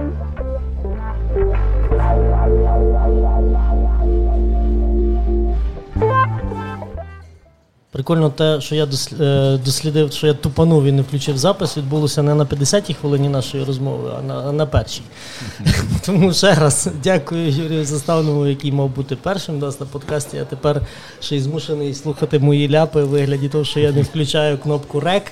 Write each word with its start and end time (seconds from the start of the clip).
Thank 0.00 0.40
you. 0.40 0.49
Прикольно 8.00 8.30
те, 8.30 8.60
що 8.60 8.74
я 8.74 8.88
е, 9.20 9.58
дослідив, 9.64 10.12
що 10.12 10.26
я 10.26 10.34
тупанув 10.34 10.84
і 10.84 10.92
не 10.92 11.02
включив 11.02 11.38
запис, 11.38 11.76
відбулося 11.76 12.22
не 12.22 12.34
на 12.34 12.44
50-й 12.44 12.94
хвилині 12.94 13.28
нашої 13.28 13.64
розмови, 13.64 14.10
а 14.18 14.22
на 14.22 14.52
на 14.52 14.66
першій. 14.66 15.02
Тому 16.06 16.32
ще 16.32 16.54
раз 16.54 16.88
дякую 17.04 17.50
Юрію 17.50 17.84
Заставному, 17.84 18.46
який 18.46 18.72
мав 18.72 18.88
бути 18.88 19.16
першим 19.16 19.58
нас 19.58 19.80
на 19.80 19.86
подкасті, 19.86 20.38
а 20.38 20.44
тепер 20.44 20.80
ще 21.20 21.36
й 21.36 21.40
змушений 21.40 21.94
слухати 21.94 22.38
мої 22.38 22.70
ляпи 22.70 23.02
у 23.02 23.08
вигляді 23.08 23.48
того, 23.48 23.64
що 23.64 23.80
я 23.80 23.92
не 23.92 24.02
включаю 24.02 24.58
кнопку 24.58 25.00
рек. 25.00 25.22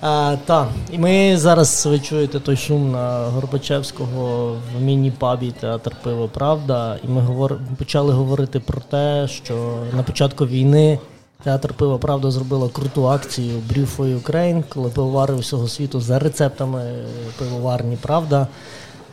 А, 0.00 0.36
та. 0.44 0.68
І 0.92 0.98
ми 0.98 1.36
зараз 1.36 1.86
ви 1.86 1.98
чуєте 1.98 2.40
той 2.40 2.56
шум 2.56 2.92
на 2.92 3.18
Горбачевського 3.18 4.52
в 4.76 4.82
міні-пабі 4.82 5.50
Театр 5.60 5.92
Пиво 6.02 6.28
Правда. 6.28 6.98
І 7.04 7.08
ми 7.08 7.20
говор... 7.20 7.58
почали 7.78 8.12
говорити 8.12 8.60
про 8.60 8.80
те, 8.80 9.28
що 9.28 9.78
на 9.96 10.02
початку 10.02 10.46
війни. 10.46 10.98
Театр 11.44 11.74
пива 11.74 11.98
правда 11.98 12.30
зробила 12.30 12.68
круту 12.68 13.08
акцію 13.08 13.62
Brew 13.72 13.96
for 13.96 14.22
Ukraine, 14.22 14.64
коли 14.68 14.90
пивовари 14.90 15.34
всього 15.34 15.68
світу 15.68 16.00
за 16.00 16.18
рецептами 16.18 17.04
пивоварні 17.38 17.98
Правда 18.02 18.46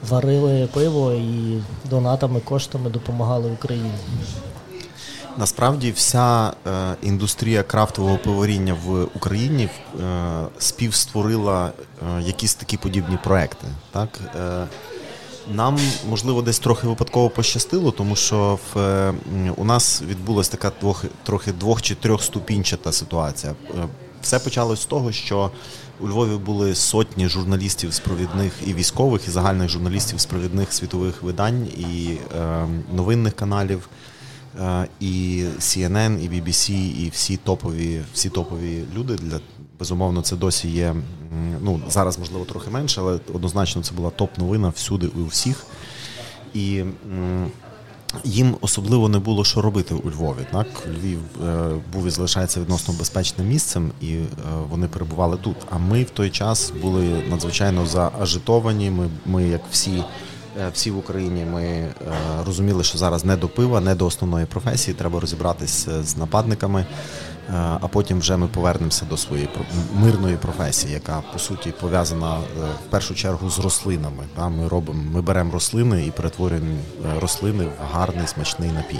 варили 0.09 0.69
пиво 0.73 1.13
і 1.13 1.61
донатами, 1.89 2.39
коштами 2.39 2.89
допомагали 2.89 3.51
Україні. 3.51 3.91
Насправді 5.37 5.91
вся 5.91 6.53
е, 6.67 6.95
індустрія 7.01 7.63
крафтового 7.63 8.17
пиворіння 8.17 8.77
в 8.85 9.07
Україні 9.15 9.63
е, 9.63 9.99
співстворила 10.59 11.71
е, 12.17 12.21
якісь 12.21 12.55
такі 12.55 12.77
подібні 12.77 13.17
проекти. 13.23 13.67
Так? 13.91 14.19
Е, 15.49 15.53
нам 15.53 15.79
можливо 16.09 16.41
десь 16.41 16.59
трохи 16.59 16.87
випадково 16.87 17.29
пощастило, 17.29 17.91
тому 17.91 18.15
що 18.15 18.59
в 18.73 19.13
у 19.57 19.65
нас 19.65 20.01
відбулася 20.01 20.51
така 20.51 20.71
двох 20.79 21.05
трохи 21.23 21.51
двох 21.51 21.81
чи 21.81 21.95
трьохступінчата 21.95 22.91
ситуація. 22.91 23.53
Е, 23.69 23.87
все 24.21 24.39
почалось 24.39 24.81
з 24.81 24.85
того, 24.85 25.11
що 25.11 25.51
у 25.99 26.07
Львові 26.07 26.35
були 26.37 26.75
сотні 26.75 27.27
журналістів 27.27 27.93
з 27.93 27.99
провідних 27.99 28.53
і 28.65 28.73
військових, 28.73 29.27
і 29.27 29.31
загальних 29.31 29.69
журналістів 29.69 30.19
з 30.19 30.25
провідних 30.25 30.73
світових 30.73 31.23
видань 31.23 31.67
і 31.77 32.17
е, 32.37 32.67
новинних 32.93 33.35
каналів. 33.35 33.89
Е, 34.59 34.87
і 34.99 35.43
CNN, 35.59 36.19
і 36.19 36.29
BBC, 36.29 36.71
і 36.71 37.09
всі 37.09 37.37
топові 37.37 38.01
всі 38.13 38.29
топові 38.29 38.83
люди 38.95 39.15
для 39.15 39.39
безумовно 39.79 40.21
це 40.21 40.35
досі 40.35 40.67
є. 40.67 40.95
Ну 41.61 41.81
зараз 41.89 42.19
можливо 42.19 42.45
трохи 42.45 42.69
менше, 42.69 43.01
але 43.01 43.19
однозначно 43.33 43.83
це 43.83 43.93
була 43.93 44.09
топ-новина 44.09 44.69
всюди 44.69 45.09
і 45.17 45.19
у 45.19 45.27
всіх. 45.27 45.65
І 46.53 46.83
їм 48.23 48.55
особливо 48.61 49.09
не 49.09 49.19
було 49.19 49.45
що 49.45 49.61
робити 49.61 49.95
у 49.95 50.09
Львові. 50.09 50.47
Так 50.51 50.67
Львів 50.87 51.19
е, 51.45 51.69
був 51.93 52.07
і 52.07 52.09
залишається 52.09 52.61
відносно 52.61 52.93
безпечним 52.93 53.47
місцем, 53.47 53.91
і 54.01 54.13
е, 54.13 54.27
вони 54.69 54.87
перебували 54.87 55.37
тут. 55.37 55.55
А 55.69 55.77
ми 55.77 56.03
в 56.03 56.09
той 56.09 56.29
час 56.29 56.73
були 56.81 57.23
надзвичайно 57.29 57.85
заажитовані. 57.85 58.91
Ми, 58.91 59.09
ми 59.25 59.43
як 59.43 59.61
всі. 59.71 60.03
Е, 60.59 60.69
всі 60.73 60.91
в 60.91 60.97
Україні 60.97 61.45
ми 61.45 61.63
е, 61.63 61.93
розуміли, 62.45 62.83
що 62.83 62.97
зараз 62.97 63.25
не 63.25 63.37
до 63.37 63.47
пива, 63.47 63.81
не 63.81 63.95
до 63.95 64.05
основної 64.05 64.45
професії. 64.45 64.95
Треба 64.95 65.19
розібратися 65.19 66.03
з 66.03 66.17
нападниками, 66.17 66.85
а 67.51 67.87
потім 67.87 68.19
вже 68.19 68.37
ми 68.37 68.47
повернемося 68.47 69.05
до 69.09 69.17
своєї 69.17 69.49
мирної 69.95 70.35
професії, 70.35 70.93
яка 70.93 71.23
по 71.33 71.39
суті 71.39 71.73
пов'язана 71.81 72.37
в 72.87 72.89
першу 72.89 73.15
чергу 73.15 73.49
з 73.49 73.59
рослинами. 73.59 74.23
Ми 74.37 74.67
робимо, 74.67 75.03
ми 75.13 75.21
беремо 75.21 75.51
рослини 75.51 76.05
і 76.05 76.11
перетворюємо 76.11 76.77
рослини 77.19 77.63
в 77.63 77.95
гарний 77.95 78.27
смачний 78.27 78.71
напій. 78.71 78.99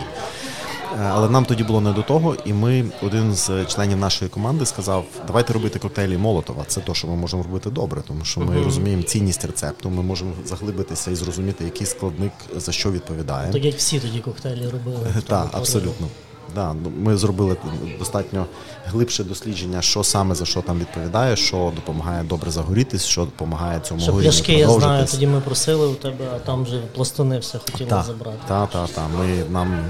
Е, 1.00 1.12
але 1.14 1.30
нам 1.30 1.46
тоді 1.46 1.64
було 1.64 1.82
не 1.82 1.94
до 1.94 2.02
того, 2.02 2.36
і 2.46 2.54
ми 2.54 2.86
один 3.02 3.36
з 3.36 3.66
членів 3.66 3.98
нашої 3.98 4.32
команди 4.32 4.66
сказав: 4.66 5.06
давайте 5.28 5.54
робити 5.54 5.80
коктейлі 5.80 6.18
Молотова. 6.18 6.64
Це 6.68 6.82
те, 6.82 6.94
що 6.94 7.08
ми 7.08 7.16
можемо 7.16 7.44
робити 7.44 7.70
добре, 7.70 8.02
тому 8.08 8.26
що 8.26 8.42
ми 8.42 8.56
uh-huh. 8.56 8.64
розуміємо 8.64 9.04
цінність 9.04 9.46
рецепту. 9.46 9.90
Ми 9.90 10.04
можемо 10.04 10.32
заглибитися 10.46 11.12
і 11.12 11.16
зрозуміти, 11.16 11.64
який 11.64 11.88
складник 11.88 12.32
за 12.56 12.72
що 12.72 12.92
відповідає. 12.92 13.52
Як 13.60 13.76
всі 13.76 14.00
тоді 14.00 14.20
коктейлі 14.20 14.68
робили. 14.70 15.08
Так, 15.28 15.50
абсолютно. 15.52 16.08
Да, 16.56 16.74
ну, 16.74 16.92
Ми 16.98 17.18
зробили 17.18 17.58
достатньо 18.00 18.46
глибше 18.86 19.24
дослідження, 19.24 19.82
що 19.82 20.04
саме 20.04 20.36
за 20.36 20.46
що 20.46 20.62
там 20.62 20.80
відповідає, 20.80 21.36
що 21.36 21.72
допомагає 21.76 22.24
добре 22.24 22.52
загорітись, 22.52 23.06
що 23.06 23.26
допомагає 23.26 23.80
цьому 23.80 24.02
Що 24.02 24.14
пляшки, 24.14 24.54
я 24.54 24.70
знаю, 24.70 25.08
тоді 25.12 25.28
ми 25.28 25.42
просили 25.42 25.88
у 25.88 25.94
тебе, 25.96 26.26
а 26.36 26.40
там 26.40 26.64
вже 26.64 26.78
пластуни 26.96 27.40
все 27.40 27.58
хотіли 27.58 27.90
та, 27.90 28.04
забрати. 28.04 28.38
Так, 28.48 28.70
так, 28.70 28.90
так. 28.90 29.06
Ми 29.20 29.44
нам 29.50 29.74
е, 29.74 29.90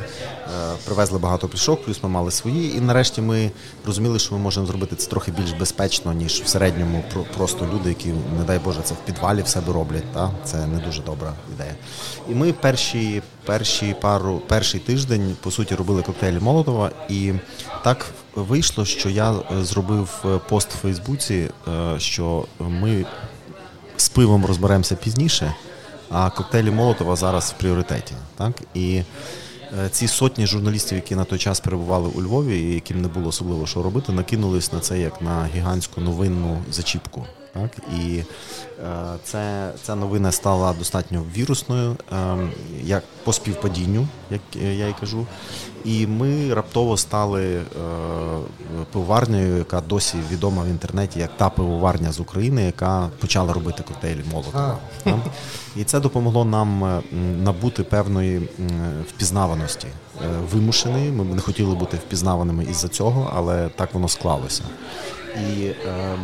привезли 0.85 1.19
багато 1.19 1.47
пляшок, 1.47 1.85
плюс 1.85 2.03
ми 2.03 2.09
мали 2.09 2.31
свої, 2.31 2.77
і 2.77 2.81
нарешті 2.81 3.21
ми 3.21 3.51
розуміли, 3.85 4.19
що 4.19 4.35
ми 4.35 4.41
можемо 4.41 4.65
зробити 4.65 4.95
це 4.95 5.09
трохи 5.09 5.31
більш 5.31 5.51
безпечно, 5.51 6.13
ніж 6.13 6.41
в 6.41 6.47
середньому 6.47 7.03
просто 7.37 7.67
люди, 7.73 7.89
які, 7.89 8.09
не 8.09 8.43
дай 8.47 8.59
Боже, 8.59 8.79
це 8.83 8.93
в 8.93 8.97
підвалі 8.97 9.41
в 9.41 9.47
себе 9.47 9.73
роблять. 9.73 10.13
Та? 10.13 10.31
Це 10.43 10.67
не 10.67 10.79
дуже 10.85 11.01
добра 11.01 11.33
ідея. 11.55 11.75
І 12.29 12.35
ми 12.35 12.53
перші 12.53 13.21
перші 13.45 13.95
пару, 14.01 14.41
перший 14.47 14.79
тиждень 14.79 15.35
по 15.41 15.51
суті 15.51 15.75
робили 15.75 16.01
коктейлі 16.01 16.39
Молотова, 16.39 16.91
і 17.09 17.33
так 17.83 18.05
вийшло, 18.35 18.85
що 18.85 19.09
я 19.09 19.31
е, 19.31 19.63
зробив 19.63 20.25
е, 20.25 20.39
пост 20.49 20.73
в 20.73 20.77
Фейсбуці, 20.77 21.49
е, 21.67 21.99
що 21.99 22.45
ми 22.59 23.05
з 23.97 24.09
пивом 24.09 24.45
розберемося 24.45 24.95
пізніше, 24.95 25.55
а 26.09 26.29
коктейлі 26.29 26.71
Молотова 26.71 27.15
зараз 27.15 27.53
в 27.57 27.59
пріоритеті. 27.59 28.13
Так? 28.37 28.61
І 28.73 29.01
ці 29.91 30.07
сотні 30.07 30.47
журналістів, 30.47 30.95
які 30.95 31.15
на 31.15 31.23
той 31.23 31.39
час 31.39 31.59
перебували 31.59 32.09
у 32.15 32.21
Львові, 32.21 32.59
і 32.59 32.73
яким 32.73 33.01
не 33.01 33.07
було 33.07 33.27
особливо 33.27 33.67
що 33.67 33.83
робити, 33.83 34.11
накинулись 34.11 34.73
на 34.73 34.79
це 34.79 34.99
як 34.99 35.21
на 35.21 35.49
гігантську 35.55 36.01
новинну 36.01 36.57
зачіпку. 36.71 37.25
Так 37.53 37.71
і 37.97 38.17
е, 38.17 38.25
це 39.23 39.71
ця 39.83 39.95
новина 39.95 40.31
стала 40.31 40.73
достатньо 40.73 41.23
вірусною, 41.35 41.97
е, 42.11 42.37
як 42.83 43.03
по 43.23 43.33
співпадінню, 43.33 44.07
як 44.31 44.41
я 44.61 44.87
й 44.87 44.93
кажу. 44.99 45.25
І 45.85 46.07
ми 46.07 46.53
раптово 46.53 46.97
стали 46.97 47.55
е, 47.55 47.63
пивоварнею, 48.91 49.57
яка 49.57 49.81
досі 49.81 50.17
відома 50.31 50.63
в 50.63 50.67
інтернеті 50.67 51.19
як 51.19 51.37
та 51.37 51.49
пивоварня 51.49 52.11
з 52.11 52.19
України, 52.19 52.63
яка 52.63 53.09
почала 53.19 53.53
робити 53.53 53.83
коктейлі 53.87 54.23
Молотова. 54.31 54.77
І 55.75 55.83
це 55.83 55.99
допомогло 55.99 56.45
нам 56.45 57.01
набути 57.43 57.83
певної 57.83 58.49
впізнаваності. 59.09 59.87
Вимушеної. 60.51 61.11
Ми 61.11 61.23
не 61.23 61.41
хотіли 61.41 61.75
бути 61.75 61.97
впізнаваними 61.97 62.63
із-за 62.63 62.87
цього, 62.87 63.33
але 63.35 63.69
так 63.69 63.93
воно 63.93 64.07
склалося. 64.07 64.63
І 65.35 65.63
е, 65.63 65.75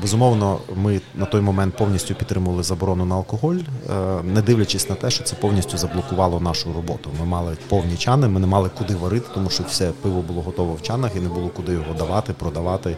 безумовно, 0.01 0.59
ми 0.75 1.01
на 1.16 1.25
той 1.25 1.41
момент 1.41 1.77
повністю 1.77 2.16
підтримували 2.16 2.63
заборону 2.63 3.05
на 3.05 3.16
алкоголь, 3.16 3.55
е, 3.55 3.94
не 4.23 4.41
дивлячись 4.41 4.89
на 4.89 4.95
те, 4.95 5.09
що 5.09 5.23
це 5.23 5.35
повністю 5.35 5.77
заблокувало 5.77 6.39
нашу 6.39 6.73
роботу. 6.73 7.09
Ми 7.19 7.25
мали 7.25 7.57
повні 7.69 7.97
чани, 7.97 8.27
ми 8.27 8.39
не 8.39 8.47
мали 8.47 8.69
куди 8.77 8.95
варити, 8.95 9.27
тому 9.33 9.50
що 9.50 9.63
все 9.63 9.91
пиво 10.01 10.21
було 10.21 10.41
готово 10.41 10.73
в 10.73 10.81
чанах 10.81 11.16
і 11.16 11.19
не 11.19 11.29
було 11.29 11.50
куди 11.50 11.71
його 11.71 11.94
давати, 11.94 12.33
продавати, 12.33 12.97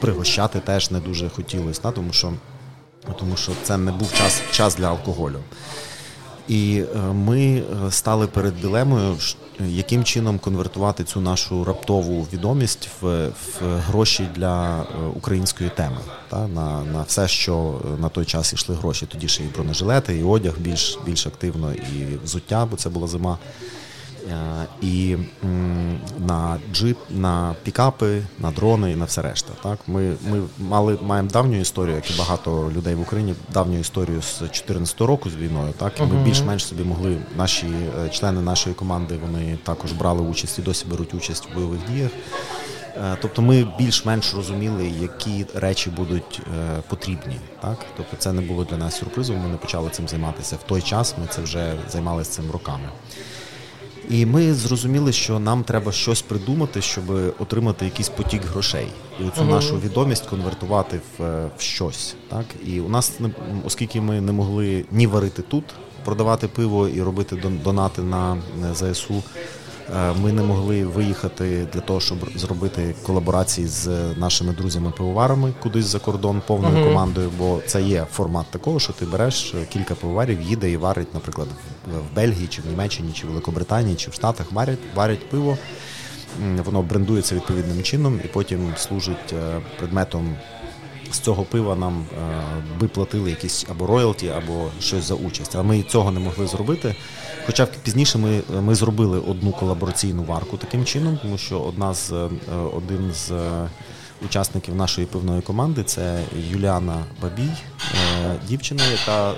пригощати 0.00 0.60
теж 0.60 0.90
не 0.90 1.00
дуже 1.00 1.28
хотілося, 1.28 1.90
тому 1.90 2.12
що 2.12 2.32
тому 3.18 3.36
що 3.36 3.52
це 3.62 3.76
не 3.76 3.92
був 3.92 4.12
час, 4.12 4.42
час 4.52 4.76
для 4.76 4.88
алкоголю. 4.88 5.38
І 6.48 6.82
е, 6.94 6.98
ми 6.98 7.62
е, 7.86 7.90
стали 7.90 8.26
перед 8.26 8.60
дилемою, 8.60 9.16
яким 9.68 10.04
чином 10.04 10.38
конвертувати 10.38 11.04
цю 11.04 11.20
нашу 11.20 11.64
раптову 11.64 12.26
відомість 12.32 12.88
в 13.00 13.28
в 13.28 13.62
гроші 13.62 14.28
для 14.34 14.82
е, 14.82 14.84
української 15.14 15.70
теми, 15.70 15.98
та 16.28 16.48
на 16.48 16.84
на 16.84 17.02
все, 17.02 17.28
що 17.28 17.80
на 18.00 18.08
той 18.08 18.24
час 18.24 18.52
йшли 18.52 18.74
гроші. 18.74 19.06
Тоді 19.06 19.28
ще 19.28 19.42
і 19.44 19.46
бронежилети, 19.46 20.18
і 20.18 20.22
одяг 20.22 20.54
більш 20.58 20.98
більш 21.06 21.26
активно, 21.26 21.72
і 21.72 22.18
взуття, 22.24 22.66
бо 22.70 22.76
це 22.76 22.88
була 22.88 23.06
зима. 23.06 23.38
Е, 24.28 24.66
і 24.82 25.16
на 26.18 26.58
джип, 26.72 26.98
на 27.10 27.54
пікапи, 27.62 28.22
на 28.38 28.50
дрони 28.50 28.92
і 28.92 28.96
на 28.96 29.04
все 29.04 29.22
решта. 29.22 29.52
Так 29.62 29.78
Ми 29.86 30.14
ми 30.30 30.42
мали 30.58 30.98
маємо 31.02 31.28
давню 31.28 31.60
історію, 31.60 31.96
як 31.96 32.10
і 32.10 32.18
багато 32.18 32.72
людей 32.76 32.94
в 32.94 33.00
Україні, 33.00 33.34
давню 33.52 33.78
історію 33.78 34.22
з 34.22 34.38
2014 34.38 35.00
року 35.00 35.30
з 35.30 35.36
війною. 35.36 35.72
Так 35.76 35.92
і 36.00 36.02
ми 36.02 36.24
більш-менш 36.24 36.66
собі 36.66 36.84
могли. 36.84 37.16
Наші 37.36 37.66
е, 37.66 38.08
члени 38.08 38.40
нашої 38.40 38.74
команди 38.74 39.18
вони 39.22 39.58
також 39.62 39.92
брали 39.92 40.22
участь 40.22 40.58
і 40.58 40.62
досі 40.62 40.86
беруть 40.90 41.14
участь 41.14 41.48
в 41.50 41.54
бойових 41.54 41.80
діях. 41.92 42.10
Е, 42.96 43.16
тобто 43.22 43.42
ми 43.42 43.66
більш-менш 43.78 44.34
розуміли, 44.34 44.92
які 45.00 45.46
речі 45.54 45.90
будуть 45.90 46.42
потрібні. 46.88 47.36
Так, 47.60 47.78
тобто 47.96 48.16
це 48.16 48.32
не 48.32 48.40
було 48.40 48.64
для 48.64 48.76
нас 48.76 48.98
сюрпризом. 48.98 49.36
Ми 49.36 49.48
не 49.48 49.56
почали 49.56 49.90
цим 49.90 50.08
займатися 50.08 50.56
в 50.56 50.62
той 50.62 50.82
час. 50.82 51.14
Ми 51.20 51.26
це 51.30 51.42
вже 51.42 51.74
займалися 51.88 52.30
цим 52.30 52.50
роками. 52.50 52.88
І 54.10 54.26
ми 54.26 54.54
зрозуміли, 54.54 55.12
що 55.12 55.38
нам 55.38 55.64
треба 55.64 55.92
щось 55.92 56.22
придумати, 56.22 56.82
щоб 56.82 57.04
отримати 57.38 57.84
якийсь 57.84 58.08
потік 58.08 58.42
грошей, 58.44 58.86
і 59.20 59.22
цю 59.22 59.42
uh-huh. 59.42 59.50
нашу 59.50 59.80
відомість 59.80 60.26
конвертувати 60.26 61.00
в, 61.18 61.46
в 61.58 61.60
щось. 61.60 62.14
Так 62.28 62.44
і 62.66 62.80
у 62.80 62.88
нас 62.88 63.18
оскільки 63.64 64.00
ми 64.00 64.20
не 64.20 64.32
могли 64.32 64.84
ні 64.90 65.06
варити 65.06 65.42
тут, 65.42 65.64
продавати 66.04 66.48
пиво 66.48 66.88
і 66.88 67.02
робити 67.02 67.36
донати 67.64 68.02
на 68.02 68.36
ЗСУ. 68.74 69.22
Е, 69.96 70.12
ми 70.22 70.32
не 70.32 70.42
могли 70.42 70.84
виїхати 70.84 71.66
для 71.72 71.80
того, 71.80 72.00
щоб 72.00 72.18
зробити 72.36 72.94
колаборації 73.06 73.66
з 73.66 73.88
нашими 74.16 74.52
друзями-пивоварами 74.52 75.52
кудись 75.62 75.84
за 75.84 75.98
кордон 75.98 76.42
повною 76.46 76.76
uh-huh. 76.76 76.88
командою, 76.88 77.30
бо 77.38 77.60
це 77.66 77.82
є 77.82 78.06
формат 78.12 78.46
такого, 78.50 78.80
що 78.80 78.92
ти 78.92 79.06
береш 79.06 79.54
кілька 79.72 79.94
пивоварів, 79.94 80.42
їде 80.42 80.70
і 80.70 80.76
варить, 80.76 81.14
наприклад, 81.14 81.48
в 81.86 82.16
Бельгії, 82.16 82.46
чи 82.46 82.62
в 82.62 82.66
Німеччині, 82.66 83.12
чи 83.12 83.26
в 83.26 83.30
Великобританії, 83.30 83.96
чи 83.96 84.10
в 84.10 84.14
Штатах 84.14 84.52
варять, 84.52 84.78
варять 84.94 85.30
пиво. 85.30 85.58
Воно 86.64 86.82
брендується 86.82 87.34
відповідним 87.34 87.82
чином 87.82 88.20
і 88.24 88.28
потім 88.28 88.72
служить 88.76 89.32
е, 89.32 89.60
предметом. 89.78 90.36
З 91.12 91.18
цього 91.18 91.42
пива 91.42 91.76
нам 91.76 92.04
би 92.80 92.88
платили 92.88 93.30
якісь 93.30 93.66
або 93.70 93.86
роялті, 93.86 94.28
або 94.28 94.68
щось 94.80 95.04
за 95.04 95.14
участь. 95.14 95.56
А 95.56 95.62
ми 95.62 95.82
цього 95.82 96.10
не 96.10 96.20
могли 96.20 96.46
зробити. 96.46 96.94
Хоча 97.46 97.66
пізніше 97.66 98.18
ми 98.18 98.40
ми 98.60 98.74
зробили 98.74 99.20
одну 99.20 99.52
колабораційну 99.52 100.22
варку 100.22 100.56
таким 100.56 100.84
чином, 100.84 101.18
тому 101.22 101.38
що 101.38 101.60
одна 101.60 101.94
з 101.94 102.12
е, 102.12 102.28
один 102.76 103.12
з 103.12 103.30
е, 103.30 103.68
учасників 104.24 104.74
нашої 104.74 105.06
пивної 105.06 105.42
команди 105.42 105.84
це 105.84 106.20
Юліана 106.50 107.04
Бабій, 107.22 107.42
е, 107.42 108.36
дівчина, 108.48 108.82
яка 108.86 109.34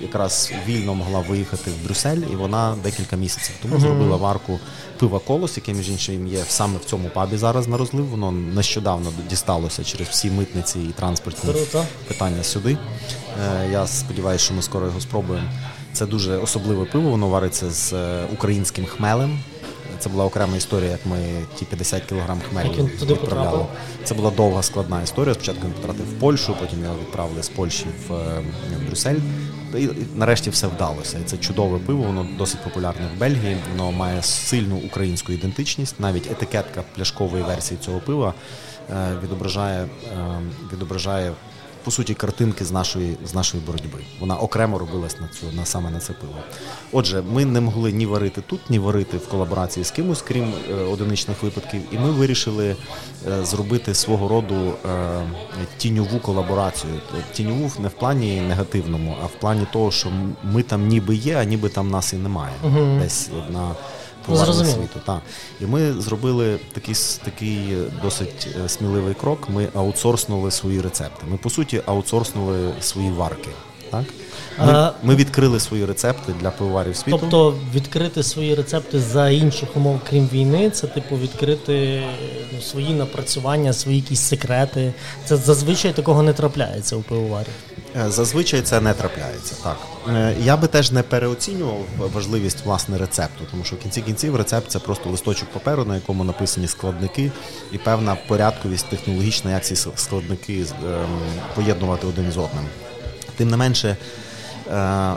якраз 0.00 0.52
вільно 0.66 0.94
могла 0.94 1.20
виїхати 1.20 1.70
в 1.70 1.84
Брюссель, 1.84 2.22
і 2.32 2.36
вона 2.36 2.76
декілька 2.82 3.16
місяців 3.16 3.54
тому 3.62 3.74
uh-huh. 3.74 3.80
зробила 3.80 4.16
варку 4.16 4.58
пива 4.98 5.18
колос, 5.18 5.56
яке 5.56 5.72
між 5.72 5.90
іншим 5.90 6.26
є 6.26 6.44
саме 6.48 6.78
в 6.78 6.84
цьому 6.84 7.08
пабі 7.08 7.36
зараз 7.36 7.68
на 7.68 7.76
розлив. 7.76 8.06
Воно 8.06 8.30
нещодавно 8.30 9.12
дісталося 9.28 9.84
через 9.84 10.08
всі 10.08 10.30
митниці 10.30 10.78
і 10.78 10.92
транспортні 10.92 11.52
Круто. 11.52 11.84
питання 12.08 12.42
сюди. 12.42 12.78
Я 13.72 13.86
сподіваюся, 13.86 14.44
що 14.44 14.54
ми 14.54 14.62
скоро 14.62 14.86
його 14.86 15.00
спробуємо. 15.00 15.48
Це 15.92 16.06
дуже 16.06 16.36
особливе 16.36 16.84
пиво, 16.84 17.10
воно 17.10 17.28
вариться 17.28 17.70
з 17.70 17.92
е, 17.92 18.26
українським 18.32 18.84
хмелем. 18.84 19.38
Це 20.00 20.08
була 20.08 20.24
окрема 20.24 20.56
історія, 20.56 20.90
як 20.90 21.06
ми 21.06 21.16
ті 21.58 21.64
50 21.64 22.02
кг 22.02 22.36
хмелю 22.50 22.90
відправляли. 23.02 23.66
Це 24.04 24.14
була 24.14 24.30
довга 24.30 24.62
складна 24.62 25.02
історія. 25.02 25.34
Спочатку 25.34 25.66
він 25.66 25.72
потратив 25.72 26.16
в 26.16 26.20
Польщу, 26.20 26.56
потім 26.60 26.82
його 26.82 26.94
відправили 27.00 27.42
з 27.42 27.48
Польщі 27.48 27.86
в, 28.08 28.12
е, 28.14 28.42
в 28.78 28.86
Брюссель. 28.86 29.18
І 29.78 29.88
нарешті 30.14 30.50
все 30.50 30.66
вдалося. 30.66 31.18
І 31.18 31.24
Це 31.24 31.36
чудове 31.36 31.78
пиво, 31.78 32.02
воно 32.02 32.26
досить 32.38 32.60
популярне 32.64 33.08
в 33.16 33.20
Бельгії. 33.20 33.56
Воно 33.70 33.92
має 33.92 34.22
сильну 34.22 34.76
українську 34.76 35.32
ідентичність. 35.32 36.00
Навіть 36.00 36.30
етикетка 36.30 36.82
пляшкової 36.96 37.42
версії 37.42 37.80
цього 37.84 38.00
пива 38.00 38.34
е, 38.90 39.12
відображає, 39.22 39.86
відображає 40.72 41.32
по 41.84 41.90
суті 41.90 42.14
картинки 42.14 42.64
з 42.64 42.72
нашої 42.72 43.16
з 43.24 43.34
нашої 43.34 43.62
боротьби. 43.66 43.98
Вона 44.20 44.36
окремо 44.36 44.78
робилась 44.78 45.20
на 45.20 45.28
цю 45.28 45.56
на 45.56 45.64
саме 45.64 45.90
на 45.90 45.98
це 45.98 46.12
пиво. 46.12 46.34
Отже, 46.92 47.22
ми 47.32 47.44
не 47.44 47.60
могли 47.60 47.92
ні 47.92 48.06
варити 48.06 48.42
тут, 48.46 48.60
ні 48.70 48.78
варити 48.78 49.16
в 49.16 49.28
колаборації 49.28 49.84
з 49.84 49.90
кимось, 49.90 50.22
крім 50.22 50.52
е, 50.70 50.74
одиничних 50.74 51.42
випадків. 51.42 51.82
І 51.92 51.98
ми 51.98 52.10
вирішили 52.10 52.76
е, 53.28 53.44
зробити 53.44 53.94
свого 53.94 54.28
роду 54.28 54.54
е, 54.54 55.22
тіньову 55.76 56.18
колаборацію. 56.18 56.92
Тіньову 57.32 57.72
не 57.78 57.88
в 57.88 57.92
плані 57.92 58.40
негативному, 58.40 59.16
а 59.22 59.26
в 59.26 59.32
плані 59.40 59.66
того, 59.72 59.90
що 59.90 60.08
ми 60.42 60.62
там 60.62 60.86
ніби 60.86 61.14
є, 61.14 61.36
а 61.36 61.44
ніби 61.44 61.68
там 61.68 61.90
нас 61.90 62.12
і 62.12 62.16
немає. 62.16 62.54
Угу. 62.64 62.98
Десь 63.02 63.30
на 63.50 63.74
поважно 64.30 64.64
світу. 64.64 65.00
Так. 65.06 65.20
І 65.60 65.66
ми 65.66 65.92
зробили 65.92 66.58
такий 66.72 66.94
такий 67.24 67.76
досить 68.02 68.48
е, 68.64 68.68
сміливий 68.68 69.14
крок. 69.14 69.48
Ми 69.48 69.68
аутсорснули 69.74 70.50
свої 70.50 70.80
рецепти. 70.80 71.26
Ми, 71.30 71.36
по 71.36 71.50
суті, 71.50 71.82
аутсорснули 71.86 72.72
свої 72.80 73.10
варки. 73.10 73.48
Так? 73.90 74.04
Ми 74.58 74.90
ми 75.02 75.14
відкрили 75.14 75.60
свої 75.60 75.84
рецепти 75.84 76.32
для 76.40 76.50
пивоварів 76.50 76.96
світу. 76.96 77.18
Тобто 77.20 77.54
відкрити 77.74 78.22
свої 78.22 78.54
рецепти 78.54 79.00
за 79.00 79.30
інших 79.30 79.76
умов, 79.76 80.00
крім 80.10 80.28
війни, 80.32 80.70
це 80.70 80.86
типу 80.86 81.16
відкрити 81.16 82.02
ну, 82.52 82.60
свої 82.60 82.94
напрацювання, 82.94 83.72
свої 83.72 83.96
якісь 83.96 84.20
секрети. 84.20 84.92
Це 85.24 85.36
зазвичай 85.36 85.92
такого 85.92 86.22
не 86.22 86.32
трапляється 86.32 86.96
у 86.96 87.00
пивоварі. 87.00 87.46
Е, 87.96 88.10
зазвичай 88.10 88.62
це 88.62 88.80
не 88.80 88.94
трапляється. 88.94 89.54
Так 89.62 89.76
е, 90.08 90.36
я 90.42 90.56
би 90.56 90.68
теж 90.68 90.92
не 90.92 91.02
переоцінював 91.02 91.84
важливість 91.98 92.64
власне 92.64 92.98
рецепту, 92.98 93.44
тому 93.50 93.64
що 93.64 93.76
в 93.76 93.78
кінці 93.78 94.00
кінців 94.00 94.36
рецепт 94.36 94.70
це 94.70 94.78
просто 94.78 95.10
листочок 95.10 95.48
паперу, 95.48 95.84
на 95.84 95.94
якому 95.94 96.24
написані 96.24 96.68
складники, 96.68 97.32
і 97.72 97.78
певна 97.78 98.16
порядковість 98.28 98.88
технологічна, 98.88 99.50
як 99.50 99.64
ці 99.64 99.76
складники 99.76 100.66
ем, 100.84 101.20
поєднувати 101.54 102.06
один 102.06 102.32
з 102.32 102.36
одним. 102.36 102.64
Тим 103.36 103.48
не 103.48 103.56
менше. 103.56 103.96
Е, 104.72 105.16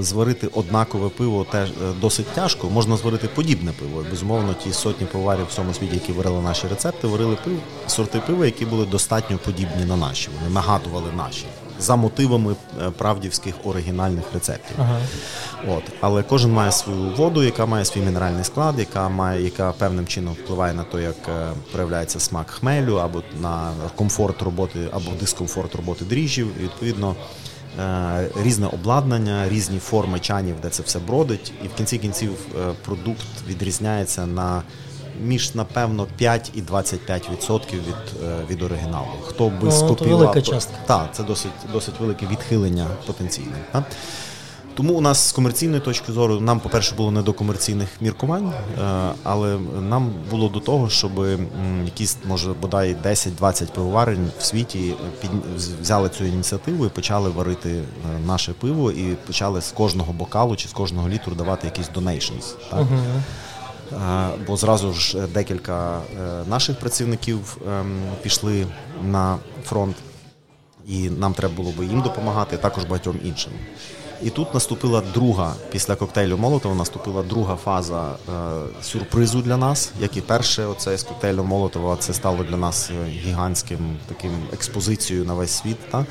зварити 0.00 0.46
однакове 0.46 1.08
пиво 1.08 1.46
теж 1.50 1.68
досить 2.00 2.26
тяжко. 2.26 2.70
Можна 2.70 2.96
зварити 2.96 3.28
подібне 3.28 3.72
пиво. 3.78 4.04
Безумовно, 4.10 4.54
ті 4.64 4.72
сотні 4.72 5.06
поварів 5.06 5.44
в 5.44 5.48
всьому 5.48 5.74
світі, 5.74 5.94
які 5.94 6.12
варили 6.12 6.40
наші 6.40 6.66
рецепти, 6.68 7.06
варили 7.06 7.38
пив, 7.44 7.58
сорти 7.86 8.20
пива, 8.26 8.46
які 8.46 8.66
були 8.66 8.86
достатньо 8.86 9.38
подібні 9.38 9.84
на 9.84 9.96
наші. 9.96 10.28
Вони 10.40 10.54
нагадували 10.54 11.12
наші 11.16 11.44
за 11.80 11.96
мотивами 11.96 12.52
е, 12.52 12.90
правдівських 12.90 13.54
оригінальних 13.64 14.24
рецептів. 14.34 14.76
Ага. 14.78 14.98
От. 15.68 15.82
Але 16.00 16.22
кожен 16.22 16.52
має 16.52 16.72
свою 16.72 17.14
воду, 17.16 17.42
яка 17.42 17.66
має 17.66 17.84
свій 17.84 18.00
мінеральний 18.00 18.44
склад, 18.44 18.78
яка 18.78 19.08
має, 19.08 19.44
яка 19.44 19.72
певним 19.72 20.06
чином 20.06 20.34
впливає 20.34 20.74
на 20.74 20.84
те, 20.84 21.02
як 21.02 21.16
е, 21.28 21.52
проявляється 21.72 22.20
смак 22.20 22.50
хмелю, 22.50 22.96
або 22.96 23.22
на 23.40 23.72
комфорт 23.96 24.42
роботи, 24.42 24.78
або 24.92 25.10
дискомфорт 25.20 25.74
роботи 25.74 26.04
дріжджів. 26.04 26.48
І 26.60 26.62
відповідно. 26.62 27.16
Е, 27.80 28.28
різне 28.42 28.66
обладнання, 28.66 29.48
різні 29.48 29.78
форми 29.78 30.20
чанів, 30.20 30.56
де 30.62 30.68
це 30.68 30.82
все 30.82 30.98
бродить, 30.98 31.52
і 31.64 31.68
в 31.68 31.74
кінці 31.74 31.98
кінців 31.98 32.32
продукт 32.84 33.26
відрізняється 33.48 34.26
на 34.26 34.62
між 35.22 35.54
напевно 35.54 36.06
5 36.16 36.50
і 36.54 36.62
25% 36.62 37.72
від 37.72 38.22
е, 38.24 38.36
від 38.50 38.62
оригіналу. 38.62 39.06
Хто 39.24 39.48
би 39.48 39.54
ну, 39.62 39.72
скопіював, 39.72 40.18
велика 40.18 40.42
частка. 40.42 40.76
Так, 40.86 41.08
це 41.12 41.22
досить 41.22 41.52
досить 41.72 41.94
велике 42.00 42.26
відхилення 42.26 42.86
потенційне. 43.06 43.56
Так? 43.72 43.84
Тому 44.78 44.94
у 44.94 45.00
нас 45.00 45.28
з 45.28 45.32
комерційної 45.32 45.80
точки 45.80 46.12
зору 46.12 46.40
нам, 46.40 46.60
по-перше, 46.60 46.94
було 46.94 47.10
не 47.10 47.22
до 47.22 47.32
комерційних 47.32 47.88
міркувань, 48.00 48.48
е, 48.48 48.82
але 49.22 49.58
нам 49.80 50.12
було 50.30 50.48
до 50.48 50.60
того, 50.60 50.88
щоб 50.88 51.10
якісь, 51.84 52.16
може, 52.24 52.52
бодай 52.52 52.96
10-20 53.04 53.66
пивоварень 53.66 54.30
в 54.38 54.44
світі 54.44 54.94
взяли 55.80 56.08
цю 56.08 56.24
ініціативу 56.24 56.86
і 56.86 56.88
почали 56.88 57.30
варити 57.30 57.70
е, 57.70 57.82
наше 58.26 58.52
пиво, 58.52 58.92
і 58.92 59.14
почали 59.14 59.62
з 59.62 59.72
кожного 59.72 60.12
бокалу 60.12 60.56
чи 60.56 60.68
з 60.68 60.72
кожного 60.72 61.08
літру 61.08 61.34
давати 61.34 61.66
якісь 61.66 61.90
donations. 61.94 62.54
Так? 62.70 62.80
Угу. 62.80 62.98
Бо 64.46 64.56
зразу 64.56 64.92
ж 64.92 65.26
декілька 65.26 65.98
е, 65.98 66.44
наших 66.48 66.78
працівників 66.78 67.56
ем, 67.68 68.02
пішли 68.22 68.66
на 69.04 69.38
фронт, 69.64 69.96
і 70.86 71.10
нам 71.10 71.34
треба 71.34 71.54
було 71.54 71.72
би 71.78 71.86
їм 71.86 72.02
допомагати, 72.02 72.56
також 72.56 72.84
багатьом 72.84 73.20
іншим. 73.24 73.52
І 74.22 74.30
тут 74.30 74.54
наступила 74.54 75.00
друга 75.14 75.54
після 75.70 75.94
коктейлю 75.94 76.36
Молотова, 76.36 76.74
наступила 76.74 77.22
друга 77.22 77.56
фаза 77.56 78.16
е, 78.28 78.32
сюрпризу 78.82 79.42
для 79.42 79.56
нас. 79.56 79.92
Як 80.00 80.16
і 80.16 80.20
перше, 80.20 80.64
оце 80.64 80.98
з 80.98 81.02
коктейлю 81.02 81.44
Молотова 81.44 81.96
це 81.96 82.14
стало 82.14 82.44
для 82.44 82.56
нас 82.56 82.90
е, 82.90 83.08
гігантським 83.08 83.96
таким 84.06 84.32
експозицією 84.52 85.24
на 85.24 85.34
весь 85.34 85.50
світ. 85.50 85.90
Та? 85.90 86.06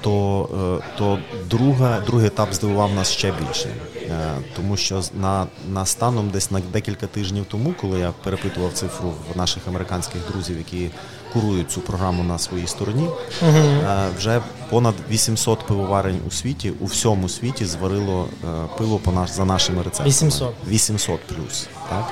То 0.00 0.48
е, 0.80 0.84
то 0.98 1.18
друга, 1.50 2.00
другий 2.06 2.26
етап 2.26 2.54
здивував 2.54 2.94
нас 2.94 3.10
ще 3.10 3.32
більше, 3.46 3.68
е, 3.96 4.30
тому 4.56 4.76
що 4.76 5.02
на 5.20 5.46
на 5.68 5.86
станом 5.86 6.30
десь 6.30 6.50
на 6.50 6.60
декілька 6.72 7.06
тижнів 7.06 7.44
тому, 7.50 7.74
коли 7.80 7.98
я 7.98 8.12
перепитував 8.24 8.72
цифру 8.72 9.12
в 9.34 9.38
наших 9.38 9.68
американських 9.68 10.20
друзів, 10.32 10.58
які 10.58 10.90
курують 11.32 11.70
цю 11.70 11.80
програму 11.80 12.22
на 12.22 12.38
своїй 12.38 12.66
стороні. 12.66 13.08
Угу. 13.42 13.58
Вже 14.18 14.40
понад 14.70 14.94
800 15.10 15.66
пивоварень 15.66 16.18
у 16.28 16.30
світі, 16.30 16.72
у 16.80 16.86
всьому 16.86 17.28
світі 17.28 17.64
зварило 17.64 18.28
е, 18.44 18.46
пиво 18.78 18.98
по 18.98 19.12
наш 19.12 19.30
за 19.30 19.44
нашими 19.44 19.82
рецептами. 19.82 20.08
800 20.08 20.54
800 20.68 21.20
плюс. 21.20 21.68
Так 21.88 22.04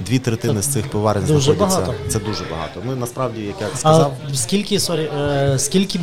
дві 0.00 0.18
третини 0.18 0.62
з 0.62 0.66
цих 0.66 0.90
пиварень 0.90 1.24
дуже 1.26 1.54
знаходяться. 1.54 1.80
Багато. 1.80 2.08
Це 2.08 2.18
дуже 2.18 2.44
багато. 2.44 2.80
Ми 2.84 2.94
насправді, 2.94 3.40
як 3.40 3.56
я 3.60 3.68
сказав, 3.76 4.12
а 4.30 4.34
скільки 4.34 4.80
сорі, 4.80 5.10
е, 5.18 5.58
скільки 5.58 6.00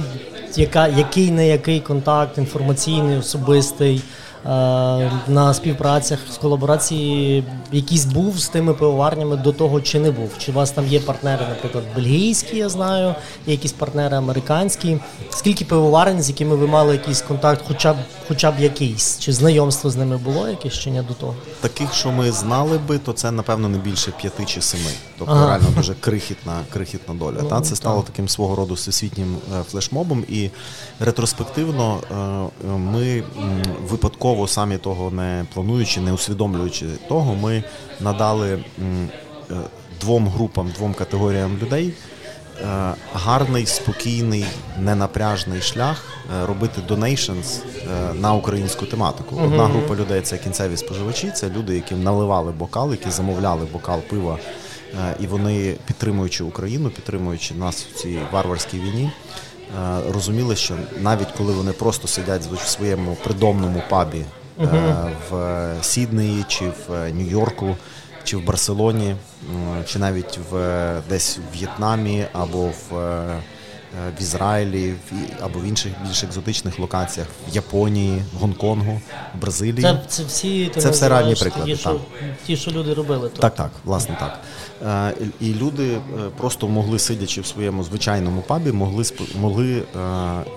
яка 0.55 0.87
який 0.87 1.31
не 1.31 1.47
який 1.47 1.79
контакт 1.79 2.37
інформаційний, 2.37 3.17
особистий. 3.17 4.01
Е, 4.45 5.11
на 5.27 5.53
співпрацях 5.53 6.19
з 6.31 6.37
колаборації 6.37 7.43
якийсь 7.71 8.05
був 8.05 8.39
з 8.39 8.47
тими 8.49 8.73
пивоварнями 8.73 9.37
до 9.37 9.53
того, 9.53 9.81
чи 9.81 9.99
не 9.99 10.11
був? 10.11 10.31
Чи 10.37 10.51
у 10.51 10.55
вас 10.55 10.71
там 10.71 10.87
є 10.87 10.99
партнери, 10.99 11.45
наприклад, 11.49 11.83
бельгійські, 11.95 12.57
я 12.57 12.69
знаю, 12.69 13.15
є 13.47 13.53
якісь 13.53 13.71
партнери 13.71 14.17
американські? 14.17 14.97
Скільки 15.29 15.65
пивоварень, 15.65 16.21
з 16.21 16.29
якими 16.29 16.55
ви 16.55 16.67
мали 16.67 16.93
якийсь 16.93 17.21
контакт, 17.21 17.63
хоча 17.67 17.93
б 17.93 17.95
хоча 18.27 18.51
б 18.51 18.59
якийсь? 18.59 19.19
Чи 19.19 19.33
знайомство 19.33 19.89
з 19.89 19.95
ними 19.95 20.17
було 20.17 20.49
якесь 20.49 20.73
чи 20.73 20.91
не 20.91 21.03
до 21.03 21.13
того? 21.13 21.35
Таких, 21.61 21.93
що 21.93 22.11
ми 22.11 22.31
знали 22.31 22.77
би, 22.77 22.97
то 22.97 23.13
це 23.13 23.31
напевно 23.31 23.69
не 23.69 23.77
більше 23.77 24.11
п'яти 24.11 24.45
чи 24.45 24.61
семи. 24.61 24.91
Тобто 25.17 25.33
ага. 25.33 25.47
реально 25.47 25.67
дуже 25.77 25.93
крихітна, 25.93 26.53
крихітна 26.73 27.13
доля. 27.13 27.37
Ну, 27.41 27.49
Та 27.49 27.61
це 27.61 27.75
стало 27.75 28.01
так. 28.01 28.05
таким 28.05 28.29
свого 28.29 28.55
роду 28.55 28.73
всесвітнім 28.73 29.37
е, 29.59 29.63
флешмобом, 29.63 30.23
і 30.29 30.49
ретроспективно 30.99 31.99
е, 32.11 32.67
ми 32.67 33.23
випадково 33.89 34.34
знову 34.35 34.47
самі 34.47 34.77
того 34.77 35.11
не 35.11 35.45
плануючи, 35.53 36.01
не 36.01 36.13
усвідомлюючи 36.13 36.85
того, 37.09 37.35
ми 37.35 37.63
надали 37.99 38.53
е, 38.53 39.55
двом 40.01 40.27
групам, 40.27 40.69
двом 40.75 40.93
категоріям 40.93 41.57
людей. 41.57 41.93
е, 42.61 42.93
Гарний, 43.13 43.65
спокійний, 43.65 44.45
ненапряжний 44.79 45.61
шлях 45.61 46.03
е, 46.41 46.45
робити 46.45 46.81
е, 47.87 48.13
на 48.13 48.33
українську 48.33 48.85
тематику. 48.85 49.35
Одна 49.45 49.65
група 49.67 49.95
людей 49.95 50.21
це 50.21 50.37
кінцеві 50.37 50.77
споживачі, 50.77 51.31
це 51.31 51.49
люди, 51.49 51.75
яким 51.75 52.03
наливали 52.03 52.51
бокал, 52.51 52.91
які 52.91 53.09
замовляли 53.09 53.67
бокал 53.73 53.99
пива, 54.01 54.37
і 55.19 55.27
вони, 55.27 55.75
підтримуючи 55.85 56.43
Україну, 56.43 56.89
підтримуючи 56.89 57.53
нас 57.53 57.85
в 57.85 57.95
цій 57.95 58.19
варварській 58.31 58.79
війні, 58.79 59.11
розуміли, 60.09 60.55
що 60.55 60.75
навіть 61.01 61.31
коли 61.37 61.53
вони 61.53 61.71
просто 61.71 62.07
сидять 62.07 62.45
в 62.45 62.67
своєму 62.67 63.17
придомному 63.23 63.83
пабі 63.89 64.21
е, 64.61 64.65
в 65.29 65.73
Сіднеї 65.81 66.45
чи 66.47 66.65
в 66.65 66.93
е, 66.93 67.11
Нью-Йорку, 67.13 67.75
чи 68.23 68.37
в 68.37 68.45
Барселоні, 68.45 69.15
чи 69.85 69.99
навіть 69.99 70.39
в 70.51 70.55
е, 70.55 71.01
десь 71.09 71.37
в 71.37 71.57
В'єтнамі 71.57 72.25
або 72.33 72.65
в, 72.65 72.97
е, 72.97 72.99
е, 72.99 73.41
в 74.19 74.21
Ізраїлі, 74.21 74.93
або 75.41 75.59
в 75.59 75.63
інших 75.63 75.91
більш 76.07 76.23
екзотичних 76.23 76.79
локаціях, 76.79 77.27
в 77.51 77.55
Японії, 77.55 78.23
Гонконгу, 78.39 79.01
Бразилії. 79.41 79.81
Це, 79.81 79.99
це 80.07 80.23
всі 80.23 80.71
Це 80.77 80.89
все 80.89 81.09
ранні 81.09 81.35
приклади, 81.35 81.71
Ті, 81.71 81.77
що, 81.77 81.99
ті, 82.45 82.57
що 82.57 82.71
люди 82.71 82.93
робили. 82.93 83.29
То. 83.29 83.41
Так, 83.41 83.55
так, 83.55 83.71
власне 83.83 84.17
так. 84.19 84.39
Е, 84.83 85.25
І 85.39 85.53
люди 85.53 85.93
е, 85.93 85.99
просто 86.37 86.67
могли, 86.67 86.99
сидячи 86.99 87.41
в 87.41 87.45
своєму 87.45 87.83
звичайному 87.83 88.41
пабі, 88.41 88.71
могли 88.71 89.03
могли 89.39 89.77
е, 89.77 89.83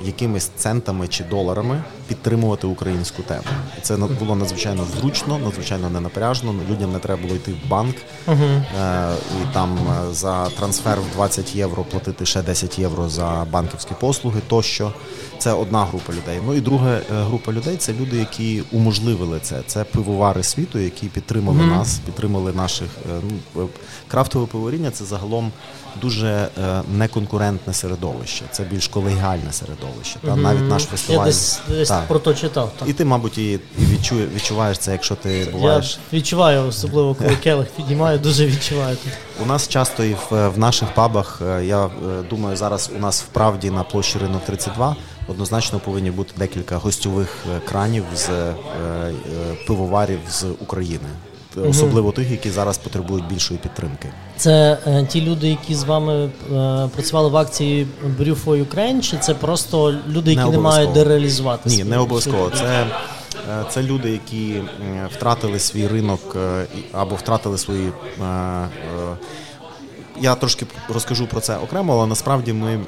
якимись 0.05 0.51
центами 0.57 1.09
чи 1.09 1.25
доларами 1.25 1.83
підтримувати 2.09 2.67
українську 2.67 3.23
тему. 3.23 3.43
Це 3.83 3.97
було 3.97 4.37
надзвичайно 4.37 4.85
зручно, 4.85 5.39
надзвичайно 5.39 5.91
ненапряжно. 5.91 6.55
Людям 6.71 6.93
не 6.93 6.99
треба 6.99 7.23
було 7.23 7.35
йти 7.35 7.53
в 7.53 7.69
банк 7.69 7.97
е, 8.29 8.35
і 9.43 9.55
там 9.55 9.79
е, 9.79 10.15
за 10.15 10.49
трансфер 10.49 10.99
в 11.01 11.15
20 11.15 11.55
євро 11.57 11.85
платити 11.85 12.27
ще 12.27 12.43
10 12.43 12.79
євро 12.79 13.09
за 13.09 13.28
банківські 13.51 13.95
послуги 14.01 14.41
тощо. 14.49 14.93
Це 15.39 15.53
одна 15.53 15.85
група 15.85 16.13
людей. 16.13 16.41
Ну 16.47 16.55
і 16.55 16.61
друга 16.61 16.91
е, 16.91 17.03
група 17.11 17.53
людей 17.53 17.77
це 17.77 17.93
люди, 17.93 18.17
які 18.17 18.63
уможливили 18.73 19.39
це. 19.43 19.63
Це 19.67 19.85
пивовари 19.85 20.43
світу, 20.43 20.79
які 20.79 21.07
підтримали 21.07 21.67
нас, 21.67 21.99
підтримали 21.99 22.53
наших 22.53 22.89
е, 23.11 23.21
ну, 23.55 23.63
е, 23.63 23.67
крафтове 24.09 24.47
пивоваріння. 24.47 24.91
Це 24.91 25.05
загалом 25.05 25.53
дуже 26.01 26.49
неконкурентне 26.93 27.75
середовище. 27.75 28.45
Це 28.51 28.63
більш 28.63 28.89
колегіальне 28.89 29.53
середовище. 29.53 30.19
Та 30.25 30.37
навіть 30.37 30.69
наш 30.69 30.83
Я 30.83 30.89
фестиваль 30.89 31.27
десь, 31.27 31.61
десь 31.69 31.89
Так. 31.89 32.09
про 32.09 32.19
то 32.19 32.35
читав. 32.35 32.73
Так. 32.79 32.89
І 32.89 32.93
ти, 32.93 33.05
мабуть, 33.05 33.39
і, 33.39 33.53
і 33.53 33.85
відчує, 33.93 34.27
відчуваєш 34.35 34.79
це, 34.79 34.93
якщо 34.93 35.15
ти 35.15 35.49
Я 35.63 35.83
відчуваю, 36.13 36.67
особливо 36.67 37.15
коли 37.15 37.37
келих 37.43 37.69
піднімаю, 37.69 38.19
дуже 38.19 38.47
відчуваю. 38.47 38.97
У 39.43 39.47
нас 39.47 39.69
часто 39.69 40.05
і 40.05 40.15
в, 40.15 40.49
в 40.49 40.59
наших 40.59 40.95
пабах, 40.95 41.43
я 41.63 41.91
думаю, 42.31 42.57
зараз 42.57 42.91
у 42.97 43.01
нас 43.01 43.23
вправді 43.23 43.71
на 43.71 43.83
площі 43.83 44.19
ринок 44.19 44.45
32 44.45 44.97
однозначно 45.29 45.79
повинні 45.79 46.11
бути 46.11 46.33
декілька 46.37 46.77
гостьових 46.77 47.37
е, 47.57 47.61
кранів 47.69 48.05
з 48.17 48.29
е, 48.29 48.33
е, 48.33 49.13
пивоварів 49.67 50.19
з 50.31 50.45
України. 50.61 51.09
Особливо 51.69 52.13
тих, 52.13 52.31
які 52.31 52.51
зараз 52.51 52.79
потребують 52.79 53.27
більшої 53.27 53.61
підтримки. 53.61 54.09
Це 54.37 54.79
е, 54.87 55.07
ті 55.09 55.21
люди, 55.21 55.49
які 55.49 55.75
з 55.75 55.85
вами 55.85 56.25
е, 56.25 56.31
працювали 56.95 57.29
в 57.29 57.37
акції 57.37 57.87
Brew 58.19 58.45
for 58.45 58.65
Ukraine, 58.65 59.01
чи 59.01 59.17
це 59.17 59.35
просто 59.35 59.95
люди, 60.09 60.31
які 60.31 60.45
Не 60.45 60.51
не, 60.51 60.59
мають 60.59 60.93
де 60.93 61.05
реалізувати 61.05 61.71
Ні, 61.71 61.85
не 61.85 61.99
обов'язково. 61.99 62.51
Це, 62.51 62.87
е, 63.51 63.65
це 63.71 63.83
люди, 63.83 64.11
які 64.11 64.63
втратили 65.15 65.59
свій 65.59 65.87
ринок 65.87 66.37
або 66.93 67.15
втратили 67.15 67.59
свої. 67.59 67.93
Я 70.21 70.35
трошки 70.35 70.67
розкажу 70.89 71.27
про 71.27 71.41
це 71.41 71.57
окремо, 71.57 71.93
але 71.93 72.07
насправді 72.07 72.53
ми 72.53 72.81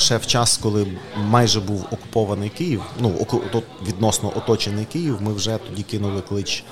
ще 0.00 0.16
в 0.16 0.26
час, 0.26 0.56
коли 0.62 0.86
майже 1.16 1.60
був 1.60 1.86
окупований 1.90 2.48
Київ, 2.48 2.82
ну 3.00 3.14
відносно 3.86 4.32
оточений 4.36 4.84
Київ, 4.84 5.18
ми 5.20 5.32
вже 5.32 5.58
тоді 5.68 5.82
кинули 5.82 6.20
клич 6.28 6.64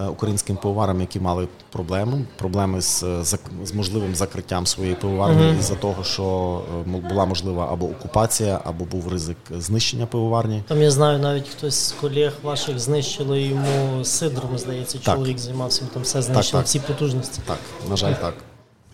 е, 0.00 0.04
українським 0.06 0.56
пивоварам, 0.56 1.00
які 1.00 1.20
мали 1.20 1.48
проблеми, 1.72 2.24
проблеми 2.36 2.80
з, 2.80 3.02
е, 3.02 3.24
з 3.64 3.74
можливим 3.74 4.14
закриттям 4.14 4.66
своєї 4.66 4.94
пивоварні 4.94 5.58
із-за 5.58 5.74
того, 5.74 6.04
що 6.04 6.60
е, 6.86 7.00
була 7.08 7.24
можлива 7.24 7.68
або 7.72 7.86
окупація, 7.86 8.60
або 8.64 8.84
був 8.84 9.08
ризик 9.12 9.36
знищення 9.50 10.06
пивоварні. 10.06 10.62
Там 10.68 10.82
я 10.82 10.90
знаю, 10.90 11.18
навіть 11.18 11.48
хтось 11.48 11.88
з 11.88 11.92
колег 11.92 12.32
ваших 12.42 12.78
знищили 12.78 13.42
йому 13.42 14.04
сидром, 14.04 14.58
здається, 14.58 14.98
Так. 14.98 15.14
чоловік 15.14 15.38
займався, 15.38 15.82
там 15.94 16.02
все 16.02 16.22
знищив, 16.22 16.52
так. 16.52 16.66
всі 16.66 16.80
потужності. 16.80 17.40
Так, 17.46 17.58
на 17.90 17.96
жаль, 17.96 18.14
так. 18.14 18.34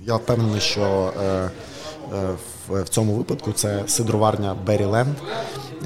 Я 0.06 0.16
впевнений, 0.16 0.60
що 0.60 1.12
е, 1.22 1.50
е, 2.14 2.34
в, 2.68 2.88
цьому 2.88 3.12
випадку 3.12 3.52
це 3.52 3.82
сидроварня 3.86 4.56
Беріленд. 4.66 5.16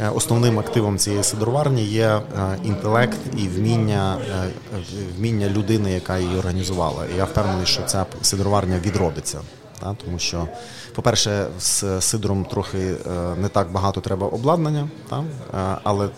Е, 0.00 0.08
Основним 0.08 0.58
активом 0.58 0.98
цієї 0.98 1.22
сидроварні 1.24 1.84
є 1.84 2.06
е, 2.06 2.20
інтелект 2.64 3.18
і 3.36 3.48
вміння, 3.48 4.18
е, 4.30 4.78
вміння 5.18 5.48
людини, 5.48 5.92
яка 5.92 6.18
її 6.18 6.38
організувала. 6.38 7.06
І 7.14 7.16
я 7.16 7.24
впевнений, 7.24 7.66
що 7.66 7.82
ця 7.82 8.06
сидроварня 8.22 8.78
відродиться. 8.84 9.40
Та, 9.80 9.96
тому 10.04 10.18
що, 10.18 10.48
по-перше, 10.94 11.46
з 11.60 12.00
сидром 12.00 12.44
трохи 12.44 12.78
е, 12.78 12.96
не 13.40 13.48
так 13.48 13.72
багато 13.72 14.00
треба 14.00 14.26
обладнання, 14.26 14.88
та, 15.10 15.18
е, 15.18 15.78
але, 15.82 16.06
е, 16.06 16.10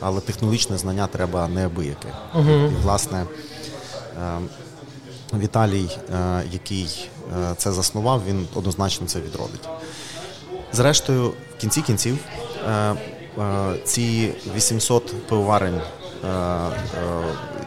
але 0.00 0.20
технологічне 0.20 0.78
знання 0.78 1.06
треба 1.06 1.48
неабияке. 1.48 2.08
І, 2.36 2.82
власне, 2.82 3.24
е, 4.22 4.38
Віталій, 5.38 5.90
е, 6.14 6.42
який 6.52 7.10
це 7.56 7.72
заснував, 7.72 8.22
він 8.28 8.46
однозначно 8.54 9.06
це 9.06 9.20
відродить. 9.20 9.68
Зрештою, 10.72 11.28
в 11.28 11.60
кінці 11.60 11.82
кінців, 11.82 12.18
е, 12.68 12.70
е, 13.38 13.74
ці 13.84 14.32
800 14.56 15.26
пивоварень, 15.28 15.80
е, 16.24 16.28
е, 16.28 16.70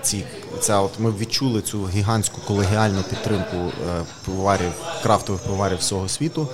ці, 0.01 0.23
ця 0.59 0.79
от 0.79 0.99
ми 0.99 1.11
відчули 1.11 1.61
цю 1.61 1.87
гігантську 1.87 2.41
колегіальну 2.47 3.03
підтримку 3.09 3.55
е, 3.57 3.71
пивоварів, 4.25 4.71
крафтових 5.03 5.41
пивоварів 5.41 5.77
всього 5.77 6.07
світу. 6.09 6.47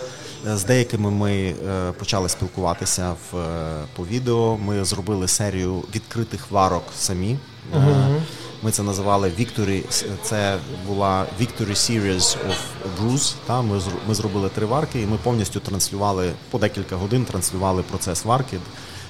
Е, 0.47 0.57
З 0.57 0.63
деякими 0.63 1.11
ми 1.11 1.31
е, 1.33 1.91
почали 1.91 2.29
спілкуватися 2.29 3.15
в, 3.31 3.37
е, 3.37 3.83
по 3.95 4.05
відео. 4.05 4.57
Ми 4.57 4.85
зробили 4.85 5.27
серію 5.27 5.83
відкритих 5.95 6.51
варок 6.51 6.83
самі. 6.97 7.39
Е, 7.75 8.21
Ми 8.63 8.71
це 8.71 8.83
називали 8.83 9.31
Victory, 9.39 10.05
це 10.23 10.57
була 10.87 11.25
Victory 11.41 11.71
Series 11.71 12.37
of 12.37 12.55
Brews. 12.99 13.35
Та 13.45 13.61
ми 13.61 13.81
ми 14.07 14.15
зробили 14.15 14.49
три 14.49 14.65
варки, 14.65 15.01
і 15.01 15.05
ми 15.05 15.17
повністю 15.23 15.59
транслювали 15.59 16.31
по 16.51 16.59
декілька 16.59 16.95
годин, 16.95 17.25
транслювали 17.25 17.83
процес 17.83 18.25
варки. 18.25 18.57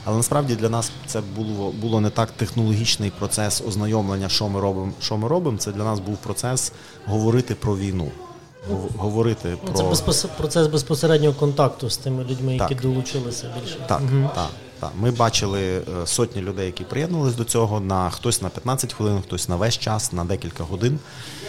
Але 0.05 0.17
насправді 0.17 0.55
для 0.55 0.69
нас 0.69 0.91
це 1.05 1.21
було 1.35 1.71
було 1.71 2.01
не 2.01 2.09
так 2.09 2.31
технологічний 2.31 3.09
процес 3.09 3.63
ознайомлення, 3.67 4.29
що 4.29 4.47
ми 4.47 4.59
робимо. 4.59 4.91
Що 5.01 5.17
ми 5.17 5.27
робимо. 5.27 5.57
Це 5.57 5.71
для 5.71 5.83
нас 5.83 5.99
був 5.99 6.17
процес 6.17 6.71
говорити 7.05 7.55
про 7.55 7.77
війну, 7.77 8.11
говорити 8.97 9.57
Це 9.67 9.73
про 9.73 9.89
безпос... 9.89 10.25
процес 10.37 10.67
безпосереднього 10.67 11.33
контакту 11.33 11.89
з 11.89 11.97
тими 11.97 12.23
людьми, 12.23 12.55
які 12.55 12.75
долучилися 12.75 13.53
більше. 13.61 13.77
Так, 13.87 14.01
так, 14.35 14.49
так. 14.79 14.91
Ми 14.99 15.11
бачили 15.11 15.77
е, 15.77 15.81
сотні 16.07 16.41
людей, 16.41 16.65
які 16.65 16.83
приєднались 16.83 17.35
до 17.35 17.43
цього. 17.43 17.79
На 17.79 18.09
хтось 18.09 18.41
на 18.41 18.49
15 18.49 18.93
хвилин, 18.93 19.21
хтось 19.21 19.49
на 19.49 19.55
весь 19.55 19.77
час, 19.77 20.13
на 20.13 20.25
декілька 20.25 20.63
годин. 20.63 20.99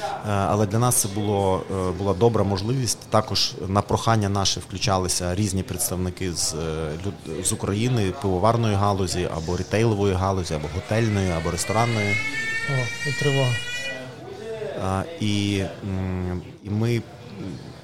Е, 0.03 0.31
Але 0.31 0.67
для 0.67 0.79
нас 0.79 0.97
це 0.97 1.09
було 1.09 1.63
е, 1.71 1.91
була 1.99 2.15
добра 2.15 2.45
можливість. 2.45 2.99
Також 3.11 3.55
на 3.69 3.83
прохання 3.83 4.29
наше 4.29 4.61
включалися 4.61 5.35
різні 5.35 5.63
представники 5.63 6.33
з, 6.33 6.55
з 7.45 7.53
України, 7.53 8.13
пивоварної 8.23 8.75
галузі, 8.75 9.29
або 9.37 9.57
рітейлової 9.57 10.15
галузі, 10.15 10.55
або 10.55 10.69
готельної, 10.75 11.31
або 11.31 11.51
ресторанної. 11.51 12.17
О, 12.71 13.09
і 13.09 13.13
тривога. 13.13 13.55
І, 15.21 15.63
і 16.65 16.71
ми 16.71 17.03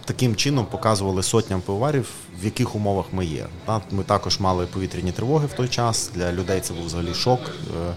таким 0.04 0.36
чином 0.36 0.66
показували 0.66 1.22
сотням 1.22 1.60
пивоварів, 1.60 2.08
в 2.40 2.44
яких 2.44 2.74
умовах 2.74 3.06
ми 3.12 3.26
є. 3.26 3.46
Ми 3.90 4.02
також 4.02 4.40
мали 4.40 4.66
повітряні 4.66 5.12
тривоги 5.12 5.46
в 5.46 5.52
той 5.52 5.68
час. 5.68 6.10
Для 6.14 6.32
людей 6.32 6.60
це 6.60 6.74
був 6.74 6.86
взагалі 6.86 7.14
шок. 7.14 7.40
Е, 7.40 7.94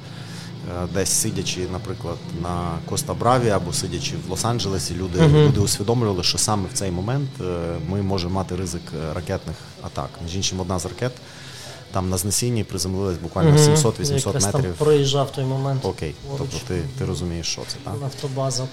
е, 0.84 0.88
Десь 0.94 1.10
сидячи, 1.10 1.68
наприклад, 1.72 2.18
на 2.42 2.78
Коста 2.90 3.14
Браві 3.14 3.50
або 3.50 3.74
сидячи 3.74 4.16
в 4.28 4.32
Лос-Анджелесі, 4.32 4.96
люди, 4.96 5.28
люди 5.28 5.60
усвідомлювали, 5.60 6.24
що 6.24 6.38
саме 6.38 6.64
в 6.74 6.78
цей 6.78 6.92
момент 6.92 7.30
е, 7.42 7.44
ми 7.90 8.02
можемо 8.02 8.34
мати 8.34 8.56
ризик 8.56 8.82
ракетних 9.16 9.56
атак. 9.82 10.10
Між 10.24 10.36
іншим, 10.36 10.60
одна 10.60 10.80
з 10.80 10.86
ракет 10.86 11.12
там 11.92 12.10
на 12.10 12.18
знесінні 12.18 12.64
приземлилась 12.64 13.18
буквально 13.18 13.58
700-800 13.58 14.14
Якраз 14.14 14.46
там 14.46 14.62
метрів. 14.62 14.74
проїжджав 14.74 15.32
той 15.32 15.46
момент. 15.46 15.86
Окей, 15.86 16.16
поруч. 16.28 16.48
тобто 16.52 16.68
ти, 16.68 16.82
ти 16.98 17.06
розумієш, 17.06 17.48
що 17.48 17.62
це 17.68 17.78
так? 17.84 17.94
Автобаза. 18.04 18.68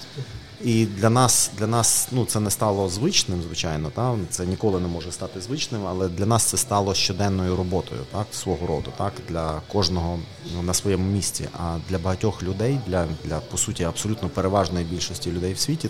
І 0.63 0.85
для 0.85 1.09
нас 1.09 1.51
для 1.57 1.67
нас 1.67 2.07
ну, 2.11 2.25
це 2.25 2.39
не 2.39 2.51
стало 2.51 2.89
звичним, 2.89 3.41
звичайно, 3.41 3.89
та? 3.89 4.15
це 4.29 4.45
ніколи 4.45 4.79
не 4.79 4.87
може 4.87 5.11
стати 5.11 5.41
звичним, 5.41 5.81
але 5.87 6.07
для 6.07 6.25
нас 6.25 6.43
це 6.43 6.57
стало 6.57 6.93
щоденною 6.93 7.55
роботою 7.55 8.01
так, 8.11 8.27
свого 8.31 8.67
роду, 8.67 8.91
так, 8.97 9.13
для 9.29 9.61
кожного 9.71 10.19
ну, 10.55 10.63
на 10.63 10.73
своєму 10.73 11.11
місці. 11.11 11.49
А 11.59 11.77
для 11.89 11.97
багатьох 11.97 12.43
людей, 12.43 12.79
для, 12.87 13.07
для 13.23 13.39
по 13.39 13.57
суті, 13.57 13.83
абсолютно 13.83 14.29
переважної 14.29 14.85
більшості 14.85 15.31
людей 15.31 15.53
в 15.53 15.59
світі, 15.59 15.89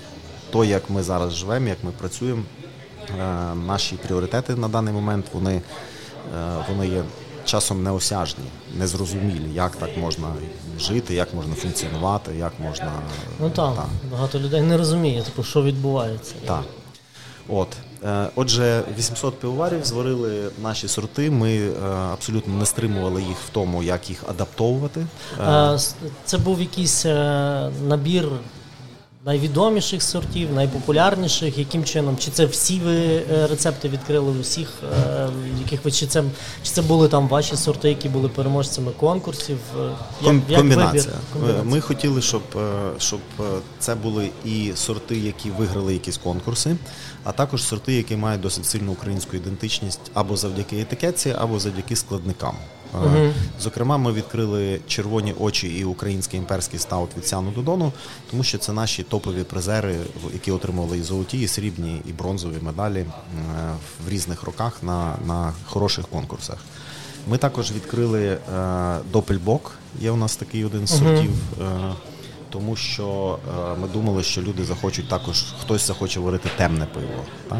то, 0.52 0.66
як 0.66 0.90
ми 0.90 1.04
зараз 1.04 1.34
живемо, 1.34 1.68
як 1.68 1.84
ми 1.84 1.92
працюємо, 1.92 2.44
е, 3.10 3.56
наші 3.56 3.96
пріоритети 3.96 4.56
на 4.56 4.68
даний 4.68 4.94
момент 4.94 5.26
вони, 5.34 5.62
е, 6.36 6.66
вони 6.70 6.88
є 6.88 7.04
часом 7.46 7.84
неосяжні, 7.84 8.46
незрозумілі, 8.78 9.54
як 9.54 9.76
так 9.76 9.98
можна 9.98 10.28
жити, 10.80 11.16
як 11.16 11.34
можна 11.34 11.56
функціонувати, 11.56 12.36
як 12.36 12.54
можна. 12.60 12.92
Ну 13.40 13.50
так, 13.50 13.76
так. 13.76 13.88
багато 14.12 14.40
людей 14.40 14.62
не 14.62 14.78
розуміє, 14.78 15.22
типу, 15.22 15.44
що 15.44 15.64
відбувається. 15.64 16.36
Так. 16.46 16.64
От. 17.48 17.68
Е, 18.06 18.30
отже, 18.36 18.84
800 18.98 19.40
пивоварів 19.40 19.86
зварили 19.86 20.50
наші 20.64 20.88
сорти. 20.88 21.32
Ми 21.32 21.58
е, 21.58 21.72
абсолютно 22.14 22.54
не 22.54 22.66
стримували 22.66 23.22
їх 23.22 23.38
в 23.38 23.50
тому, 23.50 23.84
як 23.84 24.10
їх 24.10 24.24
адаптовувати. 24.30 25.06
Е, 25.40 25.80
це 26.26 26.38
був 26.38 26.62
якийсь 26.62 27.06
набір 27.88 28.28
найвідоміших 29.26 30.04
сортів, 30.04 30.54
найпопулярніших, 30.54 31.58
яким 31.58 31.84
чином? 31.84 32.18
Чи 32.18 32.32
це 32.32 32.46
всі 32.46 32.80
ви 32.80 32.96
е, 32.96 33.48
рецепти 33.48 33.90
відкрили 33.90 34.32
в 34.32 34.40
усіх, 34.40 34.74
е, 34.84 35.28
яких 35.60 35.86
ви 35.86 35.92
чи 35.92 36.08
це 36.08 36.24
чи 36.64 36.72
це 36.72 36.82
були 36.82 37.08
там 37.08 37.28
ваші 37.28 37.56
сорти, 37.56 37.90
які 37.90 38.10
були 38.10 38.30
переможцями 38.30 38.92
конкурсів? 38.92 39.58
Е, 39.80 39.90
як, 40.22 40.36
як 40.50 40.60
Комбінація. 40.60 41.14
Комбінація. 41.34 41.64
Ми 41.64 41.82
хотіли, 41.82 42.22
щоб 42.22 42.42
щоб 42.98 43.20
це 43.80 43.96
були 43.96 44.30
і 44.46 44.72
сорти, 44.76 45.18
які 45.18 45.50
виграли 45.50 45.94
якісь 45.94 46.18
конкурси, 46.18 46.76
а 47.24 47.32
також 47.32 47.64
сорти, 47.64 47.94
які 47.94 48.16
мають 48.16 48.42
досить 48.42 48.66
сильну 48.66 48.92
українську 48.92 49.36
ідентичність 49.36 50.12
або 50.14 50.38
завдяки 50.38 50.80
етикетці, 50.82 51.36
або 51.40 51.60
завдяки 51.60 51.96
складникам. 51.96 52.56
Угу. 53.04 53.34
Зокрема, 53.62 53.98
ми 53.98 54.12
відкрили 54.12 54.80
червоні 54.88 55.34
очі 55.40 55.68
і 55.68 55.84
український 55.84 56.40
імперський 56.40 56.80
стаут 56.80 57.10
від 57.18 57.28
Сяну 57.28 57.52
Додону, 57.52 57.92
тому 58.32 58.44
що 58.44 58.58
це 58.58 58.74
наші 58.74 59.04
топові 59.04 59.44
призери, 59.44 59.96
які 60.34 60.52
отримували 60.52 60.98
і 60.98 61.02
золоті, 61.02 61.42
і 61.42 61.48
срібні, 61.48 62.02
і 62.06 62.14
бронзові 62.14 62.58
медалі 62.62 63.00
е, 63.00 63.08
в 64.06 64.10
різних 64.10 64.44
роках 64.44 64.84
на, 64.84 65.16
на 65.28 65.54
хороших 65.66 66.08
конкурсах. 66.08 66.58
Ми 67.28 67.38
також 67.38 67.72
відкрили 67.72 68.26
е, 68.26 68.40
Допельбок. 69.12 69.72
Є 70.00 70.12
у 70.12 70.16
нас 70.16 70.36
такий 70.36 70.66
один 70.66 70.88
з 70.88 70.98
сортів. 71.00 71.32
Е, 71.62 71.94
тому 72.50 72.76
що 72.76 73.40
е, 73.50 73.80
ми 73.82 73.88
думали, 73.88 74.24
що 74.24 74.42
люди 74.42 74.64
захочуть 74.64 75.10
також, 75.10 75.46
хтось 75.62 75.88
захоче 75.88 76.20
варити 76.20 76.50
темне 76.58 76.86
пиво. 76.86 77.24
Так? 77.50 77.60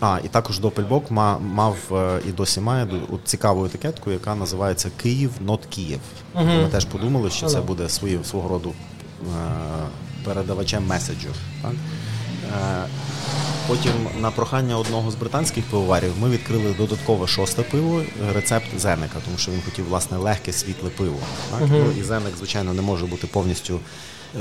А, 0.00 0.18
і 0.24 0.28
також 0.28 0.58
Допельбок 0.58 1.10
мав 1.40 1.76
е, 1.92 2.20
і 2.28 2.32
досі 2.32 2.60
має 2.60 2.86
цікаву 3.24 3.64
етикетку, 3.64 4.10
яка 4.10 4.34
називається 4.34 4.90
Київ, 5.02 5.30
нот 5.40 5.66
Київ. 5.66 6.00
Угу. 6.34 6.44
Ми 6.44 6.68
теж 6.68 6.84
подумали, 6.84 7.30
що 7.30 7.46
це 7.46 7.60
буде 7.60 7.88
свої, 7.88 8.20
свого 8.24 8.48
роду 8.48 8.72
е, 8.72 9.26
передавачем 10.24 10.86
меседжу. 10.86 11.28
Так? 11.62 11.72
Е, 11.72 12.84
потім 13.66 13.92
на 14.20 14.30
прохання 14.30 14.78
одного 14.78 15.10
з 15.10 15.14
британських 15.14 15.64
пивоварів 15.64 16.12
ми 16.20 16.30
відкрили 16.30 16.74
додаткове 16.78 17.26
шосте 17.26 17.62
пиво, 17.62 18.02
рецепт 18.34 18.66
Зенека, 18.78 19.18
тому 19.24 19.38
що 19.38 19.52
він 19.52 19.60
хотів 19.64 19.88
власне 19.88 20.16
легке 20.16 20.52
світле 20.52 20.90
пиво. 20.90 21.18
Так? 21.50 21.68
Uh-huh. 21.68 21.98
І 21.98 22.02
Зенек, 22.02 22.32
звичайно, 22.38 22.74
не 22.74 22.82
може 22.82 23.06
бути 23.06 23.26
повністю 23.26 23.80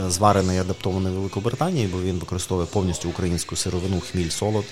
зварений 0.08 0.58
і 0.58 0.60
адаптований 0.60 1.12
в 1.12 1.16
Великобританії, 1.16 1.88
бо 1.88 2.02
він 2.02 2.20
використовує 2.20 2.68
повністю 2.68 3.10
українську 3.10 3.56
сировину, 3.56 4.02
хміль, 4.12 4.30
солод. 4.30 4.66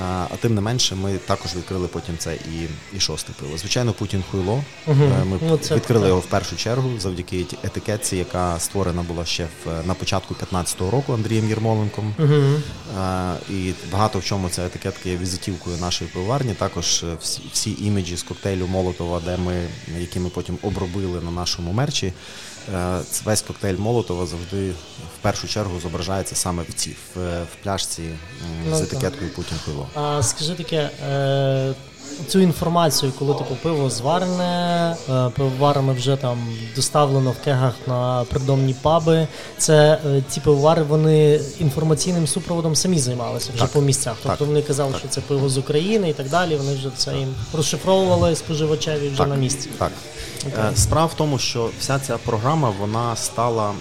А 0.00 0.36
тим 0.40 0.54
не 0.54 0.60
менше, 0.60 0.94
ми 0.94 1.18
також 1.18 1.56
відкрили 1.56 1.88
потім 1.88 2.18
це 2.18 2.34
і 2.34 2.68
і 2.96 3.00
шосте 3.00 3.32
пиво. 3.40 3.58
Звичайно, 3.58 3.92
Путін 3.92 4.24
хуйло. 4.30 4.64
Угу. 4.86 5.04
Ми 5.24 5.38
ну, 5.42 5.56
це, 5.56 5.74
відкрили 5.74 6.00
так. 6.00 6.08
його 6.08 6.20
в 6.20 6.26
першу 6.26 6.56
чергу 6.56 6.90
завдяки 6.98 7.46
етикетці, 7.62 8.16
яка 8.16 8.58
створена 8.58 9.02
була 9.02 9.24
ще 9.24 9.44
в 9.44 9.86
на 9.86 9.94
початку 9.94 10.34
15-го 10.34 10.90
року 10.90 11.12
Андрієм 11.12 11.48
Єрмоленком. 11.48 12.14
Угу. 12.18 12.60
А, 12.98 13.34
І 13.50 13.72
багато 13.92 14.18
в 14.18 14.24
чому 14.24 14.48
ця 14.48 14.66
етикетка 14.66 15.08
є 15.08 15.16
візитівкою 15.16 15.76
нашої 15.76 16.10
пивоварні. 16.10 16.54
Також 16.54 17.02
е, 17.02 17.16
всі, 17.20 17.42
всі 17.52 17.76
іміджі 17.80 18.16
з 18.16 18.22
коктейлю 18.22 18.66
Молотова, 18.66 19.20
де 19.20 19.36
ми 19.36 19.68
які 19.98 20.20
ми 20.20 20.28
потім 20.28 20.58
обробили 20.62 21.20
на 21.20 21.30
нашому 21.30 21.72
мерчі. 21.72 22.12
Е, 22.68 23.00
весь 23.24 23.42
коктейль 23.42 23.76
Молотова 23.76 24.26
завжди 24.26 24.70
в 25.18 25.22
першу 25.22 25.48
чергу 25.48 25.80
зображається 25.80 26.34
саме 26.34 26.62
в 26.62 26.74
цій 26.74 26.96
в, 27.14 27.42
в 27.42 27.62
пляшці 27.62 28.02
ну, 28.68 28.76
з 28.76 28.80
етикеткою 28.80 29.30
Путін 29.30 29.58
пиво. 29.66 29.88
А 29.94 30.22
скажи 30.22 30.54
таке, 30.54 30.90
е, 31.08 31.74
цю 32.28 32.40
інформацію, 32.40 33.12
коли 33.18 33.34
типу 33.34 33.56
пиво 33.62 33.90
зварене, 33.90 34.96
е, 35.10 35.30
пивоварами 35.36 35.92
вже 35.92 36.16
там 36.16 36.38
доставлено 36.76 37.30
в 37.30 37.44
кегах 37.44 37.74
на 37.86 38.24
придомні 38.24 38.74
паби. 38.82 39.26
Це 39.58 39.98
ці 40.28 40.40
пивовари 40.40 40.82
вони 40.82 41.40
інформаційним 41.60 42.26
супроводом 42.26 42.76
самі 42.76 42.98
займалися 42.98 43.50
вже 43.54 43.62
так, 43.62 43.72
по 43.72 43.80
місцях. 43.80 44.14
Тобто 44.22 44.38
так, 44.38 44.48
вони 44.48 44.62
казали, 44.62 44.92
так. 44.92 44.98
що 44.98 45.08
це 45.08 45.20
пиво 45.20 45.48
з 45.48 45.58
України 45.58 46.10
і 46.10 46.12
так 46.12 46.28
далі. 46.28 46.56
Вони 46.56 46.74
вже 46.74 46.90
це 46.96 47.16
їм 47.16 47.34
розшифровували 47.52 48.36
споживачеві 48.36 49.08
вже 49.08 49.26
на 49.26 49.36
місці. 49.36 49.68
Так. 49.78 49.92
Okay. 50.46 50.72
Е, 50.72 50.76
справа 50.76 51.06
в 51.06 51.14
тому, 51.14 51.38
що 51.38 51.70
вся 51.80 51.98
ця 51.98 52.18
програма 52.18 52.72
вона 52.80 53.16
стала 53.16 53.72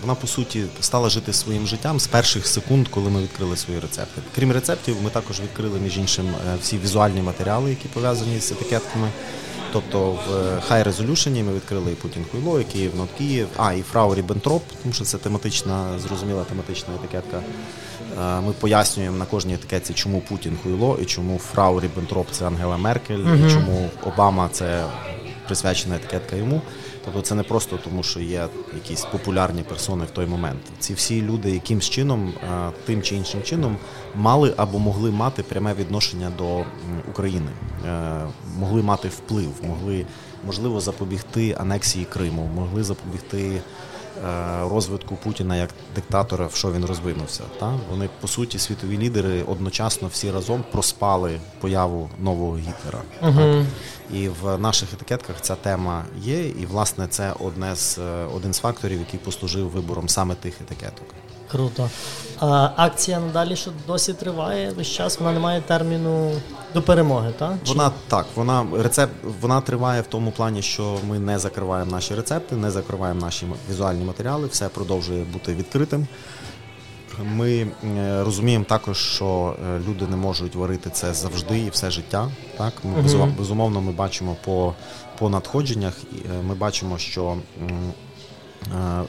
вона 0.00 0.14
по 0.14 0.26
суті 0.26 0.64
стала 0.80 1.08
жити 1.08 1.32
своїм 1.32 1.66
життям 1.66 2.00
з 2.00 2.06
перших 2.06 2.46
секунд, 2.46 2.88
коли 2.88 3.10
ми 3.10 3.22
відкрили 3.22 3.56
свої 3.56 3.80
рецепти. 3.80 4.22
Крім 4.34 4.52
рецептів, 4.52 4.96
ми 5.04 5.10
також 5.10 5.40
відкрили 5.40 5.78
між 5.78 5.98
іншим 5.98 6.26
е, 6.26 6.56
всі 6.60 6.78
візуальні 6.78 7.22
матеріали, 7.22 7.67
які 7.68 7.88
пов'язані 7.88 8.40
з 8.40 8.52
етикетками. 8.52 9.08
Тобто 9.72 10.10
в 10.10 10.18
е, 10.34 10.62
High 10.70 10.88
Resolution 10.88 11.44
ми 11.44 11.52
відкрили 11.54 11.92
і 11.92 11.94
Путін 11.94 12.24
Хуйло, 12.32 12.60
і 12.60 12.64
Kyiv 12.64 12.96
Not 12.96 13.08
Kiev, 13.18 13.48
а 13.56 13.72
і 13.72 13.82
Frau 13.82 14.14
Ribbentrop, 14.14 14.62
тому 14.82 14.94
що 14.94 15.04
це 15.04 15.18
тематична, 15.18 15.98
зрозуміла 15.98 16.44
тематична 16.44 16.94
етикетка. 16.94 17.42
Ми 18.46 18.52
пояснюємо 18.52 19.16
на 19.16 19.24
кожній 19.24 19.54
етикетці, 19.54 19.94
чому 19.94 20.20
Путін 20.20 20.58
хуйло 20.62 20.98
і 21.02 21.04
чому 21.04 21.38
Фрау 21.38 21.80
Ріббентроп 21.80 22.26
це 22.30 22.46
Ангела 22.46 22.76
Меркель, 22.76 23.18
uh-huh. 23.18 23.48
і 23.48 23.52
чому 23.52 23.90
Обама 24.02 24.48
це 24.52 24.84
присвячена 25.46 25.96
етикетка 25.96 26.36
йому. 26.36 26.62
Тобто 27.12 27.28
це 27.28 27.34
не 27.34 27.42
просто 27.42 27.78
тому, 27.84 28.02
що 28.02 28.20
є 28.20 28.46
якісь 28.74 29.04
популярні 29.04 29.62
персони 29.62 30.04
в 30.04 30.10
той 30.10 30.26
момент. 30.26 30.60
Ці 30.78 30.94
всі 30.94 31.22
люди 31.22 31.50
якимсь 31.50 31.90
чином, 31.90 32.32
е, 32.44 32.70
тим 32.86 33.02
чи 33.02 33.16
іншим 33.16 33.42
чином, 33.42 33.76
мали 34.14 34.54
або 34.56 34.78
могли 34.78 35.10
мати 35.10 35.42
пряме 35.42 35.74
відношення 35.74 36.32
до 36.38 36.64
України, 37.10 37.50
е, 37.86 38.20
могли 38.58 38.82
мати 38.82 39.08
вплив, 39.08 39.50
могли 39.62 40.06
можливо 40.46 40.80
запобігти 40.80 41.56
анексії 41.60 42.04
Криму, 42.04 42.50
могли 42.54 42.84
запобігти. 42.84 43.60
Е, 44.24 44.68
розвитку 44.68 45.16
Путіна 45.16 45.56
як 45.56 45.70
диктатора, 45.94 46.46
в 46.46 46.54
що 46.54 46.72
він 46.72 46.84
розвинувся. 46.84 47.42
Та? 47.60 47.78
Вони, 47.90 48.08
по 48.20 48.28
суті, 48.28 48.58
світові 48.58 48.98
лідери 48.98 49.42
одночасно 49.42 50.08
всі 50.08 50.30
разом 50.30 50.64
проспали 50.72 51.40
появу 51.60 52.10
нового 52.18 52.56
Гітлера. 52.56 53.02
uh 53.22 53.36
Так? 53.36 53.66
І 54.12 54.28
в 54.28 54.58
наших 54.58 54.92
етикетках 54.92 55.40
ця 55.40 55.54
тема 55.54 56.04
є, 56.20 56.48
і, 56.48 56.66
власне, 56.66 57.06
це 57.08 57.32
одне 57.40 57.76
з, 57.76 57.98
е, 57.98 58.24
один 58.34 58.52
з 58.52 58.58
факторів, 58.58 58.98
який 58.98 59.20
послужив 59.20 59.70
вибором 59.70 60.08
саме 60.08 60.34
тих 60.34 60.60
етикеток. 60.60 61.06
Круто. 61.50 61.90
А 62.40 62.70
Акція 62.76 63.20
надалі 63.20 63.56
що 63.56 63.70
досі 63.86 64.12
триває 64.12 64.70
весь 64.70 64.88
час. 64.88 65.18
Вона 65.18 65.32
не 65.32 65.40
має 65.40 65.60
терміну 65.60 66.32
до 66.74 66.82
перемоги, 66.82 67.32
так? 67.38 67.54
Вона 67.66 67.90
так, 68.08 68.26
вона 68.34 68.66
рецепт 68.72 69.12
вона 69.40 69.60
триває 69.60 70.00
в 70.00 70.06
тому 70.06 70.30
плані, 70.30 70.62
що 70.62 70.98
ми 71.08 71.18
не 71.18 71.38
закриваємо 71.38 71.90
наші 71.90 72.14
рецепти, 72.14 72.56
не 72.56 72.70
закриваємо 72.70 73.20
наші 73.20 73.46
візуальні 73.70 74.04
матеріали, 74.04 74.46
все 74.46 74.68
продовжує 74.68 75.24
бути 75.24 75.54
відкритим. 75.54 76.06
Ми 77.24 77.66
е, 77.84 78.24
розуміємо 78.24 78.64
також, 78.64 78.98
що 78.98 79.56
е, 79.66 79.80
люди 79.88 80.06
не 80.06 80.16
можуть 80.16 80.54
варити 80.54 80.90
це 80.90 81.14
завжди 81.14 81.58
і 81.58 81.70
все 81.70 81.90
життя. 81.90 82.30
Так, 82.58 82.72
ми 82.84 83.28
безумовно, 83.38 83.80
ми 83.80 83.92
бачимо 83.92 84.36
по 84.44 84.74
по 85.18 85.28
надходженнях. 85.28 85.94
Е, 86.12 86.42
ми 86.42 86.54
бачимо, 86.54 86.98
що 86.98 87.36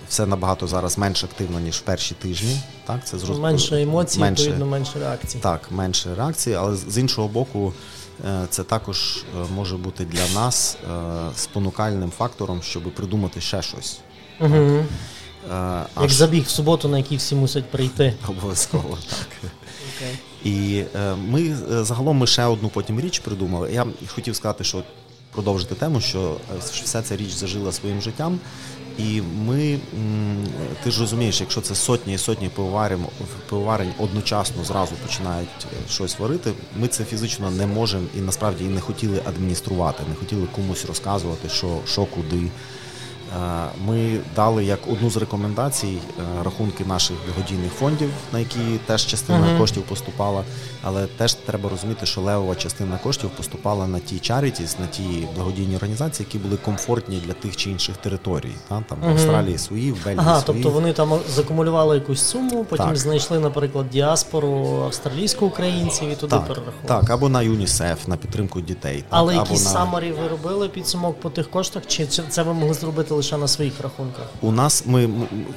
все 0.10 0.26
набагато 0.26 0.68
зараз 0.68 0.98
менш 0.98 1.24
активно, 1.24 1.60
ніж 1.60 1.76
в 1.76 1.82
перші 1.82 2.16
тижні. 2.16 2.60
Так, 2.86 3.06
це 3.06 3.18
зроз... 3.18 3.40
Менше 3.40 3.82
емоцій, 3.82 4.20
менше, 4.20 4.44
відповідно, 4.44 4.66
менше 4.66 5.00
реакцій. 5.00 5.38
Так, 5.38 5.72
менше 5.72 6.16
реакцій, 6.16 6.54
але 6.54 6.76
з 6.76 6.98
іншого 6.98 7.28
боку, 7.28 7.74
е, 8.26 8.46
це 8.50 8.64
також 8.64 9.18
е, 9.18 9.46
може 9.56 9.78
бути 9.78 10.06
для 10.06 10.42
нас 10.42 10.78
спонукальним 11.36 12.12
фактором, 12.12 12.62
щоб 12.62 12.84
придумати 12.84 13.42
ще 13.42 13.62
щось. 13.62 14.00
Угу. 14.40 14.86
Аж... 15.52 16.02
Як 16.02 16.12
забіг 16.12 16.44
в 16.44 16.50
суботу, 16.50 16.88
на 16.88 16.98
який 16.98 17.18
всі 17.18 17.36
мусять 17.36 17.72
прийти. 17.72 18.14
Обов'язково 18.28 18.98
так. 19.10 19.52
Okay. 20.00 20.16
І 20.48 20.84
ми 21.28 21.56
загалом 21.84 22.18
ми 22.18 22.28
ще 22.28 22.46
одну 22.46 22.70
потім 22.70 23.00
річ 23.00 23.20
придумали. 23.20 23.74
Я 23.74 23.86
хотів 24.08 24.36
сказати, 24.36 24.64
що 24.64 24.84
продовжити 25.32 25.76
тему, 25.76 26.02
що 26.02 26.38
вся 26.60 27.02
ця 27.02 27.18
річ 27.18 27.30
зажила 27.30 27.72
своїм 27.72 28.02
життям. 28.02 28.40
І 29.00 29.22
ми, 29.22 29.80
ти 30.84 30.92
ж 30.92 31.00
розумієш, 31.02 31.42
якщо 31.42 31.62
це 31.62 31.76
сотні 31.76 32.14
і 32.14 32.18
сотні 32.18 32.50
пивоварень, 32.50 33.06
пивоварень 33.50 33.94
одночасно 33.98 34.64
зразу 34.64 34.96
починають 34.96 35.50
щось 35.90 36.20
варити, 36.20 36.52
ми 36.80 36.88
це 36.88 37.04
фізично 37.04 37.52
не 37.52 37.68
можемо 37.68 38.08
і 38.18 38.22
насправді 38.22 38.64
і 38.64 38.68
не 38.68 38.82
хотіли 38.82 39.22
адмініструвати, 39.26 40.04
не 40.10 40.16
хотіли 40.16 40.48
комусь 40.56 40.86
розказувати, 40.86 41.50
що, 41.50 41.78
що 41.86 42.06
куди. 42.06 42.42
Е, 43.36 43.70
ми 43.86 44.20
дали 44.36 44.66
як 44.66 44.80
одну 44.92 45.10
з 45.10 45.18
рекомендацій 45.18 45.98
е, 46.20 46.44
рахунки 46.44 46.86
наших 46.86 47.18
благодійних 47.26 47.72
фондів, 47.72 48.10
на 48.34 48.40
які 48.40 48.60
теж 48.86 49.06
частина 49.06 49.40
uh-huh. 49.40 49.58
коштів 49.58 49.84
поступала. 49.84 50.44
Але 50.84 51.06
теж 51.06 51.34
треба 51.34 51.70
розуміти, 51.70 52.06
що 52.06 52.22
левова 52.22 52.56
частина 52.56 52.98
коштів 52.98 53.30
поступала 53.30 53.88
на 53.88 54.00
ті 54.00 54.20
чарітіс, 54.20 54.80
на 54.80 54.88
ті 54.88 55.28
благодійні 55.36 55.76
організації, 55.76 56.28
які 56.30 56.48
були 56.48 56.58
комфортні 56.58 57.22
для 57.26 57.34
тих 57.34 57.58
чи 57.58 57.70
інших 57.70 57.98
територій. 57.98 58.52
Там 58.68 58.84
uh-huh. 58.90 59.08
в 59.08 59.10
Австралії 59.10 59.58
свої, 59.58 59.92
в 59.92 60.06
Бельгії 60.06 60.18
ага, 60.18 60.42
свої. 60.42 60.64
Тобто 60.64 60.80
вони 60.80 60.94
там 60.94 61.20
закумулювали 61.36 61.96
якусь 61.96 62.22
суму, 62.22 62.66
потім 62.70 62.86
так. 62.86 62.98
знайшли, 62.98 63.40
наприклад, 63.40 63.90
діаспору 63.90 64.82
австралійську 64.86 65.46
українців 65.46 66.10
і 66.10 66.16
туди 66.16 66.30
так, 66.30 66.48
перерахували. 66.48 67.02
Так, 67.02 67.10
або 67.10 67.30
на 67.30 67.42
ЮНІСЕФ, 67.42 68.08
на 68.08 68.18
підтримку 68.18 68.62
дітей. 68.62 69.04
Але 69.10 69.36
так, 69.36 69.46
якісь 69.46 69.66
на... 69.66 69.72
самарі 69.72 70.12
ви 70.12 70.28
робили 70.28 70.70
підсумок 70.70 71.20
по 71.20 71.30
тих 71.30 71.50
коштах, 71.50 71.84
чи 71.88 72.06
це 72.08 72.44
ви 72.44 72.54
могли 72.54 72.74
зробити 72.74 73.14
лише 73.20 73.38
на 73.38 73.48
своїх 73.48 73.82
рахунках? 73.82 74.26
У 74.42 74.52
нас 74.52 74.84
ми 74.86 75.10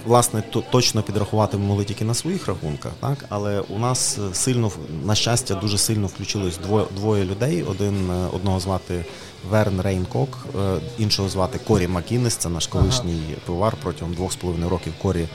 власне 0.06 0.42
точно 0.70 1.02
підрахувати 1.02 1.56
ми 1.56 1.64
могли 1.64 1.84
тільки 1.84 2.04
на 2.04 2.14
своїх 2.14 2.46
рахунках, 2.46 2.92
так 3.00 3.24
але 3.28 3.60
у 3.60 3.78
нас 3.78 4.18
е, 4.18 4.34
сильно 4.34 4.70
на 5.04 5.14
щастя 5.14 5.54
дуже 5.54 5.78
сильно 5.78 6.06
включилось 6.06 6.58
двоє 6.58 6.86
двоє 6.96 7.24
людей. 7.24 7.62
Один 7.62 8.10
е, 8.10 8.28
одного 8.32 8.60
звати 8.60 9.04
Верн 9.50 9.80
Рейнкок, 9.80 10.46
е, 10.58 10.78
іншого 10.98 11.28
звати 11.28 11.58
Корі 11.58 11.88
Макінес. 11.88 12.36
Це 12.36 12.48
наш 12.48 12.66
колишній 12.66 13.22
ага. 13.26 13.40
пивар 13.46 13.76
протягом 13.82 14.14
двох 14.14 14.32
з 14.32 14.36
половиною 14.36 14.70
років. 14.70 14.92
Корі 15.02 15.28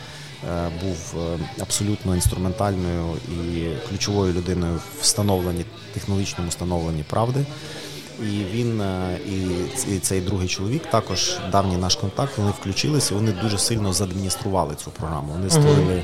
був 0.83 1.15
абсолютно 1.61 2.15
інструментальною 2.15 3.13
і 3.27 3.65
ключовою 3.89 4.33
людиною 4.33 4.75
в 4.75 5.01
встановленні 5.01 5.65
технологічному 5.93 6.49
встановленні 6.49 7.03
правди. 7.03 7.45
І 8.21 8.55
він 8.55 8.81
е, 8.81 9.19
і 9.91 9.99
цей 9.99 10.21
другий 10.21 10.47
чоловік, 10.47 10.85
також 10.85 11.37
давній 11.51 11.77
наш 11.77 11.95
контакт. 11.95 12.37
Вони 12.37 12.51
включилися. 12.59 13.15
Вони 13.15 13.31
дуже 13.31 13.57
сильно 13.57 13.93
задміністрували 13.93 14.75
цю 14.75 14.91
програму. 14.91 15.33
Вони 15.33 15.49
створили 15.49 16.03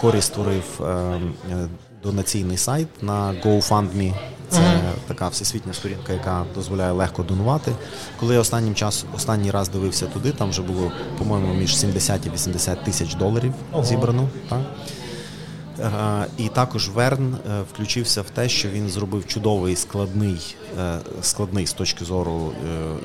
Корі 0.00 0.20
створив 0.20 0.80
е, 0.80 0.84
е, 0.84 1.68
донаційний 2.02 2.56
сайт 2.56 3.02
на 3.02 3.34
GoFundMe. 3.44 4.14
Це 4.48 4.58
mm-hmm. 4.58 5.08
така 5.08 5.28
всесвітня 5.28 5.72
сторінка, 5.72 6.12
яка 6.12 6.44
дозволяє 6.54 6.92
легко 6.92 7.22
донувати. 7.22 7.72
Коли 8.20 8.34
я 8.34 8.40
останнім 8.40 8.74
час 8.74 9.04
останній 9.16 9.50
раз 9.50 9.68
дивився 9.68 10.06
туди, 10.06 10.32
там 10.32 10.50
вже 10.50 10.62
було, 10.62 10.92
по-моєму, 11.18 11.54
між 11.54 11.78
70 11.78 12.26
і 12.26 12.30
80 12.30 12.84
тисяч 12.84 13.14
доларів 13.14 13.54
зібрано. 13.82 14.28
Так? 14.48 14.60
Е, 15.80 16.26
і 16.38 16.48
також 16.48 16.88
Верн 16.88 17.34
е, 17.34 17.38
включився 17.72 18.22
в 18.22 18.30
те, 18.30 18.48
що 18.48 18.68
він 18.68 18.88
зробив 18.88 19.26
чудовий 19.26 19.76
складний 19.76 20.56
е, 20.78 20.98
складний 21.22 21.66
з 21.66 21.72
точки 21.72 22.04
зору 22.04 22.52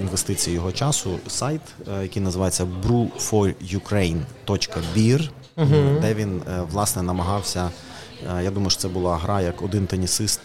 інвестицій 0.01 0.51
його 0.51 0.71
часу 0.71 1.19
сайт, 1.27 1.61
який 2.01 2.21
називається 2.21 2.67
brewforukraine.beer, 2.87 5.29
де 6.01 6.13
він 6.13 6.41
власне 6.71 7.01
намагався. 7.01 7.69
Я 8.43 8.51
думаю, 8.51 8.69
що 8.69 8.81
це 8.81 8.87
була 8.87 9.17
гра 9.17 9.41
як 9.41 9.61
один 9.61 9.87
тенісист 9.87 10.41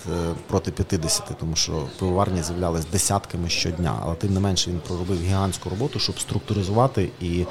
проти 0.47 0.71
50, 0.71 1.23
тому 1.41 1.57
що 1.57 1.89
пивоварні 1.99 2.43
з'являлись 2.43 2.85
десятками 2.93 3.49
щодня, 3.49 3.99
але 4.03 4.15
тим 4.15 4.35
не 4.35 4.41
менше 4.41 4.71
він 4.71 4.81
проробив 4.87 5.23
гігантську 5.23 5.71
роботу, 5.71 5.99
щоб 5.99 6.21
структуризувати 6.21 7.09
і 7.21 7.45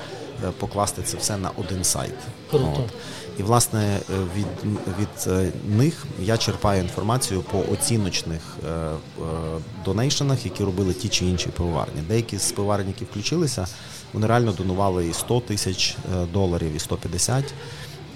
покласти 0.60 1.02
це 1.02 1.17
все 1.17 1.38
на 1.38 1.49
один 1.49 1.84
сайт. 1.84 2.13
Круто. 2.52 2.73
От. 2.86 2.93
І 3.39 3.43
власне 3.43 3.99
е, 4.10 4.13
від 4.36 4.71
від 4.99 5.28
е, 5.28 5.52
них 5.67 6.06
я 6.21 6.38
черпаю 6.38 6.82
інформацію 6.82 7.41
по 7.41 7.73
оціночних 7.73 8.41
е, 8.67 8.91
донейшенах, 9.86 10.45
які 10.45 10.63
робили 10.63 10.93
ті 10.93 11.10
чи 11.10 11.25
інші 11.25 11.49
пивоварні. 11.49 12.02
Деякі 12.08 12.38
з 12.38 12.52
пивоварень, 12.52 12.88
які 12.88 13.06
включилися, 13.06 13.67
вони 14.13 14.28
реально 14.28 14.52
донували 14.52 15.08
і 15.08 15.13
100 15.13 15.39
тисяч 15.39 15.97
доларів, 16.34 16.75
і 16.75 16.80
150. 16.80 17.54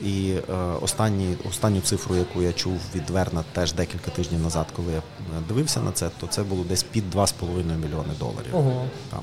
І 0.03 0.33
е, 0.49 0.53
останні, 0.81 1.35
останню 1.49 1.81
цифру, 1.81 2.15
яку 2.15 2.41
я 2.41 2.53
чув 2.53 2.79
від 2.95 3.09
Верна 3.09 3.43
теж 3.53 3.73
декілька 3.73 4.11
тижнів 4.11 4.41
назад, 4.41 4.67
коли 4.75 4.93
я 4.93 5.01
дивився 5.47 5.81
на 5.81 5.91
це, 5.91 6.09
то 6.19 6.27
це 6.27 6.43
було 6.43 6.63
десь 6.63 6.83
під 6.83 7.15
2,5 7.15 7.77
мільйони 7.77 8.13
доларів. 8.19 8.49
Ого. 8.53 8.85
Там. 9.11 9.19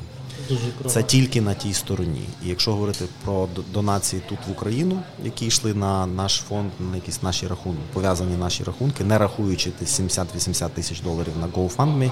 Це 0.87 1.03
тільки 1.03 1.40
на 1.40 1.55
тій 1.55 1.74
стороні. 1.74 2.22
І 2.44 2.48
якщо 2.48 2.72
говорити 2.72 3.05
про 3.24 3.48
донації 3.72 4.22
тут 4.29 4.38
в 4.48 4.50
Україну, 4.50 5.03
які 5.24 5.46
йшли 5.46 5.74
на 5.74 6.07
наш 6.07 6.42
фонд, 6.48 6.70
на 6.90 6.96
якісь 6.96 7.22
наші 7.22 7.46
рахунки, 7.46 7.81
пов'язані 7.92 8.37
наші 8.37 8.64
рахунки, 8.64 9.05
не 9.05 9.18
рахуючи 9.18 9.70
70-80 9.83 10.68
тисяч 10.68 11.00
доларів 11.00 11.33
на 11.40 11.46
GoFundMe, 11.46 12.11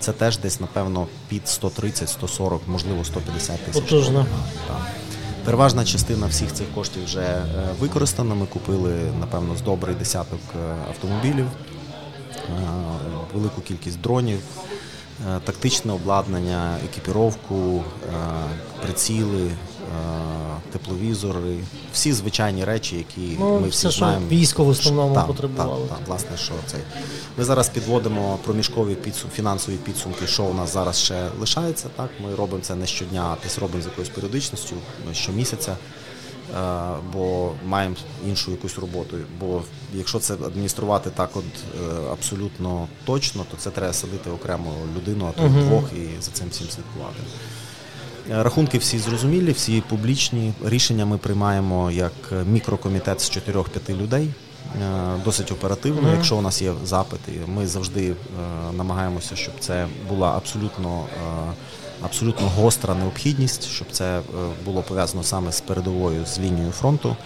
це 0.00 0.12
теж 0.12 0.38
десь, 0.38 0.60
напевно, 0.60 1.06
під 1.28 1.42
130-140, 1.42 2.58
можливо, 2.66 3.04
150 3.04 3.64
тисяч. 3.64 3.82
Потужно. 3.82 4.26
Переважна 5.44 5.84
частина 5.84 6.26
всіх 6.26 6.52
цих 6.52 6.66
коштів 6.74 7.04
вже 7.04 7.20
е, 7.20 7.44
використана. 7.80 8.34
Ми 8.34 8.46
купили, 8.46 8.92
напевно, 9.20 9.56
з 9.56 9.62
добрий 9.62 9.94
десяток 9.94 10.40
е, 10.54 10.74
автомобілів, 10.88 11.46
е, 11.46 12.50
велику 13.34 13.60
кількість 13.60 14.00
дронів. 14.00 14.40
Е, 15.28 15.40
тактичне 15.44 15.92
обладнання, 15.92 16.78
екіпіровку, 16.84 17.54
е, 17.54 18.12
приціли, 18.82 19.46
е, 19.46 19.54
тепловізори, 20.72 21.56
всі 21.92 22.12
звичайні 22.12 22.64
речі, 22.64 22.96
які 22.96 23.36
ну, 23.40 23.60
ми 23.60 23.68
всі 23.68 23.88
все, 23.88 23.98
знаємо. 23.98 24.26
Що 24.26 24.36
військо 24.36 24.64
в 24.64 24.68
основному 24.68 25.14
так, 25.14 25.26
потребували. 25.26 25.86
Так, 25.88 25.98
так, 25.98 26.08
власне, 26.08 26.36
що 26.36 26.52
цей. 26.66 26.80
Ми 27.38 27.44
зараз 27.44 27.68
підводимо 27.68 28.38
проміжкові 28.44 28.94
підсум, 28.94 29.30
фінансові 29.34 29.76
підсумки, 29.76 30.26
що 30.26 30.44
у 30.44 30.54
нас 30.54 30.72
зараз 30.72 30.98
ще 30.98 31.28
лишається. 31.40 31.88
Так, 31.96 32.10
Ми 32.24 32.34
робимо 32.34 32.62
це 32.62 32.74
не 32.74 32.86
щодня, 32.86 33.24
а 33.32 33.42
десь 33.44 33.58
робимо 33.58 33.82
з 33.82 33.86
якоюсь 33.86 34.08
періодичністю 34.08 34.76
щомісяця. 35.12 35.76
Е, 36.56 36.96
бо 37.12 37.52
маємо 37.66 37.94
іншу 38.28 38.50
якусь 38.50 38.78
роботу. 38.78 39.16
Бо 39.40 39.62
якщо 39.94 40.18
це 40.18 40.34
адмініструвати 40.34 41.10
так, 41.10 41.30
от 41.34 41.44
е, 41.44 42.12
абсолютно 42.12 42.88
точно, 43.04 43.44
то 43.50 43.56
це 43.56 43.70
треба 43.70 43.92
садити 43.92 44.30
окремо 44.30 44.72
людину, 44.96 45.26
а 45.28 45.40
то 45.40 45.46
uh-huh. 45.46 45.68
двох 45.68 45.92
і 45.92 46.22
за 46.22 46.30
цим 46.30 46.48
всім 46.50 46.66
слідкувати. 46.66 47.18
Е, 48.30 48.42
рахунки 48.42 48.78
всі 48.78 48.98
зрозумілі, 48.98 49.52
всі 49.52 49.82
публічні. 49.88 50.52
Рішення 50.64 51.06
ми 51.06 51.18
приймаємо 51.18 51.90
як 51.90 52.12
мікрокомітет 52.46 53.20
з 53.20 53.30
4-5 53.30 53.96
людей. 53.96 54.30
Досить 55.24 55.52
оперативно. 55.52 56.08
Mm-hmm. 56.08 56.14
Якщо 56.14 56.36
у 56.36 56.40
нас 56.40 56.62
є 56.62 56.72
запити, 56.84 57.32
ми 57.46 57.66
завжди 57.66 58.14
намагаємося, 58.76 59.36
щоб 59.36 59.54
це 59.60 59.86
була 60.08 60.36
абсолютно 60.36 61.04
абсолютно 62.02 62.48
гостра 62.48 62.94
необхідність, 62.94 63.64
щоб 63.64 63.86
це 63.92 64.18
е, 64.18 64.22
було 64.64 64.82
пов'язано 64.82 65.22
саме 65.22 65.52
з 65.52 65.60
передовою 65.60 66.26
з 66.26 66.38
лінією 66.38 66.72
фронту. 66.72 67.16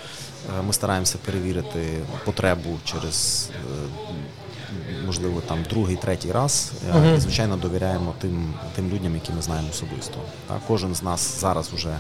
Е, 0.59 0.63
ми 0.63 0.73
стараємося 0.73 1.19
перевірити 1.25 1.99
потребу 2.25 2.79
через 2.85 3.49
е, 3.51 4.15
можливо 5.07 5.41
там 5.41 5.59
другий, 5.71 5.97
третій 5.97 6.33
раз. 6.33 6.73
І 7.17 7.21
звичайно 7.21 7.57
довіряємо 7.57 8.15
тим 8.21 8.55
тим 8.75 8.91
людям, 8.91 9.15
які 9.15 9.33
ми 9.33 9.43
знаємо 9.43 9.69
особисто. 9.71 10.19
Кожен 10.69 10.95
з 10.95 11.03
нас 11.03 11.41
зараз 11.41 11.69
вже 11.69 11.99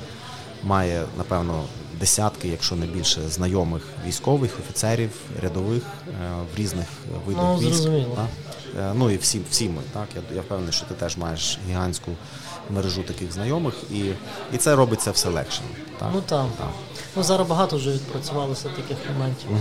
має 0.63 1.05
напевно 1.19 1.65
десятки, 2.01 2.49
якщо 2.49 2.77
не 2.77 2.87
більше, 2.87 3.21
знайомих 3.29 3.83
військових, 4.07 4.59
офіцерів, 4.59 5.11
рядових 5.43 5.83
в 6.55 6.59
різних 6.59 6.87
видах 7.27 7.45
ну, 7.45 7.59
військ. 7.59 7.89
Так? 8.17 8.27
Ну 8.95 9.11
і 9.11 9.17
всі 9.17 9.41
всі 9.51 9.69
ми. 9.69 9.83
Так 9.93 10.09
я 10.17 10.37
я 10.37 10.41
впевнений, 10.41 10.73
що 10.73 10.87
ти 10.87 10.95
теж 10.95 11.17
маєш 11.17 11.59
гігантську 11.69 12.11
мережу 12.71 13.03
таких 13.03 13.33
знайомих, 13.33 13.75
і 13.91 14.03
і 14.53 14.57
це 14.59 14.77
робиться 14.77 15.11
все 15.11 15.29
легше. 15.29 15.63
Так? 15.99 16.09
Ну 16.15 16.21
так. 16.27 16.47
так. 16.59 16.69
Ну 17.17 17.23
зараз 17.23 17.49
багато 17.49 17.77
вже 17.77 17.91
відпрацювалося 17.91 18.69
таких 18.69 18.97
моментів. 19.13 19.49
Угу. 19.51 19.61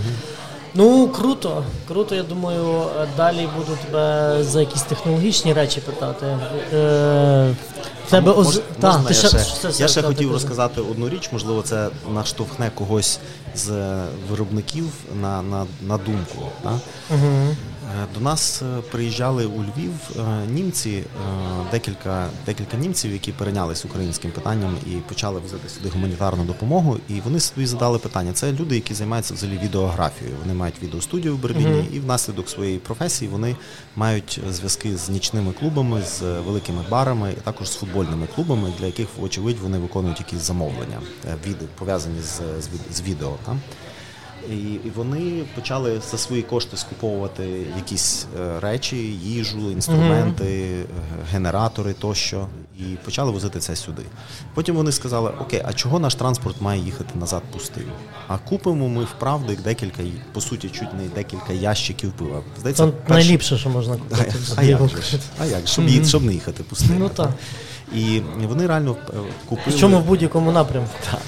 Ну 0.74 1.08
круто, 1.08 1.64
круто. 1.88 2.14
Я 2.14 2.22
думаю, 2.22 2.86
далі 3.16 3.48
буду 3.56 3.78
тебе 3.86 4.36
за 4.44 4.60
якісь 4.60 4.82
технологічні 4.82 5.52
речі 5.52 5.80
питати. 5.80 6.26
Е, 6.72 7.54
тебе 8.10 8.32
оз... 8.32 8.46
Мож, 8.46 8.60
Та, 8.80 8.86
можна 8.86 9.08
ти 9.08 9.14
я 9.14 9.28
ще, 9.28 9.38
ще, 9.38 9.82
я 9.82 9.88
ще 9.88 10.02
хотів 10.02 10.32
розказати 10.32 10.80
одну 10.80 11.08
річ, 11.08 11.28
можливо, 11.32 11.62
це 11.62 11.88
наштовхне 12.14 12.70
когось 12.74 13.18
з 13.54 13.70
виробників 14.30 14.92
на 15.20 15.42
на, 15.42 15.66
на 15.82 15.98
думку. 15.98 16.38
Так? 16.62 16.72
Угу. 17.10 17.56
До 18.14 18.20
нас 18.20 18.62
приїжджали 18.90 19.46
у 19.46 19.62
Львів 19.62 19.92
німці, 20.48 21.02
декілька 21.70 22.28
декілька 22.46 22.76
німців, 22.76 23.12
які 23.12 23.32
перейнялись 23.32 23.84
українським 23.84 24.30
питанням 24.30 24.76
і 24.86 24.90
почали 24.90 25.40
взяти 25.40 25.68
сюди 25.68 25.88
гуманітарну 25.88 26.44
допомогу. 26.44 26.98
І 27.08 27.20
вони 27.20 27.40
собі 27.40 27.66
задали 27.66 27.98
питання. 27.98 28.32
Це 28.32 28.52
люди, 28.52 28.74
які 28.74 28.94
займаються 28.94 29.34
взагалі 29.34 29.58
відеографією. 29.64 30.36
Вони 30.42 30.54
мають 30.54 30.82
відеостудію 30.82 31.36
в 31.36 31.38
Берліні, 31.38 31.66
uh-huh. 31.66 31.92
і 31.92 32.00
внаслідок 32.00 32.48
своєї 32.48 32.78
професії 32.78 33.30
вони 33.30 33.56
мають 33.96 34.40
зв'язки 34.50 34.96
з 34.96 35.08
нічними 35.08 35.52
клубами, 35.52 36.02
з 36.02 36.22
великими 36.22 36.84
барами, 36.90 37.32
і 37.32 37.40
також 37.40 37.70
з 37.70 37.74
футбольними 37.74 38.26
клубами, 38.34 38.72
для 38.78 38.86
яких, 38.86 39.08
вочевидь, 39.18 39.58
вони 39.58 39.78
виконують 39.78 40.20
якісь 40.20 40.40
замовлення, 40.40 41.00
пов'язані 41.78 42.20
з, 42.20 42.36
з, 42.36 42.96
з 42.96 43.02
відео. 43.02 43.36
Там. 43.46 43.60
І 44.50 44.90
вони 44.94 45.42
почали 45.54 46.00
за 46.10 46.18
свої 46.18 46.42
кошти 46.42 46.76
скуповувати 46.76 47.66
якісь 47.76 48.26
е, 48.40 48.60
речі, 48.60 48.96
їжу, 49.22 49.70
інструменти, 49.70 50.44
mm-hmm. 50.44 51.32
генератори 51.32 51.92
тощо, 51.92 52.46
і 52.78 52.82
почали 53.04 53.30
возити 53.30 53.60
це 53.60 53.76
сюди. 53.76 54.02
Потім 54.54 54.76
вони 54.76 54.92
сказали: 54.92 55.32
Окей, 55.40 55.62
а 55.64 55.72
чого 55.72 55.98
наш 55.98 56.14
транспорт 56.14 56.60
має 56.60 56.80
їхати 56.80 57.18
назад 57.18 57.42
пустим? 57.52 57.84
А 58.28 58.38
купимо 58.38 58.88
ми 58.88 59.04
вправду 59.04 59.56
декілька, 59.64 60.02
по 60.32 60.40
суті, 60.40 60.68
чуть 60.68 60.94
не 60.94 61.08
декілька 61.14 61.52
ящиків 61.52 62.12
пива. 62.12 62.40
Здається, 62.60 62.86
перш... 62.86 63.08
найліпше, 63.08 63.58
що 63.58 63.68
можна 63.68 63.96
купити. 63.96 64.34
А, 64.56 64.60
а 64.60 64.64
як 64.64 64.88
же? 64.88 65.18
А 65.38 65.46
як? 65.46 65.68
Щоб, 65.68 65.84
mm-hmm. 65.84 66.04
щоб 66.08 66.24
не 66.24 66.32
їхати 66.32 66.62
пустим. 66.62 66.96
Ну 66.98 67.08
так. 67.08 67.30
І 67.94 68.20
вони 68.46 68.66
реально 68.66 68.96
е, 69.08 69.12
купили. 69.48 69.78
Чому 69.78 69.98
в 69.98 70.04
будь-якому 70.04 70.52
напрямку? 70.52 70.90
Так 71.10 71.20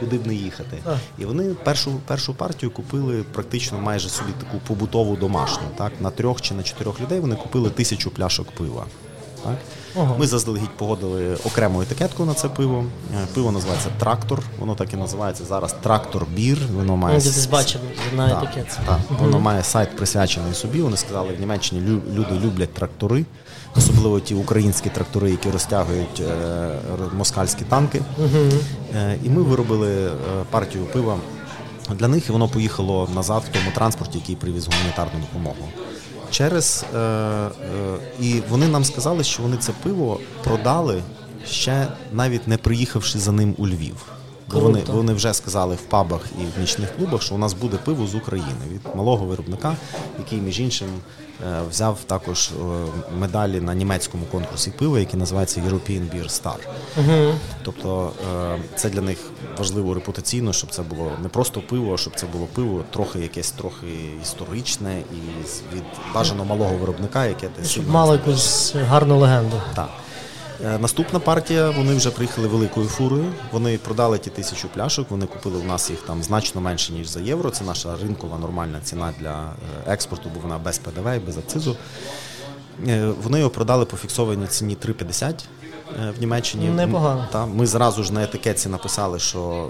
куди 0.00 0.18
б 0.18 0.26
не 0.26 0.34
їхати. 0.34 0.78
А. 0.86 0.96
І 1.18 1.24
вони 1.24 1.44
першу 1.44 1.92
першу 2.06 2.34
партію 2.34 2.70
купили 2.70 3.24
практично 3.32 3.78
майже 3.80 4.08
собі 4.08 4.32
таку 4.40 4.58
побутову 4.66 5.16
домашню. 5.16 5.64
Так 5.76 5.92
на 6.00 6.10
трьох 6.10 6.40
чи 6.40 6.54
на 6.54 6.62
чотирьох 6.62 7.00
людей 7.00 7.20
вони 7.20 7.36
купили 7.36 7.70
тисячу 7.70 8.10
пляшок 8.10 8.50
пива. 8.50 8.86
Так? 9.44 9.56
Ага. 9.96 10.14
Ми 10.18 10.26
заздалегідь 10.26 10.76
погодили 10.76 11.34
окрему 11.34 11.82
етикетку 11.82 12.24
на 12.24 12.34
це 12.34 12.48
пиво. 12.48 12.84
Е, 13.14 13.26
пиво 13.34 13.52
називається 13.52 13.88
трактор. 13.98 14.42
Воно 14.58 14.74
так 14.74 14.92
і 14.92 14.96
називається 14.96 15.44
зараз 15.44 15.74
трактор 15.82 16.26
бір. 16.36 16.58
Воно 16.76 16.96
має 16.96 17.18
Я 17.18 17.22
десь 17.24 17.46
бачив 17.46 17.80
на 18.16 18.30
етикетці. 18.30 18.78
Так, 18.86 18.98
угу. 19.10 19.18
Воно 19.24 19.40
має 19.40 19.62
сайт 19.62 19.96
присвячений 19.96 20.54
собі. 20.54 20.82
Вони 20.82 20.96
сказали, 20.96 21.34
в 21.34 21.40
Німеччині 21.40 22.00
люди 22.14 22.46
люблять 22.46 22.74
трактори 22.74 23.24
особливо 23.76 24.20
ті 24.20 24.34
українські 24.34 24.90
трактори, 24.90 25.30
які 25.30 25.50
розтягують 25.50 26.20
е, 26.20 26.70
москальські 27.16 27.64
танки. 27.64 28.02
Е, 28.94 29.18
і 29.24 29.30
ми 29.30 29.42
виробили 29.42 30.06
е, 30.06 30.12
партію 30.50 30.84
пива 30.84 31.18
для 31.94 32.08
них, 32.08 32.28
і 32.28 32.32
воно 32.32 32.48
поїхало 32.48 33.08
назад 33.14 33.42
в 33.50 33.52
тому 33.52 33.70
транспорті, 33.74 34.18
який 34.18 34.36
привіз 34.36 34.66
гуманітарну 34.66 35.20
допомогу. 35.20 35.68
Через 36.30 36.84
е, 36.94 36.98
е, 36.98 37.50
і 38.20 38.42
вони 38.48 38.68
нам 38.68 38.84
сказали, 38.84 39.24
що 39.24 39.42
вони 39.42 39.56
це 39.56 39.72
пиво 39.82 40.20
продали 40.44 41.02
ще 41.46 41.86
навіть 42.12 42.48
не 42.48 42.56
приїхавши 42.56 43.18
за 43.18 43.32
ним 43.32 43.54
у 43.58 43.66
Львів. 43.66 43.96
Вони 44.52 44.82
вони 44.86 45.12
вже 45.12 45.34
сказали 45.34 45.74
в 45.74 45.82
пабах 45.82 46.20
і 46.40 46.58
в 46.58 46.60
нічних 46.60 46.96
клубах, 46.96 47.22
що 47.22 47.34
у 47.34 47.38
нас 47.38 47.52
буде 47.52 47.76
пиво 47.76 48.06
з 48.06 48.14
України 48.14 48.60
від 48.70 48.80
малого 48.94 49.26
виробника, 49.26 49.76
який 50.18 50.40
між 50.40 50.60
іншим 50.60 50.88
Е, 51.48 51.62
взяв 51.70 51.98
також 52.06 52.48
е, 52.48 52.52
медалі 53.18 53.60
на 53.60 53.74
німецькому 53.74 54.24
конкурсі 54.24 54.70
пива, 54.70 54.98
який 54.98 55.20
називається 55.20 55.60
European 55.60 56.02
Beer 56.14 56.24
Star. 56.24 56.56
uh 56.98 57.34
Тобто 57.62 58.12
е, 58.32 58.58
це 58.76 58.90
для 58.90 59.00
них 59.00 59.18
важливо 59.58 59.94
репутаційно, 59.94 60.52
щоб 60.52 60.70
це 60.70 60.82
було 60.82 61.12
не 61.22 61.28
просто 61.28 61.60
пиво, 61.60 61.94
а 61.94 61.96
щоб 61.96 62.12
це 62.16 62.26
було 62.26 62.46
пиво 62.46 62.84
трохи 62.90 63.18
якесь 63.18 63.50
трохи 63.50 63.86
історичне 64.22 64.98
і 64.98 65.44
від 65.76 65.82
бажано 66.14 66.44
малого 66.44 66.76
виробника, 66.76 67.26
яке 67.26 67.48
щоб 67.64 67.88
мало 67.88 68.12
якусь 68.12 68.74
гарну 68.88 69.18
легенду. 69.18 69.56
Так. 69.74 69.88
Е, 70.64 70.78
наступна 70.78 71.18
партія, 71.18 71.70
вони 71.70 71.94
вже 71.94 72.10
приїхали 72.10 72.48
великою 72.48 72.86
фурою. 72.86 73.32
Вони 73.52 73.78
продали 73.78 74.18
ті 74.18 74.30
тисячу 74.30 74.68
пляшок. 74.68 75.10
Вони 75.10 75.26
купили 75.26 75.58
у 75.58 75.64
нас 75.64 75.90
їх 75.90 76.00
там 76.00 76.22
значно 76.22 76.60
менше 76.60 76.92
ніж 76.92 77.08
за 77.08 77.20
євро. 77.20 77.50
Це 77.50 77.64
наша 77.64 77.96
ринкова 78.02 78.38
нормальна 78.38 78.80
ціна 78.80 79.12
для 79.20 79.52
е, 79.86 79.92
експорту, 79.92 80.30
бо 80.34 80.40
вона 80.40 80.58
без 80.58 80.78
ПДВ 80.78 81.16
і 81.16 81.18
без 81.18 81.38
акцизу. 81.38 81.76
Е, 82.88 83.12
вони 83.22 83.38
його 83.38 83.50
продали 83.50 83.84
по 83.84 83.96
фіксованій 83.96 84.46
ціні 84.46 84.76
3,50 84.76 85.44
в 86.16 86.20
Німеччині. 86.20 86.68
Непогано. 86.68 87.28
Та, 87.32 87.46
Ми 87.46 87.66
зразу 87.66 88.02
ж 88.02 88.12
на 88.12 88.22
етикетці 88.22 88.68
написали, 88.68 89.18
що 89.18 89.68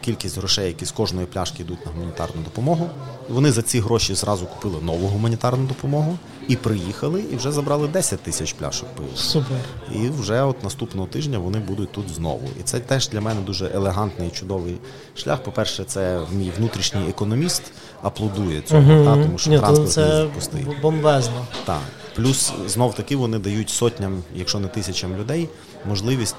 кількість 0.00 0.38
грошей, 0.38 0.66
які 0.66 0.84
з 0.84 0.90
кожної 0.90 1.26
пляшки 1.26 1.62
йдуть 1.62 1.86
на 1.86 1.92
гуманітарну 1.92 2.42
допомогу. 2.42 2.90
Вони 3.28 3.52
за 3.52 3.62
ці 3.62 3.80
гроші 3.80 4.14
зразу 4.14 4.46
купили 4.46 4.82
нову 4.82 5.06
гуманітарну 5.06 5.66
допомогу 5.66 6.18
і 6.48 6.56
приїхали, 6.56 7.24
і 7.32 7.36
вже 7.36 7.52
забрали 7.52 7.88
10 7.88 8.20
тисяч 8.20 8.52
пляшок 8.52 8.88
пива. 8.88 9.08
Супер. 9.16 9.56
І 9.94 10.08
вже 10.08 10.42
от 10.42 10.64
наступного 10.64 11.06
тижня 11.06 11.38
вони 11.38 11.58
будуть 11.58 11.92
тут 11.92 12.08
знову. 12.14 12.48
І 12.60 12.62
це 12.62 12.80
теж 12.80 13.08
для 13.08 13.20
мене 13.20 13.40
дуже 13.40 13.70
елегантний 13.74 14.28
і 14.28 14.30
чудовий 14.30 14.78
шлях. 15.16 15.42
По-перше, 15.42 15.84
це 15.84 16.20
мій 16.32 16.52
внутрішній 16.58 17.08
економіст 17.08 17.62
аплодує 18.02 18.60
цьому, 18.60 18.94
угу. 18.94 19.04
та, 19.04 19.22
тому 19.22 19.38
що 19.38 19.50
Ні, 19.50 19.58
транспорт 19.58 19.90
це 19.90 20.26
пустий. 20.34 20.66
Бомбезно. 20.82 21.46
Так. 21.64 21.80
Плюс 22.14 22.52
знов 22.66 22.94
таки 22.94 23.16
вони 23.16 23.38
дають 23.38 23.70
сотням, 23.70 24.22
якщо 24.34 24.58
не 24.58 24.68
тисячам 24.68 25.16
людей, 25.16 25.48
можливість. 25.88 26.36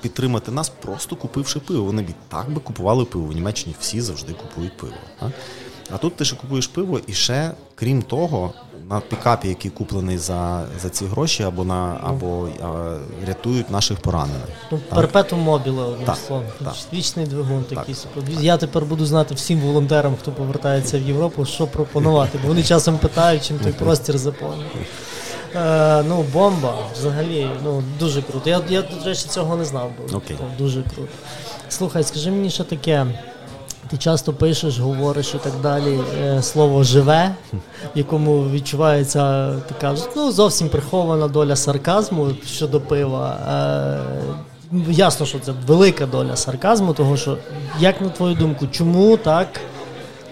Підтримати 0.00 0.50
нас, 0.50 0.68
просто 0.68 1.16
купивши 1.16 1.60
пиво. 1.60 1.84
Вони 1.84 2.02
б 2.02 2.06
так 2.28 2.50
би 2.50 2.60
купували 2.60 3.04
пиво. 3.04 3.24
В 3.24 3.32
Німеччині 3.32 3.74
всі 3.80 4.00
завжди 4.00 4.32
купують 4.32 4.76
пиво. 4.76 4.92
А, 5.90 5.98
тут 5.98 6.16
ти 6.16 6.24
ще 6.24 6.36
купуєш 6.36 6.66
пиво, 6.66 7.00
і 7.06 7.12
ще, 7.12 7.52
крім 7.74 8.02
того, 8.02 8.52
на 8.92 9.00
пікапі, 9.00 9.48
який 9.48 9.70
куплений 9.70 10.18
за 10.18 10.64
за 10.82 10.88
ці 10.88 11.04
гроші, 11.04 11.42
або 11.42 11.64
на 11.64 11.96
або 12.02 12.48
а, 12.62 12.66
рятують 13.26 13.70
наших 13.70 14.00
поранених. 14.00 14.48
Ну, 14.72 14.80
Перпетум 14.88 15.40
мобіле, 15.40 15.82
одним 15.82 16.14
словом. 16.26 16.46
Вічний 16.92 17.26
двигун 17.26 17.64
такий. 17.64 17.96
Я 18.40 18.56
тепер 18.56 18.84
буду 18.84 19.06
знати 19.06 19.34
всім 19.34 19.60
волонтерам, 19.60 20.16
хто 20.20 20.30
повертається 20.30 20.98
в 20.98 21.02
Європу, 21.02 21.44
що 21.44 21.66
пропонувати. 21.66 22.38
Бо 22.42 22.48
вони 22.48 22.62
часом 22.62 22.98
питають, 22.98 23.44
чим 23.44 23.58
той 23.58 23.72
простір 23.72 24.18
заповнив. 24.18 24.66
Е, 25.56 26.02
Ну, 26.08 26.24
бомба 26.32 26.74
взагалі 26.98 27.50
ну, 27.64 27.82
дуже 27.98 28.22
круто. 28.22 28.50
Я, 28.50 28.60
я 28.68 28.82
до 28.82 29.04
речі, 29.04 29.28
цього 29.28 29.56
не 29.56 29.64
знав, 29.64 29.90
бо 29.98 30.18
okay. 30.18 30.36
дуже 30.58 30.82
круто. 30.82 31.12
Слухай, 31.68 32.04
скажи 32.04 32.30
мені, 32.30 32.50
що 32.50 32.64
таке. 32.64 33.06
Ти 33.92 33.98
часто 33.98 34.32
пишеш, 34.32 34.78
говориш 34.78 35.34
і 35.34 35.38
так 35.38 35.52
далі. 35.62 36.00
Е, 36.22 36.42
слово 36.42 36.82
живе, 36.82 37.34
в 37.94 37.98
якому 37.98 38.50
відчувається 38.50 39.52
така 39.68 39.94
ну, 40.16 40.32
зовсім 40.32 40.68
прихована 40.68 41.28
доля 41.28 41.56
сарказму 41.56 42.30
щодо 42.46 42.80
пива. 42.80 43.36
Е, 44.72 44.82
ясно, 44.90 45.26
що 45.26 45.38
це 45.38 45.52
велика 45.66 46.06
доля 46.06 46.36
сарказму, 46.36 46.92
того 46.92 47.16
що, 47.16 47.36
як 47.80 48.00
на 48.00 48.08
твою 48.08 48.34
думку, 48.34 48.66
чому 48.70 49.16
так 49.16 49.48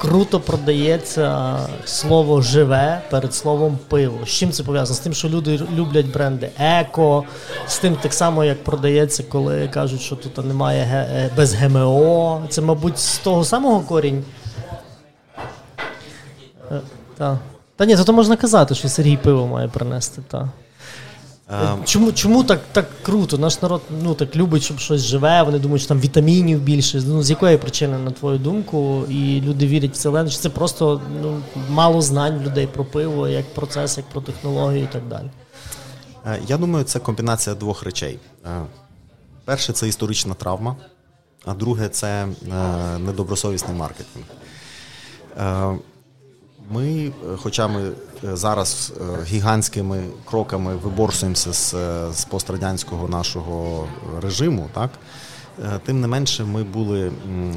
круто 0.00 0.40
продається 0.40 1.56
слово 1.84 2.40
живе 2.40 3.02
перед 3.10 3.34
словом 3.34 3.78
пиво. 3.88 4.18
З 4.26 4.28
чим 4.28 4.52
це 4.52 4.62
пов'язано? 4.62 4.96
З 4.96 4.98
тим, 4.98 5.14
що 5.14 5.28
люди 5.28 5.60
люблять 5.74 6.06
бренди 6.06 6.50
еко, 6.58 7.24
з 7.66 7.78
тим 7.78 7.96
так 7.96 8.12
само, 8.12 8.44
як 8.44 8.64
продається, 8.64 9.22
коли 9.22 9.68
кажуть, 9.68 10.00
що 10.00 10.16
тут 10.16 10.46
немає 10.46 10.82
е, 10.82 11.30
без 11.36 11.54
ГМО. 11.54 12.42
Це, 12.48 12.60
мабуть, 12.60 12.98
з 12.98 13.18
того 13.18 13.44
самого 13.44 13.80
корінь. 13.80 14.24
Е, 16.70 16.80
та. 17.16 17.38
Та 17.76 17.84
ні, 17.86 17.96
то 17.96 18.12
можна 18.12 18.36
казати, 18.36 18.74
що 18.74 18.88
Сергій 18.88 19.16
пиво 19.16 19.46
має 19.46 19.68
принести. 19.68 20.22
Та. 20.28 20.48
Ем. 21.50 21.84
Чому 21.84 22.12
чому 22.12 22.44
так 22.44 22.60
так 22.72 22.86
круто? 23.02 23.38
Наш 23.38 23.62
народ 23.62 23.82
ну 24.02 24.14
так 24.14 24.36
любить, 24.36 24.62
щоб 24.62 24.78
щось 24.78 25.00
живе. 25.00 25.42
Вони 25.42 25.58
думають, 25.58 25.82
що 25.82 25.88
там 25.88 26.00
вітамінів 26.00 26.60
більше. 26.60 27.02
Ну 27.06 27.22
з 27.22 27.30
якої 27.30 27.56
причини, 27.56 27.98
на 27.98 28.10
твою 28.10 28.38
думку, 28.38 29.04
і 29.08 29.40
люди 29.40 29.66
вірять 29.66 29.92
в 29.92 29.96
це 29.96 30.28
Чи 30.28 30.36
це 30.36 30.48
просто 30.48 31.00
ну, 31.22 31.40
мало 31.70 32.02
знань 32.02 32.42
людей 32.42 32.66
про 32.66 32.84
пиво, 32.84 33.28
як 33.28 33.54
процес, 33.54 33.96
як 33.96 34.06
про 34.06 34.20
технологію 34.20 34.84
і 34.84 34.92
так 34.92 35.08
далі. 35.08 35.30
Е, 36.26 36.40
я 36.46 36.56
думаю, 36.56 36.84
це 36.84 36.98
комбінація 36.98 37.56
двох 37.56 37.82
речей. 37.82 38.18
Е, 38.46 38.62
перше 39.44 39.72
це 39.72 39.88
історична 39.88 40.34
травма, 40.34 40.76
а 41.44 41.54
друге 41.54 41.88
це 41.88 42.26
е, 42.26 42.28
недобросовісний 42.98 43.76
маркетинг. 43.76 44.24
Ми, 46.70 46.86
е, 46.86 47.12
хоча 47.36 47.68
ми 47.68 47.82
е, 48.24 48.36
зараз 48.36 48.92
е, 49.00 49.24
гігантськими 49.24 50.02
кроками 50.24 50.76
виборсуємося 50.76 51.52
з, 51.52 51.74
з 52.12 52.24
пострадянського 52.24 53.08
нашого 53.08 53.88
режиму, 54.22 54.68
так 54.74 54.90
тим 55.84 56.00
не 56.00 56.06
менше, 56.06 56.44
ми 56.44 56.64
були 56.64 57.12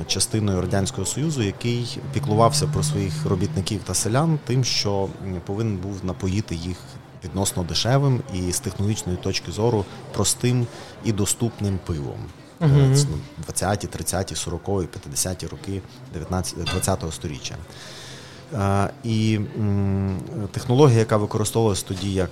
частиною 0.07 0.61
радянського 0.61 1.05
союзу, 1.05 1.43
який 1.43 1.99
піклувався 2.13 2.67
про 2.67 2.83
своїх 2.83 3.25
робітників 3.25 3.81
та 3.83 3.93
селян, 3.93 4.39
тим, 4.45 4.63
що 4.63 5.09
повинен 5.45 5.77
був 5.77 6.05
напоїти 6.05 6.55
їх 6.55 6.77
відносно 7.23 7.63
дешевим 7.63 8.21
і 8.33 8.51
з 8.51 8.59
технологічної 8.59 9.17
точки 9.17 9.51
зору 9.51 9.85
простим 10.13 10.67
і 11.03 11.11
доступним 11.11 11.79
пивом. 11.85 12.19
Uh-huh. 12.61 13.05
20-ті, 13.47 13.87
30-ті, 13.87 14.35
40-ті, 14.35 14.99
50-ті 15.09 15.47
роки 15.47 15.81
19, 16.13 16.57
20-го 16.57 17.11
сторіччя. 17.11 17.55
І 19.03 19.39
технологія, 20.51 20.99
яка 20.99 21.17
використовувалась 21.17 21.83
тоді 21.83 22.13
як 22.13 22.29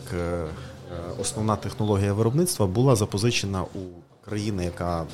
основна 1.22 1.56
технологія 1.56 2.14
виробництва, 2.14 2.68
була 2.68 2.96
запозичена 2.96 3.62
у 3.62 3.80
країни, 4.26 4.66
яка 4.66 5.06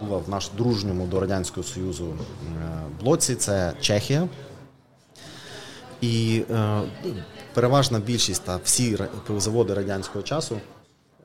була 0.00 0.18
в 0.18 0.28
наш 0.28 0.50
дружньому 0.56 1.06
до 1.06 1.20
Радянського 1.20 1.64
Союзу 1.64 2.14
блоці, 3.00 3.34
це 3.34 3.72
Чехія. 3.80 4.28
І 6.00 6.42
е, 6.50 6.82
переважна 7.54 7.98
більшість 7.98 8.44
та 8.44 8.60
всі 8.64 8.98
заводи 9.36 9.74
радянського 9.74 10.22
часу 10.22 10.56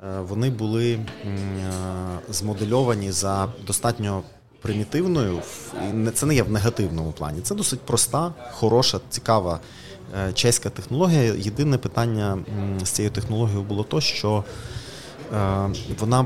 е, 0.04 0.20
вони 0.22 0.50
були 0.50 0.94
е, 0.94 1.00
змодельовані 2.30 3.12
за 3.12 3.48
достатньо 3.68 4.24
примітивною, 4.62 5.40
і 6.08 6.10
це 6.10 6.26
не 6.26 6.36
є 6.36 6.44
в 6.44 6.52
негативному 6.52 7.12
плані. 7.12 7.42
Це 7.42 7.56
досить 7.56 7.80
проста, 7.80 8.34
хороша, 8.52 9.00
цікава 9.10 9.60
е, 10.28 10.34
чеська 10.34 10.70
технологія. 10.70 11.22
Єдине 11.22 11.78
питання 11.78 12.38
з 12.84 12.90
цією 12.90 13.12
технологією 13.12 13.64
було 13.64 13.84
то, 13.84 14.02
що 14.02 14.44
е, 15.34 15.70
вона 16.00 16.26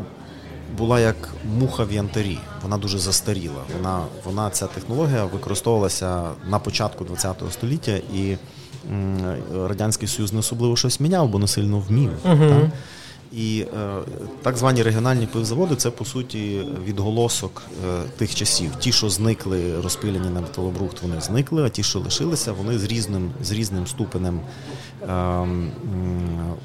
була 0.77 0.99
як 0.99 1.15
муха 1.59 1.83
в 1.83 1.91
янтарі. 1.91 2.39
Вона 2.63 2.77
дуже 2.77 2.99
застаріла. 2.99 3.63
Вона 3.77 4.05
вона 4.23 4.49
ця 4.49 4.67
технологія 4.67 5.25
використовувалася 5.25 6.23
на 6.49 6.59
початку 6.59 7.05
ХХ 7.05 7.51
століття, 7.51 7.91
і 8.13 8.37
радянський 9.53 10.07
союз 10.07 10.33
не 10.33 10.39
особливо 10.39 10.75
щось 10.75 10.99
міняв, 10.99 11.29
бо 11.29 11.39
не 11.39 11.47
сильно 11.47 11.79
вмів. 11.79 12.11
Uh-huh. 12.25 12.69
І 13.35 13.59
е, 13.59 13.99
так 14.41 14.57
звані 14.57 14.83
регіональні 14.83 15.27
пивзаводи 15.27 15.75
це 15.75 15.91
по 15.91 16.05
суті 16.05 16.61
відголосок 16.85 17.61
е, 17.87 18.01
тих 18.17 18.35
часів. 18.35 18.71
Ті, 18.79 18.91
що 18.91 19.09
зникли, 19.09 19.81
розпилені 19.81 20.29
на 20.29 20.41
металобрухт, 20.41 21.01
вони 21.01 21.21
зникли, 21.21 21.63
а 21.63 21.69
ті, 21.69 21.83
що 21.83 21.99
лишилися, 21.99 22.51
вони 22.51 22.79
з 22.79 22.83
різним 22.83 23.31
з 23.41 23.51
різним 23.51 23.87
ступенем 23.87 24.39
е, 25.01 25.47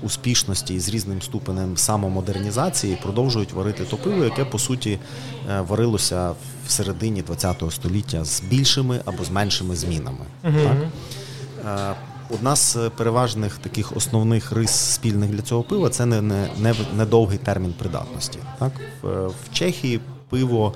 успішності 0.03 0.75
і 0.75 0.81
з 0.81 0.89
різним 0.89 1.23
ступенем 1.23 1.77
самомодернізації 1.77 2.99
продовжують 3.03 3.53
варити 3.53 3.85
то 3.85 3.97
пиво, 3.97 4.25
яке 4.25 4.45
по 4.45 4.59
суті 4.59 4.99
е, 5.51 5.61
варилося 5.61 6.31
в 6.67 6.71
середині 6.71 7.23
ХХ 7.23 7.73
століття 7.73 8.25
з 8.25 8.41
більшими 8.41 9.01
або 9.05 9.25
з 9.25 9.31
меншими 9.31 9.77
змінами. 9.77 10.25
Uh-huh. 10.45 10.91
Так? 11.63 11.97
Е, 12.31 12.35
Одна 12.35 12.57
з 12.57 12.79
переважних 12.97 13.59
таких 13.59 13.97
основних 13.97 14.53
рис 14.53 14.71
спільних 14.71 15.31
для 15.31 15.43
цього 15.43 15.63
пива 15.63 15.89
це 15.89 16.07
не 16.07 16.23
не, 16.23 16.49
не, 16.59 16.75
не 16.97 17.07
довгий 17.07 17.39
термін 17.39 17.75
придатності. 17.79 18.39
Так? 18.59 18.73
В, 19.03 19.27
в 19.27 19.53
Чехії 19.53 20.01
пиво, 20.29 20.75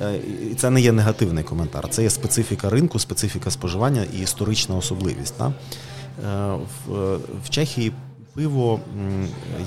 е, 0.00 0.20
і 0.50 0.54
це 0.54 0.70
не 0.70 0.80
є 0.80 0.92
негативний 0.92 1.44
коментар, 1.44 1.88
це 1.90 2.02
є 2.02 2.10
специфіка 2.10 2.70
ринку, 2.70 2.98
специфіка 2.98 3.50
споживання 3.50 4.04
і 4.14 4.20
історична 4.20 4.76
особливість. 4.76 5.34
Так? 5.38 5.52
Е, 6.24 6.54
в, 6.86 7.16
в 7.44 7.50
Чехії 7.50 7.92
пиво 8.34 8.80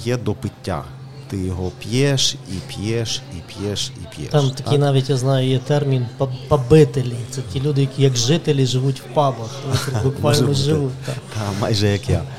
є 0.03 0.17
до 0.17 0.33
пиття 0.33 0.83
ти 1.29 1.37
його 1.37 1.71
п'єш 1.79 2.35
і 2.51 2.73
п'єш, 2.73 3.21
і 3.37 3.53
п'єш, 3.53 3.91
і 3.97 4.15
п'єш. 4.15 4.31
Там 4.31 4.51
такий 4.51 4.77
навіть 4.77 5.09
я 5.09 5.17
знаю, 5.17 5.49
є 5.49 5.59
термін 5.59 6.05
побителі. 6.47 7.15
Це 7.29 7.41
ті 7.53 7.61
люди, 7.61 7.81
які 7.81 8.01
як 8.01 8.15
жителі 8.15 8.65
живуть 8.65 9.01
в 9.01 9.13
пабах, 9.13 9.59
буквально 10.03 10.53
живуть. 10.53 10.93
Так, 11.05 11.15
майже 11.61 11.87
як 11.87 12.09
я. 12.09 12.23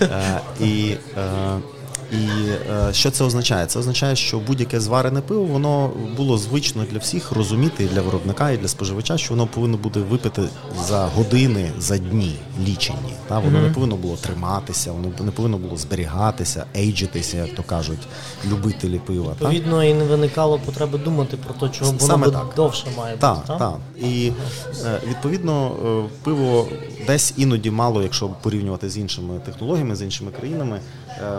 Е, 0.00 0.40
і 0.60 0.96
е, 1.16 1.58
і 2.14 2.48
е, 2.70 2.92
що 2.92 3.10
це 3.10 3.24
означає? 3.24 3.66
Це 3.66 3.78
означає, 3.78 4.16
що 4.16 4.38
будь-яке 4.38 4.80
зварене 4.80 5.20
пиво 5.20 5.44
воно 5.44 5.90
було 6.16 6.38
звично 6.38 6.84
для 6.90 6.98
всіх 6.98 7.32
розуміти 7.32 7.84
і 7.84 7.86
для 7.86 8.02
виробника, 8.02 8.50
і 8.50 8.56
для 8.56 8.68
споживача, 8.68 9.18
що 9.18 9.34
воно 9.34 9.46
повинно 9.46 9.76
бути 9.76 10.00
випити 10.00 10.42
за 10.88 11.06
години, 11.06 11.70
за 11.78 11.98
дні 11.98 12.36
лічені. 12.66 13.14
Та 13.28 13.38
воно 13.38 13.58
mm-hmm. 13.58 13.62
не 13.62 13.70
повинно 13.70 13.96
було 13.96 14.16
триматися, 14.16 14.92
воно 14.92 15.08
не 15.20 15.30
повинно 15.30 15.58
було 15.58 15.76
зберігатися, 15.76 16.66
ейджитися, 16.76 17.36
як 17.36 17.54
то 17.54 17.62
кажуть, 17.62 18.08
любителі 18.50 18.98
пива. 18.98 19.32
Відповідно, 19.32 19.76
та? 19.76 19.84
і 19.84 19.94
не 19.94 20.04
виникало 20.04 20.58
потреби 20.58 20.98
думати 20.98 21.36
про 21.36 21.54
те, 21.54 21.74
чого 21.78 21.90
воно 21.90 22.06
Саме 22.06 22.30
так. 22.30 22.46
довше 22.56 22.86
має 22.96 23.14
бути. 23.14 23.20
Так, 23.20 23.58
так. 23.58 23.74
І 24.00 24.32
е, 24.86 25.00
відповідно 25.08 25.72
е, 25.86 26.10
пиво 26.22 26.68
десь 27.06 27.34
іноді 27.36 27.70
мало, 27.70 28.02
якщо 28.02 28.28
порівнювати 28.28 28.90
з 28.90 28.98
іншими 28.98 29.40
технологіями, 29.44 29.96
з 29.96 30.02
іншими 30.02 30.30
країнами, 30.30 30.80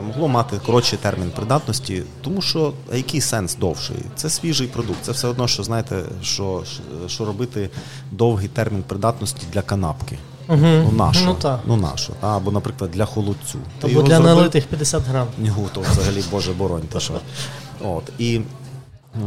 могло 0.02 0.28
мати 0.28 0.60
коротший 0.66 1.00
термін 1.00 1.32
придатності, 1.36 2.04
тому 2.22 2.42
що 2.42 2.74
а 2.92 2.96
який 2.96 3.22
сенс 3.22 3.56
довший? 3.56 3.98
Це 4.16 4.30
свіжий 4.30 4.68
продукт. 4.68 5.00
Це 5.02 5.12
все 5.12 5.28
одно, 5.28 5.48
що 5.48 5.64
знаєте, 5.64 6.04
що 6.22 6.64
що 7.08 7.26
робити 7.26 7.70
довгий 8.12 8.48
термін 8.48 8.84
придатності 8.88 9.42
для 9.54 9.62
канапки. 9.62 10.18
Угу. 10.48 10.60
Ну 10.60 10.92
нащо? 10.92 11.38
Ну, 11.44 11.60
ну 11.66 11.76
нащо? 11.76 12.14
Або, 12.22 12.52
наприклад, 12.52 12.92
для 12.92 13.06
холодцю. 13.06 13.60
Або 13.82 14.02
для 14.02 14.16
зробив... 14.16 14.36
налитих 14.36 14.66
50 14.66 15.04
грам. 15.04 15.28
Ні, 15.38 15.52
то 15.74 15.82
взагалі, 15.82 16.24
Боже 16.32 16.54
боронь. 16.54 16.84
то 16.92 17.00
що. 17.00 17.14
От. 17.84 18.04
І, 18.18 18.42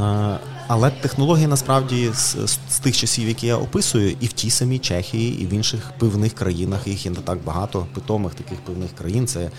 е, 0.01 0.39
але 0.69 0.91
технології 0.91 1.47
насправді 1.47 2.11
з, 2.15 2.37
з 2.71 2.79
тих 2.79 2.97
часів, 2.97 3.29
які 3.29 3.47
я 3.47 3.57
описую, 3.57 4.17
і 4.21 4.27
в 4.27 4.33
тій 4.33 4.51
самій 4.51 4.79
Чехії, 4.79 5.43
і 5.43 5.47
в 5.47 5.53
інших 5.53 5.93
пивних 5.99 6.33
країнах, 6.33 6.87
їх 6.87 7.07
є 7.07 7.13
не 7.13 7.21
так 7.21 7.39
багато 7.45 7.87
питомих 7.95 8.35
таких 8.35 8.59
пивних 8.59 8.91
країн. 8.95 9.27
Це 9.27 9.41
Е, 9.41 9.51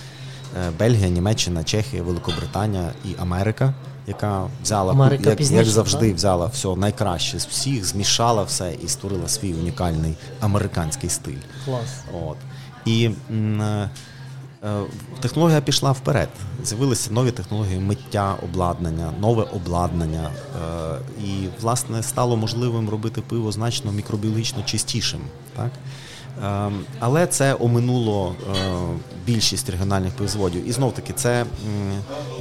Бельгія, 0.79 1.09
Німеччина, 1.09 1.63
Чехія, 1.63 2.03
Великобританія 2.03 2.91
і 3.05 3.09
Америка, 3.19 3.73
яка 4.07 4.47
взяла 4.63 4.91
Америка 4.91 5.29
як, 5.29 5.37
пізніше, 5.37 5.63
як 5.63 5.69
завжди, 5.73 6.07
так? 6.07 6.15
взяла 6.15 6.45
все 6.45 6.75
найкраще 6.75 7.39
з 7.39 7.45
всіх, 7.45 7.85
змішала 7.85 8.43
все 8.43 8.73
і 8.85 8.87
створила 8.87 9.27
свій 9.27 9.53
унікальний 9.53 10.15
американський 10.39 11.09
стиль. 11.09 11.37
Клас. 11.65 12.03
От. 12.27 12.37
І 12.85 13.09
м, 13.31 13.61
е, 13.61 13.89
е, 14.63 14.81
технологія 15.19 15.61
пішла 15.61 15.91
вперед. 15.91 16.29
З'явилися 16.63 17.11
нові 17.11 17.31
технології 17.31 17.79
миття 17.79 18.35
обладнання, 18.43 19.11
нове 19.19 19.43
обладнання. 19.43 20.29
Е, 20.29 21.23
і, 21.23 21.47
власне, 21.61 22.03
стало 22.03 22.37
можливим 22.37 22.89
робити 22.89 23.21
пиво 23.21 23.51
значно 23.51 23.91
мікробіологічно 23.91 24.63
чистішим. 24.63 25.21
Так? 25.55 25.71
Ем, 26.43 26.85
але 26.99 27.27
це 27.27 27.55
оминуло 27.59 28.35
е, 28.55 28.71
більшість 29.25 29.69
регіональних 29.69 30.13
пивзводів. 30.13 30.69
І 30.69 30.71
знов 30.71 30.93
таки, 30.93 31.13
це 31.13 31.45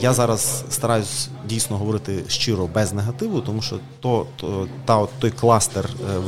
я 0.00 0.12
зараз 0.12 0.64
стараюсь 0.70 1.28
дійсно 1.48 1.76
говорити 1.76 2.24
щиро 2.28 2.66
без 2.66 2.92
негативу, 2.92 3.40
тому 3.40 3.62
що 3.62 3.78
то, 4.00 4.26
то 4.36 4.68
та 4.84 5.06
той 5.18 5.30
кластер 5.30 5.88
е, 6.14 6.18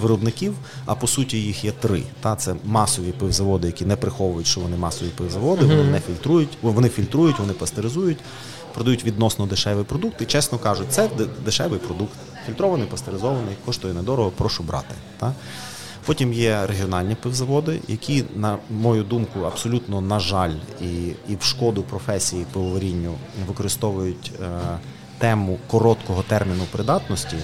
виробників, 0.00 0.54
а 0.86 0.94
по 0.94 1.06
суті 1.06 1.42
їх 1.42 1.64
є 1.64 1.72
три. 1.72 2.02
Та 2.20 2.36
це 2.36 2.54
масові 2.64 3.12
пивзаводи, 3.12 3.66
які 3.66 3.84
не 3.84 3.96
приховують, 3.96 4.46
що 4.46 4.60
вони 4.60 4.76
масові 4.76 5.08
пивзаводи, 5.08 5.66
вони 5.66 5.84
не 5.84 6.00
фільтрують, 6.00 6.58
вони 6.62 6.88
фільтрують, 6.88 7.38
вони 7.38 7.52
пастеризують. 7.52 8.18
Продають 8.74 9.04
відносно 9.04 9.46
дешевий 9.46 9.84
продукт 9.84 10.22
і 10.22 10.24
чесно 10.24 10.58
кажуть, 10.58 10.86
це 10.90 11.08
дешевий 11.44 11.78
продукт, 11.78 12.12
фільтрований, 12.46 12.86
пастеризований, 12.86 13.56
коштує 13.66 13.94
недорого, 13.94 14.30
прошу 14.30 14.62
брати. 14.62 14.94
Та? 15.18 15.32
Потім 16.10 16.32
є 16.32 16.66
регіональні 16.66 17.14
пивзаводи, 17.14 17.80
які, 17.88 18.24
на 18.36 18.56
мою 18.70 19.02
думку, 19.02 19.40
абсолютно 19.46 20.00
на 20.00 20.20
жаль, 20.20 20.54
і 20.82 21.08
і 21.28 21.36
в 21.40 21.42
шкоду 21.42 21.82
професії 21.82 22.46
пивоварінню 22.52 23.14
використовують 23.48 24.32
е, 24.42 24.48
тему 25.18 25.58
короткого 25.66 26.22
терміну 26.22 26.64
придатності 26.72 27.36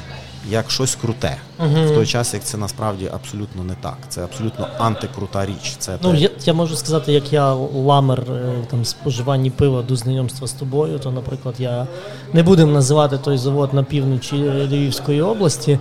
як 0.50 0.70
щось 0.70 0.94
круте, 0.94 1.36
угу. 1.58 1.68
в 1.68 1.94
той 1.94 2.06
час, 2.06 2.34
як 2.34 2.44
це 2.44 2.58
насправді 2.58 3.10
абсолютно 3.14 3.64
не 3.64 3.74
так. 3.74 3.96
Це 4.08 4.24
абсолютно 4.24 4.68
антикрута 4.78 5.46
річ. 5.46 5.76
Це 5.78 5.98
ну 6.02 6.12
те... 6.12 6.18
я, 6.18 6.30
я 6.44 6.52
можу 6.52 6.76
сказати, 6.76 7.12
як 7.12 7.32
я 7.32 7.52
ламер 7.52 8.20
е, 8.20 8.54
там 8.70 8.84
споживанні 8.84 9.50
пива 9.50 9.82
до 9.82 9.96
знайомства 9.96 10.46
з 10.46 10.52
тобою, 10.52 10.98
то, 10.98 11.10
наприклад, 11.10 11.54
я 11.58 11.86
не 12.32 12.42
будемо 12.42 12.72
називати 12.72 13.18
той 13.18 13.38
завод 13.38 13.74
на 13.74 13.82
півночі 13.82 14.36
Львівської 14.36 15.22
області. 15.22 15.78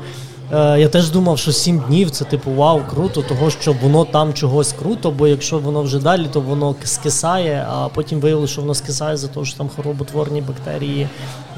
Е, 0.54 0.80
я 0.80 0.90
теж 0.90 1.10
думав, 1.10 1.38
що 1.40 1.52
сім 1.52 1.80
днів 1.80 2.12
це 2.12 2.26
типу 2.26 2.52
вау, 2.52 2.82
круто, 2.90 3.22
того 3.22 3.50
що 3.50 3.74
воно 3.74 4.06
там 4.06 4.34
чогось 4.34 4.74
круто, 4.74 5.12
бо 5.12 5.28
якщо 5.28 5.60
воно 5.60 5.82
вже 5.82 6.00
далі, 6.00 6.28
то 6.32 6.42
воно 6.42 6.76
скисає, 6.84 7.68
а 7.70 7.88
потім 7.88 8.20
виявилося, 8.20 8.54
що 8.54 8.62
воно 8.62 8.76
скисає 8.76 9.18
за 9.18 9.28
те, 9.28 9.46
що 9.46 9.58
там 9.58 9.70
хороботворні 9.76 10.42
бактерії 10.42 11.10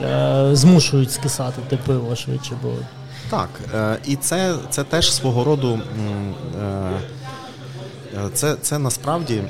е, 0.04 0.50
змушують 0.54 1.12
скисати 1.12 1.62
те 1.70 1.78
пиво 1.78 2.16
швидше. 2.16 2.52
Бо... 2.64 2.70
Так, 3.30 3.50
е, 3.74 3.98
і 4.06 4.16
це 4.16 4.56
це 4.70 4.84
теж 4.84 5.14
свого 5.14 5.44
роду 5.44 5.80
е, 6.60 6.92
е, 8.16 8.30
це, 8.34 8.56
це 8.62 8.80
насправді. 8.80 9.44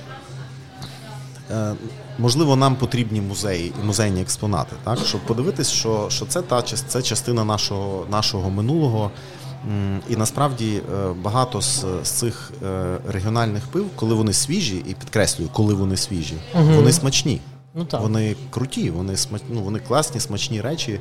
Можливо, 2.19 2.55
нам 2.55 2.75
потрібні 2.75 3.21
музеї 3.21 3.73
і 3.83 3.85
музейні 3.85 4.21
експонати, 4.21 4.75
так 4.83 4.99
щоб 5.05 5.21
подивитись, 5.21 5.69
що 5.71 6.07
що 6.09 6.25
це 6.25 6.41
та 6.41 6.61
це 6.61 7.01
частина 7.01 7.43
нашого 7.43 8.05
нашого 8.11 8.49
минулого. 8.49 9.11
І 10.09 10.15
насправді 10.15 10.75
е, 10.75 11.13
багато 11.21 11.61
з, 11.61 11.85
з 12.03 12.09
цих 12.09 12.51
е, 12.63 12.97
регіональних 13.07 13.67
пив, 13.67 13.85
коли 13.95 14.15
вони 14.15 14.33
свіжі, 14.33 14.83
і 14.87 14.93
підкреслюю, 14.93 15.49
коли 15.53 15.73
вони 15.73 15.97
свіжі, 15.97 16.33
угу. 16.55 16.71
вони 16.75 16.91
смачні. 16.91 17.41
Ну, 17.75 17.85
так. 17.85 18.01
Вони 18.01 18.35
круті, 18.49 18.89
вони 18.89 19.17
смач... 19.17 19.41
ну, 19.49 19.61
вони 19.61 19.79
класні, 19.79 20.19
смачні 20.19 20.61
речі. 20.61 20.99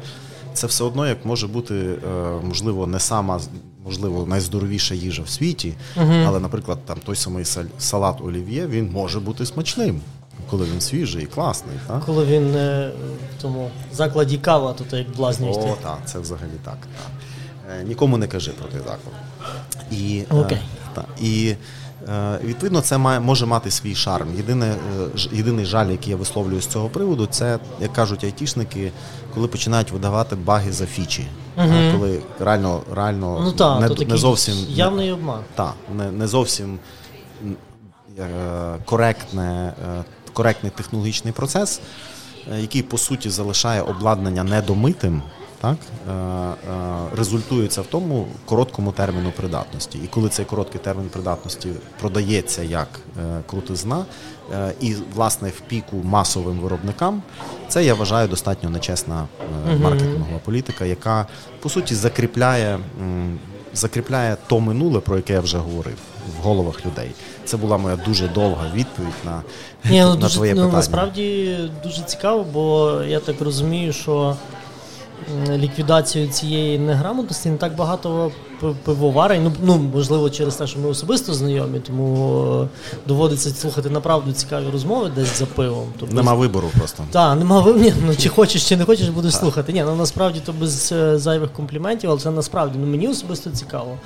Це 0.55 0.67
все 0.67 0.85
одно 0.85 1.07
як 1.07 1.25
може 1.25 1.47
бути, 1.47 1.75
е, 1.75 1.99
можливо, 2.45 2.87
не 2.87 3.01
сама 3.01 3.41
можливо 3.85 4.27
найздоровіша 4.27 4.95
їжа 4.95 5.23
в 5.23 5.29
світі, 5.29 5.75
але, 5.97 6.41
наприклад, 6.41 6.79
там 6.85 6.97
той 7.05 7.17
самий 7.17 7.45
салат 7.79 8.21
олів'є 8.21 8.67
він 8.67 8.91
може 8.93 9.21
бути 9.21 9.47
смачним, 9.47 10.01
коли 10.51 10.65
він 10.65 10.81
свіжий 10.81 11.23
і 11.23 11.27
класний. 11.27 11.77
Так? 11.87 12.05
Коли 12.05 12.25
він 12.25 12.55
е, 12.55 12.91
в 13.39 13.43
тому 13.43 13.71
закладі 13.93 14.39
кава, 14.39 14.73
то 14.73 14.85
ти 14.85 14.97
як 14.97 15.11
блазнюєш. 15.17 15.57
О, 15.57 15.77
так, 15.83 15.99
це 16.05 16.19
взагалі 16.19 16.51
так. 16.65 16.79
так. 16.99 17.11
Е, 17.81 17.85
нікому 17.85 18.19
не 18.19 18.27
кажи 18.27 18.51
про 18.51 18.69
той 18.69 18.79
заклад. 18.81 19.15
І, 19.91 20.25
Окей. 20.31 20.59
Та, 20.95 21.05
і 21.21 21.57
Е, 22.09 22.39
відповідно, 22.45 22.81
це 22.81 22.99
має 22.99 23.21
може 23.21 23.47
мати 23.47 23.71
свій 23.71 23.95
шарм. 23.95 24.29
Єдине, 24.37 24.67
е, 24.67 24.77
єдиний 25.33 25.65
жаль, 25.65 25.91
який 25.91 26.11
я 26.11 26.17
висловлюю 26.17 26.61
з 26.61 26.67
цього 26.67 26.89
приводу, 26.89 27.27
це 27.27 27.59
як 27.81 27.93
кажуть 27.93 28.25
айтішники, 28.25 28.93
коли 29.35 29.49
починають 29.49 29.91
видавати 29.91 30.37
баги 30.37 30.73
за 30.73 30.87
фічі, 30.87 31.27
угу. 31.57 31.69
коли 31.93 32.21
реально 32.41 32.81
реально 32.95 33.41
ну, 33.45 33.53
та, 33.53 33.81
не, 33.81 33.89
то 33.89 34.05
не 34.05 34.17
зовсім 34.17 34.55
явний 34.69 35.13
обман. 35.13 35.41
Так, 35.55 35.75
не, 35.97 36.11
не 36.11 36.27
зовсім 36.27 36.79
е, 38.19 38.29
коректне, 38.85 39.73
коректний 40.37 40.73
технологічний 40.77 41.33
процес, 41.33 41.81
який 42.59 42.83
по 42.83 42.99
суті 42.99 43.31
залишає 43.31 43.83
обладнання 43.83 44.45
недомитим 44.45 45.23
так 45.61 45.77
е, 46.09 46.13
е, 46.13 46.55
результується 47.17 47.83
в 47.83 47.87
тому 47.87 48.27
короткому 48.45 48.93
терміну 48.93 49.33
придатності. 49.37 49.99
І 50.05 50.07
коли 50.07 50.29
цей 50.29 50.45
короткий 50.45 50.81
термін 50.81 51.09
придатності 51.13 51.69
продається 52.01 52.63
як 52.63 52.89
е, 53.19 53.41
крутизна, 53.47 54.05
і 54.81 54.95
власне 55.15 55.49
в 55.49 55.61
піку 55.61 55.97
масовим 56.05 56.59
виробникам, 56.59 57.23
це 57.69 57.85
я 57.85 57.95
вважаю 57.95 58.29
достатньо 58.29 58.71
нечесна 58.71 59.27
маркетингова 59.81 60.39
політика, 60.45 60.85
яка 60.85 61.27
по 61.61 61.69
суті 61.69 61.95
закріпляє. 61.95 62.79
Закріпляє 63.75 64.37
то 64.47 64.61
минуле, 64.61 65.01
про 65.01 65.17
яке 65.17 65.33
я 65.33 65.41
вже 65.41 65.59
говорив 65.59 65.97
в 66.39 66.43
головах 66.43 66.87
людей. 66.87 67.11
Це 67.47 67.57
була 67.57 67.77
моя 67.77 67.97
дуже 67.97 68.29
довга 68.29 68.67
відповідь 68.75 69.15
на 69.25 69.43
Ні, 69.91 70.01
ну, 70.03 70.09
на 70.09 70.17
дуже, 70.17 70.35
твоє 70.35 70.55
ну, 70.55 70.61
питання. 70.61 70.77
Насправді 70.77 71.57
дуже 71.83 72.03
цікаво, 72.03 72.47
бо 72.53 72.93
я 73.07 73.21
так 73.21 73.41
розумію, 73.41 73.93
що 73.93 74.37
ліквідацію 75.51 76.29
цієї 76.29 76.79
неграмотності 76.79 77.51
не 77.51 77.57
так 77.57 77.77
багато 77.77 78.33
пивоварень. 78.85 79.45
Ну, 79.45 79.53
ну 79.63 79.79
можливо, 79.95 80.31
через 80.31 80.57
те, 80.57 80.67
що 80.67 80.79
ми 80.79 80.89
особисто 80.89 81.35
знайомі, 81.35 81.81
тому 81.81 82.63
е, 82.63 82.69
доводиться 83.07 83.51
слухати 83.51 83.91
направду 83.91 84.33
цікаві 84.33 84.65
розмови 84.73 85.13
десь 85.15 85.39
за 85.39 85.47
пивом. 85.47 85.89
Тобто, 85.99 86.15
нема 86.15 86.35
вибору 86.35 86.69
просто. 86.79 87.03
Так, 87.11 87.39
нема 87.39 87.61
вибору. 87.61 87.93
Ну 88.07 88.17
чи 88.17 88.29
хочеш, 88.29 88.69
чи 88.69 88.77
не 88.77 88.85
хочеш, 88.85 89.09
будеш 89.09 89.33
так. 89.33 89.41
слухати. 89.41 89.73
Ні, 89.73 89.83
ну 89.87 89.97
насправді 89.97 90.41
то 90.47 90.53
без 90.53 90.93
е, 90.93 91.19
зайвих 91.19 91.53
компліментів, 91.53 92.11
але 92.11 92.21
це 92.21 92.31
насправді 92.31 92.79
ну 92.79 92.87
мені 92.87 93.09
особисто 93.09 93.51
цікаво. 93.51 93.99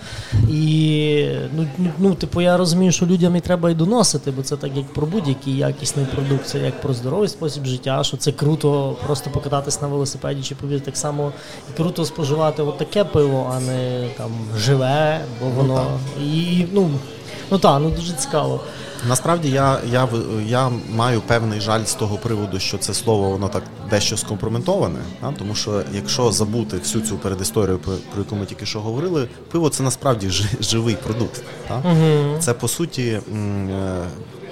І 0.51 1.27
ну, 1.57 1.67
ну, 1.99 2.15
типу, 2.15 2.41
я 2.41 2.57
розумію, 2.57 2.93
що 2.93 3.07
людям 3.07 3.37
і 3.37 3.41
треба 3.41 3.71
і 3.71 3.75
доносити, 3.75 4.31
бо 4.31 4.43
це 4.43 4.57
так 4.57 4.71
як 4.77 4.93
про 4.93 5.07
будь-який 5.07 5.57
якісний 5.57 6.07
продукт, 6.07 6.47
це 6.47 6.59
як 6.59 6.81
про 6.81 6.95
здоровий 6.95 7.29
спосіб 7.29 7.65
життя, 7.65 8.05
що 8.05 8.17
це 8.17 8.33
круто 8.33 8.97
просто 9.07 9.31
покататись 9.31 9.83
на 9.83 9.89
велосипеді 9.89 10.43
чи 10.43 10.55
повірити 10.55 10.85
так 10.85 10.97
само 10.97 11.33
і 11.71 11.77
круто 11.77 12.05
споживати 12.05 12.63
от 12.63 12.79
таке 12.79 13.05
пиво, 13.05 13.53
а 13.57 13.61
не 13.61 14.09
там 14.17 14.31
живе, 14.57 15.20
бо 15.41 15.47
ну, 15.47 15.53
воно 15.53 15.99
ну, 16.18 16.24
і 16.24 16.66
ну 16.72 16.91
ну 17.51 17.59
так, 17.59 17.80
ну 17.82 17.91
дуже 17.91 18.12
цікаво. 18.12 18.61
Насправді 19.09 19.51
я 19.51 19.78
я, 19.93 20.09
я 20.47 20.70
маю 20.95 21.20
певний 21.20 21.61
жаль 21.61 21.84
з 21.84 21.95
того 21.95 22.16
приводу, 22.16 22.59
що 22.59 22.78
це 22.78 22.95
слово 22.95 23.30
воно 23.30 23.49
так 23.49 23.62
дещо 23.91 24.16
скомпроментоване. 24.16 24.99
А? 25.20 25.32
Тому 25.32 25.55
що 25.55 25.82
якщо 25.93 26.32
забути 26.32 26.76
всю 26.76 27.05
цю 27.05 27.18
передісторію, 27.18 27.78
про 27.78 27.95
яку 28.18 28.36
ми 28.36 28.47
тільки 28.47 28.66
що 28.66 28.80
говорили, 28.80 29.28
пиво 29.51 29.68
це 29.68 29.82
насправді 29.82 30.30
живий 30.61 30.95
продукт. 30.95 31.43
Та? 31.68 31.76
Угу. 31.76 32.38
Це 32.38 32.55
по 32.55 32.68
суті 32.68 33.03
е, 33.03 33.20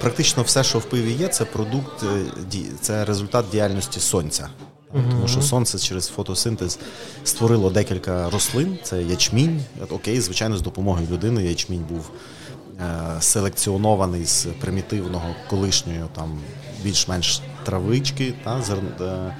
практично 0.01 0.43
все, 0.43 0.63
що 0.63 0.79
в 0.79 0.83
пиві 0.85 1.11
є, 1.11 1.27
це 1.27 1.45
продукт, 1.45 2.03
е, 2.03 2.59
це 2.81 3.05
результат 3.05 3.45
діяльності 3.51 3.99
сонця. 3.99 4.49
Uh-huh. 4.93 5.09
Тому 5.09 5.27
що 5.27 5.41
сонце 5.41 5.79
через 5.79 6.07
фотосинтез 6.07 6.79
створило 7.23 7.69
декілька 7.69 8.29
рослин. 8.29 8.77
Це 8.83 9.03
ячмінь. 9.03 9.61
Окей, 9.89 10.21
звичайно, 10.21 10.57
з 10.57 10.61
допомогою 10.61 11.07
людини 11.11 11.43
ячмінь 11.43 11.85
був 11.89 12.09
е, 12.79 13.21
селекціонований 13.21 14.25
з 14.25 14.47
примітивного 14.61 15.35
колишньої 15.49 16.01
там 16.15 16.39
більш-менш 16.83 17.41
травички. 17.65 18.33
Та, 18.43 18.61
зер, 18.61 18.77
е, 19.01 19.35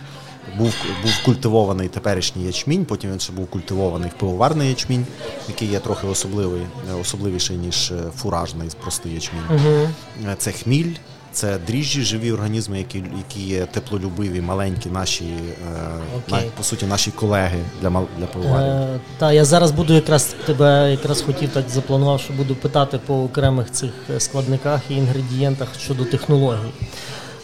був 0.57 0.73
був 1.03 1.23
культивований 1.25 1.87
теперішній 1.87 2.45
ячмінь, 2.45 2.85
потім 2.85 3.11
він 3.11 3.19
ще 3.19 3.33
був 3.33 3.47
культивований 3.47 4.11
пивоварний 4.19 4.69
ячмінь, 4.69 5.05
який 5.47 5.67
є 5.67 5.79
трохи 5.79 6.07
особливий, 6.07 6.61
е, 6.91 6.93
особливіший, 7.01 7.57
ніж 7.57 7.91
е, 7.91 8.03
фуражний 8.15 8.69
простий 8.81 9.13
ячмінь. 9.13 9.43
Uh-huh. 9.51 10.35
Це 10.37 10.51
хміль. 10.51 10.93
Це 11.32 11.57
дріжджі, 11.67 12.01
живі 12.01 12.32
організми, 12.32 12.77
які 12.77 13.03
які 13.17 13.41
є 13.41 13.65
теплолюбиві, 13.65 14.41
маленькі, 14.41 14.89
наші 14.89 15.23
okay. 15.23 16.32
на, 16.32 16.41
по 16.57 16.63
суті, 16.63 16.86
наші 16.86 17.11
колеги 17.11 17.59
для 17.82 17.89
для 17.89 18.25
пивоварів. 18.25 18.71
Е, 18.71 18.99
Та 19.17 19.32
я 19.32 19.45
зараз 19.45 19.71
буду 19.71 19.93
якраз 19.93 20.36
тебе 20.45 20.91
якраз 20.91 21.21
хотів 21.21 21.49
так 21.49 21.69
запланував, 21.69 22.21
що 22.21 22.34
буду 22.34 22.55
питати 22.55 22.99
по 23.05 23.23
окремих 23.23 23.71
цих 23.71 23.91
складниках 24.17 24.82
і 24.89 24.95
інгредієнтах 24.95 25.67
щодо 25.80 26.05
технологій. 26.05 26.71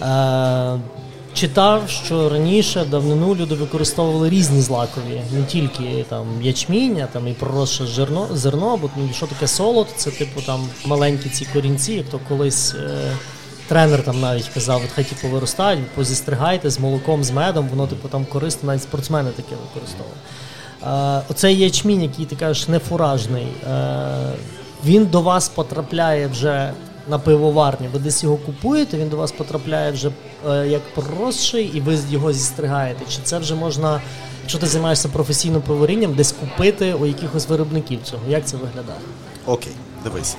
Е, 0.01 0.79
Читав, 1.33 1.89
що 1.89 2.29
раніше 2.29 2.86
давнину 2.91 3.36
люди 3.36 3.55
використовували 3.55 4.29
різні 4.29 4.61
злакові, 4.61 5.21
не 5.31 5.43
тільки 5.43 6.05
там 6.09 6.25
ячмінь, 6.41 7.01
а 7.01 7.05
там 7.05 7.27
і 7.27 7.33
проросше 7.33 7.88
зерно, 7.88 8.27
зерно, 8.31 8.77
бо 8.77 8.89
ну, 8.97 9.09
що 9.13 9.27
таке 9.27 9.47
солод, 9.47 9.88
це 9.95 10.11
типу 10.11 10.41
там 10.41 10.67
маленькі 10.86 11.29
ці 11.29 11.45
корінці, 11.45 11.93
як 11.93 12.05
то 12.05 12.19
колись. 12.29 12.75
Е, 12.75 13.11
Тренер 13.68 14.03
там 14.03 14.22
навіть 14.22 14.49
казав, 14.53 14.82
от 14.86 14.91
хай 14.95 15.03
типу 15.03 15.28
виростають, 15.28 15.89
позістригайте 15.89 16.70
з 16.70 16.80
молоком, 16.80 17.24
з 17.24 17.32
медом, 17.32 17.68
воно 17.68 17.88
типу 17.88 18.07
там 18.07 18.26
корисно, 18.26 18.68
навіть 18.68 18.84
спортсмени 18.84 19.30
таке 19.32 19.55
використовують. 19.55 20.18
Е, 20.84 21.22
Оцей 21.32 21.57
ячмінь, 21.57 22.01
який 22.01 22.26
ти 22.26 22.36
кажеш, 22.36 22.68
не 22.68 22.80
фуражний, 22.80 23.47
е, 23.68 24.32
він 24.86 25.05
до 25.05 25.22
вас 25.22 25.49
потрапляє 25.49 26.28
вже 26.28 26.74
на 27.09 27.20
пивоварні. 27.20 27.88
Ви 27.93 27.99
десь 27.99 28.24
його 28.24 28.38
купуєте, 28.38 28.97
він 28.97 29.09
до 29.09 29.18
вас 29.18 29.32
потрапляє 29.32 29.91
вже 29.91 30.11
е, 30.49 30.68
як 30.68 30.82
проросший, 30.93 31.66
і 31.66 31.82
ви 31.82 31.99
його 32.09 32.34
зісстригаєте. 32.34 33.05
Чи 33.09 33.20
це 33.24 33.38
вже 33.39 33.55
можна, 33.55 34.01
якщо 34.41 34.59
ти 34.59 34.68
займаєшся 34.68 35.09
професійним 35.09 35.61
пивоварінням, 35.61 36.13
десь 36.13 36.32
купити 36.32 36.93
у 36.93 37.05
якихось 37.05 37.49
виробників 37.49 37.99
цього? 38.03 38.22
Як 38.30 38.45
це 38.45 38.57
виглядає? 38.57 38.99
Окей, 39.45 39.74
дивись. 40.03 40.38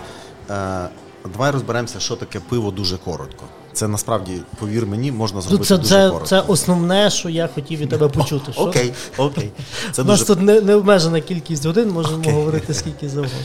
Е, 0.51 0.89
Давай 1.33 1.51
розберемося, 1.51 2.01
що 2.01 2.17
таке 2.17 2.41
пиво 2.41 2.71
дуже 2.71 2.97
коротко. 2.97 3.45
Це 3.73 3.89
насправді, 3.89 4.33
повір 4.61 4.87
мені, 4.87 5.13
можна 5.13 5.41
зробити 5.41 5.65
це, 5.65 5.77
дуже 5.77 5.89
це, 5.89 6.09
коротко. 6.09 6.27
Це 6.27 6.41
основне, 6.41 7.11
що 7.11 7.29
я 7.29 7.49
хотів 7.55 7.79
від 7.79 7.89
тебе 7.89 8.09
почути. 8.09 8.53
Що? 8.53 8.61
Окей, 8.63 8.93
окей. 9.17 9.51
Це 9.93 10.03
У 10.03 10.05
нас 10.05 10.21
дуже... 10.21 10.35
тут 10.35 10.45
не, 10.45 10.61
необмежена 10.61 11.21
кількість 11.21 11.67
годин, 11.67 11.91
можемо 11.91 12.19
окей. 12.19 12.33
говорити 12.33 12.75
скільки 12.75 13.09
завгодно. 13.09 13.39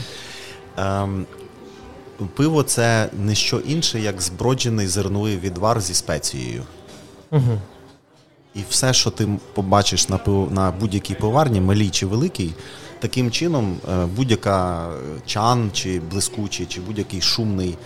Ем, 0.76 1.26
Пиво 2.34 2.62
це 2.62 3.08
не 3.18 3.34
що 3.34 3.58
інше, 3.58 4.00
як 4.00 4.22
зброджений 4.22 4.86
зерновий 4.86 5.36
відвар 5.36 5.80
зі 5.80 5.94
спецією. 5.94 6.62
Угу. 7.30 7.58
І 8.54 8.60
все, 8.70 8.92
що 8.92 9.10
ти 9.10 9.28
побачиш 9.54 10.08
на 10.08 10.18
пив... 10.18 10.48
на 10.52 10.70
будь-якій 10.70 11.14
пиварні, 11.14 11.60
малій 11.60 11.90
чи 11.90 12.06
великій, 12.06 12.50
Таким 13.02 13.30
чином, 13.30 13.76
е, 13.88 14.06
будь-яка 14.06 14.88
чан, 15.26 15.70
чи 15.72 16.00
блискучий, 16.00 16.66
чи 16.66 16.80
будь-який 16.80 17.20
шумний 17.20 17.76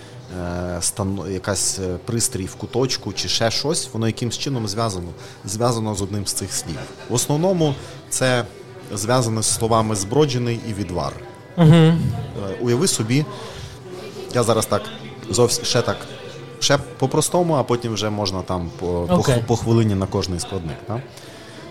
е, 0.41 0.77
стан, 0.81 1.21
якась 1.31 1.79
е, 1.79 1.97
пристрій 2.05 2.45
в 2.45 2.55
куточку, 2.55 3.13
чи 3.13 3.29
ще 3.29 3.51
щось, 3.51 3.89
воно 3.93 4.07
якимсь 4.07 4.39
чином 4.39 4.69
зв'язано 4.69 5.09
зв'язано 5.45 5.95
з 5.95 6.03
одним 6.03 6.27
з 6.27 6.33
цих 6.33 6.53
слів. 6.53 6.79
В 7.09 7.15
основному 7.15 7.75
це 8.09 8.45
зв'язане 8.95 9.43
з 9.43 9.55
словами 9.55 9.97
зброджений 9.97 10.61
і 10.69 10.73
відвар. 10.73 11.13
Угу. 11.57 11.93
Уяви 12.61 12.87
собі, 12.87 13.25
я 14.35 14.43
зараз 14.43 14.67
так 14.67 14.83
зовсім 15.31 15.65
ще 15.65 15.83
так. 15.83 15.97
Ще 16.61 16.79
по-простому, 16.99 17.55
а 17.55 17.63
потім 17.63 17.95
вже 17.95 18.11
можна 18.11 18.43
там 18.43 18.71
по 18.79 18.87
okay. 18.87 19.39
по, 19.39 19.47
по 19.47 19.57
хвилині 19.57 19.95
на 19.95 20.07
кожний 20.07 20.41
складник. 20.41 20.77
Так? 20.87 21.01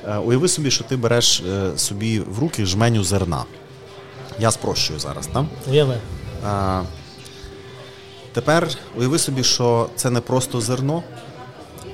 Е, 0.07 0.17
уяви 0.17 0.47
собі, 0.47 0.71
що 0.71 0.83
ти 0.83 0.97
береш 0.97 1.39
е, 1.39 1.77
собі 1.77 2.19
в 2.19 2.39
руки 2.39 2.65
жменю 2.65 3.03
зерна. 3.03 3.43
Я 4.39 4.51
спрощую 4.51 4.99
зараз, 4.99 5.27
так? 5.27 5.43
Уяви. 5.69 5.97
А, 6.45 6.81
Тепер 8.33 8.67
уяви 8.97 9.19
собі, 9.19 9.43
що 9.43 9.89
це 9.95 10.09
не 10.09 10.21
просто 10.21 10.61
зерно, 10.61 11.03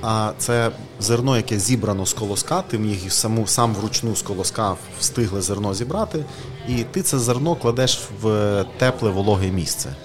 а 0.02 0.32
це 0.38 0.72
зерно, 1.00 1.38
яке 1.38 1.60
зібрано 1.60 2.06
з 2.06 2.14
колоска, 2.14 2.62
ти 2.62 2.78
міг 2.78 3.12
саму, 3.12 3.48
сам 3.48 3.74
вручну 3.74 4.16
з 4.16 4.22
колоска 4.22 4.76
встигли 5.00 5.42
зерно 5.42 5.74
зібрати, 5.74 6.26
і 6.68 6.84
ти 6.84 7.02
це 7.02 7.20
зерно 7.20 7.56
кладеш 7.56 8.00
в 8.22 8.66
тепле 8.78 9.10
вологе 9.10 9.52
місце. 9.52 9.96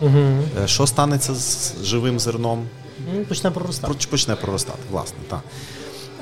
Угу. 0.00 0.42
Що 0.66 0.86
станеться 0.86 1.34
з 1.34 1.74
живим 1.82 2.20
зерном? 2.20 2.68
Почне 3.28 3.50
проростати. 3.50 4.06
Почне 4.10 4.36
проростати, 4.36 4.78
власне, 4.90 5.18
так. 5.28 5.40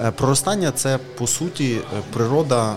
Е, 0.05 0.11
Проростання 0.11 0.73
це 0.73 0.99
по 1.19 1.27
суті 1.27 1.75
е, 1.75 2.03
природа, 2.13 2.73
е, 2.73 2.75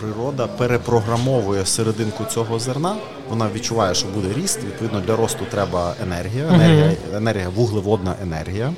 природа 0.00 0.46
перепрограмовує 0.46 1.66
серединку 1.66 2.24
цього 2.24 2.58
зерна. 2.58 2.96
Вона 3.28 3.48
відчуває, 3.54 3.94
що 3.94 4.08
буде 4.08 4.34
ріст. 4.34 4.58
Відповідно, 4.64 5.00
для 5.00 5.16
росту 5.16 5.44
треба 5.50 5.94
енергія, 6.02 6.46
енергія, 6.48 6.92
енергія, 7.14 7.48
вуглеводна 7.48 8.14
енергія, 8.22 8.72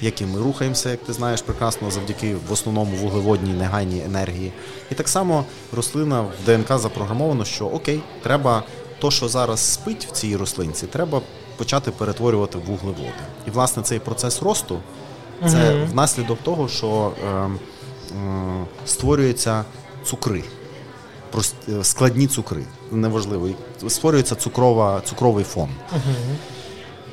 яким 0.00 0.30
ми 0.30 0.40
рухаємося, 0.40 0.90
як 0.90 1.00
ти 1.00 1.12
знаєш, 1.12 1.42
прекрасно 1.42 1.90
завдяки 1.90 2.36
в 2.48 2.52
основному 2.52 2.96
вуглеводній 2.96 3.52
негайній 3.52 4.02
енергії. 4.06 4.52
І 4.90 4.94
так 4.94 5.08
само 5.08 5.44
рослина 5.76 6.20
в 6.20 6.46
ДНК 6.46 6.78
запрограмовано, 6.78 7.44
що 7.44 7.66
окей, 7.66 8.02
треба 8.22 8.62
то, 8.98 9.10
що 9.10 9.28
зараз 9.28 9.60
спить 9.60 10.06
в 10.06 10.10
цій 10.10 10.36
рослинці, 10.36 10.86
треба 10.86 11.20
почати 11.56 11.90
перетворювати 11.90 12.58
в 12.58 12.64
вуглеводи. 12.64 13.22
І 13.46 13.50
власне 13.50 13.82
цей 13.82 13.98
процес 13.98 14.42
росту 14.42 14.78
це 15.50 15.84
внаслідок 15.84 16.38
того, 16.42 16.68
що 16.68 17.12
е, 17.24 17.28
е, 17.28 17.50
створюються 18.86 19.64
цукри, 20.04 20.44
е, 21.68 21.84
складні 21.84 22.26
цукри, 22.26 22.62
неважливо, 22.90 23.48
створюється 23.88 24.34
цукрова, 24.34 25.00
цукровий 25.04 25.44
фон. 25.44 25.68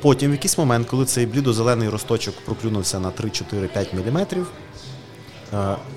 Потім, 0.02 0.32
в 0.32 0.34
якийсь 0.34 0.58
момент, 0.58 0.88
коли 0.88 1.06
цей 1.06 1.26
блідо-зелений 1.26 1.90
росточок 1.90 2.36
проклюнувся 2.46 3.00
на 3.00 3.10
3-4-5 3.10 3.88
мм, 3.94 4.18
е, 4.18 4.46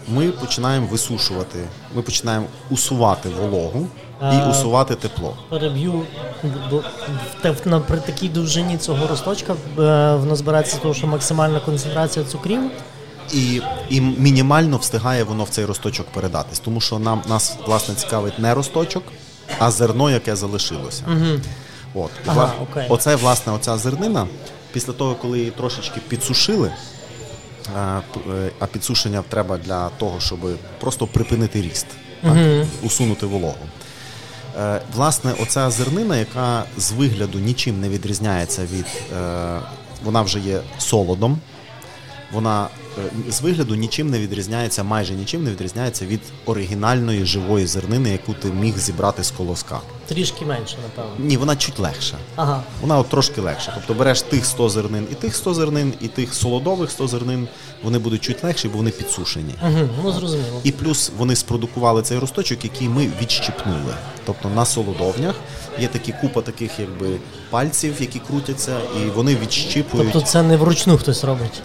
ми 0.08 0.28
починаємо 0.28 0.86
висушувати, 0.86 1.58
ми 1.94 2.02
починаємо 2.02 2.46
усувати 2.70 3.28
вологу 3.28 3.86
і 4.22 4.50
усувати 4.50 4.94
тепло. 4.94 5.36
Переб'ю 5.48 6.02
на 7.64 7.80
при 7.80 7.96
такій 7.96 8.28
довжині 8.28 8.78
цього 8.78 9.06
росточка 9.06 9.52
е, 9.52 9.56
воно 10.16 10.36
збирається 10.36 10.76
з 10.76 10.78
того, 10.78 10.94
що 10.94 11.06
максимальна 11.06 11.60
концентрація 11.60 12.24
цукрів. 12.24 12.60
І, 13.32 13.60
і 13.88 14.00
мінімально 14.00 14.76
встигає 14.76 15.24
воно 15.24 15.44
в 15.44 15.48
цей 15.48 15.64
росточок 15.64 16.06
передатись, 16.06 16.58
тому 16.58 16.80
що 16.80 16.98
нам 16.98 17.22
нас 17.28 17.56
власне 17.66 17.94
цікавить 17.94 18.38
не 18.38 18.54
росточок, 18.54 19.02
а 19.58 19.70
зерно, 19.70 20.10
яке 20.10 20.36
залишилося. 20.36 21.04
От 21.94 22.10
Ага, 22.26 22.52
окей. 22.62 22.86
оце 22.88 23.16
власне 23.16 23.52
оця 23.52 23.78
зернина. 23.78 24.26
Після 24.72 24.92
того, 24.92 25.14
коли 25.14 25.38
її 25.38 25.50
трошечки 25.50 26.00
підсушили, 26.08 26.68
е, 26.68 26.72
е, 26.72 26.76
а 28.58 28.66
підсушення 28.72 29.22
треба 29.28 29.58
для 29.58 29.88
того, 29.88 30.20
щоб 30.20 30.38
просто 30.80 31.06
припинити 31.06 31.62
ріст, 31.62 31.86
так, 32.22 32.66
усунути 32.82 33.26
вологу. 33.26 33.66
Е, 34.58 34.80
Власне, 34.94 35.32
оця 35.42 35.70
зернина, 35.70 36.16
яка 36.16 36.64
з 36.78 36.92
вигляду 36.92 37.38
нічим 37.38 37.80
не 37.80 37.88
відрізняється 37.88 38.62
від. 38.62 38.86
е, 39.16 39.58
Вона 40.04 40.22
вже 40.22 40.38
є 40.40 40.60
солодом, 40.78 41.38
вона 42.32 42.64
е, 42.64 42.68
з 43.30 43.40
вигляду 43.40 43.74
нічим 43.74 44.10
не 44.10 44.18
відрізняється, 44.18 44.82
майже 44.82 45.14
нічим 45.14 45.44
не 45.44 45.50
відрізняється 45.50 46.06
від 46.06 46.20
оригінальної 46.46 47.24
живої 47.24 47.66
зернини, 47.66 48.10
яку 48.10 48.34
ти 48.34 48.48
міг 48.48 48.78
зібрати 48.78 49.24
з 49.24 49.30
колоска. 49.30 49.80
Трішки 50.06 50.44
менше, 50.44 50.76
напевно. 50.82 51.26
Ні, 51.26 51.36
вона 51.36 51.56
чуть 51.56 51.78
легша. 51.78 52.16
Ага. 52.36 52.62
Вона 52.80 52.98
от 52.98 53.08
трошки 53.08 53.40
легша. 53.40 53.72
Тобто 53.74 53.94
береш 53.94 54.22
тих 54.22 54.46
100 54.46 54.68
зернин 54.68 55.06
і 55.12 55.14
тих 55.14 55.36
100 55.36 55.54
зернин, 55.54 55.92
і 56.00 56.08
тих 56.08 56.34
солодових 56.34 56.90
100 56.90 57.08
зернин, 57.08 57.48
вони 57.82 57.98
будуть 57.98 58.20
чуть 58.20 58.44
легші, 58.44 58.68
бо 58.68 58.76
вони 58.78 58.90
підсушені. 58.90 59.54
Угу, 59.62 59.88
ну 60.04 60.12
зрозуміло. 60.12 60.60
І 60.64 60.72
плюс 60.72 61.10
вони 61.18 61.36
спродукували 61.36 62.02
цей 62.02 62.18
росточок, 62.18 62.64
який 62.64 62.88
ми 62.88 63.10
відщипнули. 63.20 63.94
Тобто 64.26 64.48
на 64.48 64.64
солодовнях 64.64 65.34
є 65.78 65.88
такі 65.88 66.12
купа 66.20 66.42
таких 66.42 66.78
якби 66.78 67.16
пальців, 67.50 67.94
які 68.00 68.18
крутяться, 68.18 68.76
і 68.96 69.10
вони 69.10 69.36
відщипують. 69.36 70.12
Тобто 70.12 70.28
це 70.28 70.42
не 70.42 70.56
вручну 70.56 70.98
хтось 70.98 71.24
робить. 71.24 71.62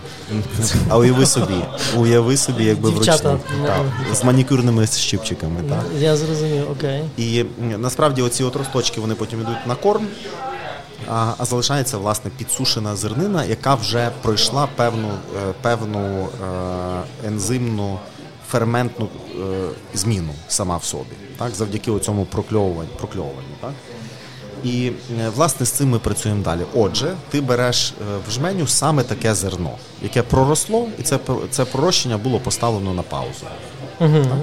А 0.90 0.98
уяви 0.98 1.26
собі, 1.26 1.56
уяви 1.98 2.38
собі, 2.38 2.64
якби 2.66 2.92
Дівчата, 2.92 3.30
вручну 3.30 3.50
ну. 3.62 3.68
так, 3.68 4.16
з 4.16 4.24
манікюрними 4.24 4.88
щипчиками. 4.88 5.62
Так. 5.70 5.84
Я 6.00 6.18
зрозумів, 6.18 6.72
окей. 6.72 7.04
І 7.18 7.46
насправді 7.78 8.22
оці 8.22 8.44
от 8.44 8.56
росточки 8.56 9.02
вони 9.02 9.16
потім 9.16 9.42
йдуть 9.42 9.68
на 9.68 9.76
корм, 9.76 10.08
а, 11.10 11.34
а 11.38 11.46
залишається 11.46 11.98
власне 11.98 12.32
підсушена 12.38 12.96
зернина, 12.96 13.44
яка 13.44 13.76
вже 13.76 14.12
пройшла 14.22 14.68
певну, 14.76 15.10
е, 15.10 15.54
певну 15.62 16.28
е, 16.28 17.28
ензимну 17.28 18.00
ферментну 18.50 19.08
е, 19.08 19.70
зміну 19.94 20.34
сама 20.48 20.78
в 20.78 20.84
собі, 20.84 21.16
так, 21.38 21.52
завдяки 21.52 22.00
цьому 22.00 22.26
прокльовуванню. 22.26 22.90
прокльовуванню 22.98 23.56
так. 23.62 23.72
І 24.64 24.92
е, 25.20 25.30
власне 25.30 25.66
з 25.66 25.72
цим 25.72 25.90
ми 25.90 26.00
працюємо 26.00 26.44
далі. 26.44 26.62
Отже, 26.76 27.16
ти 27.30 27.42
береш 27.42 27.92
е, 27.92 27.94
в 28.28 28.32
жменю 28.32 28.68
саме 28.68 29.04
таке 29.04 29.36
зерно, 29.36 29.72
яке 30.04 30.24
проросло, 30.24 30.88
і 31.00 31.04
це, 31.04 31.20
це 31.50 31.66
пророщення 31.66 32.18
було 32.18 32.40
поставлено 32.40 32.94
на 32.94 33.02
паузу. 33.02 33.46
Так? 34.00 34.38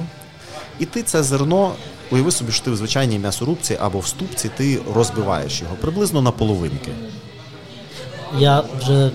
І 0.79 0.87
ти 0.87 1.03
це 1.03 1.23
зерно, 1.23 1.73
уяви 2.11 2.31
собі, 2.31 2.53
що 2.53 2.65
ти 2.65 2.71
в 2.71 2.77
звичайній 2.77 3.19
м'ясорубці 3.19 3.79
або 3.81 3.99
в 3.99 4.07
ступці, 4.07 4.51
ти 4.57 4.81
розбиваєш 4.95 5.61
його 5.63 5.75
приблизно 5.81 6.23
на 6.23 6.31
половинки. 6.31 6.93
Я 8.39 8.63
вже, 8.81 9.11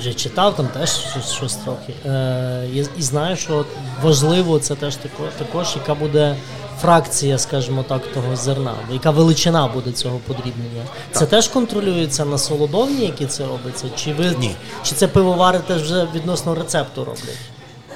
вже 0.00 0.14
читав 0.14 0.56
там 0.56 0.68
теж 0.68 0.90
щось, 0.90 1.32
щось 1.32 1.54
трохи. 1.54 1.94
Е, 2.06 2.68
і, 2.74 2.86
і 2.98 3.02
знаю, 3.02 3.36
що 3.36 3.64
важливо 4.02 4.58
це 4.58 4.74
теж 4.74 4.96
також, 4.96 5.28
також, 5.38 5.76
яка 5.76 5.94
буде 5.94 6.36
фракція, 6.80 7.38
скажімо 7.38 7.84
так, 7.88 8.12
того 8.14 8.36
зерна, 8.36 8.74
яка 8.90 9.10
величина 9.10 9.66
буде 9.66 9.92
цього 9.92 10.18
подрібнення. 10.26 10.82
Це 11.12 11.26
теж 11.26 11.48
контролюється 11.48 12.24
на 12.24 12.38
солодовні, 12.38 13.04
які 13.04 13.26
це 13.26 13.46
робиться? 13.46 13.86
Чи 13.96 14.12
ви 14.12 14.34
Ні. 14.38 14.56
чи 14.82 14.94
це 14.94 15.08
пивовари 15.08 15.58
теж 15.58 15.82
вже 15.82 16.08
відносно 16.14 16.54
рецепту 16.54 17.04
роблять? 17.04 17.38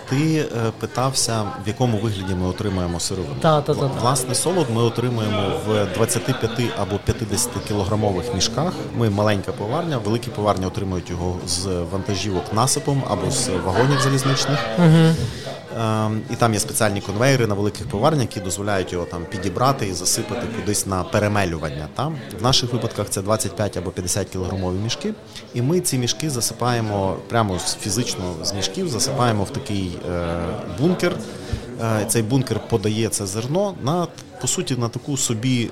Ти 0.08 0.38
е, 0.38 0.72
питався, 0.80 1.42
в 1.64 1.68
якому 1.68 1.98
вигляді 1.98 2.34
ми 2.34 2.46
отримуємо 2.46 3.00
сировину. 3.00 3.34
Та, 3.40 3.60
та, 3.60 3.74
та, 3.74 3.80
та. 3.80 4.00
Власне, 4.00 4.34
солод 4.34 4.66
ми 4.74 4.82
отримуємо 4.82 5.52
в 5.66 5.86
25 5.94 6.50
або 6.78 6.98
50 7.04 7.50
кілограмових 7.68 8.34
мішках. 8.34 8.72
Ми 8.96 9.10
маленька 9.10 9.52
поварня, 9.52 9.98
великі 9.98 10.30
поварні 10.30 10.66
отримують 10.66 11.10
його 11.10 11.36
з 11.46 11.66
вантажівок 11.66 12.52
насипом 12.52 13.04
або 13.10 13.30
з 13.30 13.48
вагонів 13.48 14.00
залізничних. 14.00 14.58
Ем, 14.78 15.14
і 16.30 16.36
там 16.36 16.54
є 16.54 16.60
спеціальні 16.60 17.00
конвейери 17.00 17.46
на 17.46 17.54
великих 17.54 17.88
поварнях, 17.88 18.22
які 18.22 18.40
дозволяють 18.40 18.92
його 18.92 19.04
там 19.04 19.24
підібрати 19.24 19.86
і 19.86 19.92
засипати 19.92 20.46
кудись 20.56 20.86
на 20.86 21.04
перемелювання. 21.04 21.88
Там 21.94 22.16
в 22.40 22.42
наших 22.42 22.72
випадках 22.72 23.10
це 23.10 23.22
25 23.22 23.76
або 23.76 23.90
50 23.90 24.28
кілограмові 24.28 24.76
мішки. 24.76 25.14
І 25.54 25.62
ми 25.62 25.80
ці 25.80 25.98
мішки 25.98 26.30
засипаємо 26.30 27.16
прямо 27.28 27.58
фізично 27.58 28.34
з 28.42 28.52
мішків, 28.52 28.88
засипаємо 28.88 29.44
в 29.44 29.50
такий 29.50 29.98
е, 30.10 30.38
бункер. 30.78 31.16
Е, 31.82 32.04
цей 32.08 32.22
бункер 32.22 32.60
подає 32.68 33.08
це 33.08 33.26
зерно 33.26 33.74
на 33.82 34.06
по 34.40 34.46
суті 34.46 34.76
на 34.76 34.88
таку 34.88 35.16
собі 35.16 35.70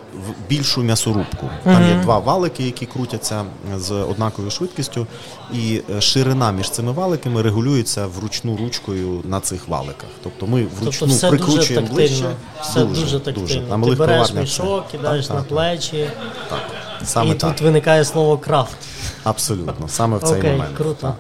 більшу 0.49 0.83
м'ясорубку. 0.83 1.51
Там 1.65 1.89
є 1.89 1.95
два 2.03 2.19
валики, 2.19 2.65
які 2.65 2.87
крутяться 2.87 3.45
з 3.77 3.91
однаковою 3.93 4.51
швидкістю, 4.51 5.07
і 5.53 5.81
е, 5.97 6.01
ширина 6.01 6.53
між 6.53 6.71
цими 6.71 6.93
валиками 6.93 7.43
регулюється 7.43 8.07
вручну 8.07 8.57
ручкою 8.57 9.21
на 9.25 9.41
цих 9.41 9.69
валиках. 9.69 10.09
Тобто 10.23 10.47
ми 10.47 10.65
вручну 10.81 10.91
Тобто 11.09 11.15
все 11.15 11.29
прикручуємо 11.29 11.87
тактильно. 11.87 11.95
ближче. 11.95 12.37
Все 12.63 12.85
дуже, 12.85 13.21
тактильно. 13.21 13.63
На 13.63 13.69
Ти 13.69 13.77
малих 13.77 13.99
береш 13.99 14.33
мішок, 14.35 14.89
кидаєш 14.89 15.27
так, 15.27 15.37
на 15.37 15.41
так, 15.43 15.49
плечі, 15.49 16.11
так. 16.51 16.61
Саме 17.05 17.31
і 17.31 17.35
так. 17.35 17.51
тут 17.51 17.61
виникає 17.61 18.05
слово 18.05 18.39
крафт. 18.39 18.77
Абсолютно, 19.25 19.89
саме 19.89 20.17
в 20.17 20.23
цей 20.23 20.39
Окей, 20.39 20.53
момент. 20.53 20.77
круто. 20.77 21.15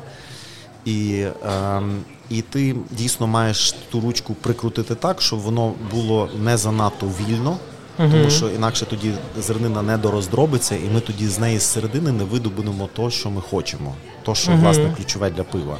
І, 0.85 1.27
ем, 1.49 2.03
і 2.31 2.43
ти 2.43 2.77
дійсно 2.91 3.27
маєш 3.27 3.73
ту 3.91 4.01
ручку 4.01 4.35
прикрутити 4.35 4.95
так, 4.95 5.21
щоб 5.23 5.39
воно 5.39 5.73
було 5.91 6.29
не 6.43 6.57
занадто 6.57 7.07
вільно, 7.07 7.57
тому 7.97 8.31
що 8.31 8.49
інакше 8.51 8.87
тоді 8.87 9.13
зернина 9.41 9.83
не 9.83 9.99
дороздробиться, 9.99 10.77
і 10.77 10.91
ми 10.95 11.01
тоді 11.01 11.29
з 11.29 11.39
неї 11.39 11.59
з 11.59 11.63
середини 11.63 12.13
не 12.13 12.25
видобудемо 12.25 12.89
то, 12.97 13.11
що 13.11 13.31
ми 13.31 13.41
хочемо, 13.41 13.95
то, 14.23 14.35
що 14.35 14.53
власне 14.53 14.95
ключове 14.97 15.31
для 15.31 15.43
пива. 15.45 15.77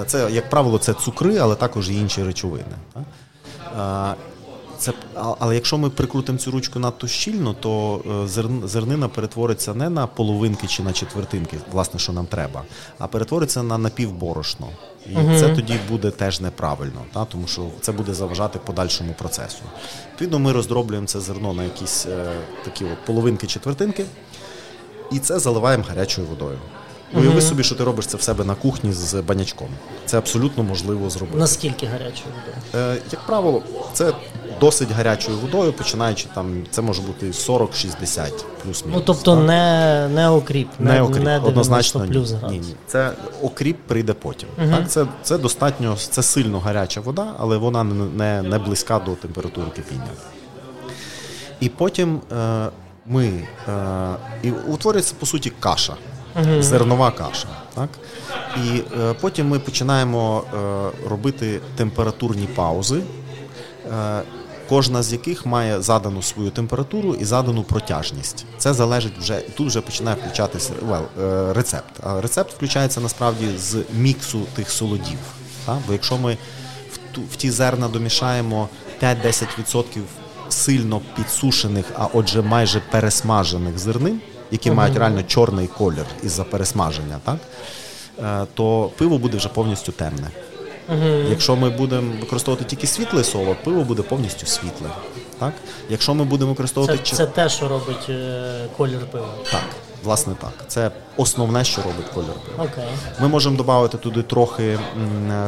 Е, 0.00 0.04
Це, 0.06 0.28
як 0.32 0.50
правило, 0.50 0.78
це 0.78 0.92
цукри, 0.94 1.36
але 1.38 1.54
також 1.54 1.90
і 1.90 1.94
інші 1.94 2.22
речовини. 2.22 2.64
Це, 4.78 4.92
але 5.14 5.54
якщо 5.54 5.78
ми 5.78 5.90
прикрутимо 5.90 6.38
цю 6.38 6.50
ручку 6.50 6.78
надто 6.78 7.08
щільно, 7.08 7.54
то 7.60 8.00
е, 8.24 8.68
зернина 8.68 9.08
перетвориться 9.08 9.74
не 9.74 9.90
на 9.90 10.06
половинки 10.06 10.66
чи 10.66 10.82
на 10.82 10.92
четвертинки, 10.92 11.58
власне, 11.72 12.00
що 12.00 12.12
нам 12.12 12.26
треба, 12.26 12.62
а 12.98 13.06
перетвориться 13.06 13.62
на 13.62 13.78
напівборошно. 13.78 14.68
І 15.06 15.14
це 15.38 15.48
тоді 15.48 15.74
буде 15.88 16.10
теж 16.10 16.40
неправильно, 16.40 17.04
та? 17.12 17.24
тому 17.24 17.46
що 17.46 17.68
це 17.80 17.92
буде 17.92 18.14
заважати 18.14 18.58
подальшому 18.58 19.12
процесу. 19.12 19.62
Відповідно, 20.10 20.38
ми 20.38 20.52
роздроблюємо 20.52 21.06
це 21.06 21.20
зерно 21.20 21.52
на 21.52 21.64
якісь 21.64 22.06
е, 22.06 22.32
такі 22.64 22.84
от 22.84 23.04
половинки-четвертинки, 23.06 24.04
і 25.12 25.18
це 25.18 25.38
заливаємо 25.38 25.84
гарячою 25.88 26.26
водою. 26.26 26.58
Уяви 27.12 27.42
собі, 27.42 27.62
що 27.62 27.74
ти 27.74 27.84
робиш 27.84 28.06
це 28.06 28.16
в 28.16 28.22
себе 28.22 28.44
на 28.44 28.54
кухні 28.54 28.92
з 28.92 29.14
банячком. 29.14 29.68
Це 30.06 30.18
абсолютно 30.18 30.62
можливо 30.62 31.10
зробити. 31.10 31.38
Наскільки 31.38 31.86
гарячою 31.86 32.26
водою? 32.34 32.86
Е, 32.96 33.02
як 33.12 33.20
правило, 33.26 33.62
це 33.92 34.12
досить 34.60 34.90
гарячою 34.90 35.38
водою, 35.38 35.72
починаючи 35.72 36.26
там, 36.34 36.62
це 36.70 36.82
може 36.82 37.02
бути 37.02 37.26
40-60 37.26 38.44
плюс-мінус. 38.62 38.98
Ну 38.98 39.00
тобто 39.06 39.36
так? 39.36 39.46
не 39.46 40.08
не 40.14 40.28
окріп, 40.28 40.68
не, 40.78 40.92
не 40.92 41.02
окріп, 41.02 41.24
не 41.24 41.38
однозначно 41.38 42.06
плюс 42.08 42.32
ні. 42.32 42.38
ні, 42.50 42.58
ні. 42.58 42.74
Це 42.86 43.12
окріп 43.42 43.76
прийде 43.86 44.12
потім. 44.12 44.48
Так, 44.56 44.90
це, 44.90 45.06
це 45.22 45.38
достатньо, 45.38 45.96
це 45.96 46.22
сильно 46.22 46.60
гаряча 46.60 47.00
вода, 47.00 47.32
але 47.38 47.56
вона 47.56 47.84
не, 47.84 48.04
не, 48.04 48.42
не 48.42 48.58
близька 48.58 48.98
до 48.98 49.14
температури 49.14 49.66
кипіння. 49.76 50.06
І 51.60 51.68
потім 51.68 52.20
е, 52.32 52.68
ми 53.06 53.26
е, 53.68 54.16
і 54.42 54.50
утворюється 54.50 55.14
по 55.18 55.26
суті 55.26 55.52
каша, 55.60 55.96
зернова 56.60 57.10
каша. 57.10 57.48
Так? 57.74 57.88
І 58.56 58.82
е, 59.00 59.14
потім 59.20 59.48
ми 59.48 59.58
починаємо 59.58 60.44
е, 60.44 61.08
робити 61.08 61.60
температурні 61.76 62.46
паузи. 62.46 63.02
Е, 63.92 64.22
Кожна 64.68 65.02
з 65.02 65.12
яких 65.12 65.46
має 65.46 65.82
задану 65.82 66.22
свою 66.22 66.50
температуру 66.50 67.14
і 67.14 67.24
задану 67.24 67.62
протяжність. 67.62 68.46
Це 68.58 68.74
залежить 68.74 69.18
вже 69.18 69.40
тут 69.40 69.66
вже 69.66 69.80
починає 69.80 70.16
включатися 70.16 70.72
well, 70.88 71.22
е, 71.22 71.52
рецепт. 71.52 72.00
А 72.02 72.20
рецепт 72.20 72.52
включається 72.54 73.00
насправді 73.00 73.46
з 73.58 73.76
міксу 73.94 74.40
тих 74.54 74.70
солодів. 74.70 75.18
Так? 75.66 75.76
Бо 75.86 75.92
якщо 75.92 76.18
ми 76.18 76.36
в, 76.92 77.14
ту, 77.14 77.22
в 77.32 77.36
ті 77.36 77.50
зерна 77.50 77.88
домішаємо 77.88 78.68
5-10% 79.02 80.00
сильно 80.48 81.00
підсушених, 81.16 81.86
а 81.98 82.06
отже, 82.12 82.42
майже 82.42 82.80
пересмажених 82.90 83.78
зернин, 83.78 84.20
які 84.54 84.70
мають 84.70 84.96
реально 84.96 85.22
чорний 85.22 85.66
колір 85.66 86.06
із-за 86.22 86.44
пересмаження, 86.44 87.20
так? 87.24 87.36
Е, 88.18 88.46
то 88.54 88.90
пиво 88.98 89.18
буде 89.18 89.36
вже 89.36 89.48
повністю 89.48 89.92
темне. 89.92 90.30
Якщо 91.30 91.56
ми 91.56 91.70
будемо 91.70 92.12
використовувати 92.20 92.64
тільки 92.64 92.86
світлий 92.86 93.24
солод, 93.24 93.56
пиво 93.64 93.84
буде 93.84 94.02
повністю 94.02 94.46
світле. 94.46 94.88
Так? 95.38 95.52
Якщо 95.88 96.14
ми 96.14 96.24
будемо 96.24 96.50
використовувати 96.50 96.98
Це, 97.04 97.16
це 97.16 97.26
те, 97.26 97.48
що 97.48 97.68
робить 97.68 98.08
е, 98.08 98.68
колір 98.76 99.00
пива. 99.10 99.28
так, 99.52 99.64
власне 100.04 100.34
так. 100.40 100.52
Це 100.68 100.90
основне, 101.16 101.64
що 101.64 101.82
робить 101.82 102.08
колір 102.14 102.34
пива. 102.46 102.64
Окей. 102.64 102.84
Ми 103.20 103.28
можемо 103.28 103.56
додати 103.56 103.98
туди 103.98 104.22
трохи 104.22 104.78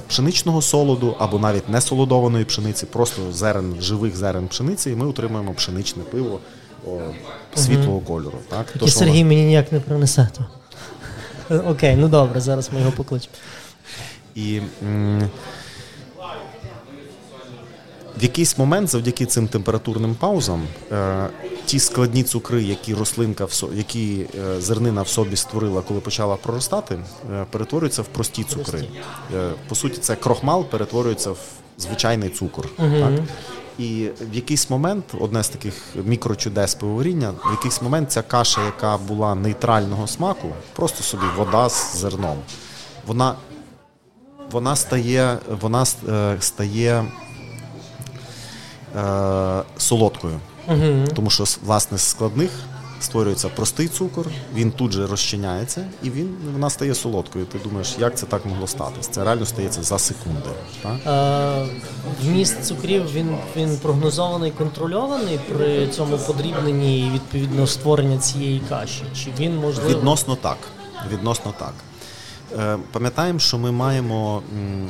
пшеничного 0.09 0.63
солоду 0.63 1.17
або 1.19 1.39
навіть 1.39 1.69
не 1.69 1.81
солодованої 1.81 2.45
пшениці, 2.45 2.87
просто 2.87 3.23
зерен, 3.33 3.77
живих 3.81 4.17
зерен 4.17 4.49
пшениці, 4.49 4.91
і 4.91 4.97
ми 4.97 5.07
отримуємо 5.07 5.53
пшеничне 5.55 6.03
пиво 6.03 6.41
о, 6.87 6.99
світлого 7.57 8.01
кольору. 8.01 8.39
Так? 8.49 8.67
Тільки 8.73 8.87
Сергій 8.91 9.25
мені 9.25 9.45
ніяк 9.45 9.73
не 9.73 9.81
принесе 9.81 10.29
то. 10.37 10.47
Окей, 11.71 11.97
ну 11.97 12.09
добре, 12.09 12.41
зараз 12.41 12.71
ми 12.73 12.79
його 12.81 12.93
покличемо. 12.93 13.35
І 14.35 14.61
м, 14.83 15.31
в 18.19 18.23
якийсь 18.23 18.59
момент, 18.59 18.89
завдяки 18.89 19.27
цим 19.27 19.49
температурним 19.49 20.15
паузам, 20.15 20.63
е, 20.93 21.27
ті 21.65 21.79
складні 21.79 22.23
цукри, 22.23 22.63
які 22.63 22.95
рослинка 22.95 23.45
в 23.45 23.53
со- 23.53 23.69
які 23.75 24.27
е, 24.57 24.61
зернина 24.61 25.03
в 25.03 25.09
собі 25.09 25.37
створила, 25.37 25.83
коли 25.83 26.01
почала 26.01 26.37
проростати, 26.37 26.99
е, 27.33 27.45
перетворюються 27.51 28.03
в 28.03 28.07
прості 28.07 28.45
цукри. 28.45 28.85
По 29.69 29.75
суті, 29.75 29.99
це 29.99 30.17
крохмал 30.17 30.65
перетворюється 30.65 31.31
в 31.31 31.39
звичайний 31.79 32.29
цукор. 32.31 32.69
Так? 32.77 33.13
І 33.79 34.09
в 34.21 34.35
якийсь 34.35 34.71
момент, 34.71 35.05
одне 35.21 35.43
з 35.43 35.49
таких 35.49 35.75
мікрочудес 36.05 36.75
пивоваріння, 36.75 37.31
в 37.31 37.51
якийсь 37.51 37.83
момент 37.83 38.13
ця 38.13 38.23
каша, 38.23 38.65
яка 38.65 38.99
була 38.99 39.35
нейтрального 39.35 40.07
смаку, 40.07 40.49
просто 40.73 41.03
собі 41.03 41.25
вода 41.37 41.69
з 41.69 41.97
зерном, 41.97 42.37
вона 43.07 43.35
вона 44.51 44.77
стає, 44.77 45.39
вона 45.61 45.85
е, 46.09 46.37
стає 46.41 47.05
е, 48.97 49.63
солодкою. 49.79 50.41
Тому 51.15 51.31
що 51.31 51.45
власне 51.65 51.99
з 51.99 52.03
складних 52.03 52.51
створюється 53.01 53.49
простий 53.49 53.89
цукор, 53.89 54.27
він 54.55 54.71
тут 54.71 54.93
же 54.93 55.07
розчиняється 55.07 55.87
і 56.03 56.11
він, 56.11 56.37
вона 56.53 56.71
стає 56.71 56.95
солодкою. 56.95 57.45
Ти 57.45 57.59
думаєш, 57.65 57.97
як 57.99 58.17
це 58.19 58.27
так 58.27 58.47
могло 58.47 58.67
статися? 58.67 59.11
Це 59.11 59.25
реально 59.25 59.47
стається 59.47 59.83
за 59.83 59.99
секунди. 59.99 60.49
Так? 60.83 60.97
Е, 61.07 61.67
вміст 62.23 62.65
цукрів 62.65 63.13
він, 63.13 63.37
він 63.57 63.79
прогнозований, 63.79 64.51
контрольований 64.51 65.41
при 65.53 65.89
цьому 65.89 66.19
подрібненні 66.19 67.07
і 67.07 67.11
відповідно 67.11 67.67
створення 67.67 68.19
цієї 68.19 68.61
каші. 68.69 69.03
Чи 69.15 69.31
він 69.39 69.57
можливо 69.57 69.91
Відносно 69.91 70.37
так. 70.37 70.59
Відносно 71.13 71.55
так. 71.59 71.75
Е, 72.59 72.79
Пам'ятаємо, 72.93 73.39
що 73.39 73.59
ми 73.59 73.73
маємо 73.73 74.43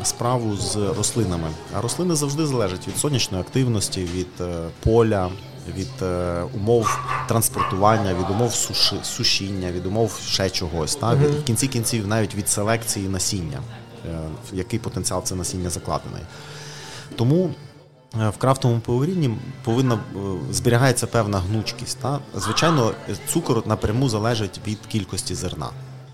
справу 0.05 0.57
з 0.57 0.77
рослинами. 0.77 1.49
А 1.79 1.81
рослини 1.81 2.15
завжди 2.15 2.47
залежать 2.47 2.89
від 2.89 2.97
сонячної 2.97 3.43
активності, 3.43 4.09
від 4.15 4.29
е, 4.41 4.69
поля, 4.81 5.29
від 5.77 6.03
е, 6.03 6.43
умов 6.55 6.99
транспортування, 7.29 8.14
від 8.14 8.31
умов 8.31 8.55
суши, 8.55 8.97
сушіння, 9.03 9.73
від 9.73 9.87
умов 9.87 10.21
ще 10.27 10.51
чогось. 10.51 10.95
Так? 10.95 11.19
І 11.23 11.27
в 11.27 11.45
кінці 11.45 11.69
кінців 11.69 12.07
навіть 12.07 12.35
від 12.35 12.49
селекції 12.49 13.09
насіння, 13.09 13.61
е, 14.07 14.19
в 14.53 14.57
який 14.57 14.79
потенціал 14.79 15.23
це 15.23 15.35
насіння 15.35 15.71
закладений. 15.71 16.23
Тому 17.17 17.51
е, 18.21 18.29
в 18.29 18.37
крафтовому 18.37 18.81
пивоварінні 18.81 19.39
повинна 19.64 19.95
е, 19.95 20.19
зберігається 20.51 21.07
певна 21.07 21.39
гнучкість. 21.39 21.99
Та? 21.99 22.19
Звичайно, 22.35 22.93
цукор 23.29 23.67
напряму 23.67 24.09
залежить 24.09 24.61
від 24.67 24.79
кількості 24.89 25.35
зерна. 25.35 25.69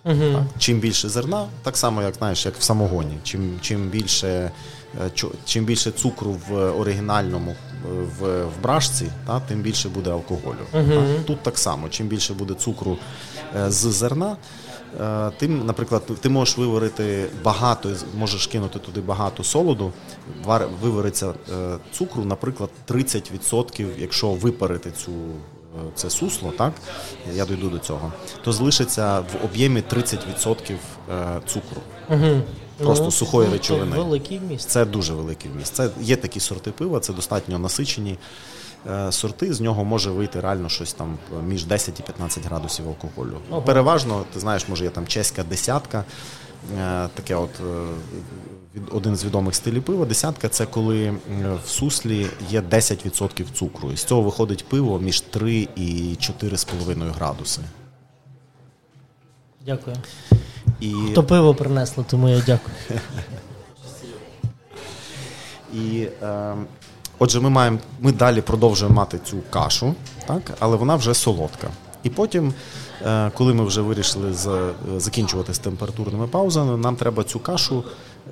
Так? 0.05 0.43
Чим 0.59 0.79
більше 0.79 1.09
зерна, 1.09 1.47
так 1.63 1.77
само, 1.77 2.03
як 2.03 2.15
знаєш, 2.15 2.47
як 2.47 2.57
в 2.57 2.63
самогоні. 2.63 3.19
Чим, 3.23 3.59
чим, 3.61 3.89
більше, 3.89 4.51
е, 5.01 5.11
чим 5.45 5.65
більше 5.65 5.91
цукру 5.91 6.37
в 6.49 6.71
оригінальному 6.71 7.57
в, 8.19 8.45
в 8.45 8.63
брашці, 8.63 9.07
та, 9.27 9.41
тим 9.41 9.61
більше 9.61 9.89
буде 9.89 10.11
алкоголю. 10.11 10.57
Так? 10.73 11.25
Тут 11.27 11.43
так 11.43 11.59
само, 11.59 11.89
чим 11.89 12.07
більше 12.07 12.35
буде 12.35 12.55
цукру 12.55 12.99
е, 13.57 13.71
з 13.71 13.75
зерна, 13.93 14.37
е, 15.01 15.31
тим, 15.39 15.67
наприклад, 15.67 16.03
ти 16.21 16.29
можеш 16.29 16.59
виварити 16.59 17.27
багато, 17.45 17.89
можеш 18.19 18.47
кинути 18.47 18.79
туди 18.79 19.01
багато 19.01 19.45
солоду, 19.45 19.93
вар- 20.47 20.69
вивариться 20.83 21.29
е, 21.53 21.77
цукру, 21.93 22.25
наприклад, 22.25 22.71
30%, 22.89 23.87
якщо 23.99 24.31
випарити 24.31 24.91
цю 24.91 25.13
це 25.95 26.11
сусло, 26.11 26.53
так 26.59 26.73
я 27.35 27.45
дойду 27.47 27.69
до 27.69 27.79
цього, 27.79 28.13
то 28.45 28.53
залишиться 28.53 29.21
в 29.21 29.45
об'ємі 29.45 29.83
30% 29.93 30.73
е, 31.11 31.41
цукру. 31.47 31.81
Просто 32.79 33.05
Ну, 33.05 33.11
сухої 33.11 33.49
це 33.49 33.53
речовини. 33.53 33.97
Великий 33.97 34.39
вміст. 34.39 34.69
Це 34.71 34.85
дуже 34.85 35.13
великий 35.15 35.51
вміст. 35.51 35.75
Це 35.75 35.91
є 36.01 36.17
такі 36.17 36.41
сорти 36.41 36.71
пива, 36.71 37.01
це 37.01 37.13
достатньо 37.13 37.59
насичені 37.59 38.19
е, 38.91 39.13
сорти. 39.13 39.55
З 39.55 39.61
нього 39.61 39.85
може 39.85 40.11
вийти 40.11 40.41
реально 40.41 40.69
щось 40.69 40.93
там 40.93 41.19
е, 41.39 41.43
між 41.43 41.65
10 41.65 42.01
і 42.01 42.03
15 42.03 42.45
градусів 42.45 42.89
алкоголю. 42.89 43.37
Ого. 43.51 43.63
Переважно, 43.63 44.25
ти 44.35 44.41
знаєш, 44.41 44.69
може 44.69 44.85
є 44.85 44.91
там 44.91 45.07
чеська 45.07 45.43
десятка. 45.45 46.05
е, 46.79 47.09
Таке, 47.15 47.35
от 47.35 47.51
е, 47.61 48.79
один 48.91 49.17
з 49.17 49.25
відомих 49.25 49.55
стилів 49.55 49.83
пива. 49.83 50.05
Десятка 50.07 50.49
це 50.49 50.67
коли 50.67 51.15
в 51.65 51.69
суслі 51.69 52.27
є 52.51 52.61
10% 52.61 53.45
цукру. 53.53 53.93
І 53.93 53.97
з 53.97 54.05
цього 54.05 54.23
виходить 54.23 54.65
пиво 54.69 54.99
між 54.99 55.21
3 55.21 55.69
і 55.77 56.17
4,5 56.21 57.13
градуси. 57.13 57.61
Дякую. 59.67 59.97
І 60.81 60.95
То 61.15 61.23
пиво 61.23 61.55
принесло, 61.55 62.05
тому 62.11 62.29
я 62.29 62.43
дякую. 62.47 62.77
І 65.75 66.09
е, 66.23 66.55
отже, 67.19 67.41
ми 67.41 67.51
маємо, 67.51 67.79
ми 68.01 68.13
далі 68.13 68.41
продовжуємо 68.41 68.97
мати 68.97 69.19
цю 69.19 69.37
кашу, 69.51 69.95
так, 70.27 70.43
але 70.59 70.77
вона 70.77 70.97
вже 70.97 71.15
солодка. 71.15 71.69
І 72.03 72.11
потім, 72.11 72.55
е, 73.07 73.31
коли 73.35 73.55
ми 73.55 73.65
вже 73.65 73.81
вирішили 73.81 74.33
з, 74.33 74.73
закінчувати 74.97 75.55
з 75.55 75.59
температурними 75.59 76.27
паузами, 76.27 76.77
нам 76.77 76.97
треба 76.97 77.25
цю 77.25 77.41
кашу 77.41 77.85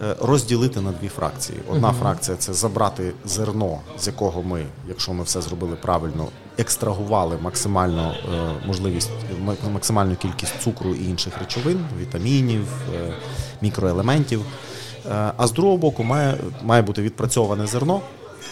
е, 0.03 0.17
розділити 0.21 0.81
на 0.81 0.93
дві 0.93 1.09
фракції. 1.09 1.59
Одна 1.69 1.93
фракція 1.93 2.37
це 2.37 2.53
забрати 2.53 3.13
зерно, 3.25 3.79
з 3.99 4.07
якого 4.07 4.43
ми, 4.43 4.67
якщо 4.89 5.13
ми 5.13 5.25
все 5.25 5.41
зробили 5.41 5.77
правильно, 5.77 6.27
екстрагували 6.61 7.39
максимально 7.43 8.13
е, 8.35 8.67
можливість, 8.67 9.11
максимальну 9.73 10.17
кількість 10.17 10.61
цукру 10.63 10.95
і 10.95 11.05
інших 11.05 11.39
речовин, 11.39 11.85
вітамінів, 12.01 12.69
е, 12.95 13.13
мікроелементів. 13.61 14.41
Е, 15.11 15.33
А 15.37 15.47
з 15.47 15.53
другого 15.53 15.77
боку 15.77 16.05
має, 16.05 16.35
має 16.63 16.83
бути 16.83 17.03
відпрацьоване 17.03 17.67
зерно, 17.67 18.01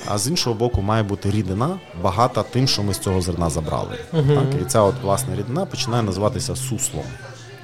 а 0.08 0.18
з 0.18 0.28
іншого 0.28 0.56
боку 0.56 0.82
має 0.82 1.02
бути 1.02 1.30
рідина, 1.30 1.78
багата 2.02 2.42
тим, 2.42 2.68
що 2.68 2.82
ми 2.82 2.94
з 2.94 2.98
цього 2.98 3.20
зерна 3.20 3.50
забрали. 3.50 3.98
Так? 4.12 4.60
І 4.62 4.64
ця 4.64 4.80
от 4.82 4.94
власне 5.02 5.36
рідина 5.36 5.66
починає 5.66 6.02
називатися 6.02 6.56
суслом. 6.56 7.04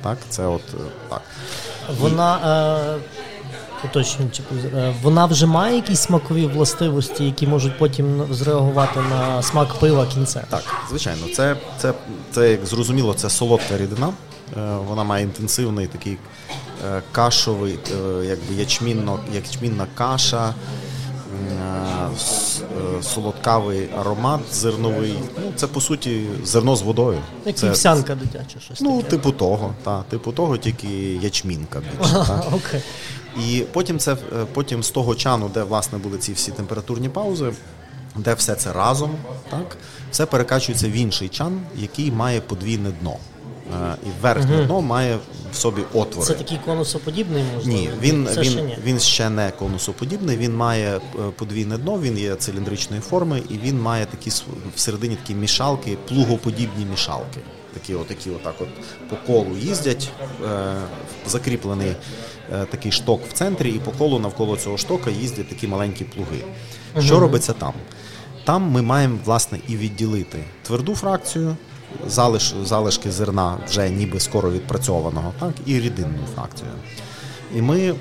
Так? 0.03 0.19
Це 0.29 0.47
от 0.47 0.63
так. 1.09 1.23
Вона 2.01 2.37
е, 2.37 2.99
уточнюючи, 3.85 4.43
е, 4.75 4.95
вона 5.03 5.27
вже 5.27 5.47
має 5.47 5.77
якісь 5.77 6.01
смакові 6.01 6.47
властивості, 6.47 7.25
які 7.25 7.47
можуть 7.47 7.79
потім 7.79 8.23
зреагувати 8.31 9.01
на 9.11 9.43
смак 9.43 9.75
пива 9.75 10.07
кінця. 10.07 10.45
Так, 10.51 10.63
звичайно, 10.91 11.27
це, 11.35 11.57
це, 11.79 11.93
це 12.33 12.51
як 12.51 12.67
зрозуміло, 12.67 13.15
це 13.15 13.31
солодка 13.31 13.79
рідина. 13.79 14.09
Е, 14.57 14.77
Вона 14.89 15.05
має 15.05 15.25
інтенсивний 15.25 15.87
такий 15.87 16.19
е, 16.87 17.03
кашовий, 17.13 17.79
якби 18.25 18.55
ячмінно, 18.59 19.19
ячмінна 19.35 19.87
каша 19.95 20.55
солодкавий 23.03 23.89
аромат 24.01 24.41
зерновий. 24.53 25.15
Ну, 25.45 25.53
це 25.57 25.67
по 25.67 25.81
суті 25.81 26.27
зерно 26.45 26.77
з 26.77 26.83
водою. 26.83 27.19
Як 27.47 27.57
це, 27.57 27.67
вівсянка 27.69 28.15
дитяча, 28.15 28.61
щось 28.61 28.81
Ну, 28.81 28.97
таке. 28.97 29.11
типу 29.11 29.33
того, 29.33 29.75
та, 29.83 30.03
типу 30.03 30.33
того, 30.33 30.57
тільки 30.57 30.89
ячмінка 31.23 31.81
більше. 31.99 32.17
окей. 32.53 32.83
І 33.41 33.65
потім 33.73 33.99
це 33.99 34.13
е, 34.13 34.17
потім 34.53 34.83
з 34.83 34.91
того 34.91 35.15
чану, 35.15 35.51
де 35.55 35.63
власне 35.63 35.99
були 35.99 36.19
ці 36.19 36.33
всі 36.33 36.51
температурні 36.53 37.09
паузи, 37.09 37.53
де 38.17 38.35
все 38.35 38.55
це 38.55 38.73
разом, 38.73 39.11
так 39.51 39.77
все 40.11 40.27
перекачується 40.27 40.89
в 40.89 40.93
інший 40.93 41.29
чан, 41.29 41.61
який 41.77 42.11
має 42.11 42.41
подвійне 42.41 42.91
дно. 43.01 43.17
Е, 43.75 43.97
І 44.07 44.23
верхнє 44.23 44.65
дно 44.65 44.81
має 44.81 45.19
в 45.53 45.57
собі 45.57 45.83
отвори. 45.95 46.27
Це 46.27 46.35
такий 46.35 46.59
конусоподібний, 46.65 47.45
можливо? 47.55 47.79
Ні, 47.79 47.91
він, 48.01 48.29
Це 48.35 48.45
ще 48.45 48.59
він, 48.59 48.67
ні. 48.67 48.79
він 48.85 49.01
ще 49.01 49.31
не 49.31 49.51
конусоподібний, 49.51 50.37
він 50.37 50.57
має 50.57 50.97
е, 50.97 51.01
подвійне 51.37 51.79
дно, 51.79 52.01
він 52.01 52.19
є 52.19 52.35
циліндричної 52.35 53.03
форми, 53.03 53.43
і 53.51 53.59
він 53.59 53.81
має 53.81 54.07
такі 54.07 54.31
всередині 54.77 55.17
такі 55.17 55.35
мішалки, 55.35 55.99
плугоподібні 56.09 56.85
мішалки. 56.91 57.41
Такі, 57.75 57.95
отакі 57.95 58.31
отак 58.31 58.55
от 58.61 58.69
по 59.09 59.17
колу 59.27 59.57
їздять, 59.57 60.11
закріплений 61.27 61.97
такий 62.71 62.93
шток 62.93 63.21
в 63.29 63.33
центрі, 63.33 63.71
і 63.71 63.79
по 63.79 63.91
колу 63.91 64.19
навколо 64.19 64.57
цього 64.57 64.79
штока 64.79 65.11
їздять 65.11 65.49
такі 65.49 65.69
маленькі 65.69 66.05
плуги. 66.05 66.45
Що 67.07 67.21
робиться 67.21 67.53
там? 67.53 67.73
Там 68.45 68.63
ми 68.63 68.83
маємо 68.83 69.19
власне 69.25 69.59
і 69.69 69.77
відділити 69.77 70.39
тверду 70.63 70.95
фракцію, 70.95 71.57
залиш, 72.07 72.55
залишки 72.65 73.11
зерна 73.11 73.59
вже 73.69 73.91
ніби 73.91 74.21
скоро 74.21 74.51
відпрацьованого, 74.51 75.33
так, 75.41 75.53
і 75.67 75.81
рідинну 75.81 76.19
фракцію. 76.35 76.71
І 77.57 77.63
ми 77.63 77.95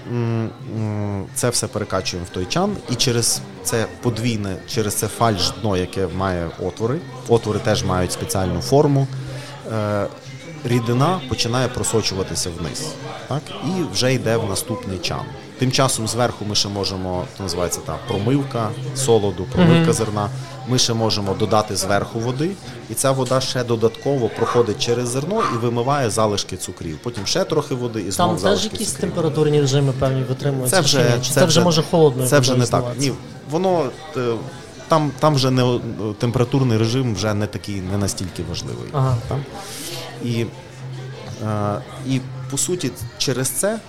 це 1.33 1.49
все 1.49 1.67
перекачуємо 1.67 2.27
в 2.31 2.33
той 2.33 2.45
чан, 2.45 2.75
і 2.91 2.95
через 2.95 3.41
це 3.63 3.85
подвійне, 4.01 4.55
через 4.67 4.93
це 4.93 5.07
фальш 5.07 5.53
дно, 5.61 5.77
яке 5.77 6.07
має 6.07 6.49
отвори. 6.63 6.99
Отвори 7.27 7.59
теж 7.59 7.83
мають 7.83 8.11
спеціальну 8.11 8.61
форму. 8.61 9.07
Е, 10.65 10.69
рідина 10.69 11.21
починає 11.29 11.67
просочуватися 11.67 12.49
вниз, 12.59 12.87
так 13.27 13.41
і 13.65 13.93
вже 13.93 14.13
йде 14.13 14.37
в 14.37 14.49
наступний 14.49 14.97
чан. 14.97 15.21
Тим 15.59 15.71
часом 15.71 16.07
зверху 16.07 16.45
ми 16.45 16.55
ще 16.55 16.69
можемо, 16.69 17.25
то 17.37 17.43
називається 17.43 17.79
та 17.85 17.95
промивка 18.07 18.69
солоду, 18.95 19.45
промивка 19.51 19.93
зерна. 19.93 20.29
Ми 20.67 20.77
ще 20.77 20.93
можемо 20.93 21.33
додати 21.33 21.75
зверху 21.75 22.19
води, 22.19 22.51
і 22.89 22.93
ця 22.93 23.11
вода 23.11 23.41
ще 23.41 23.63
додатково 23.63 24.29
проходить 24.29 24.79
через 24.79 25.09
зерно 25.09 25.43
і 25.53 25.57
вимиває 25.57 26.09
залишки 26.09 26.57
цукрів. 26.57 26.97
Потім 27.03 27.25
ще 27.25 27.43
трохи 27.43 27.75
води 27.75 28.01
і 28.01 28.11
знову 28.11 28.35
Там 28.35 28.51
теж 28.51 28.63
якісь 28.63 28.87
цукрів. 28.87 29.01
температурні 29.01 29.61
режими 29.61 29.93
певні 29.99 30.23
витримуються. 30.23 30.75
Це 30.75 30.81
вже? 30.81 31.19
Чи 31.21 31.31
це, 31.31 31.45
вже 31.45 31.61
може 31.61 31.83
холодною 31.91 32.29
Це 32.29 32.39
вже 32.39 32.55
не 32.55 32.65
так. 32.65 32.83
Ні, 32.97 33.11
воно 33.49 33.89
е, 34.17 34.33
там, 34.87 35.11
там 35.19 35.35
вже 35.35 35.51
не 35.51 35.79
температурний 36.19 36.77
режим 36.77 37.15
вже 37.15 37.33
не 37.33 37.47
такий, 37.47 37.81
не 37.91 37.97
настільки 37.97 38.43
важливий. 38.49 38.89
Ага. 38.93 39.17
Там. 39.27 39.39
І, 40.23 40.45
е, 41.43 41.81
і 42.07 42.19
по 42.51 42.57
суті, 42.57 42.91
через 43.17 43.49
це 43.49 43.73
е, 43.73 43.79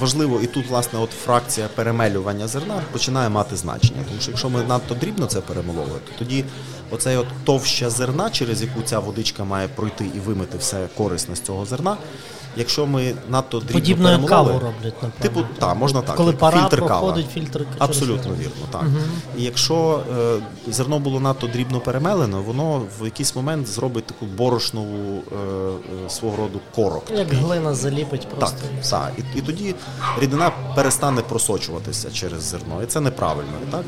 важливо, 0.00 0.40
і 0.42 0.46
тут, 0.46 0.66
власне, 0.68 0.98
от 0.98 1.10
фракція 1.10 1.68
перемелювання 1.74 2.48
зерна 2.48 2.82
починає 2.92 3.28
мати 3.28 3.56
значення. 3.56 4.04
Тому 4.08 4.20
що 4.20 4.30
якщо 4.30 4.50
ми 4.50 4.64
надто 4.64 4.94
дрібно 4.94 5.26
це 5.26 5.40
перемеловуємо, 5.40 5.98
то 6.06 6.12
тоді 6.18 6.44
оцей 6.90 7.16
от 7.16 7.26
товща 7.44 7.90
зерна, 7.90 8.30
через 8.30 8.62
яку 8.62 8.82
ця 8.82 8.98
водичка 8.98 9.44
має 9.44 9.68
пройти 9.68 10.04
і 10.14 10.18
вимити 10.20 10.58
все 10.58 10.88
корисне 10.96 11.36
з 11.36 11.40
цього 11.40 11.66
зерна. 11.66 11.96
Якщо 12.56 12.86
ми 12.86 13.14
надто 13.30 13.58
дрібно 13.58 13.72
Подібно 13.74 14.04
перемололи, 14.04 14.30
каву 14.30 14.48
роблять, 14.48 15.02
напевно. 15.02 15.10
Типу, 15.20 15.40
так, 15.58 15.76
можна 15.76 16.02
так. 16.02 16.16
Коли 16.16 16.30
як 16.30 16.38
пара 16.38 16.62
фільтр 16.62 16.86
кава. 16.86 17.22
фільтр 17.34 17.58
через 17.58 17.74
Абсолютно 17.78 18.34
вірно, 18.34 18.66
так. 18.70 18.82
І 19.38 19.42
якщо 19.42 20.02
е, 20.18 20.38
зерно 20.68 20.98
було 20.98 21.20
надто 21.20 21.46
дрібно 21.46 21.80
перемелене, 21.80 22.36
воно 22.36 22.82
в 23.00 23.04
якийсь 23.04 23.36
момент 23.36 23.66
зробить 23.66 24.06
таку 24.06 24.26
борошнову 24.26 25.22
е, 25.32 25.36
е, 26.06 26.10
свого 26.10 26.36
роду 26.36 26.60
корок. 26.74 27.04
Як 27.10 27.28
такий. 27.28 27.38
глина 27.38 27.74
заліпить 27.74 28.28
Так, 28.38 28.52
так. 28.90 29.12
І, 29.18 29.38
і 29.38 29.42
тоді 29.42 29.74
рідина 30.20 30.52
перестане 30.74 31.22
просочуватися 31.22 32.10
через 32.10 32.42
зерно, 32.42 32.82
і 32.82 32.86
це 32.86 33.00
неправильно. 33.00 33.52
Так? 33.70 33.84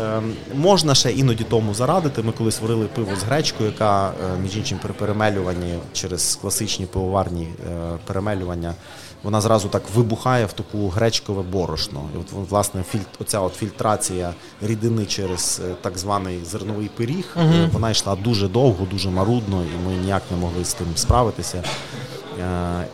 Ем, 0.00 0.34
можна 0.54 0.94
ще 0.94 1.12
іноді 1.12 1.44
тому 1.44 1.74
зарадити. 1.74 2.22
Ми 2.22 2.32
колись 2.32 2.60
варили 2.60 2.86
пиво 2.86 3.16
з 3.20 3.22
гречкою, 3.22 3.70
яка 3.70 4.08
е, 4.08 4.12
між 4.42 4.56
іншим 4.56 4.78
при 4.82 4.92
перемелюванні 4.92 5.78
через 5.92 6.38
класичні 6.40 6.86
пивоварні 6.86 7.48
е, 7.70 7.98
перемелювання. 8.06 8.74
Вона 9.22 9.40
зразу 9.40 9.68
так 9.68 9.82
вибухає 9.94 10.46
в 10.46 10.52
таку 10.52 10.88
гречкове 10.88 11.42
борошно. 11.42 12.08
І 12.14 12.18
от 12.18 12.50
власне 12.50 12.82
фільт, 12.90 13.06
оця 13.20 13.40
от 13.40 13.54
фільтрація 13.54 14.34
рідини 14.62 15.06
через 15.06 15.60
е, 15.64 15.74
так 15.80 15.98
званий 15.98 16.44
зерновий 16.44 16.90
пиріг, 16.96 17.36
е, 17.36 17.68
вона 17.72 17.90
йшла 17.90 18.16
дуже 18.16 18.48
довго, 18.48 18.86
дуже 18.90 19.10
марудно, 19.10 19.62
і 19.62 19.88
ми 19.88 19.96
ніяк 19.96 20.22
не 20.30 20.36
могли 20.36 20.64
з 20.64 20.74
тим 20.74 20.86
справитися. 20.94 21.62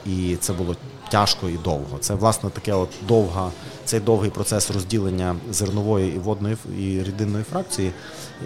І 0.06 0.36
це 0.40 0.52
було 0.52 0.76
тяжко 1.10 1.48
і 1.48 1.56
довго. 1.64 1.98
Це 2.00 2.14
власне 2.14 2.50
таке 2.50 2.72
от 2.72 2.88
довга, 3.08 3.50
цей 3.88 4.00
довгий 4.00 4.30
процес 4.30 4.70
розділення 4.70 5.36
зернової 5.50 6.14
і 6.16 6.18
водної 6.18 6.56
і 6.78 7.02
рідинної 7.02 7.44
фракції. 7.44 7.92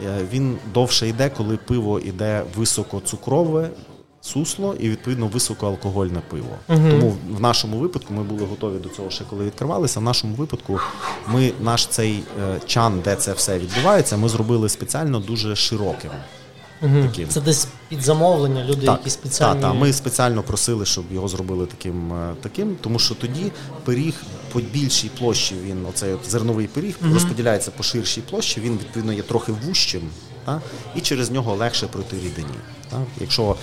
е, 0.07 0.19
Він 0.33 0.57
довше 0.75 1.09
йде, 1.09 1.31
коли 1.37 1.57
пиво 1.57 2.01
йде 2.01 2.43
високоцукрове. 2.57 3.71
Сусло 4.25 4.75
і 4.81 4.89
відповідно 4.89 5.27
високоалкогольне 5.27 6.21
пиво. 6.31 6.57
Тому 6.91 7.15
в 7.31 7.41
нашому 7.41 7.77
випадку 7.79 8.15
ми 8.15 8.23
були 8.23 8.45
готові 8.47 8.79
до 8.79 8.89
цього 8.89 9.11
ще 9.11 9.25
коли 9.31 9.45
відкривалися. 9.45 10.01
В 10.01 10.03
нашому 10.03 10.35
випадку 10.35 10.81
ми 11.29 11.53
наш 11.61 11.87
цей 11.87 12.23
е, 12.43 12.61
чан, 12.67 13.01
де 13.05 13.17
це 13.17 13.33
все 13.33 13.59
відбувається, 13.59 14.17
ми 14.17 14.29
зробили 14.29 14.69
спеціально 14.69 15.21
дуже 15.21 15.57
широким. 15.57 16.11
Таким. 16.81 17.29
Це 17.29 17.41
десь 17.41 17.69
під 17.93 18.03
замовлення, 18.03 18.65
люди, 18.65 18.87
які 18.87 19.11
спеціальні. 19.11 19.63
Так, 19.63 19.73
та, 19.73 19.79
ми 19.79 19.93
спеціально 19.93 20.43
просили, 20.43 20.87
щоб 20.87 21.05
його 21.13 21.29
зробили 21.29 21.67
таким, 21.67 22.13
е, 22.13 22.35
таким, 22.43 22.77
тому 22.81 22.99
що 22.99 23.15
тоді 23.15 23.53
пиріг 23.85 24.15
по 24.53 24.61
більшій 24.61 25.11
площі, 25.19 25.55
він 25.65 25.87
оцей 25.87 26.13
от 26.13 26.31
зерновий 26.31 26.67
пиріг 26.67 26.97
розподіляється 27.13 27.71
по 27.71 27.83
ширшій 27.83 28.21
площі, 28.21 28.61
він 28.61 28.73
відповідно 28.73 29.13
є 29.13 29.23
трохи 29.23 29.53
вущим, 29.67 30.03
та, 30.45 30.61
і 30.97 31.01
через 31.01 31.31
нього 31.31 31.55
легше 31.55 31.87
пройти 31.87 32.17
рідині. 32.17 32.59
Та. 32.91 33.03
Якщо 33.21 33.57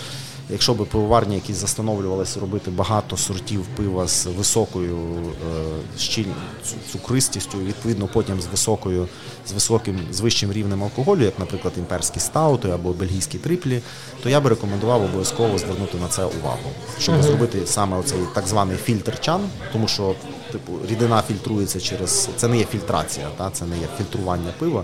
Якщо 0.51 0.73
би 0.73 0.85
пивоварні 0.85 1.35
якісь 1.35 1.55
застановлювалися 1.55 2.39
робити 2.39 2.71
багато 2.71 3.17
сортів 3.17 3.65
пива 3.75 4.07
з 4.07 4.25
високою 4.25 4.97
е, 4.97 5.99
щіль, 5.99 6.25
цукристістю, 6.91 7.57
відповідно 7.57 8.09
потім 8.13 8.41
з 8.41 8.45
високою, 8.45 9.07
з 9.47 9.51
високим, 9.51 9.99
з 10.11 10.19
вищим 10.19 10.51
рівнем 10.51 10.83
алкоголю, 10.83 11.23
як, 11.23 11.39
наприклад, 11.39 11.73
імперські 11.77 12.19
стаути 12.19 12.69
або 12.69 12.93
бельгійські 12.93 13.37
триплі, 13.37 13.81
то 14.23 14.29
я 14.29 14.39
би 14.39 14.49
рекомендував 14.49 15.03
обов'язково 15.03 15.57
звернути 15.57 15.97
на 15.97 16.07
це 16.07 16.25
увагу, 16.25 16.69
щоб 16.99 17.23
зробити 17.23 17.61
саме 17.65 17.97
оцей 17.97 18.19
так 18.33 18.47
званий 18.47 18.77
фільтр 18.77 19.19
чан, 19.19 19.41
тому 19.73 19.87
що 19.87 20.15
типу 20.51 20.73
рідина 20.89 21.21
фільтрується 21.21 21.79
через 21.79 22.29
це 22.35 22.47
не 22.47 22.57
є 22.57 22.65
фільтрація, 22.65 23.27
та 23.37 23.49
це 23.49 23.65
не 23.65 23.77
є 23.77 23.87
фільтрування 23.97 24.53
пива. 24.59 24.83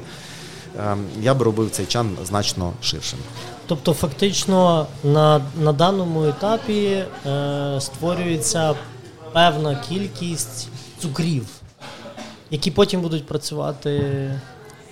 Ем, 0.80 1.06
Я 1.22 1.34
би 1.34 1.46
робив 1.46 1.72
цей 1.72 1.86
чан 1.86 2.18
значно 2.24 2.74
ширшим. 2.82 3.20
Тобто, 3.68 3.94
фактично, 3.94 4.88
на, 5.04 5.42
на 5.62 5.74
даному 5.74 6.26
етапі 6.26 7.04
е, 7.26 7.78
створюється 7.82 8.76
певна 9.34 9.76
кількість 9.90 10.68
цукрів, 11.00 11.48
які 12.52 12.72
потім 12.72 13.02
будуть 13.02 13.26
працювати 13.26 14.02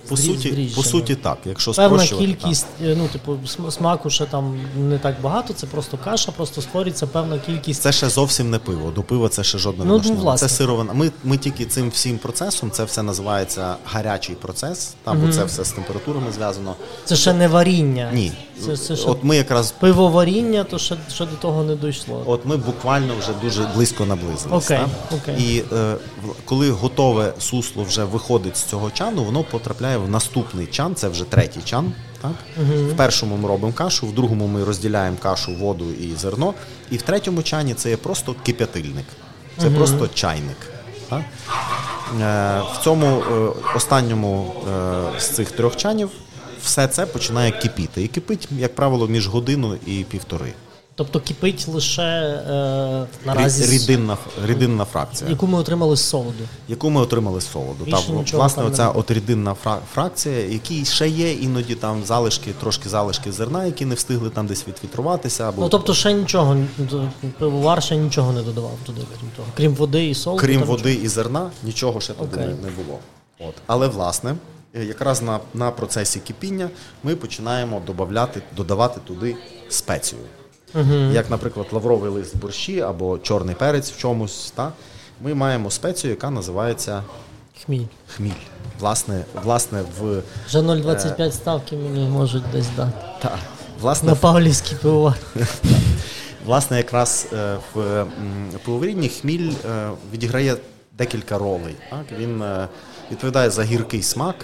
По 0.08 0.18
суті, 0.18 0.72
по 0.76 0.84
суті, 0.84 1.16
так. 1.16 1.38
Якщо 1.45 1.72
Певна 1.72 2.08
кількість, 2.08 2.68
е, 2.84 2.95
ну, 2.97 3.08
типу, 3.08 3.38
смаку 3.72 4.10
ще 4.10 4.26
там 4.26 4.60
не 4.78 4.97
так 4.97 5.16
багато, 5.22 5.54
це 5.54 5.68
просто 5.68 5.97
каша, 6.04 6.32
просто 6.32 6.62
створюється 6.62 7.08
певна 7.08 7.39
кількість. 7.39 7.82
Це 7.82 7.91
ще 7.91 8.10
зовсім 8.10 8.49
не 8.49 8.60
пиво. 8.60 8.91
До 8.91 9.04
пива 9.04 9.30
це 9.30 9.43
ще 9.43 9.58
жодне 9.58 9.86
Ну, 9.86 10.01
ну. 10.06 10.38
Це 10.38 10.49
сировина. 10.49 10.93
Ми, 10.93 11.12
ми 11.24 11.38
тільки 11.38 11.66
цим 11.66 11.89
всім 11.89 12.18
процесом, 12.18 12.72
це 12.72 12.84
все 12.84 13.04
називається 13.04 13.76
гарячий 13.86 14.36
процес. 14.36 14.93
Там 15.04 15.22
бо 15.22 15.34
це 15.34 15.43
все 15.43 15.66
з 15.66 15.72
температурами 15.72 16.32
зв'язано. 16.36 16.76
Це 17.06 17.16
ще 17.16 17.34
не 17.34 17.47
варіння. 17.47 18.12
Ні. 18.14 18.32
Це, 18.66 18.78
це 18.78 18.95
ще 18.95 19.10
От 19.10 19.24
ми 19.24 19.38
якраз 19.38 19.72
пивоваріння, 19.72 20.64
то 20.64 20.80
ще, 20.80 20.95
ще 21.14 21.26
до 21.26 21.36
того 21.36 21.64
не 21.64 21.76
дійшло. 21.76 22.24
От 22.26 22.45
ми 22.45 22.58
буквально 22.58 23.14
вже 23.20 23.32
дуже 23.41 23.70
близько 23.76 24.06
наблизились. 24.06 24.66
Окей, 24.66 24.78
так? 24.78 25.20
окей. 25.22 25.36
І 25.43 25.64
е, 25.76 25.95
коли 26.45 26.72
готове 26.72 27.34
сусло 27.39 27.84
вже 27.84 28.04
виходить 28.04 28.58
з 28.58 28.64
цього 28.64 28.91
чану, 28.91 29.24
воно 29.24 29.43
потрапляє 29.43 29.93
в 29.98 30.10
наступний 30.10 30.68
чан, 30.68 30.96
це 30.96 31.08
вже 31.08 31.24
третій 31.24 31.62
чан. 31.66 31.94
Так? 32.22 32.32
В 32.58 32.96
першому 32.96 33.38
ми 33.38 33.48
робимо 33.48 33.74
кашу, 33.74 34.08
в 34.08 34.16
другому 34.16 34.48
ми 34.48 34.64
розділяємо 34.64 35.18
кашу, 35.18 35.56
воду 35.56 35.86
і 35.91 36.16
зерно. 36.16 36.54
І 36.91 36.98
в 36.98 37.02
третьому 37.02 37.44
чані 37.44 37.74
це 37.74 37.89
є 37.89 37.98
просто 37.98 38.36
кип'ятильник. 38.46 39.06
Це 39.58 39.70
просто 39.70 40.08
чайник. 40.08 40.58
Так? 41.10 41.22
Е, 42.22 42.62
в 42.74 42.84
цьому 42.84 43.06
е, 43.06 43.52
останньому 43.76 44.54
е, 44.70 45.20
з 45.20 45.30
цих 45.30 45.52
трьох 45.52 45.76
чанів 45.76 46.10
все 46.64 46.88
це 46.88 47.06
починає 47.06 47.52
кипіти. 47.52 48.04
І 48.04 48.08
кипить, 48.08 48.48
як 48.52 48.76
правило, 48.76 49.08
між 49.08 49.28
годину 49.28 49.76
і 49.86 50.04
півтори. 50.04 50.54
Тобто 50.96 51.20
кипить 51.20 51.68
лише 51.68 52.02
е, 52.02 53.06
наразі 53.26 53.66
Рідинна, 53.66 54.18
рідинна 54.46 54.86
фракція. 54.86 55.30
яку 55.30 55.48
ми 55.48 55.60
отримали 55.60 55.98
з 55.98 56.02
солоду. 56.02 56.44
яку 56.68 56.89
ми 56.89 57.02
отримали 57.02 57.41
з 57.41 57.52
солоду. 57.52 57.84
Більше 57.86 58.38
власне, 58.38 58.64
оця 58.64 58.89
от 58.89 59.12
рідинна 59.12 59.56
фра- 59.66 59.80
фракція, 59.94 60.39
якій 60.39 60.86
ще 60.86 61.10
є 61.10 61.34
іноді 61.34 61.76
там 61.76 62.04
залишки, 62.04 62.52
трошки 62.60 62.89
залишки 62.89 63.32
зерна, 63.32 63.66
які 63.66 63.86
не 63.86 63.96
встигли 63.96 64.30
там 64.30 64.48
десь 64.48 64.68
відфільтруватися. 64.68 65.50
Або 65.50 65.62
Ну 65.62 65.70
тобто 65.70 65.94
ще 65.94 66.14
нічого, 66.14 66.58
пивовар 67.39 67.84
ще 67.84 67.96
нічого 67.98 68.34
не 68.34 68.41
додавав 68.41 68.78
туди, 68.86 69.02
крім 69.20 69.30
того. 69.36 69.48
Крім 69.58 69.76
води 69.76 70.10
і 70.10 70.16
солоду. 70.16 70.41
крім 70.41 70.64
води 70.64 70.94
і 70.94 71.08
зерна, 71.08 71.52
нічого 71.64 72.02
ще 72.02 72.14
туди 72.14 72.36
Окей. 72.36 72.48
не, 72.48 72.84
було. 72.84 73.00
От. 73.39 73.56
Але 73.68 73.88
власне, 73.88 74.36
е, 74.76 74.86
якраз 74.86 75.22
на, 75.22 75.39
на 75.54 75.72
процесі 75.72 76.20
кипіння 76.20 76.70
ми 77.04 77.16
починаємо 77.16 77.82
додавати 78.58 79.00
туди 79.08 79.36
спецію. 79.70 80.22
Як, 81.11 81.30
наприклад, 81.30 81.67
лавровий 81.71 82.09
лист 82.11 82.36
в 82.36 82.38
борщі 82.38 82.82
або 82.82 83.17
чорний 83.17 83.55
перець 83.55 83.91
в 83.91 83.97
чомусь. 83.97 84.51
Та? 84.55 84.71
Ми 85.21 85.34
маємо 85.34 85.71
спецію, 85.71 86.11
яка 86.11 86.30
називається. 86.30 87.03
Хміль. 87.65 87.86
хміль. 88.15 88.32
Власне, 88.80 89.26
власне, 89.43 89.82
в 89.99 90.21
Вже 90.47 90.59
0,25 90.59 91.32
ставки 91.32 91.76
мені 91.76 92.09
можуть 92.09 92.43
десь 92.51 92.67
дати. 92.78 92.91
та, 93.21 93.38
власне, 93.82 94.09
На 94.09 94.15
Павлівський 94.15 94.78
пивовар. 94.82 95.15
Власне, 96.45 96.78
якраз 96.78 97.28
е, 97.34 97.57
в 97.74 97.80
м, 97.82 98.09
хміль 99.09 99.51
е, 99.69 99.89
відіграє 100.13 100.55
декілька 100.97 101.38
ролей. 101.38 101.76
Так? 101.89 102.05
Він 102.19 102.41
е, 102.41 102.67
відповідає 103.11 103.49
за 103.49 103.63
гіркий 103.63 104.03
смак, 104.03 104.36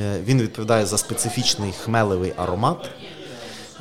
е, 0.00 0.20
він 0.24 0.42
відповідає 0.42 0.86
за 0.86 0.98
специфічний 0.98 1.72
хмелевий 1.72 2.32
аромат. 2.36 2.90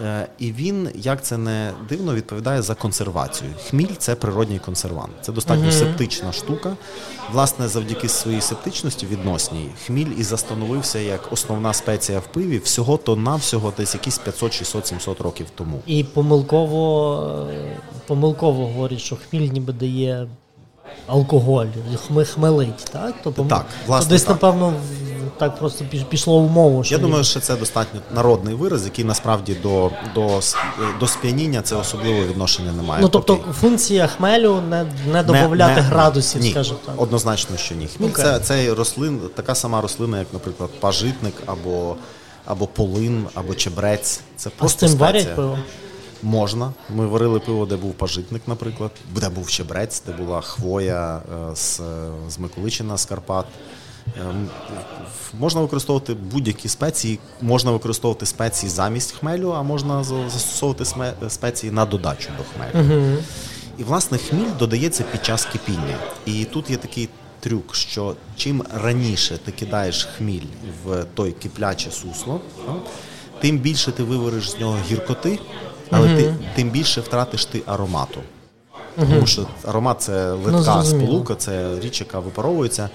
Е, 0.03 0.27
І 0.39 0.51
він, 0.51 0.89
як 0.95 1.23
це 1.23 1.37
не 1.37 1.71
дивно, 1.89 2.13
відповідає 2.15 2.61
за 2.61 2.75
консервацію. 2.75 3.51
Хміль 3.69 3.95
це 3.97 4.15
природній 4.15 4.59
консервант. 4.59 5.11
Це 5.21 5.31
достатньо 5.31 5.71
септична 5.71 6.31
штука. 6.31 6.75
Власне, 7.33 7.67
завдяки 7.67 8.09
своїй 8.09 8.41
септичності 8.41 9.05
відносній, 9.05 9.69
хміль 9.85 10.11
і 10.17 10.23
застановився 10.23 10.99
як 10.99 11.33
основна 11.33 11.73
спеція 11.73 12.19
в 12.19 12.27
пиві 12.27 12.57
всього 12.57 12.97
то 12.97 13.15
навсього 13.15 13.73
десь 13.77 13.93
якісь 13.93 14.17
500, 14.17 14.53
600, 14.53 14.87
700 14.87 15.21
років 15.21 15.45
тому. 15.55 15.79
І 15.85 16.03
помилково, 16.03 17.47
е, 17.51 17.77
помилково 18.07 18.67
говорять, 18.67 18.99
що 18.99 19.17
хміль 19.29 19.49
ніби 19.51 19.73
дає 19.73 20.27
алкоголь, 21.07 21.65
хмелить, 22.33 22.85
так? 22.91 23.15
То, 23.23 23.29
пом- 23.29 23.47
Так, 23.47 23.65
то 23.87 24.05
десь, 24.09 24.23
так. 24.23 24.29
напевно, 24.29 24.73
так 25.37 25.59
просто 25.59 25.85
піш- 25.85 26.03
пішло 26.05 26.39
в 26.39 26.51
мову. 26.51 26.83
Що 26.83 26.95
Я 26.95 27.01
думаю, 27.01 27.23
що 27.23 27.39
це 27.39 27.55
достатньо 27.55 27.99
народний 28.15 28.53
вираз, 28.55 28.85
який 28.85 29.05
насправді 29.05 29.53
до, 29.63 29.91
до, 30.15 30.39
до 30.99 31.07
сп'яніння 31.07 31.61
це 31.61 31.75
особливо 31.75 32.23
відношення 32.27 32.71
не 32.71 32.83
має. 32.83 33.01
Ну, 33.01 33.09
тобто 33.09 33.37
Поки- 33.37 33.51
функція 33.51 34.07
хмелю 34.07 34.61
не, 34.69 34.85
не 35.11 35.23
додавати 35.23 35.75
не- 35.75 35.81
градусів, 35.81 36.41
ні, 36.41 36.51
скажімо 36.51 36.79
так. 36.85 37.01
Однозначно, 37.01 37.57
що 37.57 37.75
ні. 37.75 37.87
Хміль 37.97 38.09
Окей. 38.09 38.23
це, 38.25 38.39
це 38.39 38.73
рослин, 38.73 39.19
така 39.35 39.55
сама 39.55 39.81
рослина, 39.81 40.19
як, 40.19 40.27
наприклад, 40.33 40.69
пажитник 40.79 41.33
або, 41.45 41.95
або 42.45 42.67
полин, 42.67 43.25
або 43.33 43.55
чебрець. 43.55 44.21
Це 44.35 44.49
А 44.49 44.53
з 44.53 44.55
просто 44.59 44.87
цим 44.87 44.97
варять 44.97 45.35
пиво? 45.35 45.57
Можна. 46.23 46.73
Ми 46.89 47.07
варили 47.07 47.39
пиво, 47.39 47.65
де 47.65 47.75
був 47.75 47.93
пажитник, 47.93 48.41
наприклад, 48.47 48.91
де 49.15 49.29
був 49.29 49.49
чебрець, 49.49 50.03
де 50.07 50.13
була 50.23 50.41
хвоя 50.41 51.21
е, 51.51 51.55
з, 51.55 51.81
з 52.29 52.39
Миколичина, 52.39 52.97
з 52.97 53.05
Карпат. 53.05 53.45
Ем, 54.15 54.49
Можна 55.39 55.61
використовувати 55.61 56.13
будь-які 56.13 56.69
спеції, 56.69 57.19
можна 57.41 57.71
використовувати 57.71 58.25
спеції 58.25 58.69
замість 58.69 59.11
хмелю, 59.11 59.51
а 59.51 59.63
можна 59.63 60.03
застосовувати 60.03 60.85
спеції 61.29 61.71
на 61.71 61.85
додачу 61.85 62.29
до 62.37 62.43
хмелю. 62.43 63.17
І 63.77 63.83
власне 63.83 64.17
хміль 64.17 64.49
додається 64.59 65.03
під 65.03 65.25
час 65.25 65.45
кипіння. 65.45 65.97
І 66.25 66.45
тут 66.45 66.69
є 66.69 66.77
такий 66.77 67.09
трюк, 67.39 67.75
що 67.75 68.15
чим 68.35 68.63
раніше 68.83 69.37
ти 69.37 69.51
кидаєш 69.51 70.07
хміль 70.17 70.45
в 70.85 71.03
той 71.13 71.31
кипляче 71.31 71.91
сусло, 71.91 72.41
тим 73.41 73.57
більше 73.57 73.91
ти 73.91 74.03
вивариш 74.03 74.49
з 74.51 74.59
нього 74.59 74.77
гіркоти, 74.89 75.39
але 75.91 76.07
ти, 76.17 76.35
тим 76.55 76.69
більше 76.69 77.01
втратиш 77.01 77.45
ти 77.45 77.61
аромату. 77.65 78.19
Тому 78.95 79.27
що 79.27 79.47
аромат 79.67 80.01
це 80.01 80.31
литка 80.31 80.51
Ну, 80.77 80.83
сполука, 80.85 81.35
це 81.35 81.79
річ, 81.79 81.99
яка 81.99 82.19
випаровується. 82.19 82.89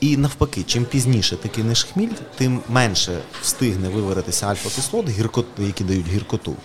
І 0.00 0.16
навпаки, 0.16 0.62
чим 0.62 0.84
пізніше 0.84 1.36
ти 1.36 1.48
кинеш 1.48 1.84
хміль, 1.84 2.12
тим 2.36 2.60
менше 2.68 3.18
встигне 3.42 3.88
виваритися 3.88 4.46
альфа-кислот, 4.46 5.06
які 5.58 5.84
дають 5.84 6.08
гіркоту. 6.08 6.56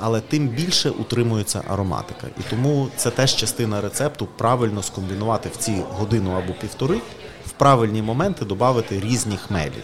Але 0.00 0.20
тим 0.20 0.48
більше 0.48 0.90
утримується 0.90 1.62
ароматика. 1.68 2.26
І 2.26 2.42
тому 2.50 2.88
це 2.96 3.10
теж 3.10 3.36
частина 3.36 3.80
рецепту 3.80 4.28
правильно 4.36 4.82
скомбінувати 4.82 5.48
в 5.48 5.56
ці 5.56 5.82
годину 5.90 6.30
або 6.30 6.52
півтори, 6.52 7.00
в 7.46 7.50
правильні 7.50 8.02
моменти 8.02 8.44
додати 8.44 9.00
різні 9.00 9.36
хмелі. 9.36 9.82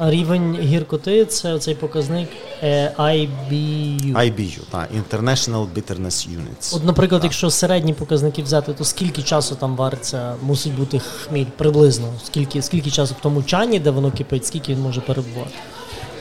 Рівень 0.00 0.58
гіркоти 0.60 1.24
це 1.24 1.58
цей 1.58 1.74
показник 1.74 2.28
е, 2.62 2.94
IBU. 2.98 4.12
IBU, 4.12 4.60
та 4.70 4.88
International 4.96 5.66
Bitterness 5.74 6.28
Units. 6.28 6.76
От, 6.76 6.84
наприклад, 6.84 7.20
якщо 7.24 7.50
середні 7.50 7.94
показники 7.94 8.42
взяти, 8.42 8.72
то 8.72 8.84
скільки 8.84 9.22
часу 9.22 9.54
там 9.54 9.76
вариться, 9.76 10.34
мусить 10.42 10.74
бути 10.74 10.98
хміль 10.98 11.46
приблизно? 11.56 12.06
Скільки, 12.24 12.62
скільки 12.62 12.90
часу 12.90 13.14
в 13.18 13.22
тому 13.22 13.42
чані, 13.42 13.78
де 13.78 13.90
воно 13.90 14.10
кипить, 14.10 14.46
скільки 14.46 14.72
він 14.72 14.80
може 14.80 15.00
перебувати? 15.00 15.50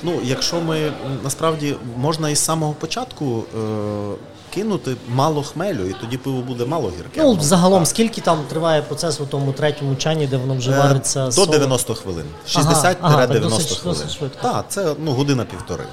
Ну, 0.04 0.20
якщо 0.24 0.62
ми 0.62 0.92
насправді 1.24 1.76
можна 1.98 2.30
із 2.30 2.40
самого 2.40 2.74
початку 2.74 3.44
е, 3.56 4.16
кинути 4.56 4.96
мало 5.10 5.44
хмелю, 5.44 5.86
і 5.86 5.96
тоді 6.02 6.18
пиво 6.18 6.42
буде 6.42 6.66
мало 6.66 6.90
гірке. 6.98 7.24
Ну, 7.24 7.38
загалом, 7.42 7.86
скільки 7.86 8.22
там 8.22 8.40
триває 8.50 8.82
процес 8.82 9.22
у 9.22 9.26
тому 9.26 9.52
третьому 9.52 9.96
чані, 9.96 10.28
де 10.28 10.38
воно 10.38 10.56
вже 10.56 10.72
Е, 10.72 10.78
вариться 10.80 11.26
до 11.26 11.32
соло? 11.32 11.48
90 11.48 11.94
хвилин. 11.96 12.26
Ага, 12.56 12.72
60-90 12.74 12.96
ага, 13.02 13.28
так 13.28 13.42
досить- 13.42 13.78
хвилин. 13.78 14.00
досить 14.00 14.18
швидко. 14.18 14.40
Так, 14.42 14.66
це 14.70 14.96
ну, 15.00 15.12
година 15.12 15.46
півтори. 15.46 15.84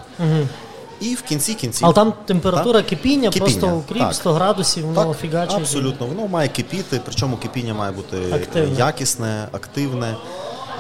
І 1.00 1.14
в 1.14 1.22
кінці 1.22 1.54
кінців. 1.54 1.86
Але 1.86 1.94
там 1.94 2.12
температура 2.26 2.80
Так? 2.80 2.88
кипіння, 2.88 3.30
Кипіння, 3.30 3.60
просто 3.60 3.76
укріп, 3.76 3.98
так. 4.02 4.14
100 4.14 4.32
градусів, 4.32 4.86
воно 4.86 5.04
Так, 5.04 5.18
фігачить. 5.20 5.56
абсолютно. 5.58 6.06
Воно 6.06 6.28
має 6.28 6.48
кипіти, 6.48 7.00
причому 7.04 7.36
кипіння 7.36 7.74
має 7.74 7.92
бути 7.92 8.16
Активне. 8.32 8.78
якісне, 8.78 9.48
активне. 9.52 10.16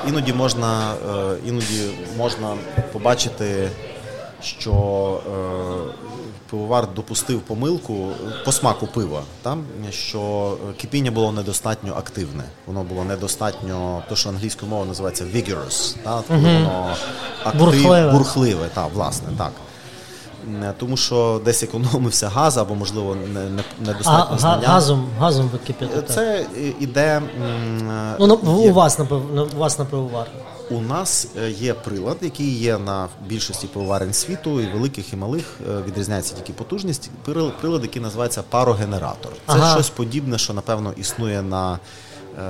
Іноді 0.08 0.32
можна, 0.32 0.92
е, 0.92 1.34
іноді 1.46 1.90
можна 2.18 2.54
побачити, 2.92 3.68
що 4.42 4.72
е, 5.26 5.92
пивовар 6.52 6.88
допустив 6.96 7.40
помилку 7.40 8.08
по 8.44 8.52
смаку 8.52 8.86
пива, 8.86 9.22
там, 9.42 9.64
що 9.90 10.56
кипіння 10.80 11.10
було 11.10 11.32
недостатньо 11.32 11.94
активне. 11.94 12.44
Воно 12.66 12.82
було 12.82 13.04
недостатньо, 13.04 14.02
то, 14.08 14.16
що 14.16 14.28
англійською 14.28 14.70
мовою 14.70 14.88
називається 14.88 15.24
vigorous, 15.24 15.96
та, 16.04 16.22
коли 16.28 16.40
воно 16.40 16.96
актив, 17.44 17.60
Бурхливе. 17.60 18.12
бурхливе, 18.12 18.68
та, 18.74 18.86
власне, 18.86 19.28
так. 19.38 19.52
Не, 20.46 20.72
Тому 20.78 20.96
що 20.96 21.40
десь 21.44 21.62
економився 21.62 22.28
газ, 22.28 22.56
або, 22.58 22.74
можливо, 22.74 23.16
не, 23.34 23.40
не, 23.86 23.94
А, 24.04 24.38
знання. 24.38 24.68
газом, 24.68 25.06
газом 25.18 25.50
ви 25.52 25.58
кип'ятите? 25.66 26.14
Це 26.14 26.46
іде. 26.80 27.22
е, 27.42 28.16
Ну, 28.18 28.40
ну, 28.42 28.62
є- 28.62 28.70
у 28.70 28.74
вас 28.74 28.98
на 28.98 29.04
на- 29.34 29.42
у 29.42 29.58
вас 29.58 29.78
на 29.78 29.84
пивоварні. 29.84 30.34
у 30.70 30.80
нас 30.80 31.28
е, 31.42 31.50
є 31.50 31.74
прилад, 31.74 32.16
який 32.20 32.58
є 32.58 32.78
на 32.78 33.08
більшості 33.26 33.66
пивоварень 33.66 34.12
світу, 34.12 34.60
і 34.60 34.66
великих, 34.72 35.12
і 35.12 35.16
малих 35.16 35.44
е, 35.70 35.82
відрізняється 35.86 36.34
тільки 36.34 36.52
потужність. 36.52 37.10
Прил- 37.26 37.50
Прилад, 37.60 37.82
який 37.82 38.02
називається 38.02 38.42
парогенератор. 38.50 39.32
Це 39.32 39.38
Ага. 39.46 39.72
щось 39.74 39.88
подібне, 39.90 40.38
що 40.38 40.54
напевно 40.54 40.92
існує 40.96 41.42
на, 41.42 41.78
е, 42.38 42.42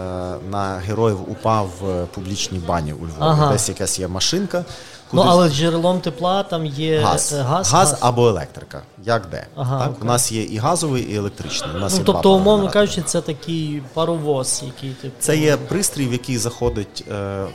на 0.51 0.83
героїв 0.87 1.31
УПА 1.31 1.63
в 1.63 2.07
публічній 2.15 2.59
бані 2.59 2.93
у 2.93 2.97
Львові. 2.97 3.17
Ага. 3.19 3.53
Десь 3.53 3.69
якась 3.69 3.99
є 3.99 4.09
машинка. 4.09 4.65
Ну, 5.13 5.23
але 5.27 5.49
джерелом 5.51 6.01
тепла 6.01 6.43
там 6.43 6.67
є 6.67 7.01
Газ. 7.01 7.33
е, 7.33 7.43
газ, 7.43 7.73
газ 7.73 7.97
або 8.01 8.29
електрика. 8.29 8.83
Як 9.05 9.27
де? 9.31 9.47
Ага, 9.57 9.79
так? 9.79 9.91
окей. 9.91 10.03
У 10.03 10.05
нас 10.05 10.33
є 10.33 10.43
і 10.43 10.57
газовий, 10.57 11.03
і 11.03 11.17
електричний. 11.17 11.77
У 11.77 11.79
нас 11.79 11.93
Ну, 11.93 11.99
є 11.99 12.05
тобто, 12.05 12.23
два 12.23 12.31
умовно 12.37 12.71
кажучи, 12.71 13.03
це 13.03 13.21
такий 13.21 13.83
паровоз, 13.95 14.63
який 14.67 14.91
типу. 14.91 15.15
Це 15.21 15.37
є 15.37 15.57
пристрій, 15.57 16.09
в 16.09 16.13
який 16.13 16.39
заходить 16.39 17.05
е, 17.11 17.15
е, 17.15 17.47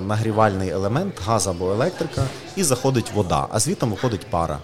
нагрівальний 0.00 0.68
елемент, 0.70 1.14
газ 1.26 1.46
або 1.46 1.72
електрика, 1.72 2.22
і 2.56 2.62
заходить 2.62 3.12
вода, 3.14 3.46
а 3.52 3.58
звідти 3.58 3.86
виходить 3.86 4.26
пара. 4.30 4.58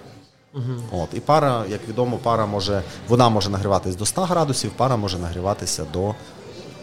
От, 0.93 1.09
і 1.13 1.21
пара, 1.21 1.65
як 1.69 1.89
відомо, 1.89 2.19
пара 2.23 2.47
може, 2.47 2.83
вода 3.09 3.29
може 3.29 3.51
нагріватися 3.51 3.99
до 3.99 4.07
100 4.07 4.23
градусів, 4.23 4.71
пара 4.71 4.97
може 4.97 5.19
нагріватися 5.19 5.85
до, 5.93 6.15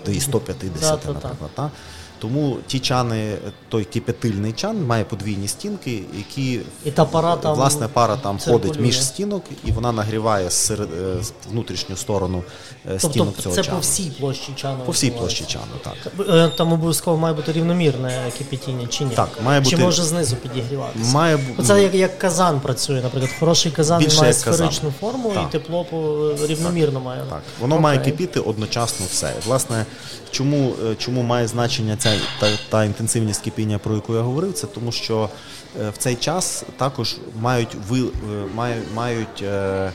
і 0.08 0.20
150, 0.20 1.02
Та-та-та. 1.02 1.30
Та? 1.56 1.72
Тому 2.26 2.58
ті 2.68 2.80
чани, 2.80 3.38
той 3.70 3.84
кип'ятильний 3.84 4.52
чан 4.52 4.86
має 4.86 5.04
подвійні 5.04 5.48
стінки, 5.48 6.04
які 6.18 6.60
І 6.86 6.92
та 6.92 7.06
пара 7.06 7.36
там 7.36 7.56
власне 7.56 7.88
пара 7.88 8.16
там 8.18 8.40
циркулює. 8.40 8.68
ходить 8.68 8.82
між 8.82 9.04
стінок, 9.04 9.44
і 9.66 9.72
вона 9.72 9.92
нагріває 9.92 10.52
серед, 10.52 10.90
е, 10.94 11.16
внутрішню 11.52 11.96
сторону 11.96 12.44
е, 12.86 12.90
Тобто 12.92 13.10
стінок 13.10 13.38
цього 13.38 13.56
це 13.56 13.64
чану. 13.64 13.78
по 13.78 13.82
всій 13.82 14.12
площі 14.20 14.54
чану. 14.56 14.78
По 14.86 14.92
всій 14.92 15.12
площі 15.12 15.46
чану, 15.48 15.66
так. 15.84 16.28
Е, 16.30 16.52
Там 16.58 16.74
обов'язково 16.74 17.18
має 17.18 17.34
бути 17.34 17.52
рівномірне 17.52 18.32
кипятіння, 18.38 18.88
чи 18.88 19.04
ні? 19.04 19.16
Так, 19.16 19.30
має 19.46 19.66
Чи 19.66 19.78
може 19.78 20.04
знизу 20.04 20.36
підігріватися? 20.36 21.14
Має 21.14 21.40
Оце 21.58 21.84
як, 21.84 21.96
як 21.96 22.20
казан 22.20 22.60
працює, 22.60 23.02
наприклад. 23.02 23.32
Хороший 23.40 23.72
казан 23.72 24.00
Більше 24.00 24.22
має 24.22 24.34
сферичну 24.34 24.94
форму 25.00 25.32
Так. 25.34 25.46
і 25.50 25.52
тепло 25.52 25.86
по 25.86 26.30
рівномірно 26.48 27.00
має. 27.00 27.22
Так, 27.30 27.42
воно 27.60 27.80
має 27.80 28.00
кипіти 28.00 28.40
одночасно 28.40 29.06
все. 29.12 29.34
Власне, 29.46 29.86
чому, 30.36 30.74
е, 30.86 30.96
чому 30.96 31.24
має 31.24 31.48
значення 31.48 31.98
ця 31.98 32.20
та, 32.40 32.50
та 32.70 32.86
інтенсивність 32.86 33.42
кипіння, 33.42 33.78
про 33.78 33.96
яку 33.96 34.16
я 34.16 34.22
говорив, 34.22 34.54
це 34.54 34.68
тому, 34.68 34.92
що 34.92 35.30
е, 35.82 35.90
в 35.90 35.98
цей 35.98 36.16
час 36.16 36.64
також 36.78 37.16
мають 37.40 37.76
ви 37.90 38.00
е, 38.00 38.72
мають 38.96 39.42
е, 39.42 39.92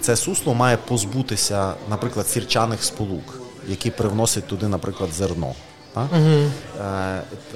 це 0.00 0.16
сусло 0.16 0.54
має 0.54 0.76
позбутися, 0.76 1.74
наприклад, 1.90 2.28
сірчаних 2.28 2.84
сполук, 2.84 3.40
які 3.68 3.90
привносять 3.90 4.46
туди, 4.46 4.68
наприклад, 4.68 5.10
зерно. 5.12 5.54
Так? 5.94 6.08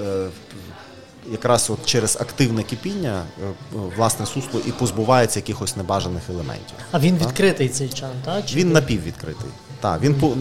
Е, 0.00 0.28
Якраз 1.30 1.70
от 1.70 1.86
через 1.86 2.16
активне 2.20 2.62
кипіння 2.62 3.22
власне 3.96 4.26
сусло 4.26 4.60
і 4.66 4.72
позбувається 4.72 5.38
якихось 5.38 5.76
небажаних 5.76 6.22
елементів. 6.30 6.76
А 6.92 6.98
він 6.98 7.18
відкритий 7.18 7.68
цей 7.68 7.88
чан, 7.88 8.10
так? 8.24 8.46
Чи 8.46 8.56
Він 8.56 8.72
напіввідкритий. 8.72 9.50
Так, 9.80 10.00
він 10.02 10.14
по 10.14 10.28
в- 10.28 10.34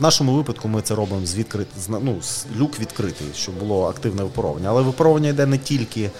нашому 0.00 0.32
випадку 0.34 0.68
ми 0.68 0.82
це 0.82 0.94
робимо 0.94 1.26
з 1.26 1.34
відкрит, 1.34 1.66
з, 1.78 1.88
ну, 1.88 2.22
з 2.22 2.46
люк 2.58 2.78
відкритий, 2.80 3.26
щоб 3.36 3.54
було 3.54 3.88
активне 3.88 4.22
випаровування. 4.22 4.68
Але 4.68 4.82
випаровування 4.82 5.28
йде 5.28 5.46
не 5.46 5.58
тільки, 5.58 6.10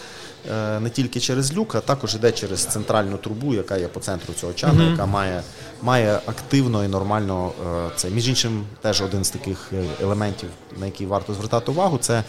е, 0.53 0.81
не 0.81 0.91
тільки 0.91 1.21
через 1.21 1.55
люк, 1.57 1.75
а 1.75 1.81
також 1.81 2.15
йде 2.15 2.33
через 2.33 2.65
центральну 2.65 3.17
трубу, 3.17 3.55
яка 3.55 3.77
є 3.77 3.89
по 3.89 4.01
центру 4.01 4.35
цього 4.41 4.53
чану, 4.53 4.91
яка 4.91 5.07
має, 5.07 5.43
має 5.83 6.15
активно 6.27 6.85
і 6.85 6.89
нормально 6.89 7.53
е, 7.67 7.91
це. 7.97 8.11
Між 8.11 8.29
іншим, 8.29 8.65
теж 8.81 9.03
один 9.03 9.25
з 9.25 9.31
таких 9.31 9.71
е, 9.73 9.85
елементів, 10.03 10.49
на 10.81 10.87
який 10.87 11.07
варто 11.07 11.35
звертати 11.35 11.71
увагу, 11.71 11.99
це 11.99 12.25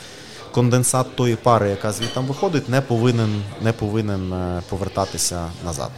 конденсат 0.52 1.16
тої 1.16 1.36
пари, 1.36 1.70
яка 1.70 1.92
звідти 1.92 2.20
виходить, 2.20 2.70
не 2.70 2.82
повинен, 2.82 3.42
не 3.62 3.72
повинен 3.74 4.34
повертатися 4.70 5.48
назад. 5.66 5.90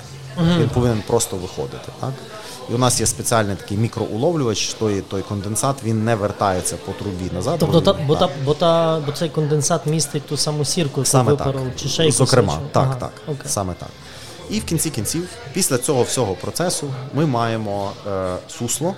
Він 0.59 0.69
повинен 0.69 1.03
просто 1.07 1.35
виходити. 1.37 1.91
Так? 1.99 2.13
І 2.71 2.73
у 2.75 2.77
нас 2.77 2.99
є 2.99 3.05
спеціальний 3.05 3.55
такий 3.55 3.77
мікроуловлювач, 3.77 4.73
той, 4.73 5.01
той 5.01 5.21
конденсат, 5.21 5.83
він 5.83 6.05
не 6.05 6.15
вертається 6.15 6.77
по 6.85 6.91
трубі 6.91 7.31
назад. 7.33 7.55
Тобто, 7.59 7.81
та, 7.81 7.93
бо, 7.93 8.15
та, 8.15 8.29
бо, 8.45 8.53
та, 8.53 8.99
бо 9.05 9.11
цей 9.11 9.29
конденсат 9.29 9.85
містить 9.85 10.25
ту 10.27 10.37
саму 10.37 10.65
сірку, 10.65 10.99
яку 11.01 11.05
Саме 11.05 11.35
так. 11.35 11.47
випарив, 11.47 11.71
чи 11.75 12.03
якусь 12.03 12.17
Зокрема, 12.17 12.53
іншу? 12.53 12.65
так, 12.71 12.83
Ага, 12.83 12.95
так, 12.95 13.11
окей. 13.27 13.41
саме 13.45 13.73
так. 13.73 13.89
І 14.49 14.59
в 14.59 14.63
кінці 14.65 14.89
кінців, 14.89 15.27
після 15.53 15.77
цього 15.77 16.03
всього 16.03 16.33
процесу, 16.33 16.87
ми 17.13 17.25
маємо 17.25 17.91
е, 18.07 18.35
сусло. 18.47 18.95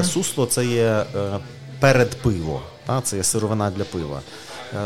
Е, 0.00 0.04
Сусло 0.04 0.46
це 0.46 0.66
є 0.66 1.04
е, 1.16 1.38
передпиво, 1.80 2.60
та, 2.86 3.00
це 3.00 3.16
є 3.16 3.22
сировина 3.22 3.70
для 3.70 3.84
пива. 3.84 4.20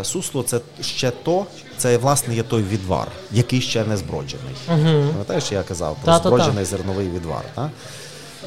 Е, 0.01 0.05
сусло 0.05 0.43
це 0.43 0.61
ще 0.81 1.11
то, 1.11 1.47
це 1.77 1.97
власне 1.99 2.35
є 2.35 2.43
той 2.43 2.63
відвар, 2.63 3.09
який 3.33 3.61
ще 3.61 3.85
не 3.85 3.97
зброджений. 3.97 4.55
Пам'ятаєш, 4.67 5.53
я 5.53 5.63
казав 5.63 5.97
про 6.05 6.17
зброджений 6.19 6.65
зерновий 6.65 7.09
відвар. 7.09 7.45
Та? 7.55 7.71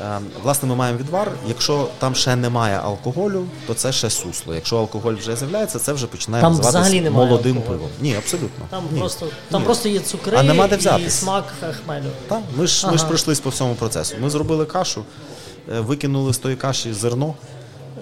Е, 0.02 0.20
Власне, 0.44 0.70
ми 0.70 0.76
маємо 0.76 1.00
відвар. 1.00 1.32
Якщо 1.48 1.88
там 2.00 2.16
ще 2.16 2.36
немає 2.36 2.80
алкоголю, 2.84 3.46
то 3.68 3.74
це 3.74 3.92
ще 3.92 4.10
сусло. 4.10 4.56
Якщо 4.56 4.78
алкоголь 4.78 5.14
вже 5.14 5.36
з'являється, 5.36 5.80
це 5.80 5.94
вже 5.94 6.08
починає 6.08 6.42
Там 6.44 6.52
називатися 6.52 6.80
взагалі 6.80 7.02
немає 7.02 7.28
молодим 7.28 7.58
алкоголю? 7.58 7.78
пивом. 7.80 7.92
Ні, 8.02 8.16
абсолютно. 8.16 8.66
Там, 8.70 8.84
Ні. 8.92 9.00
просто, 9.00 9.28
там 9.52 9.62
Ні. 9.62 9.66
просто 9.66 9.90
є 9.90 10.00
цукри 10.00 10.38
А 10.38 10.44
нема 10.44 10.68
де 10.68 11.00
і 11.08 11.10
смак 11.10 11.46
хмелю. 11.86 12.06
Так, 12.28 12.42
ми 12.58 12.68
ж, 12.68 12.88
ми 12.88 12.98
ж 12.98 13.06
пройшлись 13.06 13.40
по 13.40 13.50
всьому 13.50 13.76
процесу. 13.76 14.16
Ми 14.22 14.30
зробили 14.30 14.66
кашу, 14.66 15.04
е, 15.76 15.80
викинули 15.80 16.34
з 16.34 16.38
тої 16.38 16.56
каші 16.56 16.94
зерно, 16.94 17.34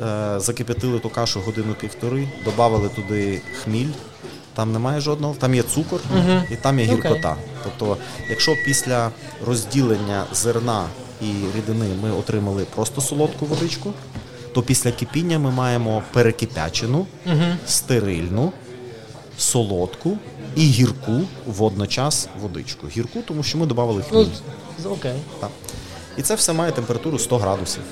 е, 0.04 0.40
закип'ятили 0.40 1.00
ту 1.00 1.10
кашу 1.10 1.42
годину 1.46 1.74
півтори, 1.74 2.30
додали 2.46 2.90
туди 2.90 3.42
хміль. 3.64 3.90
Там 4.54 4.72
немає 4.74 5.02
жодного, 5.02 5.36
там 5.40 5.56
є 5.56 5.64
цукор 5.64 6.00
і 6.52 6.56
там 6.56 6.80
є 6.80 6.86
Окей. 6.86 6.96
гіркота. 6.96 7.36
Тобто, 7.64 7.98
якщо 8.30 8.56
після 8.66 9.10
розділення 9.48 10.26
зерна 10.34 10.86
і 11.22 11.58
рідини 11.58 11.86
ми 12.04 12.12
отримали 12.12 12.66
просто 12.76 13.02
солодку 13.02 13.46
водичку, 13.46 13.94
то 14.54 14.62
після 14.62 14.92
кипіння 14.92 15.40
ми 15.40 15.52
маємо 15.52 16.04
перекипячену, 16.14 17.06
стерильну, 17.66 18.52
солодку 19.38 20.18
і 20.56 20.62
гірку 20.62 21.22
водночас 21.46 22.28
водичку. 22.42 22.88
Гірку, 22.88 23.20
тому 23.28 23.44
що 23.44 23.58
ми 23.58 23.66
додали 23.66 24.04
хміль. 24.04 24.26
Ну, 24.84 24.90
окей. 24.90 25.16
Так. 25.40 25.50
І 26.18 26.22
це 26.22 26.36
все 26.36 26.54
має 26.54 26.72
температуру 26.72 27.20
100 27.20 27.38
градусів. 27.38 27.84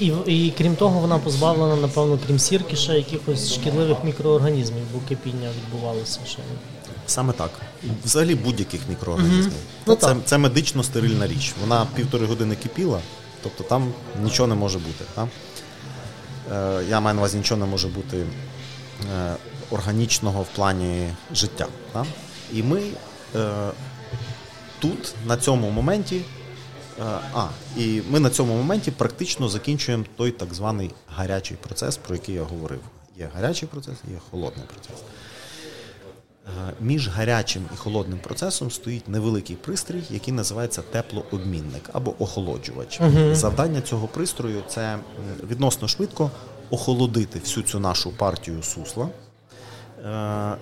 І, 0.00 0.06
і, 0.26 0.46
і 0.46 0.54
крім 0.58 0.76
того, 0.76 1.00
вона 1.00 1.18
позбавлена, 1.18 1.76
напевно, 1.76 2.18
крім 2.26 2.38
сірки, 2.38 2.76
ще 2.76 2.92
якихось 2.92 3.54
шкідливих 3.54 3.96
мікроорганізмів, 4.04 4.82
бо 4.94 5.00
кипіння 5.08 5.48
відбувалося 5.62 6.20
ще. 6.26 6.38
Саме 7.06 7.32
так. 7.32 7.50
Взагалі 8.04 8.34
будь-яких 8.34 8.80
мікроорганізмів. 8.88 9.52
Ну, 9.86 9.94
це, 9.94 10.16
це 10.24 10.38
медично 10.38 10.82
стерильна 10.82 11.26
річ. 11.26 11.54
Вона 11.60 11.86
півтори 11.94 12.26
години 12.26 12.56
кипіла, 12.56 13.00
тобто 13.42 13.64
там 13.64 13.92
нічого 14.22 14.46
не 14.46 14.54
може 14.54 14.78
бути. 14.78 15.04
Так? 15.14 15.28
Е, 16.52 16.84
я 16.88 17.00
маю 17.00 17.14
на 17.14 17.20
увазі, 17.20 17.36
нічого 17.36 17.60
не 17.60 17.66
може 17.66 17.88
бути 17.88 18.26
е, 19.16 19.36
органічного 19.70 20.42
в 20.42 20.46
плані 20.46 21.10
життя. 21.34 21.66
Так? 21.92 22.06
І 22.52 22.62
ми 22.62 22.82
е, 23.36 23.70
тут, 24.78 25.14
на 25.26 25.36
цьому 25.36 25.70
моменті, 25.70 26.16
е, 26.16 26.22
а, 27.34 27.48
і 27.76 28.02
ми 28.10 28.20
на 28.20 28.30
цьому 28.30 28.56
моменті 28.56 28.90
практично 28.90 29.48
закінчуємо 29.48 30.04
той 30.16 30.30
так 30.30 30.54
званий 30.54 30.90
гарячий 31.16 31.56
процес, 31.56 31.96
про 31.96 32.14
який 32.14 32.34
я 32.34 32.42
говорив. 32.42 32.80
Є 33.18 33.28
гарячий 33.34 33.68
процес, 33.68 33.94
є 34.10 34.18
холодний 34.30 34.66
процес. 34.66 35.04
Е, 36.46 36.72
Між 36.80 37.08
гарячим 37.08 37.62
і 37.74 37.76
холодним 37.76 38.18
процесом 38.18 38.70
стоїть 38.70 39.08
невеликий 39.08 39.56
пристрій, 39.56 40.02
який 40.10 40.34
називається 40.34 40.82
теплообмінник 40.82 41.90
або 41.92 42.14
охолоджувач. 42.18 43.00
Завдання 43.32 43.80
цього 43.80 44.06
пристрою 44.06 44.62
це 44.68 44.98
відносно 45.50 45.88
швидко 45.88 46.30
охолодити 46.70 47.38
всю 47.38 47.64
цю 47.64 47.80
нашу 47.80 48.10
партію 48.10 48.62
сусла 48.62 49.08
е, 50.04 50.56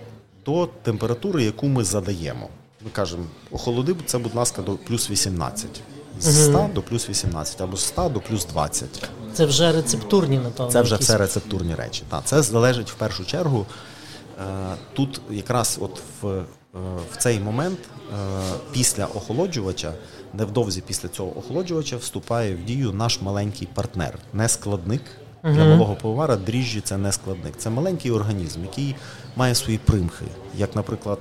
до 0.47 0.69
температури, 0.83 1.45
яку 1.45 1.67
ми 1.67 1.85
задаємо. 1.85 2.49
Ми 2.85 2.91
кажемо, 2.93 3.25
охолоди 3.51 3.95
це, 4.07 4.19
будь 4.19 4.35
ласка, 4.35 4.63
до 4.63 4.73
плюс 4.73 5.11
18. 5.11 5.81
З 6.21 6.45
100 6.45 6.71
до 6.75 6.83
плюс 6.83 7.09
18 7.09 7.61
або 7.61 7.77
з 7.77 7.85
100 7.85 8.09
до 8.09 8.21
плюс 8.21 8.45
20. 8.47 9.09
Це 9.33 9.47
вже 9.47 9.73
рецептурні, 9.73 10.39
напевно. 10.39 10.73
Це 10.73 10.83
вже 10.83 10.95
якісь. 10.95 11.09
все 11.09 11.19
рецептурні 11.19 11.75
речі. 11.75 12.03
Так, 12.09 12.23
це 12.25 12.43
залежить 12.43 12.91
в 12.91 12.95
першу 12.95 13.25
чергу. 13.25 13.67
Е, 14.41 14.77
Тут 14.93 15.21
якраз 15.31 15.79
от 15.81 16.03
в, 16.23 16.29
е, 16.29 16.45
в 17.13 17.17
цей 17.17 17.41
момент 17.41 17.79
е, 17.81 18.17
після 18.73 19.05
охолоджувача, 19.07 19.93
невдовзі 20.33 20.81
після 20.87 21.09
цього 21.09 21.39
охолоджувача, 21.39 21.97
вступає 21.97 22.55
в 22.55 22.65
дію 22.65 22.93
наш 22.93 23.23
маленький 23.23 23.69
партнер, 23.75 24.19
не 24.33 24.49
складник. 24.49 25.03
Для 25.45 25.65
малого 25.65 25.95
пивовара 25.95 26.37
дріжджі 26.37 26.81
це 26.81 26.97
не 26.97 27.13
складник. 27.13 27.55
Це 27.59 27.71
маленький 27.71 28.11
організм, 28.11 28.63
який 28.63 28.95
має 29.37 29.55
свої 29.55 29.79
примхи. 29.79 30.25
Як, 30.57 30.77
наприклад, 30.77 31.19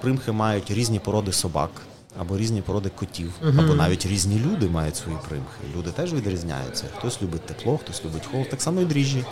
примхи 0.00 0.32
мають 0.32 0.70
різні 0.70 0.98
породи 0.98 1.32
собак, 1.32 1.70
або 2.18 2.38
різні 2.38 2.62
породи 2.62 2.90
котів, 2.96 3.32
або 3.58 3.74
навіть 3.74 4.06
різні 4.06 4.42
люди 4.46 4.68
мають 4.68 4.96
свої 4.96 5.18
примхи. 5.28 5.76
Люди 5.76 5.90
теж 5.90 6.14
відрізняються. 6.14 6.84
Хтось 6.98 7.22
любить 7.22 7.46
тепло, 7.46 7.78
хтось 7.78 8.04
любить 8.04 8.26
холод, 8.26 8.48
так 8.48 8.62
само 8.62 8.80
і 8.80 8.84
дріжджі. 8.84 9.24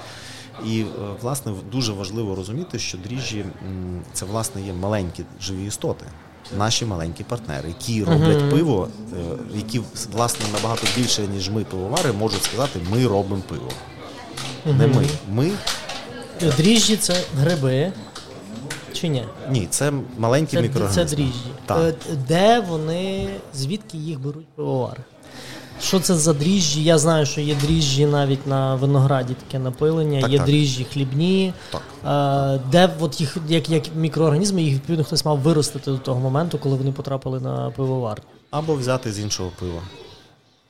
І 0.66 0.80
е, 0.80 0.84
власне 1.22 1.52
дуже 1.72 1.92
важливо 1.92 2.34
розуміти, 2.34 2.78
що 2.78 2.98
дріжджі 2.98 3.44
це 4.12 4.24
власне 4.26 4.62
є 4.62 4.72
маленькі 4.72 5.24
живі 5.40 5.66
істоти. 5.66 6.04
Наші 6.58 6.84
маленькі 6.86 7.24
партнери, 7.24 7.68
які 7.68 8.04
роблять 8.04 8.50
пиво, 8.50 8.88
е, 9.12 9.16
які 9.54 9.80
власне 10.12 10.46
набагато 10.52 10.86
більше, 10.96 11.22
ніж 11.26 11.50
ми 11.50 11.64
пивовари, 11.64 12.12
можуть 12.12 12.42
сказати, 12.44 12.80
ми 12.90 13.06
робимо 13.06 13.42
пиво. 13.48 13.68
Не 14.66 14.86
ми. 14.86 15.04
Ми 15.32 15.50
Дріжджі 16.56 16.96
це 16.96 17.22
гриби. 17.36 17.92
Чи 18.92 19.08
ні? 19.08 19.24
ні, 19.50 19.66
це 19.70 19.92
маленькі 20.18 20.56
Це, 20.56 20.62
мікроорганізми. 20.62 21.04
це 21.04 21.16
дріжджі. 21.16 21.50
Так. 21.66 21.78
Е, 21.80 21.94
Де 22.28 22.60
вони, 22.60 23.28
звідки 23.54 23.98
їх 23.98 24.20
беруть 24.20 24.46
пивовари? 24.54 25.00
Що 25.80 26.00
це 26.00 26.14
за 26.14 26.32
дріжджі? 26.32 26.82
Я 26.84 26.98
знаю, 26.98 27.26
що 27.26 27.40
є 27.40 27.54
дріжджі 27.54 28.06
навіть 28.06 28.46
на 28.46 28.74
винограді 28.74 29.34
таке 29.34 29.58
напилення, 29.58 30.20
Так, 30.20 30.30
є 30.30 30.38
так. 30.38 30.46
дріжджі 30.46 30.84
хлібні. 30.92 31.52
Так. 31.72 31.82
Е, 32.56 32.60
Де 32.72 32.90
от 33.00 33.20
їх, 33.20 33.36
як, 33.48 33.70
як 33.70 33.82
мікроорганізми, 33.96 34.62
їх 34.62 34.74
відповідно 34.74 35.04
хтось 35.04 35.24
мав 35.24 35.38
виростити 35.38 35.90
до 35.90 35.98
того 35.98 36.20
моменту, 36.20 36.58
коли 36.58 36.76
вони 36.76 36.92
потрапили 36.92 37.40
на 37.40 37.70
пивовар. 37.70 38.22
Або 38.50 38.74
взяти 38.74 39.12
з 39.12 39.18
іншого 39.20 39.50
пива. 39.60 39.80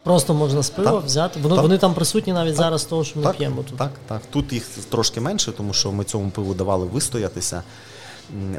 Просто 0.02 0.34
можна 0.34 0.62
з 0.62 0.70
пива 0.70 0.90
Так. 0.92 1.04
взяти. 1.04 1.40
Вони, 1.42 1.62
вони 1.62 1.78
там 1.78 1.94
присутні 1.94 2.32
навіть 2.32 2.56
Так. 2.56 2.64
зараз 2.64 2.84
того, 2.84 3.04
що 3.04 3.18
ми 3.18 3.24
так, 3.24 3.36
п'ємо 3.36 3.62
тут. 3.62 3.78
Так, 3.78 3.90
так. 4.06 4.22
Тут 4.30 4.52
їх 4.52 4.66
трошки 4.90 5.20
менше, 5.20 5.52
тому 5.52 5.72
що 5.72 5.92
ми 5.92 6.04
цьому 6.04 6.30
пиву 6.30 6.54
давали 6.54 6.86
вистоятися 6.86 7.62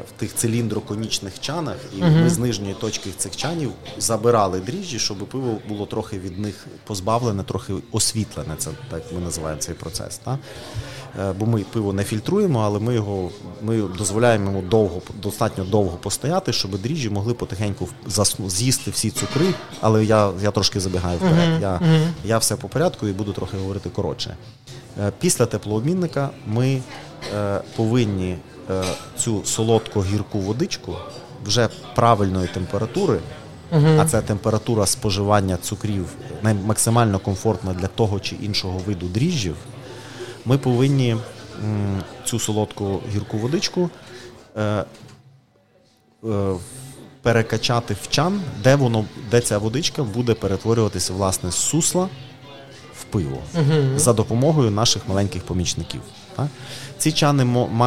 в 0.08 0.20
тих 0.20 0.34
циліндроконічних 0.34 1.40
чанах, 1.40 1.76
і 1.98 2.02
ми 2.02 2.30
з 2.30 2.38
нижньої 2.38 2.74
точки 2.74 3.10
цих 3.16 3.36
чанів 3.36 3.72
забирали 3.98 4.60
дріжджі, 4.60 4.98
щоб 4.98 5.18
пиво 5.18 5.58
було 5.68 5.86
трохи 5.86 6.18
від 6.18 6.38
них 6.38 6.66
позбавлене, 6.84 7.42
трохи 7.42 7.72
освітлене. 7.92 8.54
Це 8.58 8.70
так 8.90 9.02
ми 9.14 9.20
називаємо 9.20 9.60
цей 9.60 9.74
процес. 9.74 10.18
Так? 10.18 10.38
Е, 11.20 11.32
Бо 11.38 11.46
ми 11.46 11.60
пиво 11.72 11.92
не 11.92 12.04
фільтруємо, 12.04 12.60
але 12.60 12.78
ми 12.78 12.94
його 12.94 13.30
ми 13.62 13.82
дозволяємо 13.98 14.44
йому 14.50 14.62
довго, 14.62 15.02
достатньо 15.22 15.64
довго 15.64 15.96
постояти, 15.96 16.52
щоб 16.52 16.78
дріжджі 16.78 17.10
могли 17.10 17.34
потихеньку 17.34 17.88
засну- 18.08 18.50
з'їсти 18.50 18.90
всі 18.90 19.10
цукри. 19.10 19.46
Але 19.80 20.04
я, 20.04 20.32
я 20.42 20.50
трошки 20.50 20.80
забігаю 20.80 21.18
вперед. 21.18 21.62
Я, 21.62 21.80
я 22.24 22.38
все 22.38 22.56
по 22.56 22.68
порядку 22.68 23.08
і 23.08 23.12
буду 23.12 23.32
трохи 23.32 23.56
говорити 23.56 23.90
коротше. 23.90 24.36
Е, 25.00 25.12
Після 25.20 25.46
теплообмінника 25.46 26.30
ми 26.46 26.82
е, 27.36 27.60
повинні 27.76 28.36
цю 29.18 29.44
солодко 29.44 30.02
гірку 30.02 30.38
водичку 30.38 30.96
вже 31.44 31.68
правильної 31.94 32.48
температури, 32.48 33.18
а 33.98 34.04
це 34.04 34.22
температура 34.22 34.86
споживання 34.86 35.56
цукрів 35.56 36.06
максимально 36.42 37.18
комфортна 37.18 37.74
для 37.74 37.86
того 37.86 38.20
чи 38.20 38.36
іншого 38.36 38.78
виду 38.78 39.06
дріжджів. 39.06 39.56
Ми 40.44 40.58
повинні 40.58 41.16
цю 42.24 42.38
солодку 42.38 43.00
гірку 43.14 43.38
водичку 43.38 43.90
е, 44.56 44.84
е, 46.24 46.54
перекачати 47.22 47.96
в 48.02 48.08
чан, 48.08 48.40
де 48.62 48.76
воно, 48.76 49.04
де 49.30 49.40
ця 49.40 49.58
водичка 49.58 50.02
буде 50.02 50.34
перетворюватися 50.34 51.12
власне 51.12 51.50
з 51.50 51.54
сусла 51.54 52.08
в 52.94 53.04
пиво 53.04 53.38
за 53.96 54.12
допомогою 54.12 54.70
наших 54.70 55.08
маленьких 55.08 55.42
помічників. 55.42 56.00
Так? 56.40 56.48
Ці 56.98 57.12
чани 57.12 57.44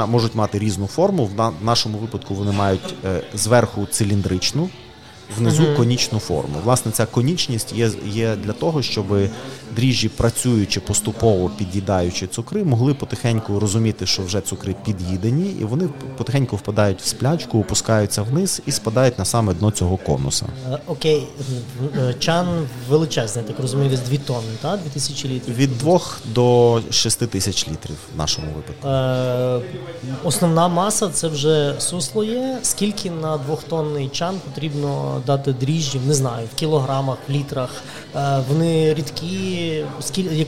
можуть 0.07 0.35
мати 0.35 0.59
різну 0.59 0.87
форму. 0.87 1.25
В 1.25 1.65
нашому 1.65 1.97
випадку 1.97 2.33
вони 2.33 2.51
мають 2.51 2.95
е, 3.05 3.21
зверху 3.33 3.85
циліндричну, 3.85 4.69
внизу 5.37 5.63
конічну 5.77 6.19
форму. 6.19 6.55
Власне, 6.63 6.91
ця 6.91 7.05
конічність 7.05 7.73
є, 7.73 7.91
є 8.05 8.35
для 8.35 8.53
того, 8.53 8.81
щоб 8.81 9.05
дріжджі, 9.75 10.09
працюючи 10.09 10.79
поступово 10.79 11.51
під'їдаючи 11.57 12.27
цукри, 12.27 12.63
могли 12.63 12.93
потихеньку 12.93 13.59
розуміти, 13.59 14.05
що 14.05 14.23
вже 14.23 14.41
цукри 14.41 14.75
під'їдені, 14.85 15.55
і 15.61 15.63
вони 15.63 15.89
потихеньку 16.17 16.55
впадають 16.55 17.01
в 17.01 17.05
сплячку, 17.05 17.59
опускаються 17.59 18.21
вниз 18.21 18.61
і 18.65 18.71
спадають 18.71 19.19
на 19.19 19.25
саме 19.25 19.53
дно 19.53 19.71
цього 19.71 19.97
конуса. 19.97 20.45
Е, 20.71 20.79
Окей, 20.87 21.27
е, 21.97 22.15
чан 22.19 22.67
величезний, 22.89 23.45
так 23.45 23.59
розумію, 23.59 23.89
десь 23.89 23.99
2 23.99 24.17
тонни, 24.17 24.53
так? 24.61 24.79
2000 24.81 25.29
літрів. 25.29 25.55
Від 25.55 25.77
2 25.77 25.99
до 26.25 26.81
6 26.91 27.27
тисяч 27.27 27.67
літрів 27.67 27.95
в 28.15 28.17
нашому 28.17 28.47
випадку. 28.55 28.87
Е, 28.87 29.61
основна 30.23 30.67
маса 30.67 31.09
це 31.09 31.27
вже 31.27 31.75
сусло 31.79 32.23
є. 32.23 32.59
Скільки 32.61 33.11
на 33.11 33.37
двохтонний 33.37 34.09
чан 34.09 34.35
потрібно 34.45 35.12
дати 35.25 35.53
дріжджів, 35.53 36.07
не 36.07 36.13
знаю, 36.13 36.47
в 36.53 36.55
кілограмах, 36.55 37.17
в 37.27 37.31
літрах. 37.31 37.69
Е, 38.15 38.39
вони 38.49 38.93
рідкі. 38.93 39.85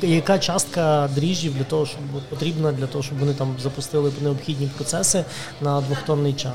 Яка, 0.02 0.40
частка 0.40 1.10
дріжджів 1.16 1.56
для 1.58 1.64
того, 1.64 1.86
щоб 1.86 2.02
потрібна 2.30 2.72
для 2.72 2.88
того, 2.88 3.04
щоб 3.04 3.20
вони 3.20 3.34
там 3.34 3.56
запустили 3.64 4.12
необхідні 4.22 4.70
процеси 4.76 5.26
на 5.62 5.82
двохтонний 5.82 6.34
чан? 6.34 6.54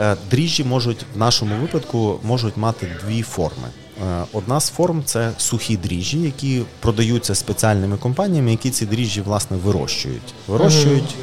Е, 0.00 0.16
Дріжджі 0.30 0.64
можуть 0.64 1.06
в 1.14 1.18
нашому 1.18 1.54
випадку 1.60 2.20
можуть 2.22 2.56
мати 2.56 2.88
дві 3.06 3.22
форми. 3.22 3.68
Е, 4.02 4.24
Одна 4.32 4.60
з 4.60 4.70
форм 4.70 5.02
це 5.04 5.30
сухі 5.38 5.76
дріжджі, 5.76 6.20
які 6.20 6.62
продаються 6.80 7.34
спеціальними 7.34 7.96
компаніями, 7.96 8.50
які 8.50 8.70
ці 8.70 8.86
дріжджі 8.86 9.20
власне 9.20 9.56
вирощують. 9.56 10.34
Вирощують, 10.48 11.14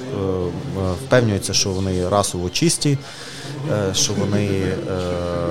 впевнюються, 1.05 1.53
що 1.53 1.69
вони 1.69 2.09
расово 2.09 2.49
чисті, 2.49 2.97
що 3.93 4.13
вони 4.13 4.45
е, 4.47 4.75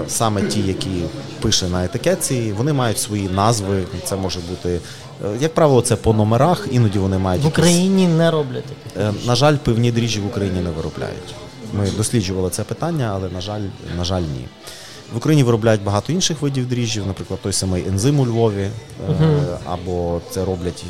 саме 0.08 0.42
ті, 0.42 0.60
які 0.60 1.02
пише 1.40 1.68
на 1.68 1.84
етикетці, 1.84 2.52
вони 2.56 2.72
мають 2.72 2.98
свої 2.98 3.28
назви. 3.28 3.82
Це 4.04 4.16
може 4.16 4.40
бути, 4.48 4.80
е, 5.24 5.28
як 5.40 5.54
правило, 5.54 5.82
це 5.82 5.96
по 5.96 6.12
номерах, 6.12 6.66
іноді 6.70 6.98
вони 6.98 7.18
мають 7.18 7.42
В 7.42 7.44
якісь- 7.44 7.58
Україні 7.58 8.08
не 8.08 8.30
роблять. 8.30 8.64
Е, 9.00 9.12
На 9.26 9.34
жаль, 9.34 9.56
пивні 9.56 9.92
дріжджі 9.92 10.20
в 10.20 10.26
Україні 10.26 10.60
не 10.60 10.70
виробляють. 10.70 11.34
Ми 11.74 11.90
досліджували 11.96 12.50
це 12.50 12.62
питання, 12.62 13.10
але 13.14 13.28
на 13.28 13.40
жаль, 13.40 13.60
на 13.98 14.04
жаль, 14.04 14.22
ні. 14.22 14.46
В 15.14 15.16
Україні 15.16 15.42
виробляють 15.44 15.82
багато 15.82 16.12
інших 16.12 16.42
видів 16.42 16.68
дріжджів, 16.68 17.06
наприклад, 17.06 17.40
той 17.42 17.52
самий 17.52 17.88
ензим 17.88 18.20
у 18.20 18.26
Львові, 18.26 18.68
е, 19.10 19.12
або 19.66 20.20
це 20.30 20.44
роблять, 20.44 20.84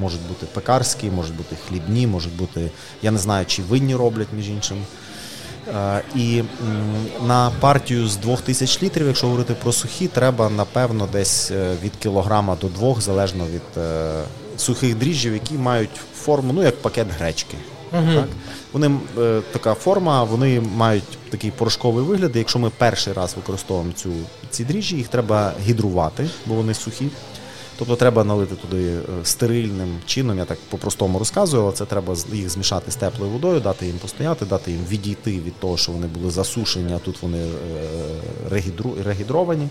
можуть 0.00 0.20
бути 0.28 0.46
пекарські, 0.54 1.10
можуть 1.10 1.36
бути 1.36 1.56
хлібні, 1.68 2.06
можуть 2.06 2.36
бути, 2.36 2.70
я 3.02 3.10
не 3.10 3.18
знаю, 3.18 3.46
чи 3.46 3.62
винні 3.62 3.94
роблять, 3.94 4.28
між 4.36 4.48
іншим. 4.48 4.76
Е, 5.68 6.02
І 6.14 6.42
на 7.26 7.50
партію 7.60 8.08
з 8.08 8.16
2000 8.16 8.82
літрів, 8.82 9.06
якщо 9.06 9.26
говорити 9.26 9.54
про 9.62 9.72
сухі, 9.72 10.06
треба 10.06 10.50
напевно 10.50 11.08
десь 11.12 11.50
е, 11.50 11.74
від 11.82 11.96
кілограма 11.96 12.56
до 12.60 12.68
двох, 12.68 13.00
залежно 13.00 13.44
від 13.46 13.82
е, 13.82 14.22
сухих 14.56 14.94
дріжджів, 14.94 15.32
які 15.32 15.54
мають 15.54 16.00
форму, 16.14 16.52
ну 16.52 16.62
як 16.62 16.82
пакет 16.82 17.06
гречки. 17.18 17.56
Так? 17.90 18.28
Вони 18.72 18.90
така 19.52 19.74
форма, 19.74 20.24
вони 20.24 20.60
мають 20.60 21.18
такий 21.30 21.50
порошковий 21.50 22.04
вигляд. 22.04 22.36
Якщо 22.36 22.58
ми 22.58 22.70
перший 22.78 23.12
раз 23.12 23.36
використовуємо 23.36 23.92
цю, 23.92 24.10
ці 24.50 24.64
дріжджі, 24.64 24.96
їх 24.96 25.08
треба 25.08 25.52
гідрувати, 25.66 26.30
бо 26.46 26.54
вони 26.54 26.74
сухі. 26.74 27.08
Тобто 27.80 27.96
треба 27.96 28.24
налити 28.24 28.54
туди 28.54 28.92
е, 28.92 29.02
стерильним 29.24 29.98
чином, 30.06 30.38
я 30.38 30.44
так 30.44 30.58
по-простому 30.70 31.18
розказую, 31.18 31.62
але 31.62 31.72
це 31.72 31.84
треба 31.84 32.16
їх 32.32 32.50
змішати 32.50 32.90
з 32.90 32.96
теплою 32.96 33.32
водою, 33.32 33.60
дати 33.60 33.86
їм 33.86 33.98
постояти, 33.98 34.44
дати 34.44 34.70
їм 34.70 34.80
відійти 34.88 35.30
від 35.30 35.60
того, 35.60 35.76
що 35.76 35.92
вони 35.92 36.06
були 36.06 36.30
засушені, 36.30 36.92
а 36.94 36.98
тут 36.98 37.22
вони 37.22 37.38
е, 37.38 38.62
регідровані. 39.04 39.68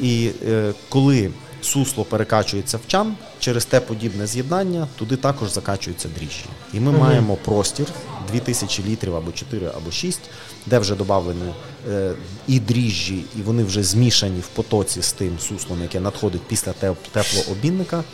І 0.00 0.30
е, 0.48 0.72
коли 0.88 1.30
сусло 1.60 2.04
перекачується 2.04 2.76
в 2.76 2.86
чан, 2.86 3.14
через 3.38 3.64
те 3.64 3.80
подібне 3.80 4.26
з'єднання, 4.26 4.88
туди 4.98 5.16
також 5.16 5.52
закачуються 5.52 6.08
дріжджі. 6.18 6.44
І 6.72 6.80
ми 6.80 6.92
маємо 6.92 7.36
простір 7.36 7.86
2000 8.32 8.82
літрів 8.82 9.16
або 9.16 9.32
4, 9.32 9.70
або 9.76 9.90
6, 9.90 10.20
де 10.66 10.78
вже 10.78 10.94
додавлені 10.94 11.52
е, 11.90 12.12
і 12.48 12.60
дріжджі, 12.60 13.24
і 13.38 13.42
вони 13.42 13.64
вже 13.64 13.82
змішані 13.82 14.40
в 14.40 14.46
потоці 14.46 15.02
з 15.02 15.12
тим 15.12 15.38
суслом, 15.38 15.82
яке 15.82 16.00
надходить 16.00 16.42
після 16.42 16.72
теп- 16.82 16.96
теплообмінника. 17.12 18.04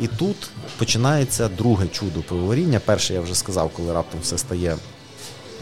І 0.00 0.06
тут 0.06 0.36
починається 0.78 1.48
друге 1.48 1.86
чудо 1.92 2.20
пивоваріння. 2.20 2.80
Перше 2.84 3.14
я 3.14 3.20
вже 3.20 3.34
сказав, 3.34 3.70
коли 3.76 3.92
раптом 3.92 4.20
все 4.20 4.38
стає 4.38 4.76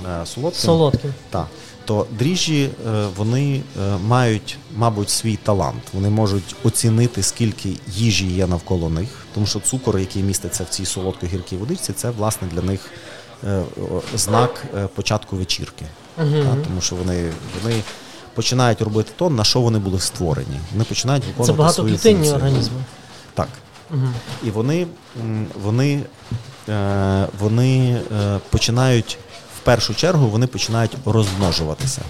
е, 0.06 0.26
солодким. 0.26 0.60
Солодким. 0.60 1.14
Так. 1.30 1.46
То 1.84 2.06
дріжджі 2.18 2.70
е, 2.86 3.06
вони 3.16 3.62
мають, 4.06 4.58
мабуть, 4.76 5.10
свій 5.10 5.36
талант. 5.36 5.82
Вони 5.92 6.10
можуть 6.10 6.56
оцінити, 6.64 7.22
скільки 7.22 7.76
їжі 7.88 8.26
є 8.26 8.46
навколо 8.46 8.90
них, 8.90 9.08
тому 9.34 9.46
що 9.46 9.60
цукор, 9.60 9.98
який 9.98 10.22
міститься 10.22 10.64
в 10.64 10.68
цій 10.68 10.84
солодко-гіркій 10.84 11.56
водичці, 11.56 11.92
це 11.92 12.10
власне 12.10 12.48
для 12.52 12.62
них 12.62 12.90
знак 14.14 14.64
початку 14.94 15.36
вечірки. 15.36 15.84
Так, 16.16 16.62
тому 16.64 16.80
що 16.80 16.96
вони, 16.96 17.32
вони 17.62 17.82
починають 18.34 18.82
робити 18.82 19.12
то, 19.16 19.30
на 19.30 19.44
що 19.44 19.60
вони 19.60 19.78
були 19.78 20.00
створені. 20.00 20.60
Вони 20.72 20.84
починають 20.84 21.24
виконувати 21.24 21.52
Це 21.52 21.58
багатоклітинні 21.58 22.30
організми. 22.30 22.76
Так. 23.34 23.48
Так. 23.90 23.98
І 24.44 24.50
вони, 24.50 24.86
вони, 25.62 26.02
е, 26.68 27.26
вони 27.38 28.00
е, 28.12 28.38
починають 28.50 29.18
в 29.56 29.64
першу 29.64 29.94
чергу 29.94 30.26
вони 30.26 30.46
починають 30.46 30.96
розмножуватися. 31.04 32.02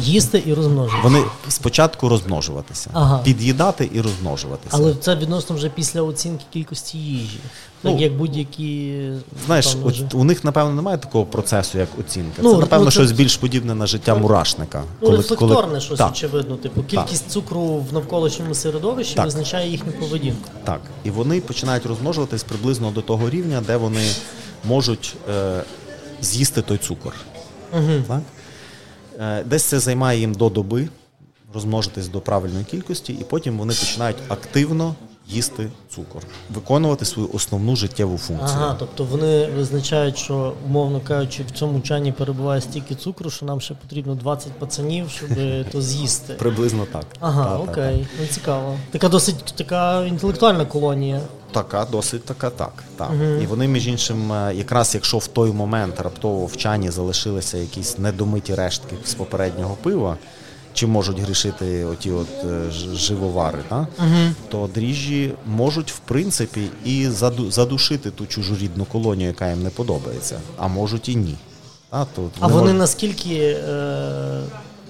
Їсти 0.00 0.42
і 0.46 0.54
розмножувати. 0.54 1.02
Вони 1.08 1.24
спочатку 1.48 2.08
розмножуватися, 2.08 2.90
Ага. 2.92 3.18
під'їдати 3.18 3.90
і 3.94 4.00
розмножуватися. 4.00 4.76
Але 4.76 4.94
це 4.94 5.16
відносно 5.16 5.56
вже 5.56 5.68
після 5.68 6.02
оцінки 6.02 6.44
кількості 6.52 6.98
їжі. 6.98 7.38
Так 7.82 7.92
Ну, 7.92 7.98
як 7.98 8.12
будь-які. 8.16 9.00
Знаєш, 9.46 9.66
там, 9.66 9.80
от 9.84 10.14
у 10.14 10.24
них 10.24 10.44
напевно 10.44 10.74
немає 10.74 10.98
такого 10.98 11.24
процесу, 11.24 11.78
як 11.78 11.88
оцінка. 12.00 12.42
Ну, 12.42 12.54
це 12.54 12.60
напевно 12.60 12.84
ну, 12.84 12.90
це- 12.90 12.94
щось 12.94 13.12
більш 13.12 13.36
подібне 13.36 13.74
на 13.74 13.86
життя 13.86 14.14
мурашника. 14.14 14.82
Ну, 15.02 15.10
рефлекторне 15.16 15.80
щось, 15.80 15.98
так, 15.98 16.10
очевидно. 16.10 16.56
Типу, 16.56 16.82
кількість 16.82 17.30
цукру 17.30 17.60
в 17.90 17.92
навколишньому 17.92 18.54
середовищі 18.54 19.14
Так. 19.14 19.24
визначає 19.24 19.70
їхню 19.70 19.92
поведінку. 19.92 20.48
Так, 20.64 20.80
і 21.04 21.10
вони 21.10 21.40
починають 21.40 21.86
розмножуватись 21.86 22.42
приблизно 22.42 22.90
до 22.90 23.02
того 23.02 23.30
рівня, 23.30 23.62
де 23.66 23.76
вони 23.76 24.06
можуть 24.64 25.14
е, 25.34 25.62
з'їсти 26.22 26.62
той 26.62 26.78
цукор. 26.78 27.12
Так? 28.08 28.20
Е, 29.18 29.44
десь 29.44 29.64
це 29.64 29.80
займає 29.80 30.20
їм 30.20 30.34
до 30.34 30.48
доби 30.48 30.88
розмножитись 31.54 32.08
до 32.08 32.20
правильної 32.20 32.64
кількості, 32.64 33.12
і 33.12 33.24
потім 33.24 33.58
вони 33.58 33.74
починають 33.74 34.16
активно 34.28 34.94
їсти 35.28 35.68
цукор, 35.94 36.22
виконувати 36.54 37.04
свою 37.04 37.30
основну 37.32 37.76
життєву 37.76 38.18
функцію. 38.18 38.58
Ага, 38.62 38.76
тобто 38.78 39.04
вони 39.04 39.46
визначають, 39.46 40.18
що, 40.18 40.52
умовно 40.66 41.00
кажучи, 41.00 41.42
в 41.42 41.50
цьому 41.50 41.80
чані 41.80 42.12
перебуває 42.12 42.60
стільки 42.60 42.94
цукру, 42.94 43.30
що 43.30 43.46
нам 43.46 43.60
ще 43.60 43.74
потрібно 43.74 44.14
20 44.14 44.52
пацанів, 44.52 45.10
щоб 45.10 45.28
то 45.72 45.82
з'їсти. 45.82 46.34
Приблизно 46.34 46.86
так. 46.92 47.04
Ага, 47.20 47.44
Та, 47.44 47.50
та, 47.50 47.72
окей, 47.72 48.06
ну 48.20 48.26
цікаво. 48.26 48.76
Така 48.90 49.08
досить 49.08 49.44
така 49.56 50.04
інтелектуальна 50.06 50.64
колонія. 50.64 51.20
Така, 51.52 51.84
досить 51.84 52.24
така, 52.24 52.50
так. 52.50 52.72
так. 52.96 53.10
І 53.42 53.46
вони, 53.46 53.68
між 53.68 53.88
іншим, 53.88 54.32
е, 54.32 54.54
якраз 54.54 54.94
якщо 54.94 55.18
в 55.18 55.26
той 55.26 55.52
момент 55.52 56.00
раптово 56.00 56.46
в 56.46 56.56
чані 56.56 56.90
залишилися 56.90 57.58
якісь 57.58 57.98
недомиті 57.98 58.54
рештки 58.54 58.96
з 59.04 59.14
попереднього 59.14 59.76
пива, 59.82 60.16
чи 60.78 60.86
можуть 60.86 61.18
грішити 61.20 61.84
оті 61.84 62.10
от 62.10 62.28
е, 62.44 62.70
живовари, 62.94 63.58
та? 63.68 63.86
то 64.48 64.70
дріжджі 64.74 65.32
можуть, 65.46 65.92
в 65.92 65.98
принципі, 65.98 66.60
і 66.84 67.08
задушити 67.48 68.10
ту 68.10 68.26
чужорідну 68.26 68.84
колонію, 68.84 69.26
яка 69.28 69.50
їм 69.50 69.62
не 69.62 69.70
подобається, 69.70 70.40
а 70.58 70.68
можуть 70.68 71.08
і 71.08 71.16
ні. 71.16 71.34
А, 71.90 72.04
То 72.04 72.30
А 72.40 72.46
вони 72.46 72.62
можуть- 72.62 72.78
наскільки. 72.78 73.34
Е, 73.68 74.40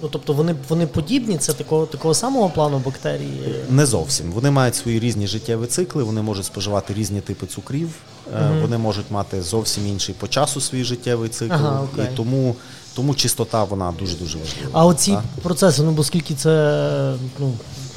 ну, 0.01 0.09
тобто 0.11 0.33
вони, 0.33 0.55
вони 0.69 0.87
подібні, 0.87 1.37
це 1.37 1.53
такого, 1.53 1.85
такого 1.85 2.13
самого 2.13 2.49
плану 2.49 2.81
бактерії. 2.85 3.55
Не 3.69 3.85
зовсім. 3.85 4.31
Вони 4.31 4.51
мають 4.51 4.75
свої 4.75 4.99
різні 4.99 5.27
життєві 5.27 5.65
цикли, 5.65 6.03
вони 6.03 6.21
можуть 6.21 6.45
споживати 6.45 6.93
різні 6.93 7.21
типи 7.21 7.45
цукрів, 7.47 7.89
е, 8.35 8.61
вони 8.61 8.77
можуть 8.77 9.11
мати 9.11 9.41
зовсім 9.41 9.87
інший 9.87 10.15
по 10.19 10.27
часу 10.27 10.61
свій 10.61 10.83
життєвий 10.83 11.29
цикл. 11.29 11.53
Ага, 11.53 11.81
окей. 11.93 12.05
І 12.13 12.17
тому, 12.17 12.55
тому 12.95 13.15
чистота 13.15 13.63
вона 13.63 13.93
дуже-дуже 13.99 14.37
важлива. 14.37 14.69
А 14.71 14.85
оці 14.85 15.11
Так? 15.11 15.23
процеси, 15.43 15.81
ну 15.81 15.95
оскільки 15.97 16.35
це 16.35 17.13
ну, 17.39 17.53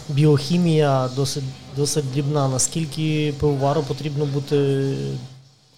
біохімія 0.09 1.09
досить, 1.17 1.45
досить 1.77 2.13
дрібна, 2.13 2.49
наскільки 2.49 3.35
пивовару 3.41 3.83
потрібно 3.83 4.27
бути 4.27 4.95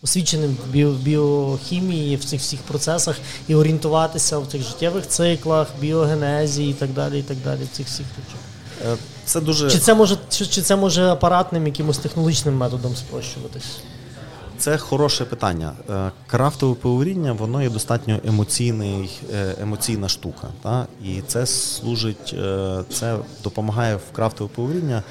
освіченим 0.05 0.57
в 0.73 0.97
біохімії, 1.03 2.17
в 2.17 2.25
цих 2.25 2.41
всіх 2.41 2.61
процесах 2.61 3.17
і 3.49 3.55
орієнтуватися 3.55 4.39
в 4.39 4.47
цих 4.47 4.63
життєвих 4.63 5.09
циклах, 5.09 5.69
біогенезі 5.81 6.69
і 6.69 6.73
так 6.73 6.91
далі, 6.91 7.19
і 7.19 7.23
так 7.23 7.37
далі, 7.45 7.61
в 7.73 7.77
цих 7.77 7.87
всіх 7.87 8.07
речах. 8.17 8.41
Е, 8.95 8.97
Це 9.25 9.41
дуже 9.41 9.71
Чи 9.71 9.79
це 9.79 9.95
може 9.95 10.17
чи, 10.29 10.47
чи 10.47 10.63
це 10.63 10.77
може 10.77 11.09
апаратним 11.09 11.67
якимось 11.67 11.99
технологічним 11.99 12.57
методом 12.57 12.97
спрощуватись? 12.97 13.65
це 14.59 14.79
хороше 14.79 15.25
питання. 15.25 15.73
Е, 15.91 16.11
Крафтове 16.27 16.75
пивоваріння, 16.75 17.33
воно 17.33 17.63
є 17.63 17.71
достатньо 17.71 18.19
емоційний, 18.27 19.11
е, 19.35 19.55
емоційна 19.63 20.09
штука. 20.09 20.49
Та? 20.63 20.87
І 21.05 21.21
це 21.27 21.47
служить, 21.47 22.35
це 22.93 23.17
допомагає 23.45 23.97
в 23.97 24.13
крафтове 24.13 24.51
пивоваріння 24.55 25.03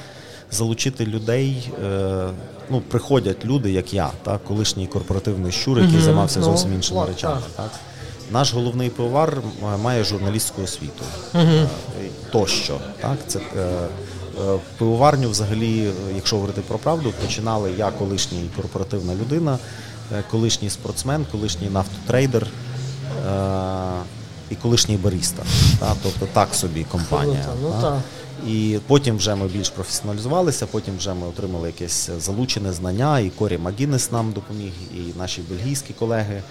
залучити 0.53 1.05
людей. 1.05 1.69
е, 1.83 2.29
Ну, 2.69 2.81
приходять 2.81 3.45
люди, 3.45 3.71
як 3.71 3.93
я, 3.93 4.09
та, 4.23 4.37
колишній 4.37 4.87
корпоративний 4.87 5.51
щур, 5.51 5.79
який 5.79 5.93
Мгм. 5.95 6.03
займався 6.03 6.39
Ну, 6.39 6.45
зовсім 6.45 6.73
іншими 6.73 6.99
ладно, 6.99 7.13
речами. 7.13 7.41
так. 7.55 7.65
Так? 7.71 7.79
Наш 8.31 8.53
головний 8.53 8.89
пивовар 8.89 9.37
має 9.83 10.03
журналістську 10.03 10.61
освіту 10.61 11.03
е, 11.35 11.67
тощо. 12.31 12.77
Так? 13.01 13.17
Це, 13.27 13.39
е, 13.39 13.77
пивоварню 14.77 15.29
взагалі, 15.29 15.91
якщо 16.15 16.35
говорити 16.35 16.61
про 16.67 16.77
правду, 16.77 17.13
починали 17.21 17.71
я 17.77 17.91
колишній 17.91 18.49
корпоративна 18.55 19.15
людина, 19.15 19.57
колишній 20.31 20.69
спортсмен, 20.69 21.25
колишній 21.31 21.69
нафтотрейдер 21.69 22.47
і 24.49 24.55
колишній 24.55 24.97
баріста. 24.97 25.43
Та? 25.79 25.95
Тобто 26.03 26.27
так 26.33 26.55
собі 26.55 26.83
компанія. 26.83 27.45
Ну 27.61 27.75
та? 27.81 28.01
І 28.47 28.79
потім 28.87 29.17
вже 29.17 29.35
ми 29.35 29.47
більш 29.47 29.69
професіоналізувалися, 29.69 30.67
потім 30.67 30.97
вже 30.97 31.13
ми 31.13 31.27
отримали 31.27 31.67
якесь 31.67 32.09
залучене 32.19 32.73
знання, 32.73 33.19
і 33.19 33.29
Корі 33.29 33.57
Магінес 33.57 34.11
нам 34.11 34.31
допоміг, 34.31 34.71
і 34.95 35.19
наші 35.19 35.41
бельгійські 35.49 35.93
колеги. 35.93 36.43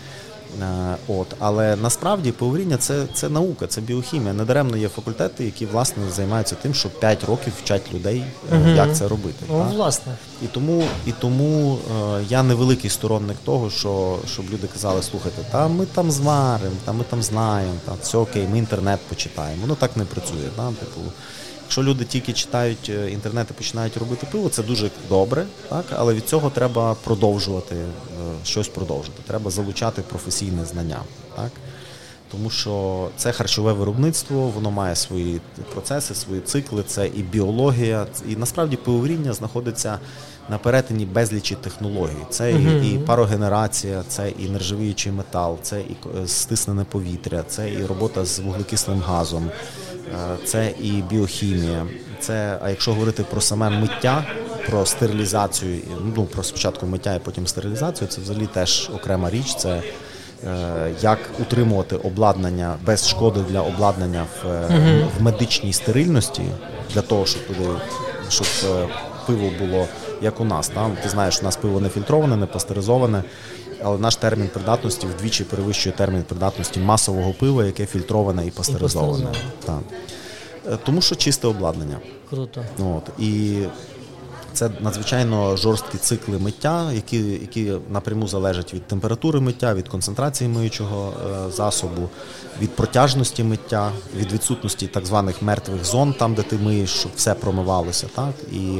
Е, 0.60 0.97
От, 1.09 1.27
але 1.39 1.77
насправді 1.77 2.32
пивоваріння 2.32 2.77
це, 2.77 3.06
це 3.14 3.28
наука, 3.28 3.66
це 3.66 3.81
біохімія. 3.81 4.32
Недаремно 4.32 4.77
є 4.77 4.89
факультети, 4.89 5.44
які 5.44 5.66
власне 5.66 6.02
займаються 6.10 6.55
тим, 6.62 6.74
що 6.74 6.90
5 6.90 7.24
років 7.24 7.52
вчать 7.62 7.94
людей, 7.94 8.24
е, 8.52 8.74
як 8.77 8.97
це 8.97 9.09
робити. 9.09 9.44
Ну, 9.48 9.59
так? 9.59 9.73
власне. 9.73 10.12
І 10.43 10.47
тому, 10.47 10.85
і 11.06 11.12
тому 11.12 11.78
е, 12.19 12.24
я 12.28 12.43
невеликий 12.43 12.90
сторонник 12.90 13.36
того, 13.44 13.70
що 13.70 14.19
щоб 14.32 14.44
люди 14.52 14.66
казали, 14.66 15.02
слухайте, 15.02 15.43
та 15.51 15.69
ми 15.69 15.86
там 15.86 16.10
зваримо, 16.10 16.77
та 16.85 16.93
ми 16.93 17.05
там 17.05 17.23
знаємо, 17.23 17.74
та 17.86 17.93
все 18.02 18.19
окей, 18.19 18.48
ми 18.51 18.59
інтернет 18.59 19.01
почитаємо. 19.09 19.62
Воно 19.62 19.74
так 19.74 19.97
не 19.97 20.05
працює. 20.05 20.48
Та? 20.56 20.66
Типу, 20.66 21.01
якщо 21.72 21.82
люди 21.82 22.04
тільки 22.04 22.32
читають 22.32 22.88
е, 22.88 23.10
інтернет 23.10 23.46
і 23.50 23.52
починають 23.52 23.96
робити 23.96 24.26
пиво, 24.32 24.48
це 24.48 24.62
дуже 24.62 24.90
добре, 25.08 25.46
так? 25.68 25.84
але 25.96 26.14
від 26.14 26.28
цього 26.28 26.50
треба 26.50 26.96
продовжувати 27.04 27.74
е, 27.74 27.88
щось 28.44 28.68
продовжити. 28.68 29.22
Треба 29.26 29.50
залучати 29.50 30.02
професійне 30.02 30.64
знання. 30.64 31.00
Так? 31.36 31.50
Тому 32.30 32.50
що 32.50 33.08
це 33.16 33.32
харчове 33.32 33.72
виробництво, 33.72 34.48
воно 34.48 34.70
має 34.70 34.96
свої 34.96 35.40
процеси, 35.72 36.14
свої 36.14 36.40
цикли, 36.40 36.82
це 36.86 37.06
і 37.06 37.22
біологія, 37.22 38.06
і 38.28 38.36
насправді 38.36 38.76
пивоваріння 38.76 39.32
знаходиться 39.32 39.98
на 40.48 40.59
перетині 40.59 41.06
безлічі 41.06 41.55
технологій. 41.55 42.27
Це 42.31 42.52
і, 42.52 42.94
і 42.94 42.98
парогенерація, 42.98 44.02
це 44.09 44.31
і 44.39 44.48
нержавіючий 44.48 45.12
метал, 45.12 45.59
це 45.62 45.81
і 45.81 45.97
е, 46.23 46.28
стиснене 46.28 46.85
повітря, 46.85 47.44
це 47.48 47.70
і 47.70 47.86
робота 47.86 48.24
з 48.24 48.39
вуглекислим 48.39 49.01
газом, 49.01 49.51
е, 49.51 50.36
це 50.44 50.73
і 50.82 50.90
біохімія. 50.90 51.86
Це, 52.20 52.59
а 52.62 52.70
якщо 52.70 52.93
говорити 52.93 53.24
про 53.31 53.40
саме 53.40 53.70
миття, 53.70 54.24
про 54.66 54.86
стерилізацію, 54.86 55.78
ну 56.16 56.24
про 56.24 56.43
спочатку 56.43 56.86
миття 56.86 57.14
і 57.14 57.19
потім 57.19 57.47
стерилізацію, 57.47 58.09
це 58.09 58.20
взагалі 58.20 58.47
теж 58.47 58.90
окрема 58.94 59.31
річ. 59.31 59.55
Це 59.55 59.82
е, 60.47 60.90
як 61.02 61.19
утримувати 61.40 61.97
обладнання 61.97 62.74
без 62.85 63.09
шкоди 63.09 63.40
для 63.51 63.60
обладнання 63.60 64.27
в, 64.43 64.48
е, 64.48 65.09
в 65.19 65.23
медичній 65.23 65.73
стерильності, 65.73 66.43
для 66.94 67.02
того, 67.02 67.27
щоб 67.27 67.47
туди 67.47 67.69
щоб 68.28 68.47
пиво 69.27 69.51
було 69.59 69.86
як 70.22 70.40
у 70.40 70.44
нас. 70.44 70.68
Там 70.68 70.96
ти 71.02 71.08
знаєш, 71.08 71.40
у 71.40 71.44
нас 71.44 71.56
пиво 71.56 71.80
не 71.80 71.88
фільтроване, 71.88 72.36
не 72.36 72.46
пастеризоване. 72.46 73.24
Але 73.84 73.98
наш 73.98 74.16
термін 74.16 74.48
придатності 74.52 75.06
вдвічі 75.06 75.44
перевищує 75.44 75.94
термін 75.96 76.22
придатності 76.22 76.80
масового 76.80 77.32
пива, 77.32 77.64
яке 77.64 77.86
фільтроване 77.86 78.46
і 78.46 78.50
пастеризоване. 78.50 79.26
Так. 79.64 79.80
Е, 80.72 80.78
Тому 80.84 81.02
що 81.02 81.14
чисте 81.14 81.48
обладнання. 81.48 81.98
Круто. 82.30 82.64
От, 82.78 83.10
і 83.18 83.56
це 84.52 84.70
надзвичайно 84.80 85.56
жорсткі 85.56 85.98
цикли 85.98 86.38
миття, 86.38 86.92
які, 86.92 87.18
які 87.18 87.72
напряму 87.90 88.28
залежать 88.28 88.74
від 88.74 88.86
температури 88.86 89.40
миття, 89.40 89.74
від 89.74 89.88
концентрації 89.88 90.50
миючого 90.50 91.12
е, 91.12 91.50
засобу, 91.50 92.08
від 92.60 92.76
протяжності 92.76 93.44
миття, 93.44 93.92
від 94.16 94.32
відсутності 94.32 94.86
так 94.86 95.06
званих 95.06 95.42
мертвих 95.42 95.84
зон, 95.84 96.12
там, 96.12 96.34
де 96.34 96.42
ти 96.42 96.56
миєш, 96.56 96.90
щоб 96.90 97.12
все 97.16 97.34
промивалося. 97.34 98.06
Так? 98.14 98.34
І 98.52 98.78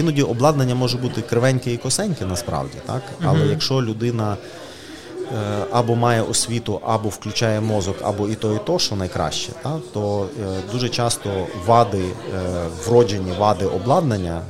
іноді 0.00 0.22
обладнання 0.22 0.74
може 0.74 0.98
бути 0.98 1.22
кривеньке 1.22 1.72
і 1.72 1.76
косеньке 1.76 2.24
насправді, 2.24 2.76
так? 2.86 3.02
але 3.24 3.46
якщо 3.46 3.82
людина 3.82 4.36
е, 5.32 5.64
або 5.72 5.96
має 5.96 6.22
освіту, 6.22 6.80
або 6.86 7.08
включає 7.08 7.60
мозок, 7.60 7.96
або 8.02 8.28
і 8.28 8.34
то, 8.34 8.54
і 8.54 8.58
то, 8.66 8.78
що 8.78 8.96
найкраще, 8.96 9.52
та, 9.62 9.78
то 9.92 10.26
е, 10.40 10.72
дуже 10.72 10.88
часто 10.88 11.30
вади, 11.66 12.04
е, 12.04 12.12
вроджені 12.86 13.32
вади 13.38 13.64
обладнання, 13.64 14.42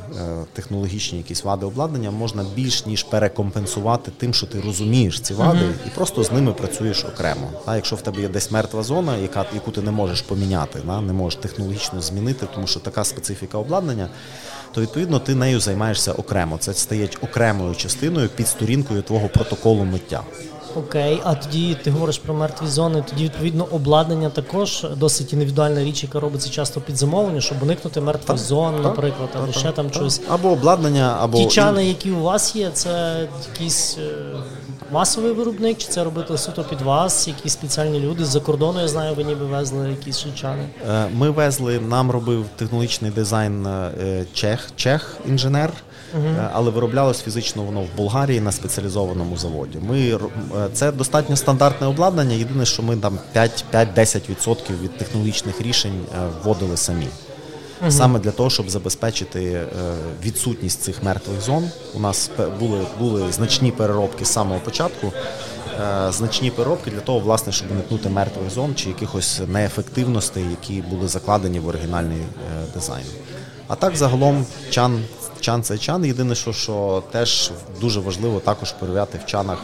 технологічні 0.52 1.18
якісь 1.18 1.44
вади 1.44 1.66
обладнання 1.66 2.10
можна 2.10 2.44
більш 2.54 2.86
ніж 2.86 3.02
перекомпенсувати 3.02 4.10
тим, 4.18 4.34
що 4.34 4.46
ти 4.46 4.60
розумієш 4.60 5.20
ці 5.20 5.34
вади, 5.34 5.64
і 5.86 5.90
просто 5.90 6.24
з 6.24 6.32
ними 6.32 6.52
працюєш 6.52 7.04
окремо. 7.04 7.50
Та, 7.64 7.76
якщо 7.76 7.96
в 7.96 8.02
тебе 8.02 8.22
є 8.22 8.28
десь 8.28 8.50
мертва 8.50 8.82
зона, 8.82 9.16
яка, 9.16 9.44
яку 9.54 9.70
ти 9.70 9.80
не 9.80 9.90
можеш 9.90 10.22
поміняти, 10.22 10.78
та, 10.86 11.00
не 11.00 11.12
можеш 11.12 11.40
технологічно 11.40 12.00
змінити, 12.00 12.46
тому 12.54 12.66
що 12.66 12.80
така 12.80 13.04
специфіка 13.04 13.58
обладнання. 13.58 14.08
То 14.72 14.80
відповідно 14.80 15.18
ти 15.18 15.34
нею 15.34 15.60
займаєшся 15.60 16.12
окремо. 16.12 16.58
Це 16.58 16.74
стає 16.74 17.08
окремою 17.22 17.74
частиною 17.74 18.28
під 18.28 18.48
сторінкою 18.48 19.02
твого 19.02 19.28
протоколу 19.28 19.84
миття. 19.84 20.22
Окей, 20.76 21.20
а 21.24 21.34
тоді 21.34 21.76
ти 21.84 21.90
говориш 21.90 22.18
про 22.18 22.34
мертві 22.34 22.66
зони. 22.66 23.04
Тоді 23.10 23.24
відповідно 23.24 23.64
обладнання 23.64 24.30
також 24.30 24.86
досить 24.96 25.32
індивідуальна 25.32 25.84
річ, 25.84 26.02
яка 26.02 26.20
робиться 26.20 26.50
часто 26.50 26.80
під 26.80 26.96
замовлення, 26.96 27.40
щоб 27.40 27.62
уникнути 27.62 28.00
мертвих 28.00 28.38
зон, 28.38 28.82
наприклад, 28.82 29.28
або 29.42 29.52
ще 29.52 29.72
там 29.72 29.92
щось. 29.92 30.20
Або 30.28 30.48
обладнання, 30.48 31.16
або 31.20 31.38
Ті 31.38 31.46
чани, 31.46 31.86
які 31.86 32.10
у 32.10 32.22
вас 32.22 32.56
є, 32.56 32.70
це 32.72 33.20
якийсь 33.52 33.98
е, 33.98 34.36
масовий 34.92 35.32
виробник, 35.32 35.78
чи 35.78 35.88
це 35.88 36.04
робити 36.04 36.38
суто 36.38 36.64
під 36.64 36.80
вас, 36.80 37.28
якісь 37.28 37.52
спеціальні 37.52 38.00
люди 38.00 38.24
з-за 38.24 38.40
кордону, 38.40 38.80
я 38.80 38.88
знаю, 38.88 39.14
ви 39.14 39.24
ніби 39.24 39.44
везли 39.46 39.90
якісь 39.90 40.24
чани. 40.34 40.68
Е, 40.90 41.06
Ми 41.14 41.30
везли, 41.30 41.80
нам 41.80 42.10
робив 42.10 42.44
технологічний 42.56 43.10
дизайн 43.10 43.66
е, 43.66 44.24
чех, 44.76 44.90
чех 44.90 45.16
інженер, 45.28 45.72
е, 46.14 46.50
але 46.52 46.70
вироблялось 46.70 47.22
фізично 47.22 47.62
воно 47.62 47.80
в 47.80 47.96
Болгарії 47.96 48.40
на 48.40 48.52
спеціалізованому 48.52 49.36
заводі. 49.36 49.78
Ми 49.88 50.00
е, 50.00 50.18
це 50.72 50.92
достатньо 50.92 51.36
стандартне 51.36 51.86
обладнання. 51.86 52.34
Єдине, 52.34 52.64
що 52.64 52.82
ми 52.82 52.96
там 52.96 53.18
5 53.32 53.64
5-10% 53.72 54.82
від 54.82 54.98
технологічних 54.98 55.60
рішень 55.60 56.04
е, 56.14 56.18
вводили 56.44 56.76
самі. 56.76 57.06
угу. 57.82 57.90
саме 57.90 58.18
для 58.18 58.30
того, 58.30 58.50
щоб 58.50 58.70
забезпечити 58.70 59.66
відсутність 60.24 60.82
цих 60.82 61.02
мертвих 61.02 61.40
зон. 61.40 61.64
У 61.94 62.00
нас 62.00 62.30
були 62.58 62.86
були 62.98 63.32
значні 63.32 63.72
переробки 63.72 64.24
з 64.24 64.32
самого 64.32 64.60
початку. 64.60 65.12
Значні 66.10 66.50
переробки 66.50 66.90
для 66.90 67.00
того, 67.00 67.18
власне, 67.18 67.52
щоб 67.52 67.70
уникнути 67.70 68.08
мертвих 68.08 68.50
зон 68.50 68.74
чи 68.74 68.88
якихось 68.88 69.40
неефективностей, 69.48 70.44
які 70.50 70.82
були 70.82 71.08
закладені 71.08 71.60
в 71.60 71.68
оригінальний 71.68 72.22
дизайн. 72.74 73.04
А 73.70 73.76
так 73.76 73.96
загалом 73.96 74.46
чан 74.70 75.04
чан 75.40 75.62
це 75.62 75.78
чан. 75.78 76.04
Єдине, 76.04 76.34
що 76.34 76.52
що 76.52 77.02
теж 77.10 77.50
дуже 77.80 78.00
важливо 78.00 78.40
також 78.40 78.72
перевіряти 78.72 79.20
в 79.24 79.26
чанах 79.26 79.58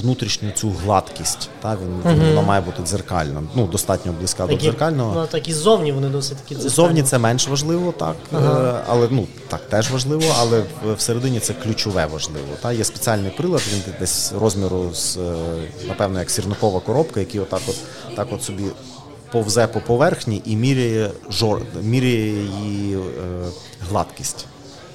внутрішню 0.00 0.50
цю 0.50 0.70
гладкість. 0.70 1.48
Та 1.62 1.76
він 1.76 2.12
угу. 2.12 2.26
вона 2.28 2.42
має 2.42 2.60
бути 2.60 2.82
дзеркальна, 2.82 3.42
ну 3.54 3.66
достатньо 3.66 4.12
близька 4.12 4.46
такі, 4.46 4.56
до 4.56 4.62
дзеркального. 4.62 5.20
Ну 5.20 5.26
так 5.26 5.48
і 5.48 5.52
ззовні 5.52 5.92
вони 5.92 6.08
досить 6.08 6.36
такі 6.36 6.54
дзеркальні. 6.54 6.74
Зовні 6.74 7.02
це 7.02 7.18
менш 7.18 7.48
важливо, 7.48 7.92
так 7.92 8.16
ага. 8.32 8.78
Е, 8.78 8.84
але 8.88 9.08
ну 9.10 9.26
так 9.48 9.60
теж 9.60 9.90
важливо, 9.90 10.24
але 10.38 10.62
всередині 10.96 11.40
це 11.40 11.54
ключове 11.54 12.06
важливо. 12.06 12.48
Та 12.62 12.72
є 12.72 12.84
спеціальний 12.84 13.30
прилад, 13.30 13.62
він 13.72 13.82
десь 14.00 14.32
розміру 14.40 14.94
з 14.94 15.16
е, 15.16 15.34
напевно 15.88 16.18
як 16.18 16.30
сірникова 16.30 16.80
коробка, 16.80 17.20
який 17.20 17.40
отак, 17.40 17.60
от 17.68 17.76
так, 18.16 18.28
от 18.30 18.42
собі. 18.42 18.64
Повзе 19.34 19.66
по 19.66 19.80
поверхні 19.80 20.42
і 20.44 20.56
міряє 20.56 21.10
жор, 21.30 21.62
міряє 21.82 22.44
її 22.44 22.96
е, 22.96 23.00
гладкість. 23.88 24.46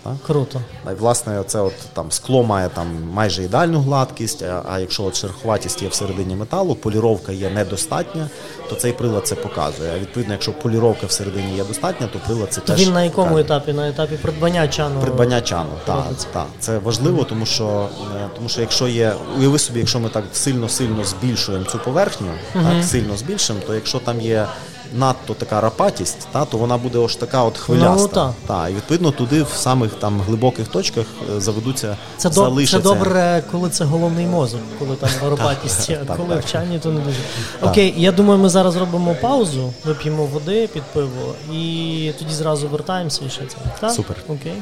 Так? 0.03 0.13
Круто. 0.27 0.61
Власне, 0.99 1.43
це 1.47 1.59
от 1.59 1.73
там 1.93 2.11
скло 2.11 2.43
має 2.43 2.69
там 2.69 2.88
майже 3.13 3.43
ідеальну 3.43 3.80
гладкість, 3.80 4.43
а, 4.43 4.63
а 4.71 4.80
якщо 4.80 5.03
от 5.03 5.15
шероховатість 5.15 5.81
є 5.81 5.89
всередині 5.89 6.35
металу, 6.35 6.76
поліровка 6.76 7.31
є 7.31 7.49
недостатня, 7.49 8.30
то 8.69 8.76
цей 8.76 8.93
прилад 8.93 9.27
це 9.27 9.35
показує. 9.35 9.91
А 9.95 9.99
відповідно, 9.99 10.34
якщо 10.34 10.53
поліровка 10.53 11.07
всередині 11.07 11.55
є 11.55 11.63
достатня, 11.63 12.07
то 12.13 12.19
прилад 12.19 12.53
це 12.53 12.61
то 12.61 12.67
теж. 12.67 12.88
Він 12.88 12.93
на 12.93 13.03
якому 13.03 13.27
показує. 13.27 13.43
етапі? 13.43 13.73
На 13.73 13.89
етапі 13.89 14.15
придбання 14.15 14.67
чану? 14.67 15.01
Придбання 15.01 15.41
чану, 15.41 15.69
так. 15.85 16.05
так. 16.34 16.47
Це 16.59 16.77
важливо, 16.77 17.23
тому 17.23 17.45
що 17.45 17.89
е, 18.15 18.30
тому 18.35 18.49
що 18.49 18.61
якщо 18.61 18.88
є, 18.88 19.13
уяви 19.39 19.59
собі, 19.59 19.80
якщо 19.80 19.99
ми 19.99 20.09
так 20.09 20.23
сильно-сильно 20.34 21.03
збільшуємо 21.03 21.65
цю 21.65 21.80
поверхню, 21.80 22.27
угу. 22.55 22.65
так 22.69 22.84
сильно 22.84 23.17
збільшимо, 23.17 23.59
то 23.67 23.76
якщо 23.76 23.99
там 23.99 24.21
є 24.21 24.47
надто 24.94 25.34
така 25.34 25.61
рапатість, 25.61 26.28
та, 26.32 26.45
то 26.45 26.57
вона 26.57 26.78
буде 26.78 26.98
ось 26.98 27.16
така 27.16 27.44
от 27.44 27.57
хвиляста. 27.57 28.02
Ну, 28.02 28.07
та. 28.07 28.34
Та, 28.48 28.70
і 28.70 28.74
відповідно 28.74 29.11
туди 29.11 29.44
в 29.44 29.49
самих 29.49 29.94
там 29.94 30.22
глибоких 30.22 30.68
точках 30.68 31.06
е, 31.36 31.41
заведуться 31.41 31.98
це 32.18 32.30
залишаться. 32.30 32.90
Це 32.90 32.95
добре, 32.95 33.44
коли 33.52 33.70
це 33.70 33.84
головний 33.86 34.26
мозок, 34.26 34.61
коли 34.80 34.95
там 34.95 35.10
рапатість, 35.30 35.91
а 36.07 36.16
коли 36.16 36.36
вчані, 36.36 36.80
то 36.80 36.91
не 36.91 36.99
дуже. 36.99 37.18
Окей, 37.61 37.94
я 37.98 38.11
думаю, 38.11 38.40
ми 38.40 38.49
зараз 38.49 38.76
робимо 38.76 39.16
паузу, 39.22 39.74
вип'ємо 39.86 40.26
води 40.26 40.70
під 40.74 40.84
пиво 40.84 41.34
і 41.53 42.11
тоді 42.20 42.34
зразу 42.34 42.68
вертаємося 42.68 43.22
і 43.28 43.30
ще 43.30 43.41
це. 43.82 43.90
Супер. 43.90 44.16
Окей. 44.28 44.53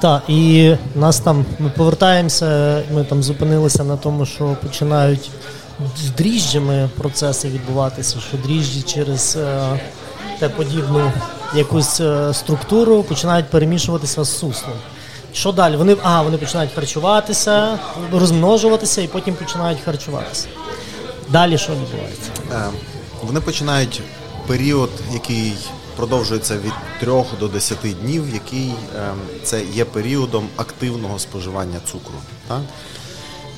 Так, 0.00 0.22
і 0.28 0.74
нас 0.94 1.20
там 1.20 1.44
ми 1.58 1.70
повертаємося, 1.70 2.82
ми 2.94 3.04
там 3.04 3.22
зупинилися 3.22 3.84
на 3.84 3.96
тому, 3.96 4.26
що 4.26 4.56
починають 4.62 5.30
з 5.96 6.10
дріжджами 6.10 6.88
процеси 6.98 7.48
відбуватися, 7.48 8.16
що 8.28 8.36
дріжджі 8.36 8.82
через 8.82 9.36
е, 9.36 9.80
те 10.38 10.48
подібну 10.48 11.12
якусь 11.54 12.00
е, 12.00 12.34
структуру 12.34 13.02
починають 13.02 13.50
перемішуватися 13.50 14.24
з 14.24 14.38
суслом. 14.38 14.76
Що 15.32 15.52
далі? 15.52 15.76
Вони 15.76 15.96
а, 16.02 16.22
вони 16.22 16.38
починають 16.38 16.72
харчуватися, 16.74 17.78
розмножуватися 18.12 19.02
і 19.02 19.06
потім 19.06 19.34
починають 19.34 19.78
харчуватися. 19.84 20.46
Далі 21.28 21.58
що 21.58 21.72
відбувається? 21.72 22.30
Е, 22.52 22.64
вони 23.22 23.40
починають 23.40 24.02
період, 24.46 24.90
який 25.12 25.52
продовжується 25.96 26.56
від 26.56 26.72
3 27.00 27.24
до 27.40 27.48
10 27.48 27.78
днів, 28.02 28.24
який 28.34 28.68
ем, 28.68 29.18
це 29.42 29.64
є 29.64 29.84
періодом 29.84 30.48
активного 30.56 31.18
споживання 31.18 31.80
цукру. 31.92 32.14
Так? 32.48 32.60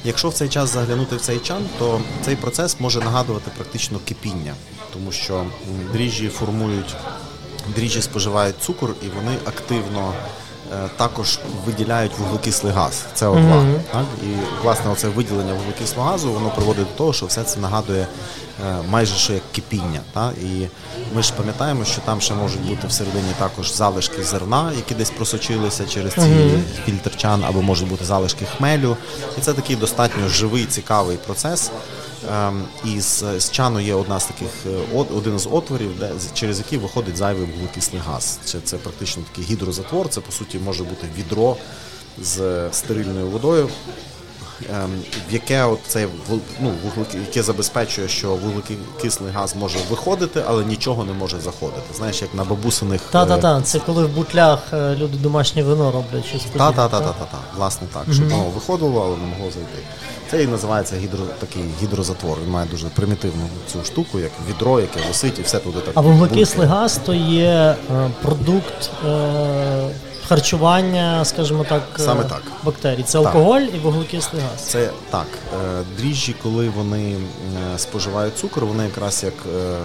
Якщо 0.05 0.29
в 0.29 0.35
цей 0.35 0.49
час 0.49 0.73
заглянути 0.73 1.17
в 1.17 1.21
цей 1.21 1.39
чан, 1.39 1.63
то 1.79 2.01
цей 2.23 2.37
процес 2.37 2.81
може 2.81 3.01
нагадувати 3.01 3.51
практично 3.57 3.99
кипіння, 4.05 4.55
тому 4.93 5.13
що 5.13 5.45
дріжджі 5.93 6.29
формують, 6.29 6.97
дріжджі 7.77 8.03
споживають 8.03 8.63
цукор 8.63 8.95
і 9.03 9.07
вони 9.17 9.37
активно 9.45 10.15
також 10.97 11.39
виділяють 11.67 12.13
вуглекислий 12.19 12.73
газ, 12.73 13.05
СО2. 13.17 13.35
Mm-hmm. 13.35 13.81
Так? 13.93 14.05
І 14.23 14.63
власне 14.63 14.91
оце 14.91 15.09
виділення 15.09 15.53
вуглекислого 15.53 16.11
газу 16.11 16.33
воно 16.33 16.51
приводить 16.51 16.85
до 16.85 16.99
того, 16.99 17.13
що 17.13 17.27
все 17.27 17.45
це 17.45 17.61
нагадує 17.61 18.07
е, 18.67 18.77
майже 18.89 19.15
що 19.15 19.33
як 19.33 19.43
кипіння. 19.53 20.01
Так? 20.15 20.33
І 20.43 20.67
ми 21.15 21.23
ж 21.23 21.33
пам'ятаємо, 21.37 21.85
що 21.85 22.01
там 22.01 22.21
ще 22.21 22.35
можуть 22.35 22.61
бути 22.61 22.87
всередині 22.87 23.33
також 23.39 23.75
залишки 23.75 24.23
зерна, 24.23 24.73
які 24.77 24.95
десь 24.95 25.11
просочилися 25.11 25.87
через 25.87 26.13
ці 26.13 26.21
mm-hmm. 26.21 26.61
фільтр 26.85 27.27
або 27.49 27.63
можуть 27.63 27.89
бути 27.89 28.05
залишки 28.05 28.45
хмелю. 28.45 28.97
І 29.39 29.41
це 29.41 29.53
такий 29.53 29.77
достатньо 29.77 30.29
живий, 30.29 30.67
цікавий 30.67 31.17
процес. 31.17 31.71
Ем, 32.33 32.65
і 32.85 33.01
з, 33.01 33.41
з 33.41 33.51
чану 33.51 33.81
є 33.81 33.95
одна 33.95 34.21
з 34.21 34.25
таких 34.25 34.49
е, 34.67 35.05
один 35.17 35.39
з 35.39 35.49
отворів, 35.53 35.99
де 35.99 36.11
через 36.35 36.59
який 36.59 36.79
виходить 36.79 37.17
зайвий 37.17 37.47
вуглекислий 37.47 38.03
газ. 38.07 38.39
Це 38.45 38.61
це 38.65 38.77
практично 38.77 39.23
такий 39.31 39.45
гідрозатвор. 39.45 40.09
Це 40.09 40.21
по 40.21 40.33
суті 40.33 40.59
може 40.59 40.85
бути 40.85 41.07
відро 41.19 41.57
з 42.23 42.69
стерильною 42.73 43.27
водою. 43.27 43.69
Ем, 44.71 44.91
в 45.31 45.33
яке 45.33 45.65
от 45.65 45.79
цей 45.87 46.07
ну, 46.61 46.73
яке 47.15 47.43
забезпечує, 47.43 48.09
що 48.09 48.35
вуглекислий 48.35 49.33
газ 49.33 49.57
може 49.57 49.79
виходити, 49.91 50.45
але 50.47 50.65
нічого 50.65 51.05
не 51.05 51.13
може 51.13 51.41
заходити. 51.41 51.83
Знаєш, 51.97 52.23
як 52.23 52.35
на 52.35 52.45
бабусиних 52.45 53.01
та 53.01 53.27
та 53.27 53.39
та 53.39 53.63
це 53.63 53.79
коли 53.79 54.05
в 54.05 54.09
бутлях 54.09 54.59
е, 54.73 54.95
люди 54.97 55.19
домашнє 55.19 55.63
вино 55.63 55.93
роблять 55.93 56.25
щось 56.27 56.43
подібне. 56.43 56.59
Та, 56.59 56.73
та, 56.73 56.89
та, 56.89 57.01
та, 57.01 57.13
та, 57.13 57.39
власне 57.57 57.87
так, 57.93 58.05
щоб 58.13 58.29
воно 58.29 58.45
виходило, 58.45 59.03
але 59.07 59.17
не 59.17 59.37
могло 59.37 59.51
зайти. 59.51 59.79
Це 60.31 60.43
і 60.43 60.47
називається 60.47 60.97
гідро, 60.97 61.21
такий 61.39 61.63
гідрозатвор. 61.83 62.39
Він 62.45 62.51
має 62.51 62.69
дуже 62.71 62.87
примітивну 62.87 63.49
цю 63.73 63.85
штуку, 63.85 64.19
як 64.19 64.31
відро, 64.49 64.81
яке 64.81 65.01
висить, 65.09 65.39
і 65.39 65.43
все 65.43 65.59
туди 65.59 65.81
так. 65.81 65.93
А 65.95 66.01
вуглекислий 66.01 66.67
газ 66.67 67.01
то 67.07 67.15
є 67.15 67.47
е, 67.91 68.11
продукт. 68.23 68.91
Е- 69.07 69.91
харчування, 70.29 71.25
скажімо 71.25 71.65
так, 71.69 71.83
Саме 71.97 72.25
так. 72.25 72.43
бактерій. 72.65 73.03
Це 73.03 73.19
так. 73.19 73.27
алкоголь 73.27 73.61
і 73.61 73.79
вуглекислий 73.79 74.43
газ. 74.43 74.61
Це 74.67 74.91
так. 75.11 75.27
Е, 75.55 75.83
дріжджі, 75.99 76.35
коли 76.43 76.69
вони 76.69 77.13
е, 77.75 77.79
споживають 77.79 78.39
цукор, 78.39 78.67
вони 78.67 78.85
якраз 78.85 79.25
як 79.25 79.35
е, 79.57 79.77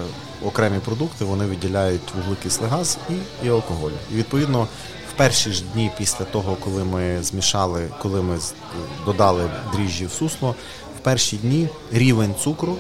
окремі 0.46 0.80
продукти 0.86 1.26
вони 1.26 1.46
виділяють 1.46 2.02
вуглекислий 2.16 2.70
газ 2.70 2.98
і, 3.10 3.46
і 3.48 3.50
алкоголь. 3.50 3.92
І 4.14 4.16
відповідно. 4.16 4.68
Перші 5.18 5.52
ж 5.52 5.64
дні 5.74 5.92
після 5.98 6.26
того, 6.26 6.56
коли 6.56 6.84
ми 6.84 7.24
змішали, 7.24 7.90
коли 8.02 8.22
ми 8.22 8.38
додали 9.06 9.50
дріжджі 9.74 10.06
в 10.06 10.12
сусло, 10.12 10.56
в 10.98 11.00
перші 11.00 11.38
дні 11.38 11.70
рівень 11.92 12.36
цукру, 12.44 12.78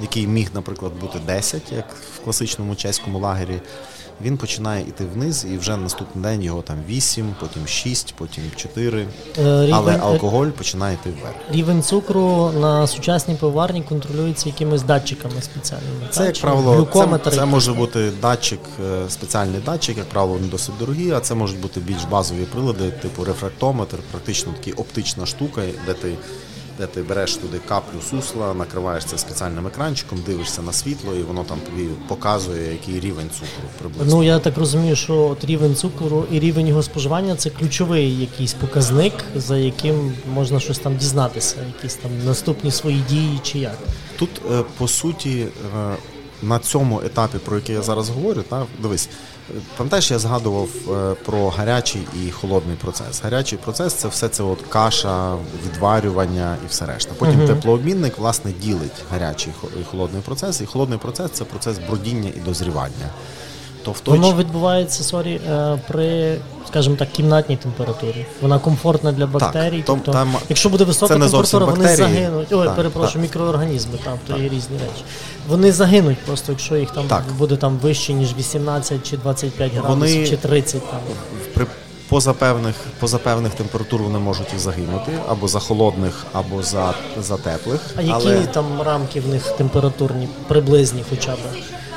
який 0.00 0.26
міг, 0.26 0.48
наприклад, 0.54 0.92
бути 1.00 1.18
10, 1.26 1.72
як 1.72 1.94
в 2.16 2.24
класичному 2.24 2.74
чеському 2.74 3.18
лагері, 3.18 3.60
він 4.20 4.36
починає 4.36 4.82
йти 4.82 5.04
вниз, 5.14 5.46
і 5.52 5.58
вже 5.58 5.76
наступний 5.76 6.24
день 6.24 6.42
його 6.42 6.62
там 6.62 6.76
8, 6.88 7.34
потім 7.40 7.66
6, 7.66 8.14
потім 8.18 8.44
4. 8.56 9.00
Е, 9.00 9.06
рівень, 9.38 9.74
але 9.74 9.96
алкоголь 9.96 10.46
починає 10.46 10.94
йти 10.94 11.10
вверх. 11.10 11.36
Рівень 11.50 11.82
цукру 11.82 12.50
на 12.60 12.86
сучасній 12.86 13.34
пивоварні 13.34 13.82
контролюється 13.82 14.48
якимись 14.48 14.82
датчиками 14.82 15.42
спеціальними. 15.42 16.08
Це, 16.10 16.26
як 16.26 16.40
правило, 16.40 16.88
це, 17.24 17.30
це 17.30 17.44
може 17.44 17.72
бути 17.72 18.10
датчик, 18.22 18.60
е, 18.80 19.10
спеціальний 19.10 19.60
датчик, 19.60 19.98
як 19.98 20.06
правило, 20.08 20.38
не 20.40 20.48
досить 20.48 20.74
дорогі, 20.78 21.10
а 21.10 21.20
це 21.20 21.34
можуть 21.34 21.60
бути 21.60 21.80
більш 21.80 22.04
базові 22.04 22.44
прилади, 22.44 22.90
типу 22.90 23.24
рефрактометр, 23.24 23.96
практично 24.10 24.52
такий 24.52 24.72
оптична 24.72 25.26
штука, 25.26 25.62
де 25.86 25.94
ти 25.94 26.14
де 26.78 26.86
ти 26.86 27.02
береш 27.02 27.36
туди 27.36 27.60
каплю 27.68 28.00
сусла, 28.10 28.54
накриваєш 28.54 29.04
це 29.04 29.18
спеціальним 29.18 29.66
екранчиком, 29.66 30.18
дивишся 30.26 30.62
на 30.62 30.72
світло, 30.72 31.14
і 31.14 31.22
воно 31.22 31.44
там 31.44 31.58
тобі 31.60 31.88
показує, 32.08 32.72
який 32.72 33.00
рівень 33.00 33.30
цукру 33.30 33.68
приблизно. 33.78 34.16
Ну 34.16 34.22
я 34.22 34.38
так 34.38 34.58
розумію, 34.58 34.96
що 34.96 35.14
от 35.16 35.44
рівень 35.44 35.76
цукру 35.76 36.24
і 36.32 36.38
рівень 36.38 36.66
його 36.66 36.82
споживання 36.82 37.36
це 37.36 37.50
ключовий 37.50 38.20
якийсь 38.20 38.52
показник, 38.52 39.12
за 39.36 39.56
яким 39.56 40.12
можна 40.34 40.60
щось 40.60 40.78
там 40.78 40.96
дізнатися, 40.96 41.56
якісь 41.76 41.94
там 41.94 42.10
наступні 42.24 42.70
свої 42.70 43.04
дії 43.10 43.40
чи 43.42 43.58
як. 43.58 43.78
Тут 44.18 44.30
е, 44.52 44.64
по 44.78 44.88
суті 44.88 45.46
е, 45.76 45.96
на 46.42 46.58
цьому 46.58 47.00
етапі, 47.00 47.38
про 47.38 47.56
який 47.56 47.74
я 47.74 47.82
зараз 47.82 48.08
говорю, 48.08 48.42
та 48.48 48.66
дивись. 48.82 49.08
Пам'ятаєш, 49.76 50.10
я 50.10 50.18
згадував 50.18 50.68
е, 50.90 51.14
про 51.24 51.48
гарячий 51.48 52.02
і 52.22 52.30
холодний 52.30 52.76
процес. 52.76 53.22
Гарячий 53.22 53.58
процес 53.58 53.94
це 53.94 54.08
все 54.08 54.28
це 54.28 54.42
от 54.42 54.62
каша, 54.62 55.36
відварювання 55.66 56.56
і 56.64 56.68
все 56.68 56.86
решта. 56.86 57.12
Потім 57.18 57.40
uh-huh. 57.40 57.46
теплообмінник 57.46 58.18
власне 58.18 58.52
ділить 58.52 59.04
гарячий 59.10 59.52
і 59.80 59.84
холодний 59.84 60.22
процес. 60.22 60.60
І 60.60 60.66
холодний 60.66 60.98
процес 60.98 61.30
це 61.30 61.44
процес 61.44 61.78
бродіння 61.88 62.30
і 62.36 62.40
дозрівання. 62.40 63.10
То 63.84 63.90
в 63.92 64.00
той 64.00 64.18
Воно 64.18 64.36
відбувається 64.36 65.02
сорі, 65.04 65.40
е, 65.50 65.78
при, 65.88 66.36
скажімо 66.68 66.96
так, 66.96 67.12
кімнатній 67.12 67.56
температурі. 67.56 68.26
Вона 68.42 68.58
комфортна 68.58 69.12
для 69.12 69.26
бактерій. 69.26 69.76
Так, 69.76 69.86
тобто, 69.86 70.12
там- 70.12 70.36
якщо 70.48 70.68
буде 70.68 70.84
висока 70.84 71.14
температура, 71.18 71.66
вони 71.66 71.78
бактерії. 71.78 71.96
загинуть. 71.96 72.52
Ой, 72.52 72.66
Так, 72.66 72.76
перепрошую, 72.76 73.12
так. 73.12 73.22
мікроорганізми, 73.22 73.98
там 74.04 74.18
то 74.26 74.32
є 74.36 74.44
різні 74.44 74.76
речі. 74.78 75.04
Вони 75.48 75.72
загинуть 75.72 76.18
просто, 76.18 76.52
якщо 76.52 76.76
їх 76.76 76.90
там 76.90 77.04
Так. 77.06 77.22
буде 77.38 77.56
там 77.56 77.78
вище, 77.82 78.12
ніж 78.12 78.34
18 78.38 79.10
чи 79.10 79.16
25 79.16 79.72
градусів, 79.74 80.14
Вони- 80.16 80.26
чи 80.28 80.36
30 80.36 80.90
там. 80.90 81.00
при 81.54 81.66
поза 82.08 82.32
певних, 82.32 82.74
поза 83.00 83.18
певних 83.18 83.54
температур 83.54 84.02
вони 84.02 84.18
можуть 84.18 84.54
і 84.56 84.58
загинути, 84.58 85.12
або 85.28 85.48
за 85.48 85.58
холодних, 85.58 86.26
або 86.32 86.62
за, 86.62 86.94
за 87.20 87.36
теплих. 87.36 87.80
А 87.96 88.02
які 88.02 88.12
Але, 88.14 88.46
там 88.46 88.82
рамки 88.82 89.20
в 89.20 89.28
них 89.28 89.50
температурні, 89.50 90.28
приблизні 90.48 91.04
хоча 91.10 91.32
б? 91.32 91.38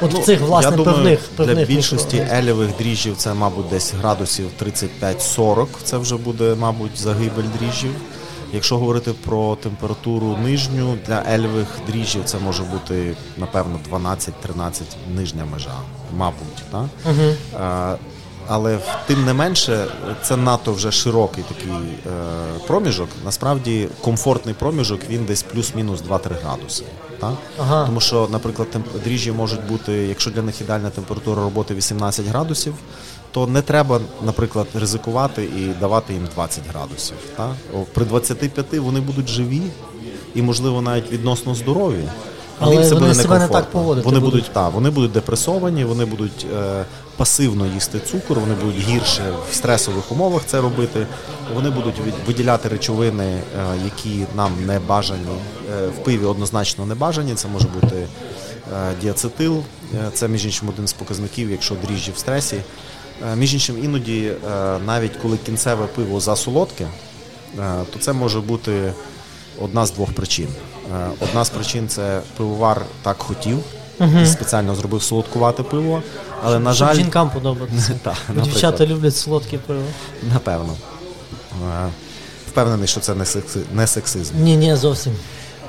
От 0.01 0.13
ну, 0.13 0.19
в 0.19 0.23
цих, 0.23 0.41
власне, 0.41 0.71
я 0.71 0.77
думаю, 0.77 1.17
певних, 1.35 1.55
для 1.55 1.65
більшості 1.65 2.15
мікроорганізмів. 2.15 2.49
елівих 2.51 2.77
дріжджів 2.77 3.17
це, 3.17 3.33
мабуть, 3.33 3.69
десь 3.69 3.93
градусів 3.93 4.49
35-40. 5.01 5.67
Це 5.83 5.97
вже 5.97 6.17
буде, 6.17 6.55
мабуть, 6.59 6.97
загибель 6.97 7.43
дріжджів. 7.59 7.93
Якщо 8.53 8.77
говорити 8.77 9.13
про 9.25 9.55
температуру 9.55 10.37
нижню 10.43 10.97
для 11.07 11.23
ельвих 11.33 11.67
дріжджів, 11.87 12.21
це 12.25 12.37
може 12.39 12.63
бути 12.63 13.15
напевно 13.37 13.79
12-13 13.91 14.81
нижня 15.15 15.45
межа, 15.51 15.75
мабуть. 16.17 16.63
Так? 16.71 16.85
Е, 17.95 17.97
але 18.47 18.79
тим 19.07 19.25
не 19.25 19.33
менше, 19.33 19.85
це 20.23 20.37
надто 20.37 20.73
вже 20.73 20.91
широкий 20.91 21.43
такий 21.43 21.71
е, 21.73 22.09
проміжок. 22.67 23.09
Насправді 23.25 23.87
комфортний 24.01 24.55
проміжок 24.59 24.99
він 25.09 25.25
десь 25.25 25.43
плюс-мінус 25.43 26.01
2-3 26.09 26.19
градуси. 26.43 26.83
Так? 27.19 27.33
Ага. 27.59 27.85
Тому 27.85 27.99
що, 27.99 28.27
наприклад, 28.31 28.67
дріжджі 29.03 29.31
можуть 29.31 29.67
бути, 29.67 29.93
якщо 29.93 30.31
для 30.31 30.41
них 30.41 30.61
ідеальна 30.61 30.89
температура 30.89 31.41
роботи 31.43 31.73
18 31.75 32.25
градусів, 32.25 32.73
то 33.31 33.47
не 33.47 33.61
треба, 33.61 33.99
наприклад, 34.25 34.67
ризикувати 34.73 35.43
і 35.43 35.67
давати 35.79 36.13
їм 36.13 36.27
20 36.35 36.63
градусів. 36.69 37.15
Так? 37.37 37.51
При 37.93 38.05
25 38.05 38.73
вони 38.73 38.99
будуть 38.99 39.27
живі 39.29 39.61
і, 40.35 40.41
можливо, 40.41 40.81
навіть 40.81 41.11
відносно 41.11 41.55
здорові. 41.55 42.03
Але 42.59 42.73
їм 42.73 42.83
це 42.83 42.93
вони 42.93 43.07
буде 43.07 43.21
себе 43.21 43.39
не 43.39 43.47
так 43.47 43.65
поводити 43.71 44.05
Вони 44.05 44.19
будуть. 44.19 44.33
будуть 44.33 44.51
так, 44.53 44.73
вони 44.73 44.89
будуть 44.89 45.11
депресовані, 45.11 45.85
вони 45.85 46.05
будуть 46.05 46.45
е, 46.55 46.85
пасивно 47.17 47.65
їсти 47.65 47.99
цукор, 47.99 48.39
вони 48.39 48.55
будуть 48.55 48.79
гірше 48.79 49.33
в 49.51 49.55
стресових 49.55 50.11
умовах 50.11 50.41
це 50.45 50.61
робити. 50.61 51.07
Вони 51.53 51.69
будуть 51.69 51.95
виділяти 52.27 52.69
речовини, 52.69 53.23
е, 53.23 53.41
які 53.85 54.25
нам 54.35 54.65
не 54.65 54.79
бажані. 54.79 55.21
Е, 55.71 55.87
в 55.87 56.03
пиві 56.03 56.25
однозначно 56.25 56.85
не 56.85 56.95
бажані. 56.95 57.35
Це 57.35 57.47
може 57.47 57.67
бути 57.67 57.95
е, 57.95 58.93
діацетил. 59.01 59.63
Це 60.13 60.27
між 60.27 60.45
іншим 60.45 60.69
один 60.69 60.87
з 60.87 60.93
показників, 60.93 61.51
якщо 61.51 61.75
дріжджі 61.75 62.11
в 62.11 62.17
стресі. 62.17 62.61
Між 63.35 63.53
іншим, 63.53 63.83
іноді, 63.83 64.31
навіть 64.85 65.15
коли 65.21 65.37
кінцеве 65.37 65.85
пиво 65.85 66.19
засолодке, 66.19 66.87
то 67.93 67.99
це 67.99 68.13
може 68.13 68.39
бути 68.41 68.93
одна 69.61 69.85
з 69.85 69.91
двох 69.91 70.13
причин. 70.13 70.47
Одна 71.19 71.45
з 71.45 71.49
причин 71.49 71.87
це 71.87 72.21
пивовар 72.37 72.85
так 73.03 73.17
хотів 73.17 73.63
і 74.23 74.25
спеціально 74.25 74.75
зробив 74.75 75.03
солодкувате 75.03 75.63
пиво. 75.63 76.01
Але, 76.43 76.59
на 76.59 76.73
Щоб 76.73 76.87
жаль, 76.87 76.95
жінкам 76.95 77.29
подобатися. 77.29 77.99
Так, 78.03 78.15
Дівчата 78.43 78.85
люблять 78.85 79.15
солодке 79.15 79.57
пиво. 79.57 79.83
напевно. 80.33 80.73
Е, 81.85 81.89
Впевнений, 82.51 82.87
що 82.87 82.99
це 82.99 83.15
не 83.15 83.23
секси- 83.23 83.63
не 83.73 83.87
сексизм. 83.87 84.33
Ні, 84.39 84.57
ні, 84.57 84.75
зовсім. 84.75 85.13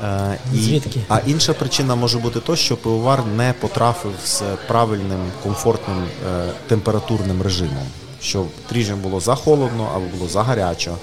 Е, 0.04 0.38
і- 0.54 0.58
Звідки? 0.58 1.00
А 1.08 1.18
інша 1.26 1.52
причина 1.52 1.94
може 1.94 2.18
бути 2.18 2.40
то, 2.40 2.56
що 2.56 2.76
пивовар 2.76 3.26
не 3.36 3.54
потрафив 3.60 4.12
з 4.26 4.42
правильним, 4.68 5.20
комфортним 5.42 6.04
е, 6.28 6.48
температурним 6.68 7.42
режимом. 7.42 7.86
Що 8.22 8.44
дріжджам 8.70 8.98
було 9.00 9.20
за 9.20 9.34
холодно 9.34 9.88
або 9.94 10.04
було 10.16 10.28
за 10.30 10.42
гарячо. 10.42 10.94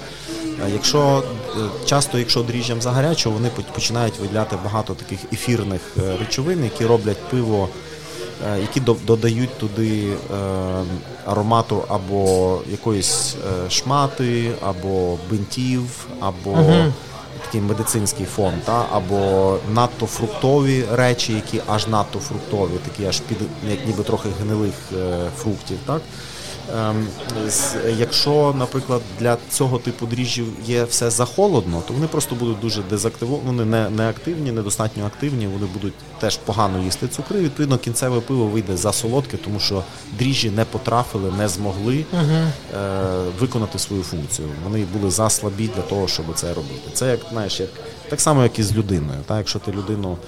Якщо 0.72 1.22
е, 1.56 1.58
часто, 1.86 2.18
якщо 2.18 2.42
дріжджам 2.42 2.82
за 2.82 2.90
гарячо, 2.90 3.30
вони 3.30 3.50
починають 3.72 4.18
виділяти 4.20 4.56
багато 4.64 4.94
таких 4.94 5.18
ефірних 5.32 5.80
е, 5.98 6.16
речовин, 6.18 6.64
які 6.64 6.86
роблять 6.86 7.30
пиво, 7.30 7.68
е, 8.46 8.60
які 8.60 8.80
додають 8.80 9.58
туди 9.58 10.12
аромату 11.26 11.84
або 11.88 12.58
якоїсь 12.70 13.36
шмати, 13.70 14.52
або 14.62 15.18
бинтів, 15.30 16.06
або 16.20 16.58
такий 17.44 17.60
медицинський 17.60 18.26
фон, 18.26 18.52
та 18.64 18.86
або 18.92 19.56
надто 19.74 20.06
фруктові 20.06 20.84
речі, 20.92 21.32
які 21.32 21.62
аж 21.66 21.86
надто 21.86 22.18
фруктові, 22.18 22.78
такі 22.84 23.08
аж 23.08 23.20
під 23.20 23.38
як 23.70 23.86
ніби 23.86 24.02
трохи 24.02 24.28
гнилих 24.40 24.74
фруктів. 25.36 25.78
Так? 25.86 26.02
Ем, 26.74 27.06
якщо, 27.96 28.54
наприклад, 28.58 29.02
для 29.20 29.36
цього 29.50 29.78
типу 29.78 30.06
дріжджів 30.06 30.46
є 30.66 30.84
все 30.84 31.10
захолодно, 31.10 31.82
то 31.88 31.94
вони 31.94 32.06
просто 32.06 32.34
будуть 32.34 32.60
дуже 32.60 32.82
дезактивовані, 32.82 33.46
вони 33.46 33.64
не, 33.64 33.90
не 33.90 34.08
активні, 34.08 34.52
недостатньо 34.52 35.06
активні, 35.06 35.46
вони 35.46 35.66
будуть 35.72 35.94
теж 36.20 36.36
погано 36.36 36.82
їсти 36.82 37.08
цукри. 37.08 37.40
Відповідно, 37.40 37.78
кінцеве 37.78 38.20
пиво 38.20 38.46
вийде 38.46 38.76
за 38.76 38.92
солодке, 38.92 39.36
тому 39.36 39.60
що 39.60 39.82
дріжджі 40.18 40.50
не 40.50 40.64
потрафили, 40.64 41.32
не 41.38 41.48
змогли 41.48 42.04
е, 42.14 42.24
виконати 43.40 43.78
свою 43.78 44.02
функцію. 44.02 44.48
Вони 44.64 44.84
були 44.92 45.10
заслабі 45.10 45.70
для 45.76 45.82
того, 45.82 46.08
щоб 46.08 46.26
це 46.34 46.54
робити. 46.54 46.90
Це 46.92 47.10
як 47.10 47.20
знаєш, 47.30 47.60
як 47.60 47.70
так 48.08 48.20
само, 48.20 48.42
як 48.42 48.58
і 48.58 48.62
з 48.62 48.76
людиною. 48.76 49.18
Та? 49.26 49.38
Якщо 49.38 49.58
ти 49.58 49.72
людину 49.72 50.18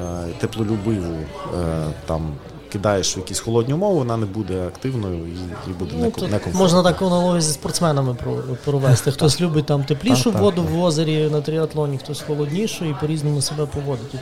е, 0.00 0.26
теплолюбиву 0.40 1.18
е, 1.60 1.86
там. 2.06 2.32
Кидаєш 2.78 3.16
в 3.16 3.18
якісь 3.18 3.40
холодні 3.40 3.74
умови, 3.74 3.94
вона 3.94 4.16
не 4.16 4.26
буде 4.26 4.66
активною 4.66 5.14
і, 5.26 5.70
і 5.70 5.72
буде 5.72 5.90
Ну, 5.98 6.04
неко- 6.04 6.10
тут 6.14 6.22
некомфортною. 6.22 6.56
можна 6.58 6.82
таку 6.82 7.06
аналогію 7.06 7.40
зі 7.40 7.52
спортсменами 7.52 8.16
провести. 8.64 9.10
Хтось 9.12 9.40
любить 9.40 9.66
там 9.66 9.84
теплішу 9.84 10.24
Так, 10.24 10.32
так, 10.32 10.42
воду 10.42 10.62
так. 10.62 10.70
в 10.70 10.82
озері 10.82 11.28
на 11.32 11.40
тріатлоні, 11.40 11.98
хтось 11.98 12.20
холоднішу 12.20 12.84
і 12.84 12.94
по-різному 13.00 13.42
себе 13.42 13.66
поводить. 13.66 14.14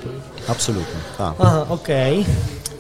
Абсолютно. 0.49 0.85
Так. 1.16 1.35
Ага, 1.39 1.66
окей. 1.70 2.27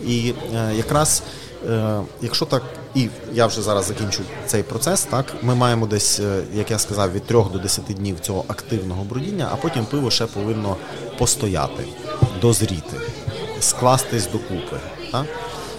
І 0.06 0.34
е, 0.56 0.74
якраз, 0.74 1.22
е, 1.70 2.00
якщо 2.22 2.44
так, 2.46 2.62
і 2.94 3.08
я 3.32 3.46
вже 3.46 3.62
зараз 3.62 3.86
закінчу 3.86 4.22
цей 4.46 4.62
процес, 4.62 5.02
так 5.02 5.34
ми 5.42 5.54
маємо 5.54 5.86
десь, 5.86 6.20
е, 6.20 6.42
як 6.54 6.70
я 6.70 6.78
сказав, 6.78 7.12
від 7.12 7.26
3 7.26 7.48
до 7.52 7.58
10 7.58 7.94
днів 7.94 8.20
цього 8.20 8.44
активного 8.48 9.04
бродіння, 9.04 9.48
а 9.52 9.56
потім 9.56 9.84
пиво 9.84 10.10
ще 10.10 10.26
повинно 10.26 10.76
постояти, 11.18 11.84
дозріти, 12.40 12.96
скластись 13.60 14.28
докупи. 14.32 14.76
Так? 15.12 15.26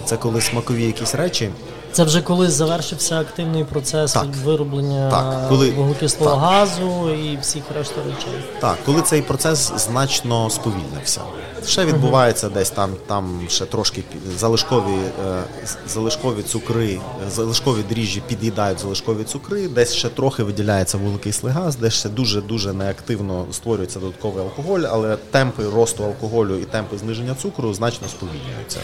Це 0.05 0.17
коли 0.17 0.41
смакові 0.41 0.83
якісь 0.85 1.15
речі 1.15 1.49
Це 1.91 2.03
вже 2.03 2.21
коли 2.21 2.49
завершився 2.49 3.19
активний 3.19 3.63
процес 3.63 4.13
Так. 4.13 4.25
вироблення 4.43 5.09
Так, 5.11 5.49
коли- 5.49 5.71
вуглекислого 5.71 6.31
так. 6.31 6.39
газу 6.39 7.09
і 7.09 7.37
всіх 7.41 7.63
решта 7.75 7.95
речей. 8.05 8.39
Так, 8.61 8.77
коли 8.85 9.01
цей 9.01 9.21
процес 9.21 9.71
значно 9.77 10.49
сповільнився. 10.49 11.21
Ще 11.67 11.85
відбувається 11.85 12.49
десь 12.49 12.69
там, 12.69 12.89
там 13.07 13.39
ще 13.49 13.65
трошки 13.65 14.03
залишкові, 14.37 14.97
е, 15.27 15.41
залишкові 15.87 16.43
цукри, 16.43 16.99
залишкові 17.31 17.83
дріжджі 17.89 18.23
під'їдають 18.27 18.79
залишкові 18.79 19.23
цукри, 19.23 19.67
десь 19.67 19.93
ще 19.93 20.09
трохи 20.09 20.43
виділяється 20.43 20.97
вуглекислий 20.97 21.53
газ, 21.53 21.75
десь 21.75 21.93
ще 21.93 22.09
дуже-дуже 22.09 22.73
неактивно 22.73 23.45
створюється 23.51 23.99
додатковий 23.99 24.43
алкоголь, 24.43 24.81
але 24.91 25.15
темпи 25.31 25.63
росту 25.75 26.03
алкоголю 26.03 26.55
і 26.55 26.63
темпи 26.65 26.97
зниження 26.97 27.35
цукру 27.41 27.73
значно 27.73 28.07
сповільнюються. 28.07 28.79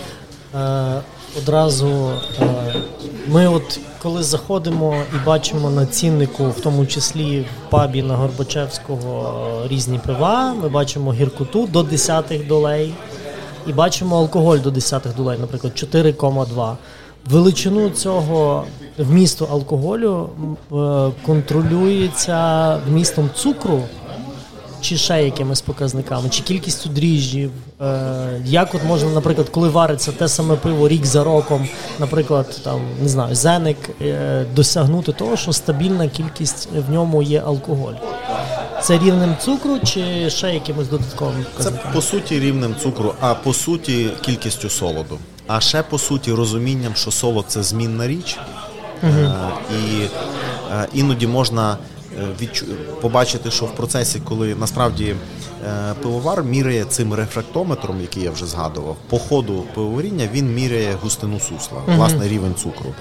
Е, 0.55 1.01
одразу 1.37 2.11
е, 2.41 2.73
ми, 3.27 3.47
от 3.47 3.79
коли 4.01 4.23
заходимо 4.23 4.95
і 5.15 5.25
бачимо 5.25 5.69
на 5.69 5.85
ціннику, 5.85 6.49
в 6.49 6.61
тому 6.61 6.85
числі 6.85 7.41
в 7.41 7.69
пабі 7.69 8.03
на 8.03 8.15
Горбачевського 8.15 9.33
е, 9.65 9.67
різні 9.67 9.99
пива, 10.05 10.53
ми 10.61 10.69
бачимо 10.69 11.13
гіркоту 11.13 11.67
до 11.67 11.83
10 11.83 12.47
долей 12.47 12.93
і 13.67 13.73
бачимо 13.73 14.17
алкоголь 14.17 14.57
до 14.57 14.71
10 14.71 15.07
долей, 15.17 15.37
наприклад, 15.39 15.73
4,2. 15.75 16.75
Величину 17.25 17.89
цього 17.89 18.63
вмісту 18.97 19.47
алкоголю 19.51 20.29
контролюється 21.25 22.77
вмістом 22.87 23.29
цукру 23.35 23.83
чи 24.81 24.97
ще 24.97 25.23
якимись 25.23 25.61
показниками, 25.61 26.29
чи 26.29 26.43
кількістю 26.43 26.89
дріжджів. 26.89 27.51
Е, 27.81 28.41
як 28.45 28.75
от 28.75 28.83
можна, 28.83 29.09
наприклад, 29.09 29.49
коли 29.49 29.69
вариться 29.69 30.11
те 30.11 30.27
саме 30.27 30.55
пиво 30.55 30.87
рік 30.87 31.05
за 31.05 31.23
роком, 31.23 31.67
наприклад, 31.99 32.59
там 32.63 32.81
не 33.01 33.09
знаю, 33.09 33.35
зеник, 33.35 33.77
е, 34.01 34.45
досягнути 34.55 35.11
того, 35.11 35.37
що 35.37 35.53
стабільна 35.53 36.07
кількість 36.07 36.69
в 36.87 36.91
ньому 36.91 37.21
є 37.21 37.43
алкоголь. 37.45 37.93
Це 38.81 38.97
рівнем 38.97 39.35
цукру 39.41 39.79
чи 39.79 40.29
ще 40.29 40.53
якимось 40.53 40.87
додатковим 40.87 41.45
Це 41.59 41.71
по 41.71 42.01
суті 42.01 42.39
рівнем 42.39 42.75
цукру, 42.83 43.13
а 43.19 43.33
по 43.33 43.53
суті 43.53 44.09
кількістю 44.21 44.69
солоду. 44.69 45.17
А 45.47 45.59
ще 45.59 45.83
по 45.83 45.99
суті 45.99 46.33
розумінням, 46.33 46.95
що 46.95 47.11
солод 47.11 47.45
це 47.47 47.63
змінна 47.63 48.07
річ, 48.07 48.37
Е, 49.03 49.31
і 49.71 50.01
е, 50.73 50.87
іноді 50.93 51.27
можна 51.27 51.77
побачити, 53.01 53.51
що 53.51 53.65
в 53.65 53.75
процесі, 53.75 54.21
коли 54.25 54.55
насправді 54.55 55.15
Е, 55.67 55.93
пивовар 56.01 56.43
міряє 56.43 56.85
цим 56.85 57.13
рефрактометром, 57.13 58.01
який 58.01 58.23
я 58.23 58.31
вже 58.31 58.45
згадував, 58.45 58.95
по 59.09 59.19
ходу 59.19 59.63
пивоваріння 59.73 60.29
він 60.33 60.53
міряє 60.53 60.93
густину 61.01 61.39
сусла, 61.39 61.81
власне 61.87 62.27
рівень 62.27 62.55
цукру. 62.55 62.93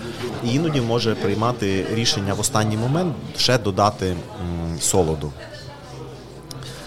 І 0.44 0.54
іноді 0.54 0.80
може 0.80 1.14
приймати 1.14 1.86
рішення 1.94 2.34
в 2.34 2.40
останній 2.40 2.76
момент 2.76 3.14
ще 3.36 3.58
додати 3.58 4.06
м, 4.06 4.16
солоду. 4.80 5.32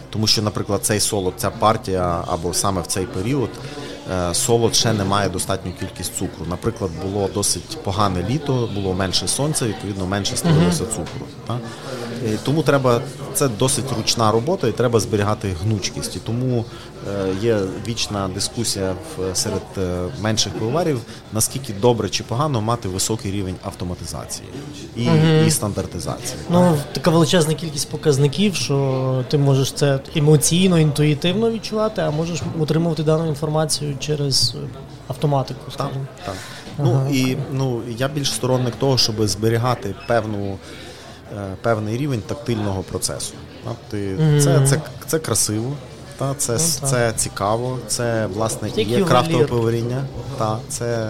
Тому 0.10 0.28
що, 0.28 0.41
наприклад, 0.41 0.86
цей 0.86 0.99
солод, 0.99 1.34
ця 1.38 1.49
партія 1.49 2.24
або 2.28 2.53
саме 2.53 2.82
в 2.82 2.88
цей 2.88 3.06
період 3.06 3.49
е, 4.12 4.34
солод 4.34 4.76
ще 4.76 4.94
не 4.94 5.03
має 5.03 5.30
достатню 5.30 5.72
кількість 5.80 6.16
цукру. 6.18 6.45
Наприклад, 6.49 6.91
було 7.03 7.30
досить 7.34 7.78
погане 7.84 8.26
літо, 8.30 8.70
було 8.76 8.94
менше 8.94 9.28
сонця, 9.28 9.66
відповідно 9.66 10.06
менше 10.06 10.38
створилося 10.38 10.86
цукру. 10.86 11.26
Так? 11.48 11.58
Тому 12.43 12.64
треба 12.64 13.02
це 13.34 13.48
досить 13.48 13.85
ручна 13.98 14.31
робота, 14.31 14.68
і 14.68 14.72
треба 14.72 14.99
зберігати 14.99 15.56
гнучкість. 15.64 16.15
І 16.15 16.19
тому 16.19 16.65
е, 17.10 17.27
є 17.41 17.57
вічна 17.88 18.30
дискусія 18.34 18.93
серед 19.34 19.61
е, 19.77 19.98
менших 20.22 20.53
пивоварів, 20.53 21.02
наскільки 21.34 21.73
добре 21.73 22.10
чи 22.10 22.23
погано 22.23 22.61
мати 22.61 22.89
високий 22.89 23.31
рівень 23.31 23.56
автоматизації 23.64 24.48
і, 24.95 25.07
і 25.48 25.52
стандартизації. 25.52 26.39
Ну, 26.49 26.77
така 26.93 27.11
величезна 27.11 27.53
кількість 27.53 27.89
показників, 27.89 28.56
що 28.56 29.26
ти 29.30 29.38
можеш 29.38 29.72
це 29.72 29.99
емоційно, 30.15 30.80
інтуїтивно 30.80 31.52
відчувати, 31.52 32.02
а 32.02 32.11
можеш 32.11 32.41
отримувати 32.60 33.03
дану 33.03 33.27
інформацію 33.27 33.95
через 33.99 34.56
автоматику. 35.07 35.60
Так, 35.65 35.73
скажімо. 35.73 36.06
так. 36.26 36.35
Ну 36.77 37.10
і 37.14 37.38
ну 37.52 37.81
я 37.98 38.07
більш 38.07 38.34
сторонник 38.34 38.76
того, 38.76 38.98
щоб 38.98 39.27
зберігати 39.27 39.95
певну. 40.07 40.57
Е, 41.38 41.56
Певний 41.62 41.98
рівень 41.98 42.22
тактильного 42.28 42.84
процесу. 42.84 43.34
Ти, 43.90 44.18
це, 44.44 44.68
це, 44.68 44.82
це 45.08 45.20
красиво, 45.20 45.74
та, 46.18 46.34
це, 46.34 46.53
так. 46.53 46.90
це 46.90 47.14
цікаво, 47.16 47.80
це 47.88 48.26
власне 48.26 48.70
і 48.76 48.84
є 48.84 49.03
крафтове 49.03 49.45
пиваріння. 49.45 50.06
Та, 50.38 50.60
це, 50.70 51.10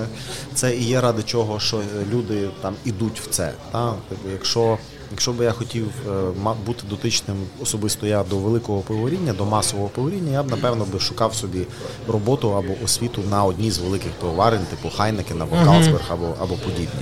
це 0.54 0.76
і 0.76 0.84
є 0.84 1.02
ради 1.02 1.24
чого, 1.24 1.60
що 1.60 1.82
люди 2.12 2.50
там 2.62 2.76
ідуть 2.86 3.20
в 3.20 3.30
це. 3.30 3.54
Та. 3.72 3.94
Тобто, 4.10 4.30
Якщо, 4.30 4.78
якщо 5.12 5.32
би 5.32 5.46
я 5.46 5.52
хотів 5.52 5.88
е, 6.08 6.54
бути 6.66 6.84
дотичним 6.90 7.38
особисто 7.62 8.08
я 8.08 8.24
до 8.24 8.38
великого 8.38 8.80
пивоваріння, 8.80 9.34
до 9.34 9.46
масового 9.46 9.90
пивоваріння, 9.90 10.32
я 10.32 10.44
б 10.44 10.52
напевно 10.52 10.86
би 10.86 11.00
шукав 11.00 11.34
собі 11.36 11.68
роботу 12.08 12.56
або 12.58 12.74
освіту 12.84 13.22
на 13.30 13.44
одній 13.44 13.72
з 13.72 13.78
великих 13.78 14.12
пивоварень, 14.12 14.66
типу 14.70 14.96
Хайнекен 14.96 15.42
або 15.42 15.56
Калсберг, 15.66 16.06
або, 16.10 16.34
або 16.42 16.54
подібні. 16.54 17.02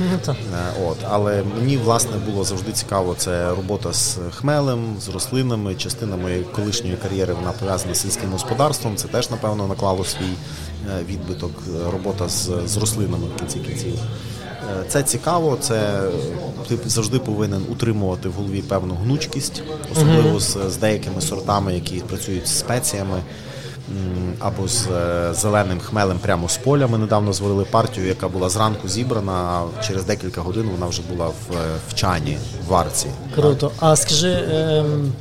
Ну. 0.00 0.34
Е, 0.34 0.34
От, 0.86 0.96
але 1.08 1.42
мені 1.58 1.76
власне 1.76 2.16
було 2.16 2.44
завжди 2.44 2.72
цікаво 2.72 3.14
це 3.18 3.50
робота 3.50 3.92
з 3.92 4.18
хмелем, 4.30 4.96
з 5.00 5.08
рослинами. 5.08 5.74
Частина 5.74 6.16
моєї 6.16 6.42
колишньої 6.42 6.96
кар'єри 6.96 7.34
вона 7.34 7.52
пов'язана 7.52 7.94
з 7.94 8.00
сільським 8.00 8.30
господарством. 8.30 8.96
Це 8.96 9.08
теж 9.08 9.30
напевно 9.30 9.66
наклало 9.66 10.04
свій 10.04 10.34
е, 10.90 11.04
відбиток. 11.08 11.52
Робота 11.92 12.28
з, 12.28 12.50
з 12.66 12.76
рослинами 12.76 13.26
в 13.26 13.38
кінці 13.38 13.58
кінців. 13.58 13.98
Е, 14.70 14.84
Це 14.88 15.02
цікаво, 15.02 15.56
це 15.60 16.00
ти 16.68 16.78
завжди 16.86 17.18
повинен 17.18 17.62
утримувати 17.72 18.28
в 18.28 18.32
голові 18.32 18.62
певну 18.62 18.94
гнучкість, 18.94 19.62
особливо 19.92 20.40
з, 20.40 20.56
з 20.68 20.76
деякими 20.76 21.20
сортами, 21.20 21.74
які 21.74 21.94
працюють 21.94 22.48
з 22.48 22.58
спеціями 22.58 23.22
або 24.38 24.68
з 24.68 24.86
е, 24.86 25.34
зеленим 25.34 25.78
хмелем 25.80 26.18
прямо 26.18 26.48
з 26.48 26.56
поля. 26.56 26.86
Ми 26.86 26.98
недавно 26.98 27.32
зварили 27.32 27.64
партію, 27.64 28.06
яка 28.06 28.28
була 28.28 28.48
зранку 28.48 28.88
зібрана, 28.88 29.32
а 29.32 29.82
через 29.82 30.04
декілька 30.04 30.40
годин 30.40 30.68
вона 30.72 30.86
вже 30.86 31.02
була 31.12 31.26
в, 31.26 31.52
е, 31.52 31.56
в 31.88 31.94
чані, 31.94 32.38
в 32.66 32.70
варці. 32.70 33.06
Круто. 33.34 33.70
А 33.80 33.96
скажи, 33.96 34.32
ем, 34.50 35.12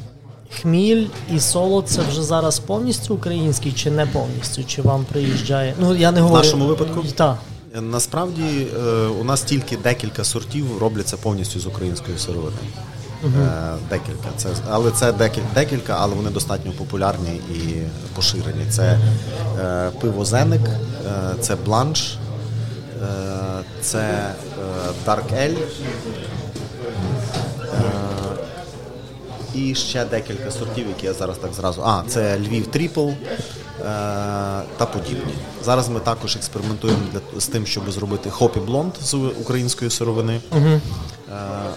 хміль 0.62 1.08
і 1.36 1.40
соло 1.40 1.82
це 1.82 2.02
вже 2.10 2.24
зараз 2.24 2.60
повністю 2.60 3.16
український 3.16 3.72
чи 3.72 3.92
не 3.92 4.06
повністю? 4.06 4.64
Чи 4.64 4.82
вам 4.82 5.06
приїжджає? 5.12 5.74
Ну 5.80 5.96
я 5.96 6.12
не 6.12 6.22
говорю. 6.22 6.44
нашому 6.44 6.66
випадку? 6.66 7.04
Так. 7.16 7.38
Е, 7.78 7.82
Насправді 7.82 8.68
е, 8.78 8.82
у 9.08 9.24
нас 9.24 9.42
тільки 9.42 9.78
декілька 9.78 10.24
сортів 10.24 10.78
робляться 10.78 11.18
повністю 11.18 11.60
з 11.60 11.66
української 11.68 12.18
сировини. 12.18 12.58
Е, 13.24 13.74
Декілька. 13.90 14.30
Це, 14.38 14.50
але 14.70 14.92
це 14.92 15.14
декілька, 15.56 15.98
але 16.00 16.16
вони 16.16 16.30
достатньо 16.30 16.72
популярні 16.72 17.30
і 17.30 17.82
поширені. 18.16 18.66
Це 18.70 19.00
е, 19.60 19.92
пиво 20.02 20.26
Зеник, 20.26 20.62
е, 20.62 21.36
це 21.42 21.56
бланш, 21.56 22.18
е, 23.04 23.08
це 23.82 24.00
е, 24.00 25.10
Dark 25.10 25.34
Ale, 25.34 25.58
і 29.56 29.76
ще 29.76 30.06
декілька 30.06 30.52
сортів, 30.52 30.88
які 30.88 31.06
я 31.06 31.14
зараз 31.14 31.38
так 31.38 31.54
зразу. 31.54 31.82
А, 31.86 32.04
це 32.08 32.40
Львів 32.40 32.68
Triple 32.68 33.10
е, 33.10 33.16
та 34.78 34.88
подібні. 34.94 35.34
Зараз 35.64 35.90
ми 35.90 36.00
також 36.00 36.36
експериментуємо 36.36 37.00
для, 37.14 37.40
з 37.42 37.48
тим, 37.48 37.66
щоб 37.66 37.92
зробити 37.92 38.30
hoppy 38.30 38.60
blond 38.60 38.94
з 39.02 39.14
української 39.14 39.92
сировини. 39.92 40.42
Е, 40.54 40.82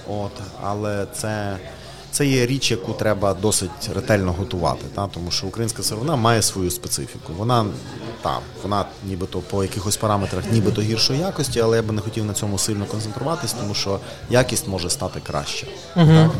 от, 0.08 0.32
але 0.62 1.06
це, 1.12 1.56
це 2.18 2.26
є 2.26 2.46
річ, 2.46 2.70
яку 2.70 2.92
треба 2.92 3.34
досить 3.34 3.90
ретельно 3.94 4.32
готувати, 4.32 4.84
та, 4.94 5.06
тому 5.06 5.30
що 5.30 5.46
українська 5.46 5.82
сировина 5.82 6.16
має 6.16 6.42
свою 6.42 6.70
специфіку. 6.70 7.32
Вона 7.36 7.66
та, 8.22 8.38
вона 8.62 8.84
нібито 9.06 9.38
по 9.38 9.62
якихось 9.62 9.96
параметрах 9.96 10.44
нібито 10.52 10.80
гіршої 10.80 11.20
якості, 11.20 11.60
але 11.60 11.76
я 11.76 11.82
би 11.82 11.92
не 11.92 12.00
хотів 12.00 12.24
на 12.24 12.32
цьому 12.32 12.58
сильно 12.58 12.84
концентруватись, 12.84 13.52
тому 13.52 13.74
що 13.74 14.00
якість 14.30 14.68
може 14.68 14.90
стати 14.90 15.20
краще. 15.26 15.66
Так? 15.94 16.30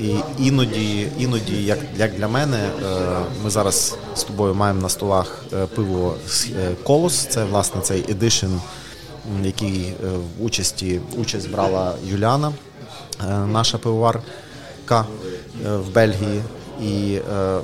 І 0.00 0.14
іноді, 0.38 1.08
іноді, 1.18 1.64
як, 1.64 1.78
як 1.96 2.14
для 2.14 2.28
мене, 2.28 2.56
е, 2.56 2.96
ми 3.44 3.50
зараз 3.50 3.96
з 4.16 4.22
тобою 4.22 4.54
маємо 4.54 4.82
на 4.82 4.88
столах 4.88 5.44
е, 5.52 5.66
пиво 5.66 6.14
е, 6.50 6.74
Колос. 6.82 7.26
Це 7.26 7.44
власне 7.44 7.80
цей 7.80 8.10
едишн, 8.10 8.56
який 9.42 9.80
е, 9.80 10.08
в 10.38 10.44
участі 10.44 11.00
участь 11.16 11.50
брала 11.50 11.94
Юліана, 12.06 12.52
е, 13.28 13.38
наша 13.38 13.78
пивоварка 13.78 14.22
е, 14.92 15.76
в 15.76 15.94
Бельгії. 15.94 16.42
І 16.82 17.18
е, 17.36 17.58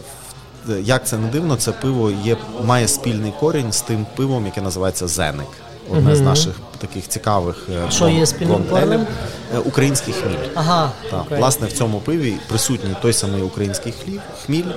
як 0.81 1.07
це 1.07 1.19
не 1.19 1.29
дивно, 1.29 1.57
це 1.57 1.73
пиво 1.73 2.11
є, 2.25 2.37
має 2.65 2.89
спільний 2.89 3.33
корінь 3.41 3.73
з 3.73 3.81
тим 3.81 4.07
пивом, 4.17 4.47
яке 4.47 4.61
називається 4.61 5.09
Зеник. 5.09 5.49
Одне 5.91 6.17
з 6.17 6.21
наших 6.21 6.55
таких 6.79 7.09
цікавих 7.09 7.69
е, 7.87 7.91
Що 7.91 8.09
є 8.09 8.27
спільним? 8.27 9.07
Е, 9.55 9.59
Український 9.59 10.15
хміль. 10.15 10.49
Ага. 10.55 10.91
Так, 11.11 11.21
окей. 11.27 11.39
власне, 11.39 11.67
в 11.67 11.73
цьому 11.73 12.01
пиві 12.01 12.37
присутній 12.49 12.97
той 13.03 13.13
самий 13.13 13.43
український 13.43 13.93
хліб, 13.93 14.21
хміль, 14.47 14.73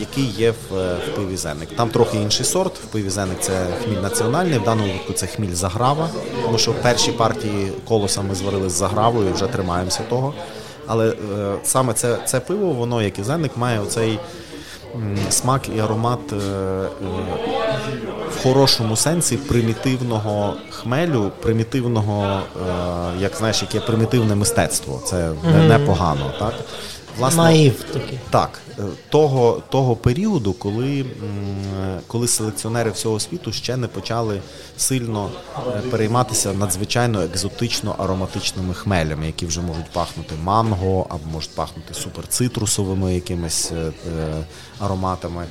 який 0.00 0.24
є 0.24 0.50
в, 0.50 0.74
в 0.74 1.16
пиві 1.16 1.36
Зеник. 1.36 1.68
Там 1.76 1.88
трохи 1.88 2.16
інший 2.16 2.46
сорт. 2.46 2.78
В 2.78 2.86
пиві 2.86 3.10
Зеник 3.10 3.40
це 3.40 3.66
хміль 3.84 4.00
національний, 4.02 4.58
в 4.58 4.64
даному 4.64 4.92
випадку 4.92 5.12
це 5.12 5.26
хміль 5.26 5.54
заграва, 5.54 6.08
тому 6.42 6.58
що 6.58 6.72
перші 6.72 7.12
партії 7.12 7.72
колоса 7.88 8.22
ми 8.22 8.34
зварили 8.34 8.70
з 8.70 8.72
загравою 8.72 9.32
вже 9.34 9.46
тримаємося 9.46 10.00
того. 10.08 10.34
Але 10.92 11.08
е, 11.08 11.14
саме 11.64 11.92
це, 11.92 12.16
це 12.26 12.40
пиво, 12.40 12.66
воно, 12.72 13.02
як 13.02 13.18
і 13.18 13.22
зенник, 13.22 13.56
має 13.56 13.80
оцей 13.80 14.18
смак 15.30 15.68
і 15.76 15.80
аромат 15.80 16.18
е, 16.32 16.36
е, 16.36 16.88
в 18.30 18.42
хорошому 18.42 18.96
сенсі 18.96 19.36
примітивного 19.36 20.54
хмелю, 20.70 21.30
примітивного, 21.42 22.24
е, 22.28 23.20
як 23.20 23.36
знаєш, 23.36 23.62
яке 23.62 23.86
примітивне 23.86 24.34
мистецтво. 24.34 25.00
Це 25.04 25.30
не- 25.44 25.78
непогано, 25.78 26.30
так? 26.38 26.54
Наїв 27.36 27.84
такий. 27.92 28.18
Так, 28.30 28.60
е, 28.78 28.82
того, 29.08 29.62
того 29.70 29.96
періоду, 29.96 30.52
коли, 30.52 31.06
коли 32.06 32.28
селекціонери 32.28 32.90
всього 32.90 33.20
світу 33.20 33.52
ще 33.52 33.76
не 33.76 33.86
почали 33.88 34.40
сильно 34.76 35.30
е, 35.56 35.80
перейматися 35.90 36.52
надзвичайно 36.52 37.22
екзотично 37.22 37.94
ароматичними 37.98 38.74
хмелями, 38.74 39.26
які 39.26 39.46
вже 39.46 39.60
можуть 39.60 39.90
пахнути 39.92 40.34
манго, 40.42 41.06
або 41.08 41.30
можуть 41.32 41.54
пахнути 41.54 41.94
суперцитрусовими 41.94 43.14
якимись 43.14 43.72
е, 43.72 43.92
ароматами, 44.78 45.46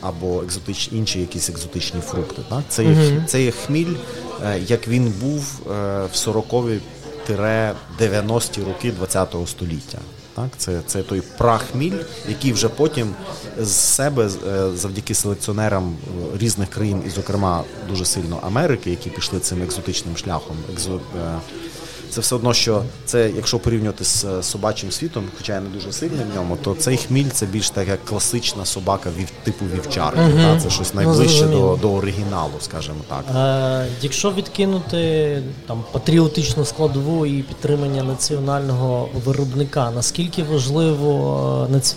або 0.00 0.42
екзотич, 0.42 0.88
інші 0.92 1.20
якісь 1.20 1.50
екзотичні 1.50 2.00
фрукти. 2.00 2.42
Так? 2.48 2.62
Це, 2.68 2.84
є, 2.84 3.24
це 3.28 3.42
є 3.42 3.50
хміль, 3.50 3.94
як 4.66 4.88
він 4.88 5.12
був 5.20 5.60
в 5.66 6.10
40-ві 6.14 6.80
90-ті 7.98 8.62
роки 8.62 8.92
ХХ 8.92 9.48
століття. 9.48 9.98
Так, 10.34 10.50
це, 10.56 10.80
це 10.86 11.02
той 11.02 11.22
прахміль, 11.38 11.98
який 12.28 12.52
вже 12.52 12.68
потім 12.68 13.14
з 13.60 13.70
себе 13.70 14.30
е, 14.46 14.70
завдяки 14.76 15.14
селекціонерам 15.14 15.96
е, 16.34 16.38
різних 16.38 16.70
країн, 16.70 17.02
і, 17.06 17.10
зокрема, 17.10 17.64
дуже 17.88 18.04
сильно 18.04 18.40
Америки, 18.42 18.90
які 18.90 19.10
пішли 19.10 19.40
цим 19.40 19.62
екзотичним 19.62 20.16
шляхом, 20.16 20.56
екзо, 20.72 21.00
е, 21.16 21.38
це 22.12 22.20
все 22.20 22.34
одно, 22.34 22.54
що 22.54 22.82
це, 23.04 23.30
якщо 23.36 23.58
порівнювати 23.58 24.04
з 24.04 24.24
е, 24.24 24.42
собачим 24.42 24.90
світом, 24.90 25.24
хоча 25.36 25.54
я 25.54 25.60
не 25.60 25.68
дуже 25.68 25.92
сильний 25.92 26.24
в 26.32 26.36
ньому, 26.36 26.56
то 26.56 26.74
цей 26.74 26.96
хміль 26.96 27.28
це 27.32 27.46
більш 27.46 27.70
така 27.70 27.96
класична 27.96 28.64
собака 28.64 29.10
вів, 29.18 29.28
типу 29.42 29.64
вівчарки. 29.74 30.20
Угу. 30.20 30.42
Та? 30.42 30.60
Це 30.60 30.70
щось 30.70 30.94
ну, 30.94 31.00
найближче 31.00 31.46
ну, 31.46 31.50
до 31.50 31.78
до 31.82 31.92
оригіналу, 31.92 32.52
скажімо 32.60 32.96
так. 33.08 33.24
Е, 33.36 33.86
Якщо 34.02 34.32
відкинути 34.32 35.42
там 35.66 35.84
патріотичну 35.92 36.64
складову 36.64 37.26
і 37.26 37.42
підтримання 37.42 38.02
національного 38.02 39.08
виробника, 39.24 39.90
наскільки 39.90 40.42
важливо 40.42 41.66
е, 41.68 41.72
наці... 41.72 41.96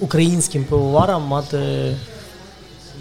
українським 0.00 0.64
пивоварам 0.64 1.22
мати 1.22 1.58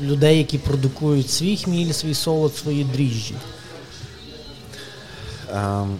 людей, 0.01 0.37
які 0.37 0.57
продукують 0.57 1.29
свій 1.29 1.57
хміль, 1.57 1.91
свій 1.91 2.13
солод, 2.13 2.55
свої 2.55 2.83
дріжджі? 2.83 3.35
Ем... 5.53 5.97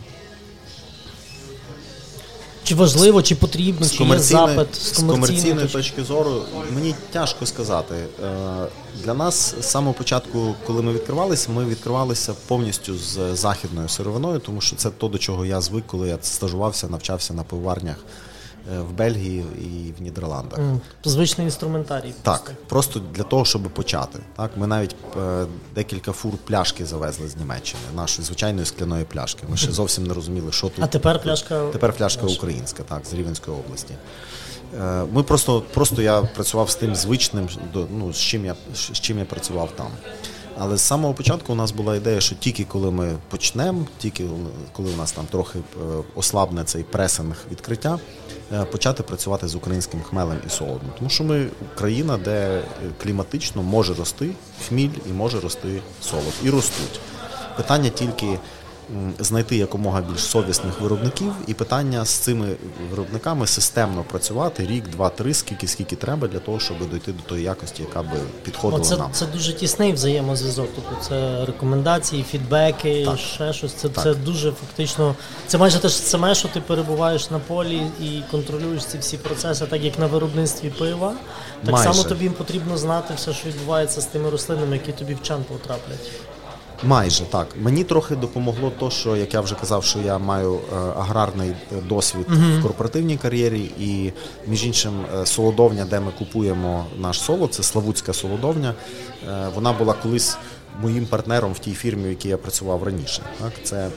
Чи 2.66 2.76
важливо, 2.76 3.22
чи 3.22 3.36
потрібно, 3.36 3.88
чи 3.90 4.04
є 4.04 4.20
запит 4.20 4.76
з 4.76 4.92
комерційної 4.92 5.68
точки 5.68 6.04
зору? 6.04 6.42
Мені 6.76 6.96
тяжко 7.12 7.46
сказати. 7.46 7.96
Е, 8.24 8.68
для 9.04 9.14
нас 9.14 9.56
з 9.62 9.66
самого 9.66 9.94
початку, 9.94 10.56
коли 10.68 10.82
ми 10.82 10.94
відкривалися, 10.94 11.52
ми 11.52 11.66
відкривалися 11.66 12.34
повністю 12.48 12.98
з 12.98 13.36
західною 13.36 13.90
сировиною, 13.90 14.40
тому 14.40 14.62
що 14.62 14.76
це 14.76 14.90
то, 14.90 15.08
до 15.08 15.18
чого 15.18 15.46
я 15.46 15.62
звик, 15.62 15.84
коли 15.88 16.08
я 16.10 16.18
стажувався, 16.22 16.88
навчався 16.88 17.34
на 17.34 17.44
пиварнях 17.44 17.96
в 18.90 18.92
Бельгії 18.94 19.46
і 19.62 19.94
в 20.00 20.02
Нідерландах. 20.02 20.60
Mm, 20.60 20.80
звичний 21.04 21.46
інструментарій. 21.48 22.14
Так, 22.22 22.44
просто. 22.44 22.54
просто 22.68 23.02
для 23.14 23.24
того, 23.24 23.46
щоб 23.46 23.62
почати. 23.62 24.20
Так, 24.36 24.52
Ми 24.58 24.68
навіть 24.68 24.96
е, 25.18 25.46
декілька 25.76 26.12
фур 26.12 26.34
пляшки 26.38 26.86
завезли 26.86 27.28
з 27.28 27.38
Німеччини, 27.38 27.84
нашої 27.96 28.26
звичайної 28.26 28.66
скляної 28.66 29.06
пляшки. 29.06 29.44
Ми 29.50 29.58
ще 29.58 29.72
зовсім 29.72 30.06
не 30.06 30.14
розуміли, 30.14 30.52
що 30.52 30.70
тут. 30.70 30.84
А 30.84 30.88
тепер 30.88 31.22
пляшка 31.22 31.68
Тепер 31.72 31.94
пляшка 31.94 32.26
українська, 32.26 32.84
так, 32.84 33.06
з 33.06 33.14
Рівенської 33.14 33.58
області. 33.58 33.94
Е, 34.82 35.04
ми 35.12 35.24
просто 35.24 35.64
просто 35.74 36.02
я 36.02 36.22
працював 36.22 36.70
з 36.70 36.76
тим 36.76 36.96
звичним, 36.96 37.50
ну, 37.74 38.14
з 38.14 38.18
чим 38.18 38.46
я 38.46 38.56
з 38.74 39.00
чим 39.00 39.20
я 39.20 39.26
працював 39.26 39.72
там. 39.76 39.88
Але 40.58 40.78
з 40.78 40.82
самого 40.82 41.14
початку 41.14 41.54
у 41.54 41.56
нас 41.56 41.72
була 41.72 41.96
ідея, 41.96 42.22
що 42.22 42.36
тільки 42.36 42.64
коли 42.64 42.92
ми 42.92 43.18
почнемо, 43.30 43.88
тільки 43.98 44.26
коли 44.72 44.94
у 44.94 44.96
нас 44.96 45.12
там 45.12 45.26
трохи 45.26 45.60
е, 45.60 45.64
ослабне 46.16 46.64
цей 46.64 46.84
пресинг 46.84 47.36
відкриття, 47.52 48.00
е, 48.54 48.66
почати 48.66 49.04
працювати 49.04 49.48
з 49.48 49.56
українським 49.56 50.02
хмелем 50.02 50.38
і 50.48 50.50
солодом. 50.50 50.90
Тому 50.98 51.10
що 51.10 51.24
ми 51.24 51.48
країна, 51.76 52.18
де 52.18 52.64
кліматично 53.04 53.64
може 53.64 53.94
рости 53.94 54.30
хміль 54.68 54.90
і 55.10 55.14
може 55.14 55.40
рости 55.40 55.82
солод. 56.02 56.34
І 56.44 56.50
ростуть. 56.50 57.00
Питання 57.58 57.90
тільки 57.90 58.40
знайти 59.20 59.58
якомога 59.58 60.02
більш 60.02 60.20
совісних 60.20 60.82
виробників, 60.82 61.34
і 61.48 61.54
питання 61.54 62.06
з 62.06 62.10
цими 62.10 62.48
виробниками 62.90 63.48
системно 63.48 64.04
працювати 64.04 64.66
рік, 64.66 64.90
два, 64.90 65.10
три, 65.10 65.34
скільки 65.34 65.68
скільки 65.68 65.96
треба 65.96 66.28
для 66.28 66.40
того, 66.40 66.60
щоб 66.60 66.90
дойти 66.90 67.12
до 67.12 67.22
тої 67.22 67.44
якості, 67.44 67.84
яка 67.84 68.02
би 68.02 68.18
підходила 68.44 68.84
це, 68.84 68.98
нам. 68.98 69.10
Це 69.12 69.26
дуже 69.26 69.54
тісний 69.54 69.94
взаємозв'язок. 69.94 70.68
Тобто 70.76 71.06
це 71.10 71.46
рекомендації, 71.46 72.24
фідбеки, 72.24 73.06
так. 73.06 73.20
ще 73.20 73.54
щось. 73.54 73.74
Це 73.74 73.90
так. 73.90 74.04
це 74.04 74.14
дуже 74.14 74.52
фактично. 74.52 75.16
Це 75.48 75.58
майже 75.58 75.80
те 75.80 75.88
ж 75.88 75.96
саме, 75.96 76.36
що 76.36 76.48
ти 76.48 76.62
перебуваєш 76.62 77.32
на 77.32 77.40
полі 77.40 77.82
і 78.02 78.22
контролюєш 78.32 78.86
ці 78.86 78.98
всі 78.98 79.18
процеси, 79.18 79.66
так 79.66 79.84
як 79.84 80.00
на 80.00 80.08
виробництві 80.08 80.70
пива. 80.70 81.14
Так 81.64 81.74
майже. 81.74 81.94
само 81.94 82.10
тобі 82.10 82.30
потрібно 82.30 82.78
знати 82.78 83.14
все, 83.18 83.34
що 83.34 83.50
відбувається 83.50 84.02
з 84.02 84.06
тими 84.06 84.30
рослинами, 84.30 84.76
які 84.76 84.92
тобі 84.92 85.14
в 85.14 85.22
чан 85.22 85.44
потраплять. 85.44 86.12
Майже 86.86 87.24
так. 87.24 87.48
Мені 87.62 87.84
трохи 87.84 88.16
допомогло 88.16 88.72
то, 88.80 88.90
що 88.90 89.16
як 89.16 89.34
я 89.34 89.42
вже 89.42 89.56
казав, 89.56 89.84
що 89.84 90.00
я 90.00 90.18
маю 90.18 90.54
е, 90.54 90.76
аграрний 90.76 91.54
досвід 91.90 92.26
uh-huh. 92.30 92.60
в 92.60 92.64
корпоративній 92.64 93.18
кар'єрі, 93.18 93.72
і 93.80 94.12
між 94.48 94.66
іншим 94.66 94.94
е, 95.16 95.26
солодовня, 95.26 95.86
де 95.86 96.00
ми 96.00 96.12
купуємо 96.18 96.86
наш 96.98 97.22
солод, 97.22 97.54
це 97.54 97.64
Славутська 97.64 98.14
солодовня. 98.14 98.74
Е, 99.30 99.48
вона 99.56 99.74
була 99.74 99.94
колись 99.94 100.38
моїм 100.82 101.06
партнером 101.06 101.54
в 101.54 101.60
тій 101.60 101.74
фірмі, 101.74 102.06
в 102.06 102.10
якій 102.10 102.30
я 102.30 102.38
працював 102.38 102.84
раніше. 102.84 103.22
Так, 103.42 103.54
це 103.64 103.90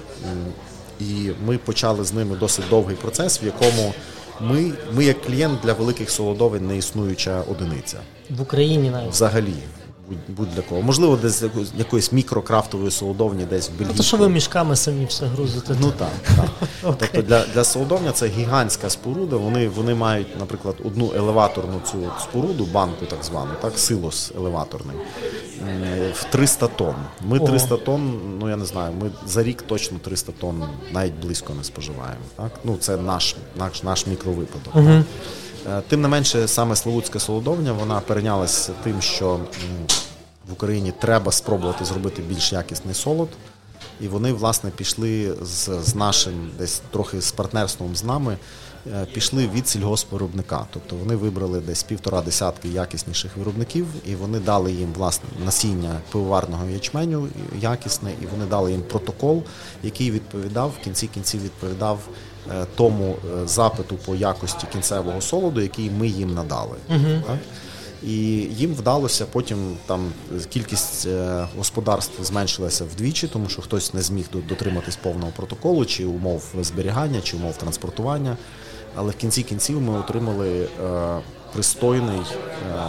і 1.00 1.30
ми 1.46 1.58
почали 1.58 2.04
з 2.04 2.12
ними 2.12 2.36
досить 2.36 2.64
довгий 2.70 2.96
процес, 2.96 3.42
в 3.42 3.44
якому 3.44 3.94
ми, 4.40 4.72
ми 4.94 5.04
як 5.04 5.22
клієнт 5.22 5.60
для 5.60 5.72
великих 5.72 6.10
солодовин 6.10 6.66
не 6.66 6.76
існуюча 6.76 7.42
одиниця 7.50 7.98
в 8.30 8.42
Україні 8.42 8.90
навіть 8.90 9.10
взагалі 9.10 9.54
будь-для 10.28 10.62
кого. 10.62 10.82
Можливо, 10.82 11.16
десь 11.16 11.44
якоїсь 11.76 12.12
мікрокрафтової 12.12 12.90
солодовні, 12.90 13.44
десь 13.44 13.68
в 13.68 13.72
Бельгії. 13.72 13.88
Ну, 13.90 13.96
то 13.96 14.02
що 14.02 14.16
ви 14.16 14.28
мішками 14.28 14.76
самі 14.76 15.04
все 15.04 15.26
грузите? 15.26 15.76
Ну 15.80 15.92
так. 15.98 16.08
так. 16.36 16.68
Тобто 16.98 17.22
для 17.22 17.44
для 17.54 17.64
солодовня 17.64 18.12
це 18.12 18.26
гігантська 18.26 18.90
споруда. 18.90 19.36
Вони 19.36 19.68
вони 19.68 19.94
мають, 19.94 20.38
наприклад, 20.38 20.76
одну 20.84 21.12
елеваторну 21.16 21.80
цю 21.90 21.98
споруду, 22.22 22.64
банку 22.72 23.06
так 23.06 23.24
звану, 23.24 23.50
так, 23.60 23.78
силос 23.78 24.32
елеваторний, 24.36 24.96
в 26.14 26.24
300 26.24 26.66
тонн. 26.66 26.96
Ми 27.20 27.38
300 27.38 27.76
тонн, 27.76 28.20
ну 28.40 28.48
я 28.48 28.56
не 28.56 28.64
знаю, 28.64 28.92
ми 29.00 29.10
за 29.26 29.42
рік 29.42 29.62
точно 29.62 29.98
300 29.98 30.32
тонн 30.32 30.64
навіть 30.92 31.14
близько 31.22 31.54
не 31.54 31.64
споживаємо. 31.64 32.24
Так? 32.36 32.50
Ну, 32.64 32.76
Це 32.80 32.96
наш 32.96 33.36
наш, 33.58 33.82
наш 33.82 34.06
мікровипадок. 34.06 34.76
Угу. 34.76 34.88
Е, 34.88 35.04
тим 35.88 36.02
не 36.02 36.08
менше, 36.08 36.48
саме 36.48 36.76
Славутська 36.76 37.18
солодовня 37.18 37.72
вона 37.72 38.00
перейнялася 38.00 38.72
тим, 38.84 39.02
що 39.02 39.40
в 40.48 40.52
Україні 40.52 40.92
треба 40.98 41.32
спробувати 41.32 41.84
зробити 41.84 42.22
більш 42.22 42.52
якісний 42.52 42.94
солод. 42.94 43.28
І 44.00 44.08
вони, 44.08 44.32
власне, 44.32 44.70
пішли 44.70 45.34
з 45.42 45.70
з 45.82 45.94
нашим, 45.94 46.50
десь 46.58 46.82
трохи 46.90 47.20
з 47.20 47.32
партнерством 47.32 47.96
з 47.96 48.04
нами, 48.04 48.32
е, 48.32 48.38
пішли 49.12 49.48
від 49.54 49.68
сільгоспвиробника. 49.68 50.66
Тобто 50.72 50.96
вони 50.96 51.16
вибрали 51.16 51.60
десь 51.60 51.82
півтора 51.82 52.22
десятки 52.22 52.68
якісніших 52.68 53.36
виробників, 53.36 53.86
і 54.06 54.14
вони 54.14 54.38
дали 54.38 54.72
їм 54.72 54.92
власне 54.92 55.28
насіння 55.44 56.00
пивоварного 56.12 56.68
ячменю 56.68 57.28
якісне, 57.60 58.10
і 58.22 58.26
вони 58.26 58.46
дали 58.46 58.72
їм 58.72 58.82
протокол, 58.82 59.42
який 59.82 60.10
відповідав 60.10 60.74
в 60.80 60.84
кінці 60.84 61.06
кінців 61.06 61.42
відповідав 61.44 61.98
Е, 62.50 62.66
тому 62.76 63.16
е, 63.42 63.46
запиту 63.46 63.96
по 63.96 64.14
якості 64.14 64.66
кінцевого 64.72 65.20
солоду, 65.20 65.60
який 65.60 65.90
ми 65.90 66.08
їм 66.08 66.34
надали. 66.34 66.76
Uh-huh. 66.90 67.22
Так? 67.22 67.38
І 68.02 68.16
їм 68.36 68.74
вдалося 68.74 69.26
потім 69.32 69.76
там 69.86 70.12
кількість 70.48 71.06
е, 71.06 71.46
господарств 71.56 72.24
зменшилася 72.24 72.84
вдвічі, 72.84 73.28
тому 73.28 73.48
що 73.48 73.62
хтось 73.62 73.94
не 73.94 74.02
зміг 74.02 74.26
дотриматись 74.48 74.96
повного 74.96 75.32
протоколу, 75.36 75.84
чи 75.84 76.04
умов 76.04 76.44
зберігання, 76.60 77.20
чи 77.20 77.36
умов 77.36 77.56
транспортування. 77.56 78.36
Але 78.94 79.10
в 79.10 79.16
кінці 79.16 79.42
кінців 79.42 79.80
ми 79.80 79.98
отримали 79.98 80.68
е, 80.84 81.18
пристойний 81.52 82.20
е, 82.20 82.84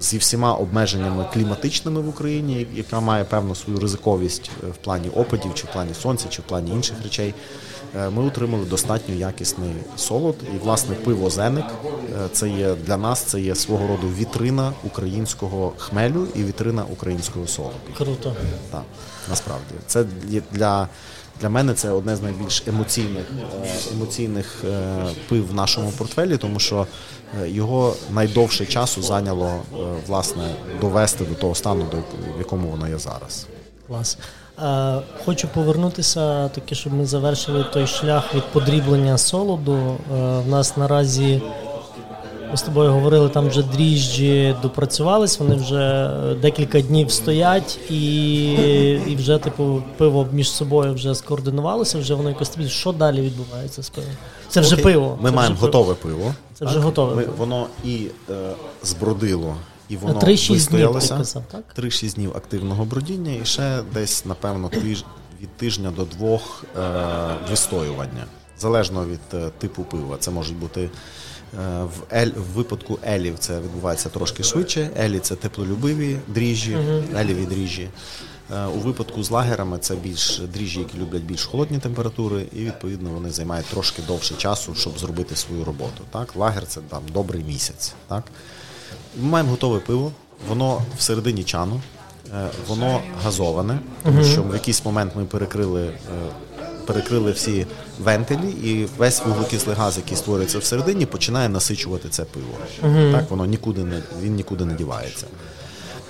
зі 0.00 0.18
всіма 0.18 0.54
обмеженнями 0.54 1.26
кліматичними 1.32 2.00
в 2.00 2.08
Україні, 2.08 2.66
яка 2.74 3.00
має 3.00 3.24
певну 3.24 3.54
свою 3.54 3.80
ризиковість 3.80 4.50
в 4.72 4.76
плані 4.76 5.08
опадів, 5.08 5.54
чи 5.54 5.66
в 5.66 5.72
плані 5.72 5.94
сонця, 5.94 6.28
чи 6.28 6.42
в 6.42 6.44
плані 6.44 6.70
інших 6.70 6.96
речей. 7.02 7.34
Е, 7.96 8.10
ми 8.10 8.22
отримали 8.22 8.64
достатньо 8.64 9.14
якісний 9.14 9.70
солод. 9.96 10.36
І, 10.56 10.58
власне, 10.58 10.94
пиво 10.94 11.30
Зеник 11.30 11.64
е, 11.64 12.28
це 12.32 12.48
є 12.48 12.74
для 12.74 12.96
нас 12.96 13.22
це 13.22 13.40
є 13.40 13.54
свого 13.54 13.88
роду 13.88 14.08
вітрина 14.08 14.72
українського 14.84 15.72
хмелю 15.76 16.28
і 16.34 16.44
вітрина 16.44 16.84
українського 16.92 17.46
солоду. 17.46 17.74
Круто. 17.98 18.36
Так, 18.70 18.82
насправді. 19.28 19.74
Це 19.86 20.04
для 20.52 20.88
для 21.40 21.48
мене 21.48 21.74
це 21.74 21.90
одне 21.90 22.16
з 22.16 22.22
найбільш 22.22 22.62
емоційних 22.66 23.24
е, 23.64 23.94
емоційних 23.94 24.64
пив 25.28 25.48
в 25.48 25.54
нашому 25.54 25.90
портфелі, 25.90 26.36
тому 26.36 26.58
що 26.60 26.86
його 27.44 27.94
найдовше 28.10 28.66
часу 28.66 29.02
зайняло 29.02 29.62
власне 30.06 30.54
довести 30.80 31.24
до 31.24 31.34
того 31.34 31.54
стану, 31.54 31.86
в 32.36 32.38
якому 32.38 32.68
воно 32.68 32.88
є 32.88 32.98
зараз. 32.98 33.46
Клас. 33.88 34.18
Е, 34.62 35.00
хочу 35.24 35.48
повернутися, 35.48 36.48
таки, 36.48 36.74
щоб 36.74 36.92
ми 36.92 37.06
завершили 37.06 37.64
той 37.72 37.86
шлях 37.86 38.34
від 38.34 38.44
подріблення 38.44 39.18
солоду. 39.18 39.76
Е, 39.76 39.96
в 40.38 40.48
нас 40.48 40.76
наразі 40.76 41.42
ми 42.50 42.56
з 42.56 42.62
тобою 42.62 42.92
говорили, 42.92 43.28
там 43.28 43.48
вже 43.48 43.62
дріжджі 43.62 44.56
допрацювались, 44.62 45.38
вони 45.38 45.54
вже 45.54 46.10
декілька 46.42 46.80
днів 46.80 47.10
стоять, 47.10 47.78
і 47.90 48.52
і 49.06 49.16
вже 49.16 49.38
типу 49.38 49.82
пиво 49.96 50.28
між 50.32 50.50
собою 50.50 50.94
вже 50.94 51.14
скоординувалося, 51.14 51.98
вже 51.98 52.14
воно 52.14 52.28
якось 52.28 52.48
тобі. 52.48 52.68
Що 52.68 52.92
далі 52.92 53.20
відбувається 53.20 53.82
з 53.82 53.90
пивом? 53.90 54.10
Це 54.48 54.60
вже 54.60 54.74
Окей. 54.74 54.84
пиво. 54.84 55.18
Ми 55.20 55.30
Це 55.30 55.36
маємо 55.36 55.56
готове 55.60 55.94
пиво. 55.94 56.34
Це 56.54 56.64
вже 56.64 56.78
готове. 56.78 57.14
Ми, 57.14 57.22
пиво. 57.22 57.34
Воно 57.38 57.66
і 57.84 58.06
е, 58.30 58.34
збродило 58.82 59.56
і 59.88 59.96
воно 59.96 60.20
3-6 60.20 60.52
вистоялося. 60.52 61.14
Днів, 61.14 61.44
так? 61.50 61.84
3-6 61.84 62.14
днів 62.14 62.32
активного 62.36 62.84
бродіння 62.84 63.32
і 63.42 63.44
ще 63.44 63.80
десь, 63.94 64.26
напевно, 64.26 64.68
тиж, 64.68 65.04
від 65.42 65.56
тижня 65.56 65.92
до 65.96 66.04
двох 66.04 66.64
е, 66.78 66.80
вистоювання. 67.50 68.24
Залежно 68.58 69.06
від 69.06 69.20
е, 69.34 69.50
типу 69.58 69.82
пива. 69.82 70.16
Це 70.18 70.30
можуть 70.30 70.56
бути 70.56 70.90
В 71.52 71.90
ель 72.12 72.30
в 72.36 72.42
випадку 72.56 72.98
елів 73.06 73.38
це 73.38 73.60
відбувається 73.60 74.08
трошки 74.08 74.42
швидше. 74.42 74.90
Елі 74.98 75.18
це 75.18 75.34
теплолюбиві 75.36 76.16
дріжджі, 76.28 76.78
еліві 77.16 77.46
дріжджі. 77.46 77.88
Е, 78.54 78.64
У 78.66 78.78
випадку 78.78 79.22
з 79.22 79.30
лагерами 79.30 79.78
це 79.78 79.94
більш 79.94 80.38
дріжджі, 80.38 80.78
які 80.78 80.98
люблять 80.98 81.22
більш 81.22 81.44
холодні 81.44 81.78
температури, 81.78 82.46
і 82.52 82.64
відповідно 82.64 83.10
вони 83.10 83.30
займають 83.30 83.66
трошки 83.66 84.02
довше 84.06 84.34
часу, 84.34 84.74
щоб 84.74 84.98
зробити 84.98 85.36
свою 85.36 85.64
роботу. 85.64 86.04
Так, 86.10 86.36
лагер 86.36 86.66
це 86.66 86.80
там 86.80 87.02
добрий 87.12 87.44
місяць. 87.44 87.92
Так, 88.08 88.24
ми 89.16 89.28
маємо 89.28 89.50
готове 89.50 89.78
пиво, 89.78 90.12
воно 90.48 90.82
всередині 90.98 91.44
чану, 91.44 91.80
е, 92.34 92.48
воно 92.68 93.00
газоване, 93.24 93.78
тому 94.04 94.24
що 94.24 94.42
в 94.42 94.54
якийсь 94.54 94.84
момент 94.84 95.12
ми 95.16 95.24
перекрили. 95.24 95.90
Перекрили 96.92 97.32
всі 97.32 97.66
вентилі, 98.02 98.50
і 98.64 98.86
весь 98.98 99.22
вуглекислий 99.26 99.76
газ, 99.76 99.96
який 99.96 100.16
створюється 100.16 100.58
всередині, 100.58 101.06
починає 101.06 101.48
насичувати 101.48 102.08
це 102.08 102.24
пиво. 102.24 102.92
Так 103.12 103.30
воно 103.30 103.46
нікуди 103.46 103.84
не 103.84 104.02
він 104.22 104.34
нікуди 104.34 104.64
не 104.64 104.74
дівається. 104.74 105.26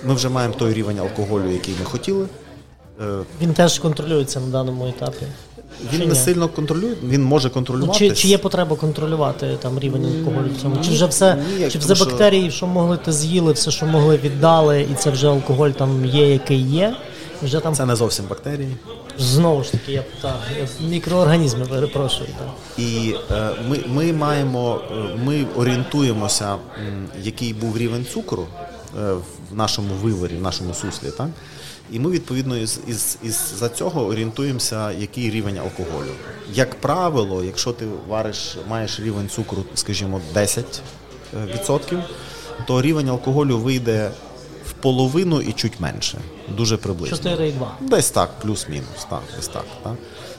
Ми 0.05 0.13
вже 0.13 0.29
маємо 0.29 0.53
той 0.53 0.73
рівень 0.73 0.99
алкоголю, 0.99 1.49
який 1.51 1.73
ми 1.79 1.85
хотіли. 1.85 2.25
Е, 3.01 3.03
Він 3.41 3.53
теж 3.53 3.79
контролюється 3.79 4.39
на 4.39 4.47
даному 4.47 4.87
етапі. 4.87 5.25
Він 5.93 5.99
Чи 6.01 6.05
не 6.07 6.13
ні? 6.13 6.19
сильно 6.19 6.47
контролює, 6.49 6.93
він 7.03 7.23
може 7.23 7.47
Ну, 7.47 7.53
контролювати. 7.53 7.99
Чи, 7.99 8.15
чи 8.15 8.27
є 8.27 8.37
потреба 8.37 8.75
контролювати 8.75 9.57
там 9.61 9.79
рівень 9.79 10.05
алкоголю 10.05 10.47
в 10.57 10.61
цьому? 10.61 10.75
Чи 10.83 10.91
вже 10.91 11.05
все, 11.05 11.37
Ні, 11.59 11.69
чи 11.69 11.79
все 11.79 11.95
що- 11.95 12.05
бактерії, 12.05 12.51
що 12.51 12.67
могли, 12.67 12.97
те 12.97 13.11
з'їли, 13.11 13.53
все, 13.53 13.71
що 13.71 13.85
могли, 13.85 14.17
віддали, 14.17 14.81
і 14.91 14.95
це 14.95 15.09
вже 15.09 15.27
алкоголь 15.27 15.69
там 15.69 16.05
є, 16.05 16.31
який 16.33 16.61
є. 16.61 16.95
Вже 17.43 17.59
там 17.59 17.75
Це 17.75 17.85
не 17.85 17.95
зовсім 17.95 18.25
бактерії. 18.25 18.77
знову 19.17 19.63
ж 19.63 19.71
таки, 19.71 19.91
я 19.91 20.03
так, 20.21 20.39
мікроорганізми 20.81 21.65
перепрошую. 21.65 22.29
Так. 22.39 22.47
І 22.77 23.15
е, 23.31 23.49
ми, 23.67 23.79
ми 23.87 24.13
маємо, 24.13 24.81
е, 24.91 24.95
ми 25.25 25.45
орієнтуємося, 25.55 26.55
який 27.23 27.53
був 27.53 27.77
рівень 27.77 28.05
цукру 28.13 28.47
е, 28.99 29.13
в 29.51 29.55
нашому 29.55 29.93
виворі, 29.93 30.35
в 30.35 30.41
нашому 30.41 30.73
суслі, 30.73 31.11
так? 31.17 31.27
І 31.91 31.99
ми 31.99 32.11
відповідно 32.11 32.57
із, 32.57 32.79
із, 32.87 33.17
із 33.23 33.53
за 33.59 33.69
цього 33.69 34.05
орієнтуємося, 34.05 34.91
який 34.91 35.29
рівень 35.29 35.57
алкоголю. 35.57 36.11
Як 36.53 36.75
правило, 36.75 37.43
якщо 37.43 37.71
ти 37.71 37.85
вариш, 38.07 38.57
маєш 38.69 38.99
рівень 38.99 39.29
цукру, 39.29 39.63
скажімо, 39.75 40.21
10%, 40.35 41.97
е, 41.97 42.03
то 42.67 42.81
рівень 42.81 43.09
алкоголю 43.09 43.57
вийде 43.57 44.11
половину 44.81 45.41
і 45.41 45.53
чуть 45.53 45.79
менше. 45.79 46.17
Дуже 46.57 46.77
приблизно. 46.77 47.17
4,2. 47.31 47.51
Десь 47.81 48.11
так, 48.11 48.29
плюс-мінус, 48.41 49.07
так, 49.09 49.21
десь 49.35 49.47
так. 49.47 49.65
так. 49.83 49.93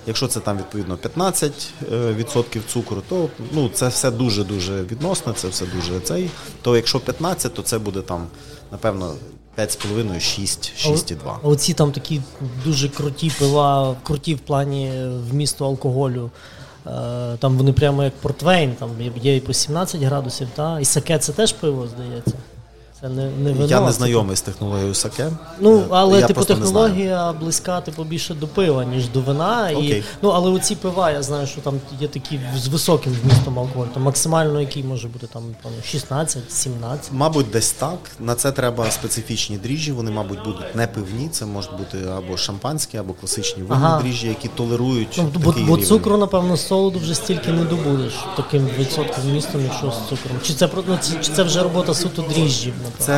Якщо 0.07 0.29
це 0.29 0.41
там 0.41 0.59
відповідно 0.59 0.99
15% 1.17 2.61
цукру, 2.73 3.03
то 3.09 3.29
ну, 3.53 3.69
це 3.69 3.89
все 3.89 4.11
дуже-дуже 4.11 4.83
відносно, 4.83 5.33
це 5.33 5.49
все 5.49 5.67
дуже 5.67 6.01
цей. 6.01 6.31
То 6.63 6.77
якщо 6.77 7.01
15, 7.01 7.55
то 7.55 7.63
це 7.63 7.79
буде 7.79 8.01
там, 8.01 8.27
напевно, 8.73 9.15
5,5, 9.59 10.21
6, 10.21 10.73
6,2. 10.87 11.17
А 11.43 11.49
Оці 11.49 11.75
там 11.75 11.93
такі 11.93 12.21
дуже 12.65 12.89
круті 12.89 13.33
пива, 13.39 13.97
круті 14.03 14.35
в 14.35 14.41
плані 14.41 14.93
вмісту 15.31 15.65
алкоголю. 15.65 16.31
Е, 16.87 17.37
Там 17.39 17.57
вони 17.57 17.73
прямо 17.73 18.05
як 18.05 18.13
портвейн, 18.13 18.75
там 18.75 18.91
є 19.23 19.37
і 19.37 19.41
по 19.41 19.53
17 19.53 20.03
градусів, 20.03 20.49
та? 20.55 20.81
і 20.81 20.85
саке 20.85 21.19
це 21.19 21.33
теж 21.33 21.53
пиво, 21.53 21.89
здається. 21.89 22.33
Це 23.03 23.09
не, 23.09 23.31
не 23.31 23.53
вино. 23.53 23.67
Я 23.67 23.81
не 23.81 23.93
знайомий 23.93 24.37
з 24.37 24.41
технологією 24.41 24.95
саке. 24.95 25.31
Ну, 25.61 25.79
Е, 25.79 25.85
але 25.91 26.21
я 26.21 26.27
типу 26.27 26.45
технологія 26.45 27.33
близька 27.33 27.81
типу 27.81 28.05
більше 28.05 28.35
до 28.35 28.49
пива, 28.49 28.85
ніж 28.85 29.09
до 29.09 29.21
вина. 29.21 29.71
І, 29.71 30.03
ну, 30.23 30.29
але 30.29 30.51
оці 30.51 30.75
пива, 30.75 31.11
я 31.11 31.23
знаю, 31.23 31.47
що 31.47 31.61
там 31.61 31.81
є 32.01 32.09
такі 32.09 32.41
з 32.57 32.69
високим 32.69 33.17
вмістом 33.23 33.59
алкоголю. 33.59 33.89
Там 33.95 34.03
максимально 34.03 34.61
який 34.61 34.85
може 34.85 35.09
бути 35.09 35.27
там 35.27 35.43
певно, 35.63 35.79
16, 35.85 36.53
17. 36.53 37.13
Мабуть, 37.13 37.51
десь 37.51 37.73
так. 37.73 37.99
На 38.21 38.35
це 38.35 38.53
треба 38.53 38.91
специфічні 38.91 39.57
дріжджі. 39.57 39.93
Вони, 39.93 40.11
мабуть, 40.11 40.45
будуть 40.45 40.75
не 40.75 40.87
пивні. 40.87 41.29
Це 41.29 41.47
можуть 41.47 41.77
бути 41.79 41.99
або 42.17 42.37
шампанські, 42.37 42.97
або 42.97 43.13
класичні 43.13 43.63
винні 43.63 43.85
Ага. 43.85 44.03
дріжджі, 44.03 44.29
які 44.29 44.49
толерують. 44.49 45.15
Ну, 45.19 45.31
бо, 45.35 45.51
такий 45.51 45.65
бо 45.65 45.77
рівень. 45.77 45.89
цукру, 45.89 46.17
напевно, 46.17 46.57
солоду 46.57 46.99
вже 46.99 47.15
стільки 47.15 47.53
не 47.53 47.65
добудеш 47.65 48.15
таким 48.37 48.69
відсотком 48.79 49.25
вмістом, 49.25 49.61
якщо 49.65 49.91
з 49.91 50.09
цукром. 50.09 50.37
Чи 50.43 50.55
це 50.55 50.69
ну, 50.89 50.99
чи, 51.23 51.33
це 51.33 51.43
вже 51.43 51.63
робота 51.63 51.95
суто 51.95 52.23
дріжджів? 52.23 52.75
Це 52.99 53.13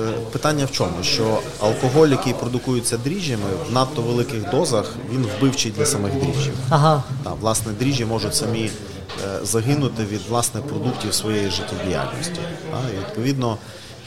е, 0.00 0.12
питання 0.32 0.64
в 0.64 0.70
чому? 0.70 1.02
Що 1.02 1.38
алкоголь, 1.60 2.08
який 2.08 2.32
продукується 2.34 2.96
дріжджами, 2.98 3.44
в 3.70 3.72
надто 3.72 4.02
великих 4.02 4.50
дозах 4.50 4.94
він 5.12 5.26
вбивчий 5.38 5.72
для 5.72 5.86
самих 5.86 6.12
дріжджів. 6.14 6.54
Ага. 6.70 7.02
Та, 7.24 7.32
власне, 7.32 7.72
дріжджі 7.72 8.04
можуть 8.04 8.34
самі 8.34 8.70
е, 9.24 9.38
загинути 9.44 10.04
від 10.04 10.20
власне 10.28 10.60
продуктів 10.60 11.14
своєї 11.14 11.50
життєдіяльності. 11.50 12.40
Та, 12.70 12.78
і 12.94 12.98
відповідно. 12.98 13.56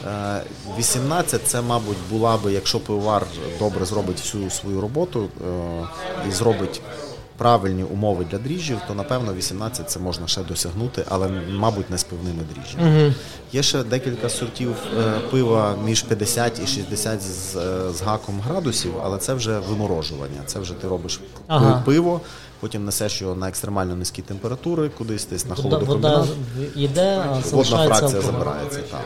е, 0.06 0.42
18 0.78 1.46
це, 1.46 1.62
мабуть, 1.62 1.96
була 2.10 2.36
би, 2.36 2.52
якщо 2.52 2.80
пивовар 2.80 3.26
добре 3.58 3.84
зробить 3.84 4.20
всю 4.20 4.50
свою 4.50 4.80
роботу 4.80 5.28
е, 5.46 6.28
і 6.28 6.32
зробить 6.32 6.80
правильні 7.36 7.82
умови 7.82 8.26
для 8.30 8.38
дріжджів, 8.38 8.78
то 8.88 8.94
напевно 8.94 9.34
18 9.34 9.90
це 9.90 10.00
можна 10.00 10.26
ще 10.26 10.42
досягнути, 10.42 11.04
але 11.08 11.28
мабуть 11.52 11.90
не 11.90 11.98
з 11.98 12.04
пивними 12.04 12.42
дріжджами. 12.54 13.14
Є 13.52 13.62
ще 13.62 13.82
декілька 13.82 14.28
сортів 14.28 14.74
е, 14.98 15.12
пива 15.30 15.74
між 15.84 16.02
50 16.02 16.60
і 16.64 16.66
60 16.66 17.22
з, 17.22 17.52
з 17.98 18.02
гаком 18.02 18.40
градусів, 18.40 18.92
але 19.04 19.18
це 19.18 19.34
вже 19.34 19.58
виморожування. 19.58 20.40
Це 20.46 20.58
вже 20.58 20.74
ти 20.74 20.88
робиш 20.88 21.20
Ага. 21.46 21.82
пиво, 21.84 22.20
потім 22.64 22.84
несеш 22.84 23.22
його 23.22 23.34
на 23.34 23.48
екстремально 23.48 23.96
низькі 23.96 24.22
температури, 24.22 24.88
кудись 24.88 25.26
десь 25.26 25.46
на 25.46 25.54
холодокомбінат. 25.54 26.18
вода 26.18 26.28
йде, 26.76 27.24
а 27.28 27.56
Водна 27.56 27.86
фракція 27.86 28.22
забирається. 28.22 28.80
Так. 28.90 29.00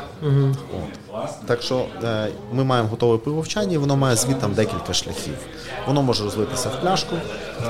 От. 1.12 1.46
так 1.46 1.62
що 1.62 1.86
е, 2.04 2.28
ми 2.52 2.64
маємо 2.64 2.88
готове 2.88 3.18
пиво 3.18 3.40
в 3.40 3.48
чані, 3.48 3.74
і 3.74 3.76
воно 3.76 3.96
має 3.96 4.16
звідти 4.16 4.46
декілька 4.46 4.92
шляхів. 4.92 5.34
Воно 5.86 6.02
може 6.02 6.24
розлитися 6.24 6.68
в 6.68 6.80
пляшку, 6.80 7.16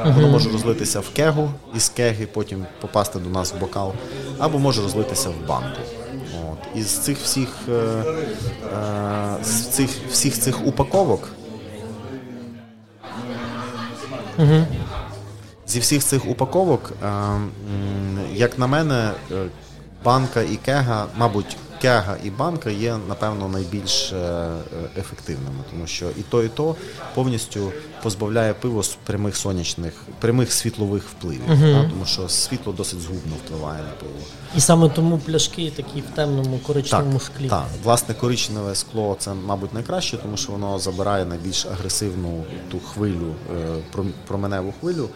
воно 0.05 0.28
може 0.28 0.51
розлитися 0.51 1.01
в 1.01 1.09
кегу, 1.09 1.51
із 1.77 1.89
кеги 1.89 2.28
потім 2.32 2.66
попасти 2.81 3.19
до 3.19 3.31
нас 3.31 3.52
в 3.52 3.60
бокал, 3.60 3.93
або 4.39 4.59
може 4.59 4.82
розлитися 4.82 5.28
в 5.31 5.48
банку. 5.48 5.81
От. 6.52 6.78
Із 6.78 6.98
цих 6.98 7.19
всіх, 7.19 7.48
е, 7.69 7.73
е, 7.73 9.44
з 9.44 9.66
цих, 9.66 9.90
всіх 10.10 10.39
цих 10.39 10.66
упаковок. 10.66 11.28
Зі 15.69 15.81
всіх 15.81 16.05
цих 16.05 16.28
упаковок, 16.28 16.93
е, 17.03 17.40
як 18.35 18.59
на 18.59 18.66
мене, 18.66 19.11
е, 19.32 19.47
банка 20.05 20.43
і 20.43 20.57
кега, 20.57 21.07
мабуть, 21.16 21.57
кега 21.81 22.16
і 22.24 22.31
банка 22.31 22.70
є, 22.70 22.97
напевно, 23.09 23.49
найбільш 23.49 24.12
е, 24.12 24.49
ефективними, 24.99 25.65
тому 25.70 25.86
що 25.86 26.07
і 26.16 26.23
то, 26.31 26.45
і 26.45 26.49
то 26.49 26.77
повністю 27.15 27.73
позбавляє 28.03 28.55
пиво 28.55 28.82
з 28.82 28.97
прямих 29.07 29.36
сонячних, 29.36 29.93
прямих 30.20 30.53
світлових 30.53 31.03
впливів, 31.09 31.47
та, 31.47 31.82
тому 31.90 32.07
що 32.07 32.28
світло 32.28 32.73
досить 32.73 33.01
згубно 33.01 33.32
впливає 33.45 33.82
на 33.82 33.90
пиво. 34.01 34.20
І 34.57 34.61
саме 34.61 34.89
тому 34.89 35.19
пляшки 35.19 35.73
такі 35.77 36.01
в 36.01 36.16
темному 36.16 36.59
коричневому 36.59 37.20
склі. 37.20 37.49
Так, 37.49 37.66
власне, 37.85 38.15
коричневе 38.15 38.74
скло 38.74 39.16
це, 39.19 39.35
мабуть, 39.35 39.74
найкраще, 39.74 40.16
тому 40.16 40.36
що 40.36 40.53
воно 40.53 40.78
забирає 40.78 41.24
найбільш 41.24 41.66
агресивну 41.66 42.45
ту 42.70 42.81
хвилю, 42.81 43.35
променеву 44.27 44.74
хвилю 44.81 45.09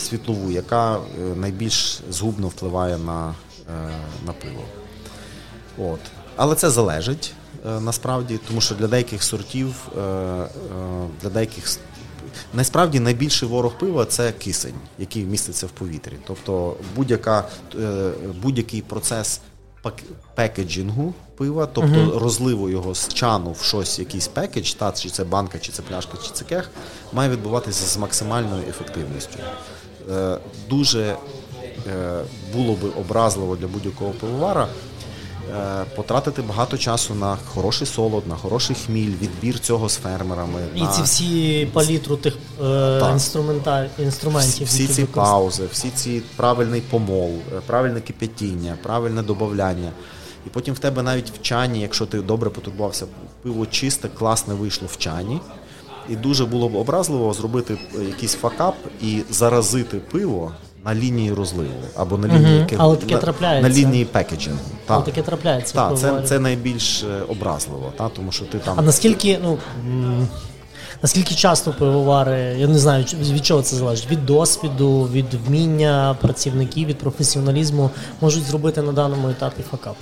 світлову, 0.00 0.50
яка 0.50 0.96
е, 0.96 1.00
найбільш 1.36 2.00
згубно 2.10 2.48
впливає 2.48 2.98
на, 2.98 3.34
е, 3.70 3.90
на 4.26 4.32
пиво. 4.32 4.64
От. 5.78 6.00
Але 6.36 6.54
це 6.54 6.70
залежить 6.70 7.32
е, 7.66 7.80
насправді, 7.80 8.40
тому 8.48 8.60
що 8.60 8.74
для 8.74 8.86
деяких 8.86 9.22
сортів, 9.22 9.74
е, 9.96 10.00
е, 10.00 10.48
для 11.22 11.28
деяких 11.28 11.78
насправді 12.54 13.00
найбільший 13.00 13.48
ворог 13.48 13.78
пива 13.78 14.04
це 14.04 14.32
кисень, 14.32 14.74
який 14.98 15.24
міститься 15.24 15.66
в 15.66 15.70
повітрі. 15.70 16.12
Тобто 16.26 16.76
е, 17.74 18.12
будь-який 18.42 18.82
процес 18.82 19.36
пак- 19.38 19.53
пекеджингу 20.34 21.14
пива, 21.36 21.66
тобто 21.66 22.18
розливу 22.18 22.70
його 22.70 22.94
з 22.94 23.08
чану 23.08 23.52
в 23.52 23.62
щось, 23.62 23.98
якийсь 23.98 24.28
пекедж, 24.28 24.72
та, 24.72 24.92
чи 24.92 25.10
це 25.10 25.24
банка, 25.24 25.58
чи 25.58 25.72
це 25.72 25.82
пляшка, 25.82 26.12
чи 26.24 26.30
це 26.32 26.44
кех, 26.44 26.70
має 27.12 27.30
відбуватися 27.30 27.86
з 27.86 27.96
максимальною 27.96 28.62
ефективністю. 28.68 29.38
Е, 30.12 30.38
Дуже 30.68 31.16
е, 31.86 32.20
було 32.52 32.74
би 32.74 32.88
образливо 32.88 33.56
для 33.56 33.66
будь-якого 33.66 34.10
пивовара 34.10 34.68
потратити 35.96 36.42
багато 36.42 36.78
часу 36.78 37.14
на 37.14 37.36
хороший 37.54 37.86
солод, 37.86 38.26
на 38.26 38.34
хороший 38.34 38.76
хміль, 38.86 39.12
відбір 39.22 39.58
цього 39.58 39.88
з 39.88 39.96
фермерами. 39.96 40.60
І 40.74 40.80
на 40.80 40.86
ці 40.86 41.02
всі 41.02 41.68
палітру 41.72 42.16
тих 42.16 42.34
е, 42.64 43.10
інструмента, 43.12 43.86
інструментів. 43.98 44.66
всі 44.66 44.82
які 44.82 44.94
ці 44.94 45.04
паузи, 45.04 45.62
всі 45.72 45.90
ці 45.90 46.22
правильний 46.36 46.80
помол, 46.80 47.32
е, 47.56 47.60
правильне 47.66 48.00
кип'ятіння, 48.00 48.78
правильне 48.82 49.22
додавання. 49.22 49.90
І 50.46 50.50
потім 50.50 50.74
в 50.74 50.78
тебе 50.78 51.02
навіть 51.02 51.30
в 51.30 51.42
чані, 51.42 51.80
якщо 51.80 52.06
ти 52.06 52.22
добре 52.22 52.50
потурбувався, 52.50 53.06
пиво 53.42 53.66
чисте, 53.66 54.08
класне 54.08 54.54
вийшло 54.54 54.88
в 54.90 54.96
чані. 54.96 55.40
І 56.08 56.16
дуже 56.16 56.44
було 56.44 56.68
б 56.68 56.76
образливо 56.76 57.32
зробити 57.32 57.78
е, 57.98 58.04
якийсь 58.04 58.34
факап 58.34 58.74
і 59.02 59.22
заразити 59.30 59.96
пиво 59.96 60.52
на 60.84 60.94
лінії 60.94 61.32
розливу 61.32 61.70
або 61.96 62.18
на 62.18 62.28
лінії 62.28 62.58
Угу. 62.58 62.76
Але 62.78 62.96
таке 62.96 63.18
трапляється. 63.18 63.68
на 63.68 63.74
лінії 63.74 64.04
пекеджингу. 64.04 64.60
Але 64.86 65.04
таке 65.04 65.22
трапляється. 65.22 65.74
так 65.74 65.98
це, 65.98 66.22
це 66.24 66.38
найбільш 66.38 67.02
е, 67.02 67.06
образливо, 67.28 67.92
та, 67.96 68.08
тому 68.08 68.32
що 68.32 68.44
ти 68.44 68.58
там 68.58 68.74
А 68.78 68.82
наскільки, 68.82 69.38
ну. 69.42 69.58
Наскільки 71.02 71.34
часто 71.34 71.72
пивовари, 71.72 72.56
я 72.58 72.66
не 72.66 72.78
знаю, 72.78 73.04
від 73.04 73.46
чого 73.46 73.62
це 73.62 73.76
залежить? 73.76 74.10
Від 74.10 74.26
досвіду, 74.26 75.08
від 75.12 75.34
вміння 75.34 76.16
працівників, 76.20 76.88
від 76.88 76.98
професіоналізму 76.98 77.90
можуть 78.20 78.44
зробити 78.44 78.82
на 78.82 78.92
даному 78.92 79.28
етапі 79.28 79.62
факап. 79.70 79.96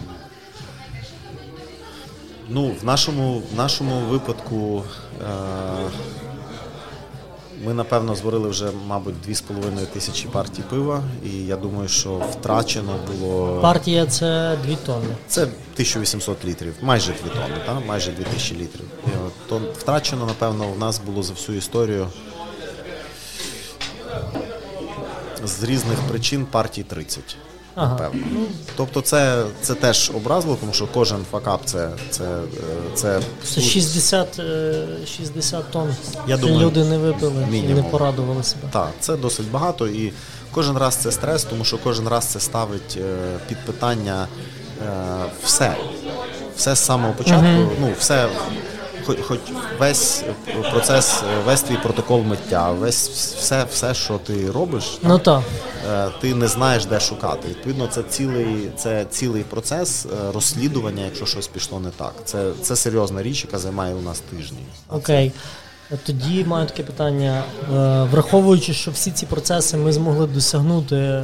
Ну, 2.49 2.71
в 2.83 2.85
нашому, 2.85 3.43
в 3.55 3.57
нашому 3.57 4.01
випадку 4.11 4.83
е- 5.21 5.25
ми, 7.65 7.75
напевно, 7.75 8.15
зварили 8.15 8.49
вже, 8.49 8.71
мабуть, 8.87 9.15
2,5 9.29 9.87
тисячі 9.87 10.29
партій 10.29 10.63
пива, 10.71 11.03
і 11.25 11.31
я 11.31 11.57
думаю, 11.57 11.89
що 11.89 12.11
втрачено 12.33 12.97
було. 13.07 13.61
Партія 13.61 14.07
це 14.07 14.59
2 14.67 14.77
тонни. 14.77 15.17
Це 15.29 15.43
1800 15.43 16.45
літрів, 16.45 16.75
майже 16.83 17.13
2 17.13 17.35
тонни, 17.35 17.57
та? 17.67 17.81
майже 17.81 18.13
2000 18.13 18.55
літрів. 18.55 18.87
І, 19.07 19.11
от, 19.27 19.33
То 19.49 19.61
втрачено, 19.79 20.27
напевно, 20.27 20.65
у 20.77 20.79
нас 20.79 21.01
було 21.07 21.23
за 21.23 21.33
всю 21.33 21.59
історію 21.59 22.07
з 25.45 25.63
різних 25.63 25.99
причин 25.99 26.47
партій 26.47 26.83
30. 26.83 27.37
Ага. 27.75 27.93
Напевно. 27.93 28.27
Тобто 28.77 29.01
це, 29.01 29.45
це 29.63 29.75
теж 29.75 30.11
образливо, 30.15 30.57
тому 30.61 30.73
що 30.73 30.87
кожен 30.95 31.25
факап 31.31 31.61
це, 31.65 31.89
це, 32.11 32.25
е, 32.25 32.41
це, 32.95 33.21
Це 33.45 33.61
60, 33.61 34.39
е, 34.39 34.87
60 35.17 35.71
тонн. 35.71 35.95
Я 36.27 36.37
думаю, 36.37 36.61
люди 36.61 36.85
не 36.85 36.99
випили 36.99 37.47
і 37.53 37.63
не 37.63 37.83
порадували 37.83 38.43
себе. 38.43 38.63
Так, 38.71 38.91
це 39.01 39.17
досить 39.17 39.51
багато, 39.51 39.89
і 39.89 40.13
кожен 40.51 40.79
раз 40.79 40.95
це 40.95 41.13
стрес, 41.13 41.45
тому 41.45 41.65
що 41.65 41.79
кожен 41.79 42.09
раз 42.09 42.25
це 42.25 42.41
ставить 42.41 42.97
е, 42.97 43.39
під 43.49 43.59
питання 43.59 44.27
е, 44.83 44.91
все. 45.45 45.77
Все 46.57 46.75
з 46.75 46.79
самого 46.79 47.13
початку, 47.13 47.73
ну, 47.81 47.93
все, 47.99 48.29
хоч, 49.07 49.39
весь 49.79 50.25
процес, 50.73 51.23
е, 51.23 51.43
весь 51.47 51.63
твій 51.63 51.77
протокол 51.77 52.21
миття, 52.23 52.71
весь 52.71 53.09
все, 53.09 53.65
все, 53.71 53.95
що 53.95 54.19
ти 54.19 54.51
робиш, 54.51 54.99
Ну 55.03 55.19
так. 55.19 55.43
е, 55.91 56.09
ти 56.21 56.35
не 56.35 56.49
знаєш, 56.49 56.85
де 56.87 57.01
шукати. 57.01 57.49
Відповідно, 57.49 57.87
це 57.87 58.03
цілий, 58.03 58.71
це 58.77 59.05
цілий 59.11 59.43
процес 59.43 60.07
е, 60.07 60.33
розслідування, 60.35 61.05
якщо 61.05 61.27
щось 61.27 61.47
пішло 61.47 61.81
не 61.81 61.91
так. 61.91 62.13
Це, 62.25 62.51
це 62.63 62.77
серйозна 62.77 63.23
річ, 63.23 63.45
яка 63.45 63.59
займає 63.59 63.95
у 63.95 64.01
нас 64.01 64.21
тижні. 64.37 64.59
Окей. 64.91 65.33
Тоді 65.97 66.45
маю 66.45 66.67
таке 66.67 66.83
питання. 66.83 67.43
Е, 67.63 68.03
Враховуючи, 68.11 68.75
що 68.75 68.91
всі 68.91 69.11
ці 69.11 69.27
процеси 69.27 69.77
ми 69.77 69.93
змогли 69.93 70.27
досягнути 70.27 70.97
е, 70.97 71.23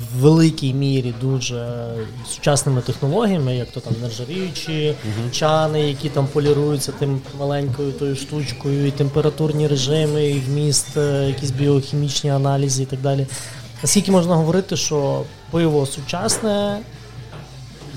в 0.00 0.20
великій 0.20 0.74
мірі 0.74 1.14
дуже 1.20 1.88
сучасними 2.28 2.80
технологіями, 2.80 3.56
як 3.56 3.70
то 3.70 3.80
там 3.80 3.92
нержавіючі 4.02 4.94
чани, 5.32 5.88
які 5.88 6.08
там 6.08 6.26
поліруються 6.26 6.92
тим 6.92 7.20
маленькою 7.38 7.92
тою 7.92 8.16
штучкою, 8.16 8.86
і 8.86 8.90
температурні 8.90 9.68
режими, 9.68 10.26
і 10.26 10.40
вміст, 10.40 10.96
е, 10.96 11.26
якісь 11.28 11.50
біохімічні 11.50 12.30
аналізи 12.30 12.82
і 12.82 12.86
так 12.86 13.00
далі. 13.00 13.26
Наскільки 13.82 14.12
можна 14.12 14.34
говорити, 14.34 14.76
що 14.76 15.22
пиво 15.50 15.86
сучасне 15.86 16.78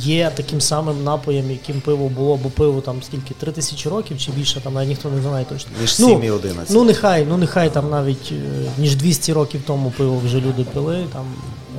є 0.06 0.32
таким 0.36 0.62
самим 0.62 1.04
напоєм, 1.04 1.52
яким 1.52 1.82
пиво 1.82 2.10
було, 2.10 2.38
бо 2.38 2.50
пиво 2.50 2.82
там 2.82 3.04
скільки, 3.04 3.34
три 3.34 3.52
тисячі 3.52 3.90
років 3.90 4.18
чи 4.18 4.32
більше, 4.32 4.62
там 4.62 4.74
навіть 4.74 4.90
ніхто 4.90 5.10
не 5.10 5.22
знає 5.22 5.46
точно. 5.50 5.72
Між 5.82 6.00
Ну, 6.00 6.08
7 6.08 6.24
і 6.24 6.32
11. 6.32 6.76
Ну 6.76 6.84
нехай, 6.84 7.26
ну 7.26 7.38
нехай 7.38 7.74
там 7.74 7.90
навіть 7.90 8.32
е, 8.32 8.72
ніж 8.78 8.96
200 8.96 9.34
років 9.34 9.62
тому 9.68 9.92
пиво 9.98 10.22
вже 10.26 10.38
люди 10.38 10.64
пили. 10.64 11.08
Там 11.14 11.26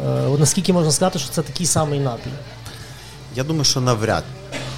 е, 0.06 0.38
наскільки 0.38 0.72
можна 0.72 0.90
сказати, 0.90 1.18
що 1.18 1.28
це 1.28 1.42
такий 1.42 1.66
самий 1.66 2.00
напій? 2.00 2.30
Я 3.36 3.44
думаю, 3.44 3.64
що 3.64 3.80
навряд 3.80 4.24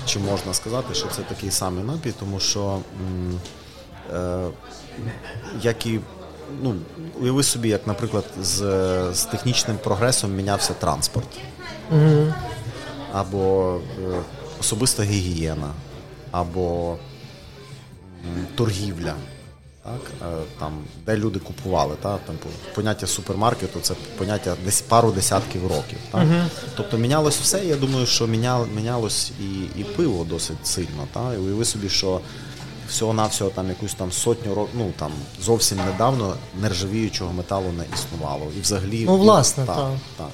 чи 0.06 0.18
можна 0.18 0.54
сказати, 0.54 0.94
що 0.94 1.06
це 1.16 1.22
такий 1.22 1.50
самий 1.50 1.84
напій, 1.84 2.12
тому 2.20 2.40
що 2.40 2.78
е, 4.14 4.46
як 5.62 5.86
і 5.86 6.00
ну, 6.62 6.74
уяви 7.20 7.42
собі, 7.42 7.68
як, 7.68 7.86
наприклад, 7.86 8.24
з, 8.42 8.56
з 9.14 9.24
технічним 9.24 9.78
прогресом 9.84 10.34
мінявся 10.34 10.72
транспорт. 10.72 11.28
Угу. 11.92 12.34
Або 13.16 13.76
е, 13.98 14.22
особиста 14.60 15.02
гігієна, 15.02 15.70
або 16.30 16.96
торгівля. 18.54 19.14
Так, 19.84 20.10
е, 20.22 20.42
там, 20.58 20.72
де 21.06 21.16
люди 21.16 21.38
купували, 21.38 21.94
та, 22.02 22.18
там, 22.18 22.36
поняття 22.74 23.06
супермаркету 23.06 23.80
це 23.80 23.94
поняття 24.18 24.56
десь 24.64 24.80
пару 24.80 25.10
десятків 25.12 25.62
років. 25.62 25.98
Так? 26.10 26.22
Тобто 26.76 26.98
мінялось 26.98 27.36
все, 27.38 27.64
я 27.64 27.76
думаю, 27.76 28.06
що 28.06 28.26
мінялось 28.74 29.32
і, 29.40 29.80
і 29.80 29.84
пиво 29.84 30.24
досить 30.24 30.66
сильно. 30.66 31.06
Та? 31.12 31.34
І 31.34 31.36
уяви 31.36 31.64
собі, 31.64 31.88
що 31.88 32.20
всього-навсього 32.88 33.50
там 33.50 33.68
якусь 33.68 33.94
там 33.94 34.12
сотню 34.12 34.54
років, 34.54 34.74
ну 34.78 34.92
там 34.98 35.12
зовсім 35.42 35.78
недавно 35.92 36.34
нержавіючого 36.60 37.32
металу 37.32 37.72
не 37.78 37.84
існувало. 37.94 38.46
І 38.58 38.60
взагалі 38.60 39.04
Ну, 39.06 39.16
власне, 39.16 39.66
так. 39.66 39.90
так. 40.16 40.28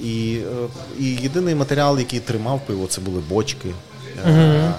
І, 0.00 0.40
е, 0.52 0.68
і 1.00 1.04
єдиний 1.04 1.54
матеріал, 1.54 1.98
який 1.98 2.20
тримав 2.20 2.60
пиво, 2.66 2.86
це 2.86 3.00
були 3.00 3.20
бочки. 3.20 3.74
Е, 4.26 4.74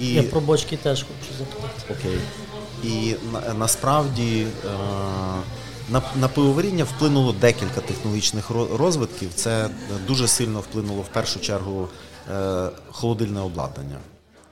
І, 0.00 0.06
Я 0.14 0.22
про 0.22 0.40
бочки 0.40 0.76
теж 0.76 1.02
хочу 1.02 1.38
запитати. 1.38 1.82
Окей. 1.90 2.18
І 2.84 3.14
на, 3.32 3.54
насправді 3.54 4.46
е, 4.64 4.68
на, 5.90 6.02
на 6.20 6.28
пивоваріння 6.28 6.84
вплинуло 6.84 7.32
декілька 7.32 7.80
технологічних 7.80 8.50
розвитків. 8.50 9.28
Це 9.34 9.68
дуже 10.06 10.28
сильно 10.28 10.60
вплинуло 10.60 11.02
в 11.02 11.08
першу 11.08 11.40
чергу 11.40 11.88
холодильне 12.90 13.40
обладнання. 13.40 13.96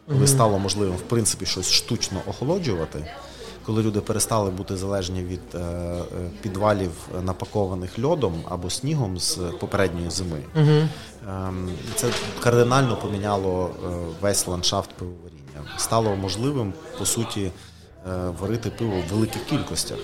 Коли 0.09 0.26
стало 0.26 0.59
можливим, 0.59 0.94
в 0.94 1.01
принципі, 1.01 1.47
щось 1.47 1.72
штучно 1.72 2.20
охолоджувати, 2.26 3.06
коли 3.66 3.82
люди 3.82 4.01
перестали 4.01 4.51
бути 4.51 4.77
залежні 4.77 5.23
від 5.23 5.41
е, 5.55 5.59
е, 5.59 6.03
підвалів, 6.43 6.91
напакованих 7.24 7.99
льодом 8.05 8.35
або 8.49 8.70
снігом 8.70 9.19
з 9.19 9.35
попередньої 9.61 10.11
зими. 10.11 10.39
Ем, 11.28 11.70
Це 11.95 12.09
кардинально 12.41 12.97
поміняло 12.97 13.70
е, 13.85 13.89
весь 14.20 14.47
ландшафт 14.47 14.91
пивоваріння. 14.91 15.77
Стало 15.77 16.16
можливим, 16.16 16.73
по 16.99 17.07
суті, 17.07 17.51
варити 18.41 18.70
пиво 18.70 18.93
в 19.09 19.15
великих 19.15 19.45
кількостях 19.45 19.99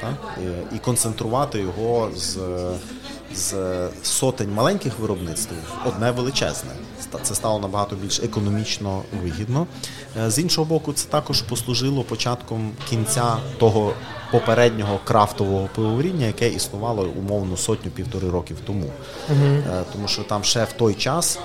так? 0.00 0.38
І- 0.72 0.76
і 0.76 0.78
концентрувати 0.78 1.58
його 1.60 2.10
з, 2.16 2.38
з 3.34 3.54
сотень 4.02 4.52
маленьких 4.54 4.98
виробництв 4.98 5.54
в 5.84 5.88
одне 5.88 6.10
величезне. 6.10 6.70
Це 7.22 7.34
стало 7.34 7.58
набагато 7.58 7.96
більш 7.96 8.20
економічно 8.20 9.02
вигідно. 9.22 9.66
Е, 10.20 10.30
З 10.30 10.38
іншого 10.38 10.64
боку, 10.64 10.92
це 10.92 11.08
також 11.08 11.42
послужило 11.42 12.02
початком 12.02 12.72
кінця 12.90 13.36
того 13.58 13.92
попереднього 14.32 15.00
крафтового 15.04 15.68
пивоваріння, 15.74 16.26
яке 16.26 16.48
існувало 16.48 17.08
умовно 17.18 17.56
сотню-півтори 17.56 18.30
років 18.30 18.56
тому. 18.66 18.86
Е, 19.30 19.82
Тому 19.92 20.08
що 20.08 20.22
там 20.22 20.44
ще 20.44 20.64
в 20.64 20.72
той 20.72 20.94
час 20.94 21.38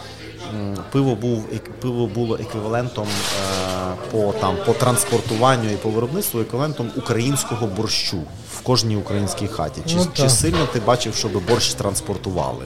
пиво 0.91 1.15
був 1.15 1.45
пиво 1.81 2.07
було 2.07 2.35
еквівалентом 2.35 3.07
е, 3.07 3.93
по 4.11 4.33
там 4.41 4.55
по 4.65 4.73
транспортуванню 4.73 5.69
і 5.71 5.75
по 5.75 5.89
виробництву 5.89 6.39
еквівалентом 6.41 6.91
українського 6.97 7.67
борщу 7.67 8.17
в 8.53 8.61
кожній 8.61 8.95
українській 8.95 9.47
хаті. 9.47 9.81
Чи, 9.85 9.95
Ну, 9.95 10.07
чи 10.13 10.29
сильно 10.29 10.65
ти 10.73 10.79
бачив, 10.79 11.15
щоб 11.15 11.45
борщ 11.49 11.73
транспортували? 11.73 12.65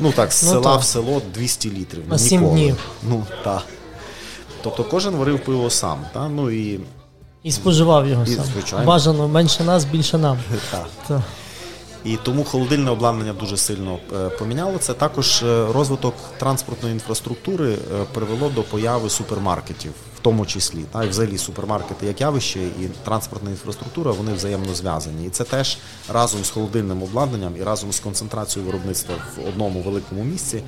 Ну 0.00 0.12
так, 0.12 0.32
з 0.32 0.42
Ну, 0.42 0.50
села 0.50 0.62
так. 0.62 0.80
в 0.80 0.84
село 0.84 1.22
200 1.34 1.70
літрів. 1.70 2.02
На 2.08 2.18
7 2.18 2.40
Ніколи. 2.40 2.60
днів. 2.60 2.76
Ну 3.02 3.24
так. 3.44 3.62
Тобто 4.62 4.84
кожен 4.84 5.14
варив 5.16 5.44
пиво 5.44 5.70
сам. 5.70 5.98
Та? 6.12 6.28
Ну 6.28 6.50
і 6.50 6.80
І 7.42 7.52
споживав 7.52 8.08
його 8.08 8.22
І, 8.24 8.34
сам. 8.34 8.44
звичайно. 8.44 8.86
Бажано 8.86 9.28
менше 9.28 9.64
нас, 9.64 9.84
більше 9.84 10.18
нам. 10.18 10.38
так. 10.70 11.20
І 12.04 12.16
тому 12.16 12.44
холодильне 12.44 12.90
обладнання 12.90 13.32
дуже 13.32 13.56
сильно 13.56 13.98
е, 14.12 14.28
поміняло. 14.28 14.78
Це 14.78 14.94
також 14.94 15.42
е, 15.42 15.66
розвиток 15.72 16.14
транспортної 16.38 16.94
інфраструктури 16.94 17.72
е, 17.72 17.76
привело 18.14 18.48
до 18.48 18.62
появи 18.62 19.10
супермаркетів, 19.10 19.90
в 20.16 20.20
тому 20.22 20.46
числі. 20.46 20.84
Та, 20.92 21.04
й 21.04 21.08
взагалі 21.08 21.38
супермаркети 21.38 22.06
як 22.06 22.20
явище 22.20 22.60
і 22.60 22.88
транспортна 23.04 23.50
інфраструктура 23.50 24.10
вони 24.10 24.32
взаємно 24.32 24.74
зв'язані. 24.74 25.26
І 25.26 25.30
це 25.30 25.44
теж 25.44 25.78
разом 26.12 26.44
з 26.44 26.50
холодильним 26.50 27.02
обладнанням 27.02 27.56
і 27.56 27.62
разом 27.62 27.92
з 27.92 28.00
концентрацією 28.00 28.70
виробництва 28.72 29.14
в 29.36 29.48
одному 29.48 29.82
великому 29.82 30.24
місці. 30.24 30.62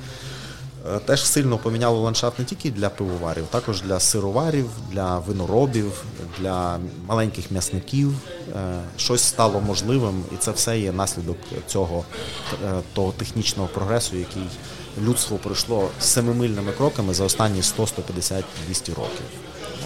Е, 0.95 0.99
Теж 0.99 1.25
сильно 1.25 1.57
поміняло 1.57 2.01
ландшафт 2.01 2.39
не 2.39 2.45
тільки 2.45 2.71
для 2.71 2.89
пивоварів, 2.89 3.45
також 3.49 3.81
для 3.81 3.99
сироварів, 3.99 4.69
для 4.91 5.19
виноробів, 5.19 6.03
для 6.39 6.79
маленьких 7.07 7.51
м'ясників. 7.51 8.13
Е, 8.55 8.81
Щось 8.97 9.23
стало 9.23 9.61
можливим, 9.61 10.23
і 10.33 10.35
це 10.37 10.51
все 10.51 10.79
є 10.79 10.91
наслідок 10.91 11.37
цього 11.67 12.03
е, 12.65 12.73
того 12.93 13.11
технічного 13.11 13.69
прогресу, 13.73 14.15
який 14.17 14.47
людство 15.01 15.37
пройшло 15.37 15.89
семимильними 15.99 16.71
кроками 16.71 17.13
за 17.13 17.23
останні 17.23 17.61
100, 17.63 17.87
150, 17.87 18.45
200 18.67 18.91
років. 18.91 19.25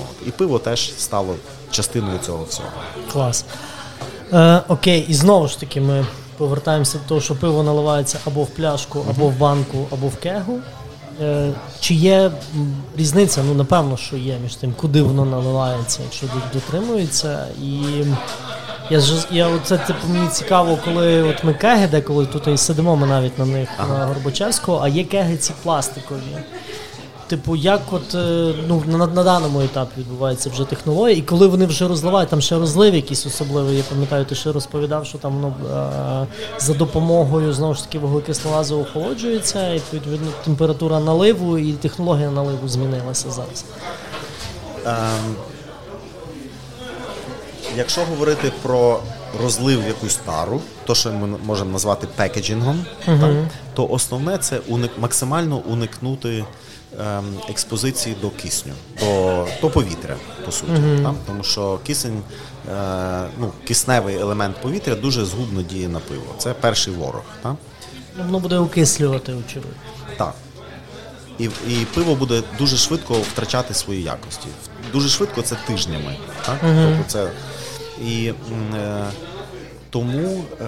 От. 0.02 0.28
І 0.28 0.32
пиво 0.32 0.60
теж 0.60 0.94
стало 0.98 1.36
частиною 1.72 2.20
цього 2.20 2.44
всього. 2.44 2.70
Клас. 3.12 3.46
Е, 4.34 4.62
окей, 4.68 5.06
і 5.08 5.14
знову 5.14 5.48
ж 5.48 5.60
таки, 5.60 5.82
ми 5.82 6.06
повертаємося 6.38 6.98
до 6.98 7.04
того, 7.10 7.22
що 7.22 7.36
пиво 7.36 7.64
наливається 7.64 8.20
або 8.26 8.44
в 8.44 8.50
пляшку, 8.50 9.06
або 9.10 9.28
в 9.28 9.38
банку, 9.38 9.88
або 9.92 10.08
в 10.08 10.16
кегу. 10.16 10.60
Е, 11.22 11.52
чи 11.80 11.94
є 11.94 12.32
різниця? 12.98 13.44
Ну, 13.48 13.54
напевно, 13.54 13.98
що 13.98 14.18
є 14.18 14.38
між 14.44 14.56
тим, 14.56 14.74
куди 14.74 15.02
воно 15.02 15.26
наливається, 15.26 16.00
якщо 16.04 16.28
дотримується. 16.54 17.46
І 17.62 17.82
я 18.90 19.00
ж 19.00 19.28
я 19.32 19.48
оце 19.48 19.78
типу, 19.78 20.08
мені 20.08 20.28
цікаво, 20.28 20.78
коли 20.86 21.24
от 21.24 21.44
ми 21.44 21.54
кеги, 21.54 21.88
деколи 21.88 22.26
тут 22.26 22.48
і 22.48 22.58
сидимо 22.58 22.96
ми 22.96 23.08
навіть 23.08 23.40
на 23.40 23.46
них 23.46 23.70
ага. 23.78 23.98
на 23.98 24.06
Горбачевського, 24.06 24.82
а 24.84 24.88
є 24.88 25.04
кеги 25.04 25.38
ці 25.38 25.54
пластикові. 25.64 26.38
Типу, 27.28 27.56
як 27.56 27.82
от 27.92 28.16
е, 28.16 28.54
ну 28.68 28.84
на, 28.88 29.08
на 29.08 29.24
даному 29.24 29.62
етапі 29.62 29.92
відбувається 29.98 30.50
вже 30.50 30.66
технологія, 30.66 31.18
і 31.18 31.22
коли 31.22 31.48
вони 31.48 31.66
вже 31.66 31.88
розливають, 31.88 32.30
там 32.30 32.42
ще 32.42 32.58
розлив 32.58 32.96
якийсь 32.96 33.26
особливий, 33.26 33.78
я 33.78 33.84
пам'ятаю, 33.84 34.26
ти 34.26 34.36
ще 34.36 34.52
розповідав, 34.52 35.06
що 35.06 35.18
там 35.18 35.36
воно 35.36 35.54
ну, 35.62 36.28
за 36.60 36.74
допомогою 36.74 37.54
знову 37.54 37.74
ж 37.74 37.84
таки 37.84 38.00
вуглекислого 38.00 38.58
газу 38.58 38.80
охолоджується, 38.80 39.74
і 39.74 39.82
відповідно 39.94 40.28
температура 40.44 41.00
наливу 41.00 41.58
і 41.58 41.74
технологія 41.74 42.32
наливу 42.32 42.68
змінилася 42.68 43.32
зараз. 43.32 43.66
Ем, 44.86 45.36
Якщо 47.78 48.02
говорити 48.02 48.52
про 48.62 49.00
розлив 49.44 49.84
в 49.84 49.88
якусь 49.88 50.16
тару, 50.16 50.62
то 50.86 50.96
що 50.96 51.12
ми 51.12 51.38
можемо 51.46 51.72
назвати 51.72 52.08
пекеджингом, 52.16 52.86
uh-huh. 53.08 53.20
так, 53.20 53.32
то 53.74 53.88
основне 53.88 54.38
це 54.38 54.60
уник 54.68 54.92
максимально 54.98 55.58
уникнути 55.58 56.46
експозиції 57.50 58.16
до 58.22 58.30
кисню, 58.30 58.74
до 59.00 59.48
до 59.62 59.70
повітря, 59.70 60.16
по 60.46 60.52
суті. 60.52 60.72
Uh-huh. 60.72 61.04
Так? 61.04 61.14
Тому 61.28 61.44
що 61.44 61.80
кисень, 61.86 62.22
е, 62.72 63.24
ну, 63.40 63.52
кисневий 63.68 64.16
елемент 64.16 64.62
повітря 64.62 64.96
дуже 64.96 65.26
згубно 65.26 65.62
діє 65.62 65.88
на 65.88 66.00
пиво. 66.00 66.36
Це 66.38 66.54
перший 66.54 66.94
ворог. 66.94 67.24
Так? 67.42 67.56
Ну, 68.18 68.24
воно 68.24 68.40
буде 68.40 68.58
окислювати, 68.58 69.34
очевидно. 69.34 69.74
Так. 70.18 70.34
І 71.40 71.44
і 71.44 71.86
пиво 71.94 72.16
буде 72.16 72.44
дуже 72.58 72.78
швидко 72.78 73.14
втрачати 73.14 73.74
свої 73.74 74.04
якості. 74.04 74.48
Дуже 74.92 75.10
швидко 75.10 75.42
це 75.42 75.56
тижнями. 75.68 76.16
Так? 76.46 76.64
Uh-huh. 76.64 76.98
Тобто 76.98 77.12
це 77.12 77.32
і 78.02 78.34
е, 78.76 79.06
тому, 79.90 80.44
е, 80.62 80.66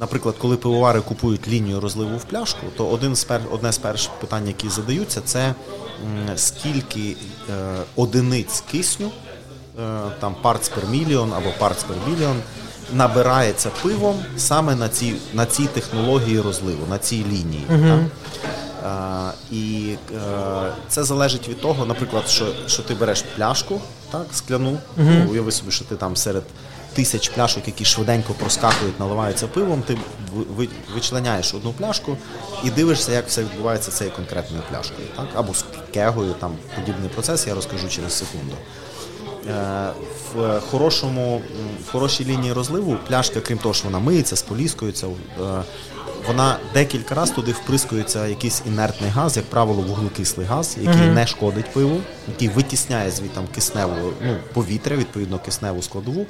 наприклад, 0.00 0.34
коли 0.38 0.56
пивовари 0.56 1.00
купують 1.00 1.48
лінію 1.48 1.80
розливу 1.80 2.16
в 2.16 2.24
пляшку, 2.24 2.66
то 2.76 2.88
один 2.88 3.16
з 3.16 3.24
пер, 3.24 3.40
одне 3.50 3.72
з 3.72 3.78
перших 3.78 4.12
питань, 4.12 4.46
які 4.46 4.68
задаються, 4.68 5.20
це 5.24 5.40
е, 5.40 5.54
скільки 6.36 7.16
е, 7.50 7.54
одиниць 7.96 8.62
кисню, 8.70 9.06
е, 9.06 10.00
там 10.20 10.34
parts 10.42 10.70
per 10.70 10.90
million 10.90 11.34
або 11.36 11.48
parts 11.60 11.84
per 11.88 11.96
billion, 12.08 12.34
набирається 12.92 13.70
пивом 13.82 14.16
саме 14.36 14.74
на 14.74 14.88
цій 14.88 15.14
на 15.34 15.46
цій 15.46 15.66
технології 15.66 16.40
розливу, 16.40 16.86
на 16.90 16.98
цій 16.98 17.24
лінії. 17.24 17.66
Uh-huh. 17.70 17.98
Так? 17.98 18.00
І 19.50 19.94
а, 20.32 20.70
це 20.88 21.04
залежить 21.04 21.48
від 21.48 21.60
того, 21.60 21.86
наприклад, 21.86 22.28
що 22.28 22.46
що 22.66 22.82
ти 22.82 22.94
береш 22.94 23.24
пляшку, 23.36 23.80
так, 24.10 24.26
скляну, 24.32 24.78
uh-huh. 24.98 25.30
уяви 25.30 25.52
собі, 25.52 25.70
що 25.70 25.84
ти 25.84 25.96
там 25.96 26.16
серед 26.16 26.42
тисяч 26.94 27.28
пляшок, 27.28 27.66
які 27.66 27.84
швиденько 27.84 28.32
проскакують, 28.32 29.00
наливаються 29.00 29.46
пивом, 29.46 29.82
ти 29.82 29.98
вичленяєш 30.94 31.54
одну 31.54 31.72
пляшку 31.72 32.16
і 32.64 32.70
дивишся, 32.70 33.12
як 33.12 33.28
все 33.28 33.42
відбувається 33.42 33.90
цією 33.90 34.16
конкретною 34.16 34.62
пляшкою, 34.70 35.08
так? 35.16 35.26
або 35.34 35.54
з 35.54 35.64
кегою, 35.94 36.32
там 36.32 36.56
подібний 36.76 37.08
процес, 37.08 37.46
я 37.46 37.54
розкажу 37.54 37.88
через 37.88 38.12
секунду. 38.12 38.54
Е, 39.48 39.90
в 40.34 40.60
хорошому, 40.60 41.42
в 41.86 41.92
хорошій 41.92 42.24
лінії 42.24 42.52
розливу 42.52 42.96
пляшка, 43.08 43.40
крім 43.40 43.58
того, 43.58 43.74
що 43.74 43.84
вона 43.84 43.98
миється, 43.98 44.36
споліскується, 44.36 45.06
е, 45.06 45.62
вона 46.26 46.56
декілька 46.74 47.14
разів 47.14 47.34
туди 47.34 47.52
вприскується 47.52 48.26
якийсь 48.26 48.62
інертний 48.66 49.10
газ, 49.10 49.36
як 49.36 49.46
правило, 49.46 49.82
вуглекислий 49.82 50.46
газ, 50.46 50.76
який 50.80 51.00
mm-hmm. 51.00 51.14
не 51.14 51.26
шкодить 51.26 51.72
пиву, 51.72 52.00
який 52.28 52.48
витісняє 52.48 53.10
звідти 53.10 53.40
кисневу 53.54 54.12
ну, 54.22 54.36
повітря, 54.52 54.96
відповідно, 54.96 55.38
кисневу 55.38 55.82
складову. 55.82 56.26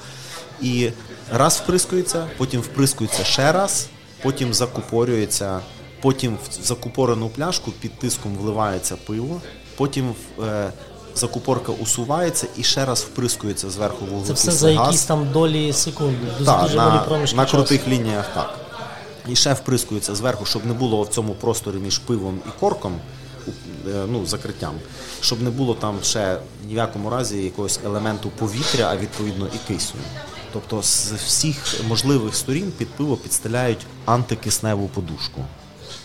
І 0.62 0.90
раз 1.32 1.60
вприскується, 1.64 2.26
потім 2.36 2.60
вприскується 2.60 3.24
ще 3.24 3.52
раз, 3.52 3.88
потім 4.22 4.54
закупорюється, 4.54 5.60
потім 6.00 6.34
в 6.34 6.64
закупорену 6.64 7.28
пляшку 7.28 7.70
під 7.70 7.98
тиском 7.98 8.36
вливається 8.36 8.96
пиво, 9.06 9.40
потім 9.76 10.14
е, 10.42 10.70
закупорка 11.14 11.72
усувається 11.72 12.46
і 12.56 12.62
ще 12.62 12.84
раз 12.84 13.00
вприскується 13.00 13.70
зверху 13.70 14.04
вуглекислий 14.04 14.34
газ. 14.34 14.44
Це 14.44 14.50
все 14.50 14.58
за 14.58 14.70
якісь 14.70 15.04
там 15.04 15.28
долі 15.32 15.72
секунди, 15.72 16.26
так, 16.44 16.62
дуже 16.62 16.76
на, 16.76 17.26
на 17.34 17.46
крутих 17.46 17.88
лініях 17.88 18.26
так 18.34 18.59
і 19.32 19.36
ще 19.36 19.52
вприскується 19.52 20.14
зверху, 20.14 20.44
щоб 20.44 20.66
не 20.66 20.72
було 20.72 21.02
в 21.02 21.08
цьому 21.08 21.34
просторі 21.34 21.76
між 21.76 21.98
пивом 21.98 22.40
і 22.46 22.60
корком, 22.60 22.94
е, 23.88 24.04
ну, 24.08 24.26
закриттям, 24.26 24.74
щоб 25.20 25.42
не 25.42 25.50
було 25.50 25.74
там 25.74 25.98
ще 26.02 26.38
ні 26.66 26.74
в 26.74 26.76
якому 26.76 27.10
разі 27.10 27.42
якогось 27.42 27.80
елементу 27.84 28.30
повітря, 28.30 28.88
а 28.90 28.96
відповідно 28.96 29.46
і 29.46 29.72
кисню. 29.72 30.00
Тобто 30.52 30.82
з 30.82 31.12
всіх 31.12 31.84
можливих 31.88 32.34
сторін 32.34 32.72
під 32.78 32.88
пиво 32.88 33.16
підстеляють 33.16 33.86
антикисневу 34.04 34.88
подушку. 34.88 35.44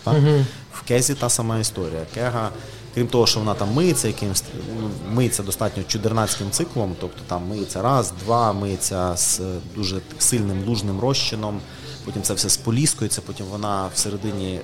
Так? 0.03 0.13
Угу. 0.17 0.45
В 0.73 0.81
кезі 0.81 1.13
та 1.13 1.29
сама 1.29 1.59
історія. 1.59 2.05
Кега, 2.13 2.49
крім 2.93 3.07
того, 3.07 3.27
що 3.27 3.39
вона 3.39 3.53
там 3.53 3.73
миється, 3.73 4.07
якимсь 4.07 4.43
ну, 4.81 4.89
миється 5.11 5.43
достатньо 5.43 5.83
чудернацьким 5.83 6.51
циклом, 6.51 6.95
тобто 7.01 7.21
там 7.27 7.47
миється 7.49 7.81
раз, 7.81 8.13
два, 8.25 8.53
миється 8.53 9.17
з 9.17 9.41
дуже 9.75 9.99
сильним 10.19 10.63
лужним 10.67 10.99
розчином 10.99 11.61
потім 12.05 12.21
це 12.21 12.33
все 12.33 12.49
споліскується, 12.49 13.21
потім 13.21 13.45
вона 13.45 13.89
всередині 13.93 14.53
е, 14.53 14.61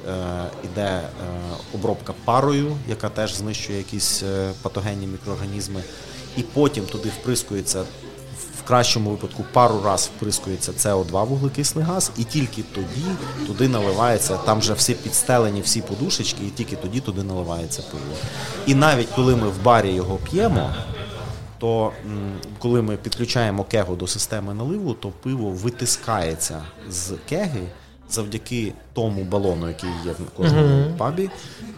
іде 0.64 0.88
е, 0.88 1.04
обробка 1.74 2.14
парою, 2.26 2.78
яка 2.90 3.10
теж 3.10 3.36
знищує 3.36 3.78
якісь 3.78 4.24
е, 4.24 4.52
патогенні 4.62 5.08
мікроорганізми, 5.08 5.84
і 6.38 6.44
потім 6.44 6.86
туди 6.86 7.10
вприскується. 7.22 7.84
В 8.60 8.64
кращому 8.64 9.10
випадку 9.10 9.46
пару 9.54 9.82
раз 9.84 10.10
вприскується 10.18 10.72
СО2 10.72 11.26
вуглекислий 11.26 11.86
газ, 11.86 12.12
і 12.18 12.24
тільки 12.24 12.64
тоді 12.76 13.06
туди 13.48 13.68
наливається, 13.68 14.38
там 14.38 14.60
вже 14.60 14.74
всі 14.74 14.94
підстелені, 14.94 15.62
всі 15.62 15.82
подушечки, 15.82 16.46
і 16.48 16.50
тільки 16.50 16.76
тоді 16.76 17.00
туди 17.00 17.24
наливається 17.24 17.82
пиво. 17.92 18.16
І 18.66 18.76
навіть 18.76 19.08
коли 19.16 19.36
ми 19.36 19.48
в 19.48 19.64
барі 19.64 19.94
його 19.94 20.16
п'ємо, 20.16 20.74
то 21.62 21.92
коли 22.60 22.82
ми 22.82 22.98
підключаємо 22.98 23.64
кегу 23.64 23.96
до 23.96 24.08
системи 24.08 24.54
наливу, 24.54 24.94
то 24.94 25.10
пиво 25.10 25.50
витискається 25.50 26.62
з 26.90 27.14
кеги 27.30 27.62
завдяки 28.10 28.74
тому 28.94 29.24
балону, 29.24 29.68
який 29.68 29.90
є 30.06 30.12
в 30.12 30.38
кожному 30.38 30.68
uh-huh. 30.68 30.98
пабі, 30.98 31.30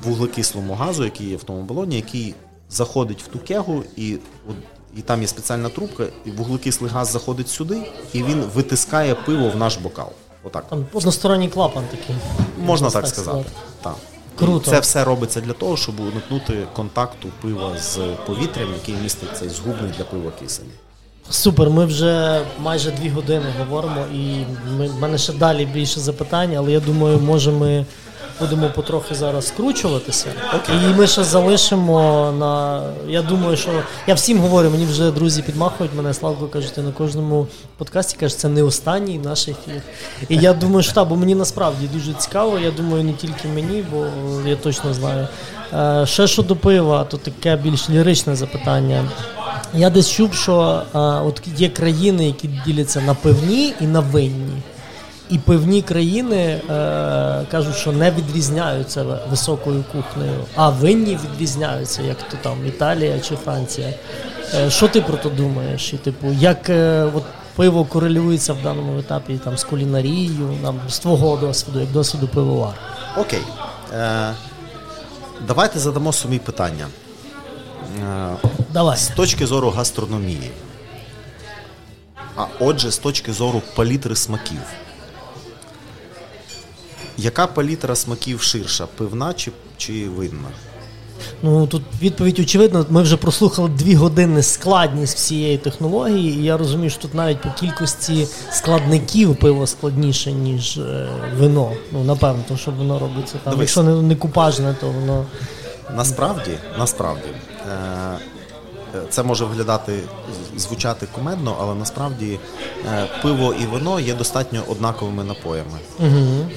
вуглекислому 0.03 0.73
газу, 0.73 1.03
який 1.03 1.29
є 1.29 1.37
в 1.37 1.43
тому 1.43 1.61
балоні, 1.61 1.95
який 1.95 2.35
заходить 2.69 3.23
в 3.23 3.27
ту 3.27 3.39
кегу, 3.39 3.83
і 3.95 4.17
і 4.97 5.01
там 5.01 5.21
є 5.21 5.27
спеціальна 5.27 5.69
трубка, 5.69 6.05
і 6.25 6.31
вуглекислий 6.31 6.91
газ 6.91 7.11
заходить 7.11 7.49
сюди, 7.49 7.81
і 8.13 8.23
він 8.23 8.41
витискає 8.41 9.15
пиво 9.15 9.49
в 9.49 9.55
наш 9.55 9.77
бокал. 9.77 10.09
Отак. 10.43 10.67
Там 10.69 10.85
односторонній 10.93 11.49
клапан 11.49 11.83
такий. 11.91 12.15
Можна 12.65 12.89
так 12.89 13.07
сказати. 13.07 13.45
Так. 13.81 13.95
Круто. 14.35 14.71
Це 14.71 14.79
все 14.79 15.03
робиться 15.03 15.41
для 15.41 15.53
того, 15.53 15.77
щоб 15.77 15.99
уникнути 15.99 16.53
контакту 16.75 17.27
пива 17.41 17.77
з 17.77 17.97
повітрям, 18.25 18.67
який 18.73 18.95
містить 19.03 19.37
цей 19.37 19.49
згубний 19.49 19.91
для 19.97 20.03
пива 20.03 20.31
кисень. 20.39 20.65
Супер, 21.29 21.69
ми 21.69 21.85
вже 21.85 22.41
майже 22.59 22.91
дві 22.91 23.09
години 23.09 23.45
говоримо, 23.59 24.05
і 24.13 24.45
в 24.77 24.99
мене 24.99 25.17
ще 25.17 25.33
далі 25.33 25.65
більше 25.65 25.99
запитань, 25.99 26.55
але 26.55 26.71
я 26.71 26.79
думаю, 26.79 27.19
може 27.19 27.51
ми 27.51 27.85
будемо 28.39 28.69
потрохи 28.69 29.15
зараз 29.15 29.47
скручуватися. 29.47 30.27
Okay. 30.55 30.91
І 30.91 30.93
ми 30.93 31.07
ще 31.07 31.23
залишимо 31.23 32.31
на. 32.39 32.83
Я 33.07 33.21
думаю, 33.21 33.57
що 33.57 33.71
я 34.07 34.13
всім 34.13 34.39
говорю, 34.39 34.69
мені 34.69 34.85
вже 34.85 35.11
друзі 35.11 35.41
підмахують 35.41 35.93
мене, 35.95 36.13
Славко 36.13 36.47
кажуть, 36.47 36.77
на 36.77 36.91
кожному 36.91 37.47
подкасті 37.77 38.17
кажуть, 38.19 38.39
це 38.39 38.49
не 38.49 38.63
останній 38.63 39.17
наш 39.17 39.47
ефір. 39.47 39.81
І 40.29 40.37
я 40.37 40.53
думаю, 40.53 40.83
що 40.83 40.93
так, 40.93 41.07
бо 41.07 41.15
мені 41.15 41.35
насправді 41.35 41.87
дуже 41.93 42.13
цікаво. 42.13 42.59
Я 42.59 42.71
думаю, 42.71 43.03
не 43.03 43.13
тільки 43.13 43.47
мені, 43.47 43.85
бо 43.91 44.05
я 44.49 44.55
точно 44.55 44.93
знаю. 44.93 45.27
Е, 45.73 46.05
ще 46.05 46.27
щодо 46.27 46.55
пива, 46.55 47.03
то 47.03 47.17
таке 47.17 47.55
більш 47.55 47.89
ліричне 47.89 48.35
запитання. 48.35 49.05
Я 49.73 49.89
десь 49.89 50.11
чув, 50.11 50.33
що 50.33 50.81
е, 50.95 50.99
от 50.99 51.41
є 51.57 51.69
країни, 51.69 52.25
які 52.25 52.49
діляться 52.65 53.01
на 53.01 53.13
пивні 53.13 53.73
і 53.81 53.87
на 53.87 53.99
винні. 53.99 54.61
І 55.29 55.37
певні 55.37 55.81
країни 55.81 56.37
е, 56.37 56.61
кажуть, 57.51 57.75
що 57.75 57.91
не 57.91 58.11
відрізняються 58.11 59.03
високою 59.29 59.83
кухнею, 59.91 60.39
а 60.55 60.69
винні 60.69 61.19
відрізняються, 61.23 62.01
як 62.01 62.17
то 62.29 62.37
там 62.41 62.67
Італія 62.67 63.19
чи 63.19 63.35
Франція. 63.35 63.93
Е, 64.53 64.69
Що 64.69 64.87
ти 64.87 65.01
про 65.01 65.17
то 65.17 65.29
думаєш? 65.29 65.93
І 65.93 65.97
типу, 65.97 66.27
як 66.31 66.69
е, 66.69 67.03
от 67.13 67.23
пиво 67.55 67.85
корелюється 67.85 68.53
в 68.53 68.61
даному 68.63 68.99
етапі 68.99 69.39
там 69.43 69.57
з 69.57 69.63
кулінарією, 69.63 70.57
там, 70.63 70.79
з 70.89 70.99
твого 70.99 71.37
досвіду, 71.37 71.79
як 71.79 71.91
досвіду 71.91 72.27
пивовара? 72.27 72.77
Окей. 73.17 73.41
Е, 73.93 74.31
Давайте 75.47 75.79
задамо 75.79 76.13
собі 76.13 76.39
питання. 76.39 76.87
Е, 78.03 78.29
Давай. 78.73 78.97
З 78.97 79.07
точки 79.07 79.47
зору 79.47 79.69
гастрономії. 79.69 80.51
А 82.35 82.45
отже, 82.59 82.91
з 82.91 82.97
точки 82.97 83.33
зору 83.33 83.61
палітри 83.75 84.15
смаків. 84.15 84.59
Яка 87.23 87.47
палітра 87.47 87.95
смаків 87.95 88.41
ширша? 88.41 88.87
Пивна 88.97 89.33
чи, 89.33 89.51
чи 89.77 90.09
винна? 90.09 90.49
Ну 91.43 91.67
тут 91.67 91.83
відповідь 92.01 92.39
очевидна. 92.39 92.85
Ми 92.89 93.01
вже 93.01 93.17
прослухали 93.17 93.69
дві 93.69 93.95
години 93.95 94.43
складність 94.43 95.17
всієї 95.17 95.57
технології, 95.57 96.39
і 96.39 96.43
я 96.43 96.57
розумію, 96.57 96.89
що 96.89 97.01
тут 97.01 97.13
навіть 97.13 97.41
по 97.41 97.49
кількості 97.59 98.27
складників 98.51 99.35
пиво 99.35 99.67
складніше, 99.67 100.31
ніж 100.31 100.77
е, 100.77 101.09
вино. 101.37 101.71
Ну 101.91 102.03
напевно, 102.03 102.43
тому 102.47 102.57
що 102.57 102.71
воно 102.71 102.99
робиться 102.99 103.35
там. 103.43 103.53
Дивись. 103.53 103.59
Якщо 103.59 103.83
не, 103.83 104.01
не 104.01 104.15
купажне, 104.15 104.75
то 104.81 104.87
воно 104.87 105.25
Насправді, 105.95 106.51
насправді, 106.79 107.27
е, 107.71 108.17
це 109.09 109.23
може 109.23 109.45
виглядати, 109.45 109.99
звучати 110.57 111.07
кумедно, 111.11 111.57
але 111.59 111.75
насправді 111.75 112.39
е, 112.93 113.07
пиво 113.21 113.53
і 113.53 113.65
вино 113.65 113.99
є 113.99 114.13
достатньо 114.13 114.63
однаковими 114.67 115.23
напоями. 115.23 115.79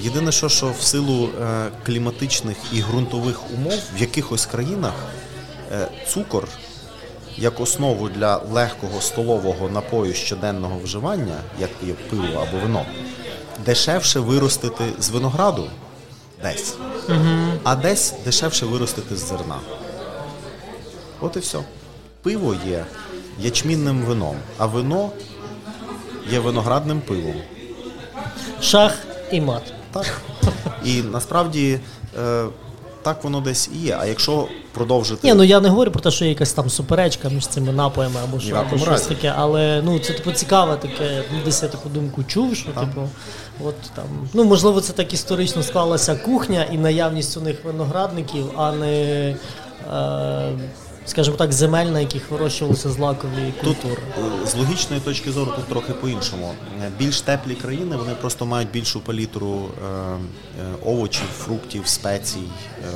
Єдине, 0.01 0.33
що, 0.33 0.49
що 0.49 0.73
в 0.79 0.83
силу 0.83 1.29
е, 1.43 1.69
кліматичних 1.87 2.57
і 2.73 2.83
ґрунтових 2.83 3.41
умов 3.55 3.79
в 3.97 4.01
якихось 4.01 4.47
країнах 4.47 4.95
е, 5.73 5.89
цукор 6.09 6.49
як 7.39 7.61
основу 7.61 8.09
для 8.09 8.37
легкого 8.37 9.01
столового 9.01 9.69
напою 9.69 10.15
щоденного 10.15 10.79
вживання, 10.85 11.37
як 11.61 11.71
є 11.87 11.95
пиво 12.11 12.47
або 12.49 12.63
вино, 12.63 12.87
дешевше 13.65 14.21
виростити 14.21 14.85
з 14.99 15.11
винограду 15.11 15.67
десь, 16.43 16.77
а 17.65 17.77
десь 17.77 18.15
дешевше 18.25 18.67
виростити 18.67 19.17
з 19.17 19.29
зерна. 19.29 19.59
От 21.21 21.37
і 21.37 21.39
все. 21.39 21.59
Пиво 22.27 22.57
є 22.69 22.85
ячмінним 23.41 24.03
вином, 24.03 24.37
а 24.59 24.67
вино 24.67 25.11
є 26.31 26.39
виноградним 26.39 27.01
пивом. 27.01 27.35
шах 28.61 28.99
і 29.31 29.41
мат. 29.41 29.63
Так. 29.93 30.21
І 30.85 31.03
насправді 31.03 31.81
е, 32.19 32.45
так 33.03 33.25
воно 33.25 33.41
десь 33.41 33.71
і 33.75 33.79
є. 33.79 33.97
А 34.01 34.07
якщо 34.07 34.49
продовжити. 34.73 35.29
Ні, 35.29 35.35
ну 35.35 35.45
я 35.45 35.61
не 35.61 35.69
говорю 35.69 35.91
про 35.91 36.01
те, 36.01 36.11
що 36.11 36.25
є 36.25 36.31
якась 36.31 36.53
там 36.53 36.71
суперечка 36.71 37.29
між 37.29 37.47
цими 37.47 37.73
напоями 37.73 38.21
або 38.25 38.41
що, 38.41 38.57
або 38.57 38.79
щось 38.79 39.03
таке, 39.03 39.35
але 39.37 39.83
ну 39.85 39.99
це 39.99 40.13
типу 40.13 40.33
цікаве 40.33 40.77
таке. 40.77 41.23
Ну, 41.33 41.39
десь 41.45 41.63
я 41.63 41.69
таку 41.69 41.89
думку 41.89 42.25
чув, 42.25 42.57
що 42.57 42.69
типу, 42.69 43.09
от 43.65 43.77
там, 43.95 44.05
ну 44.35 44.45
можливо, 44.45 44.81
це 44.81 44.93
так 44.93 45.13
історично 45.13 45.63
склалася 45.63 46.17
кухня 46.17 46.67
і 46.73 46.79
наявність 46.79 47.37
у 47.37 47.41
них 47.41 47.65
виноградників, 47.65 48.51
а 48.57 48.73
не. 48.73 49.37
Е, 49.93 50.53
Скажімо 51.07 51.37
так, 51.37 51.53
земель, 51.53 51.87
на 51.87 52.01
яких 52.01 52.31
вирощувалися 52.31 52.91
злакові 52.91 53.55
Тут 53.65 53.77
культури. 53.79 54.03
е, 54.45 54.47
з 54.47 54.55
логічної 54.55 55.01
точки 55.03 55.33
зору 55.33 55.53
тут 55.57 55.65
трохи 55.65 55.93
по-іншому. 55.93 56.55
Е, 56.83 56.91
Більш 56.99 57.21
теплі 57.21 57.55
країни 57.55 57.97
вони 57.97 58.15
просто 58.15 58.47
мають 58.47 58.71
більшу 58.71 59.01
палітру 59.01 59.69
е, 59.87 60.17
овочів, 60.85 61.27
фруктів, 61.39 61.87
спецій, 61.87 62.49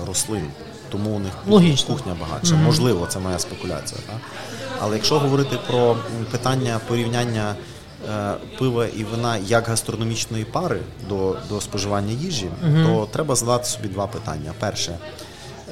рослин. 0.07 0.47
Тому 0.93 1.11
у 1.11 1.19
них 1.19 1.33
Логічно. 1.49 1.95
кухня 1.95 2.17
багатша. 2.21 2.55
Можливо, 2.55 3.07
це 3.07 3.19
моя 3.19 3.39
спекуляція. 3.39 4.01
Так? 4.07 4.17
Але 4.81 4.97
якщо 4.97 5.19
говорити 5.19 5.57
про 5.67 5.97
питання 6.31 6.81
порівняння 6.89 7.55
е, 8.11 8.33
пива 8.59 8.87
і 8.87 9.05
вина 9.05 9.37
як 9.37 9.69
гастрономічної 9.69 10.45
пари 10.45 10.81
до, 11.09 11.37
до 11.49 11.61
споживання 11.61 12.13
їжі, 12.13 12.49
то 12.87 13.09
треба 13.13 13.35
задати 13.35 13.65
собі 13.65 13.89
два 13.89 14.07
питання. 14.07 14.53
Перше. 14.59 14.99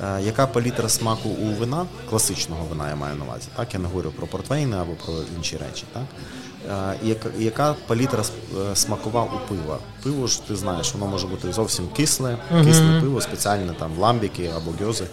Е, 0.04 0.22
Яка 0.22 0.46
палітра 0.46 0.88
смаку 0.88 1.28
у 1.28 1.44
вина, 1.44 1.86
класичного 2.10 2.64
вина 2.64 2.88
я 2.88 2.96
маю 2.96 3.16
на 3.16 3.24
увазі, 3.24 3.48
так 3.56 3.74
я 3.74 3.80
не 3.80 3.86
говорю 3.88 4.10
про 4.10 4.26
портвейни 4.26 4.76
або 4.76 4.92
про 4.92 5.14
інші 5.36 5.56
речі, 5.56 5.84
так 5.92 6.04
Е, 6.70 7.16
і 7.38 7.44
яка, 7.44 7.74
палітра 7.86 8.22
е, 8.72 8.76
смакова 8.76 9.22
у 9.22 9.48
пива? 9.48 9.78
Пиво 10.02 10.26
ж 10.26 10.46
ти 10.48 10.56
знаєш, 10.56 10.94
воно 10.94 11.06
може 11.06 11.26
бути 11.26 11.52
зовсім 11.52 11.88
кисле, 11.88 12.36
кисле 12.64 13.00
пиво, 13.00 13.20
спеціальне 13.20 13.72
там 13.78 13.98
ламбіки 13.98 14.50
або 14.56 14.84
гьози. 14.84 15.04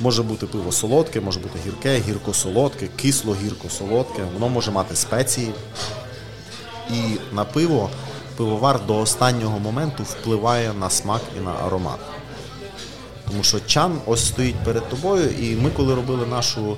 Може 0.00 0.22
бути 0.22 0.46
пиво 0.46 0.72
солодке, 0.72 1.20
може 1.20 1.40
бути 1.40 1.58
гірке, 1.66 2.00
гірко-солодке, 2.00 2.88
кисло-гірко-солодке. 2.96 4.32
Воно 4.34 4.48
може 4.48 4.70
мати 4.70 4.96
спеції. 4.96 5.52
І 6.90 7.34
на 7.34 7.44
пиво 7.44 7.90
пивовар 8.36 8.80
до 8.86 8.98
останнього 8.98 9.58
моменту 9.58 10.02
впливає 10.02 10.72
на 10.72 10.90
смак 10.90 11.20
і 11.38 11.40
на 11.40 11.52
аромат. 11.66 11.98
Тому 13.30 13.42
що 13.42 13.60
чан 13.60 13.98
ось 14.06 14.26
стоїть 14.26 14.56
перед 14.56 14.88
тобою, 14.88 15.28
і 15.40 15.56
ми, 15.56 15.70
коли 15.70 15.94
робили 15.94 16.26
нашу 16.26 16.76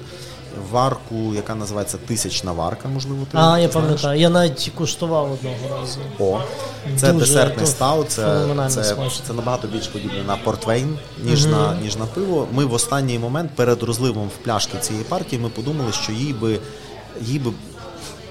варку, 0.70 1.34
яка 1.34 1.54
називається 1.54 1.98
тисячна 2.06 2.52
варка, 2.52 2.88
можливо, 2.88 3.26
ти 3.32 3.38
А, 3.38 3.58
я 3.58 3.68
пам'ятаю, 3.68 4.20
я 4.20 4.28
навіть 4.28 4.72
куштував 4.74 5.32
одного 5.32 5.80
разу. 5.80 6.00
О, 6.18 6.40
це 6.96 7.12
Дуже, 7.12 7.26
десертний 7.26 7.66
стаут, 7.66 8.10
це, 8.10 8.46
це, 8.68 8.84
смачно. 8.84 9.24
це 9.26 9.32
набагато 9.32 9.68
більш 9.68 9.86
подібне 9.86 10.22
на 10.26 10.36
портвейн, 10.36 10.98
ніж, 11.24 11.46
на, 11.46 11.74
ніж 11.82 11.96
на 11.96 12.06
пиво. 12.06 12.48
Ми 12.52 12.64
в 12.64 12.72
останній 12.72 13.18
момент 13.18 13.50
перед 13.56 13.82
розливом 13.82 14.28
в 14.28 14.44
пляшки 14.44 14.78
цієї 14.78 15.04
партії 15.04 15.42
ми 15.42 15.48
подумали, 15.48 15.92
що 15.92 16.12
їй 16.12 16.32
би, 16.32 16.58
їй 17.20 17.38
би 17.38 17.50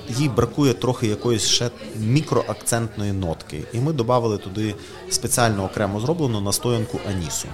їй 0.09 0.29
бракує 0.29 0.73
трохи 0.73 1.07
якоїсь 1.07 1.43
ще 1.45 1.69
мікроакцентної 1.95 3.11
нотки. 3.11 3.63
І 3.73 3.79
ми 3.79 3.93
додали 3.93 4.37
туди 4.37 4.75
спеціально 5.09 5.65
окремо 5.65 5.99
зроблену 5.99 6.41
настоянку 6.41 6.99
анісу. 7.09 7.47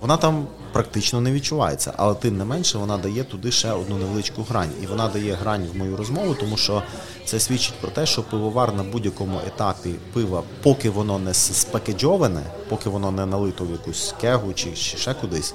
Вона 0.00 0.16
там 0.16 0.46
практично 0.72 1.20
не 1.20 1.32
відчувається, 1.32 1.92
але 1.96 2.14
тим 2.14 2.38
не 2.38 2.44
менше 2.44 2.78
вона 2.78 2.98
дає 2.98 3.24
туди 3.24 3.52
ще 3.52 3.72
одну 3.72 3.98
невеличку 3.98 4.42
грань. 4.42 4.70
І 4.82 4.86
вона 4.86 5.08
дає 5.08 5.34
грань 5.34 5.66
в 5.74 5.76
мою 5.76 5.96
розмову, 5.96 6.34
тому 6.40 6.56
що 6.56 6.82
це 7.24 7.40
свідчить 7.40 7.74
про 7.80 7.90
те, 7.90 8.06
що 8.06 8.22
пивовар 8.22 8.74
на 8.74 8.82
будь-якому 8.82 9.40
етапі 9.46 9.90
пива, 10.12 10.42
поки 10.62 10.90
воно 10.90 11.18
не 11.18 11.34
спакеджоване, 11.34 12.42
поки 12.68 12.88
воно 12.88 13.10
не 13.10 13.26
налито 13.26 13.64
в 13.64 13.70
якусь 13.70 14.14
кегу 14.20 14.52
чи 14.52 14.74
ще 14.76 15.14
кудись, 15.14 15.54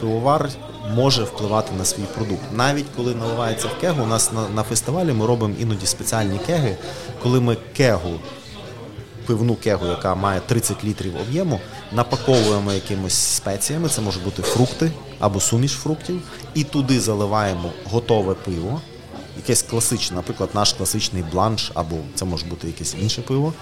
пивовар 0.00 0.50
може 0.94 1.22
впливати 1.24 1.72
на 1.78 1.84
свій 1.84 2.02
продукт. 2.14 2.42
Навіть 2.52 2.86
коли 2.96 3.14
наливається 3.14 3.68
в 3.68 3.80
кегу, 3.80 4.02
у 4.02 4.06
нас 4.06 4.32
на, 4.32 4.48
на 4.48 4.62
фестивалі 4.62 5.12
ми 5.12 5.26
робимо 5.26 5.54
іноді 5.60 5.86
спеціальні 5.86 6.38
кеги, 6.46 6.76
коли 7.22 7.40
ми 7.40 7.56
кегу 7.76 8.10
пивну 9.26 9.54
кегу, 9.54 9.86
яка 9.86 10.14
має 10.14 10.40
30 10.40 10.84
літрів 10.84 11.16
об'єму, 11.16 11.60
напаковуємо 11.92 12.72
якимось 12.72 13.14
спеціями, 13.14 13.88
це 13.88 14.00
можуть 14.00 14.24
бути 14.24 14.42
фрукти 14.42 14.92
або 15.18 15.40
суміш 15.40 15.72
фруктів, 15.72 16.22
і 16.54 16.64
туди 16.64 17.00
заливаємо 17.00 17.72
готове 17.90 18.34
пиво, 18.34 18.80
якесь 19.36 19.62
класичне, 19.62 20.16
наприклад, 20.16 20.50
наш 20.54 20.72
класичний 20.72 21.24
бланш, 21.32 21.70
або 21.74 21.96
це 22.14 22.24
може 22.24 22.46
бути 22.46 22.66
якесь 22.66 22.96
інше 23.00 23.22
пиво, 23.22 23.52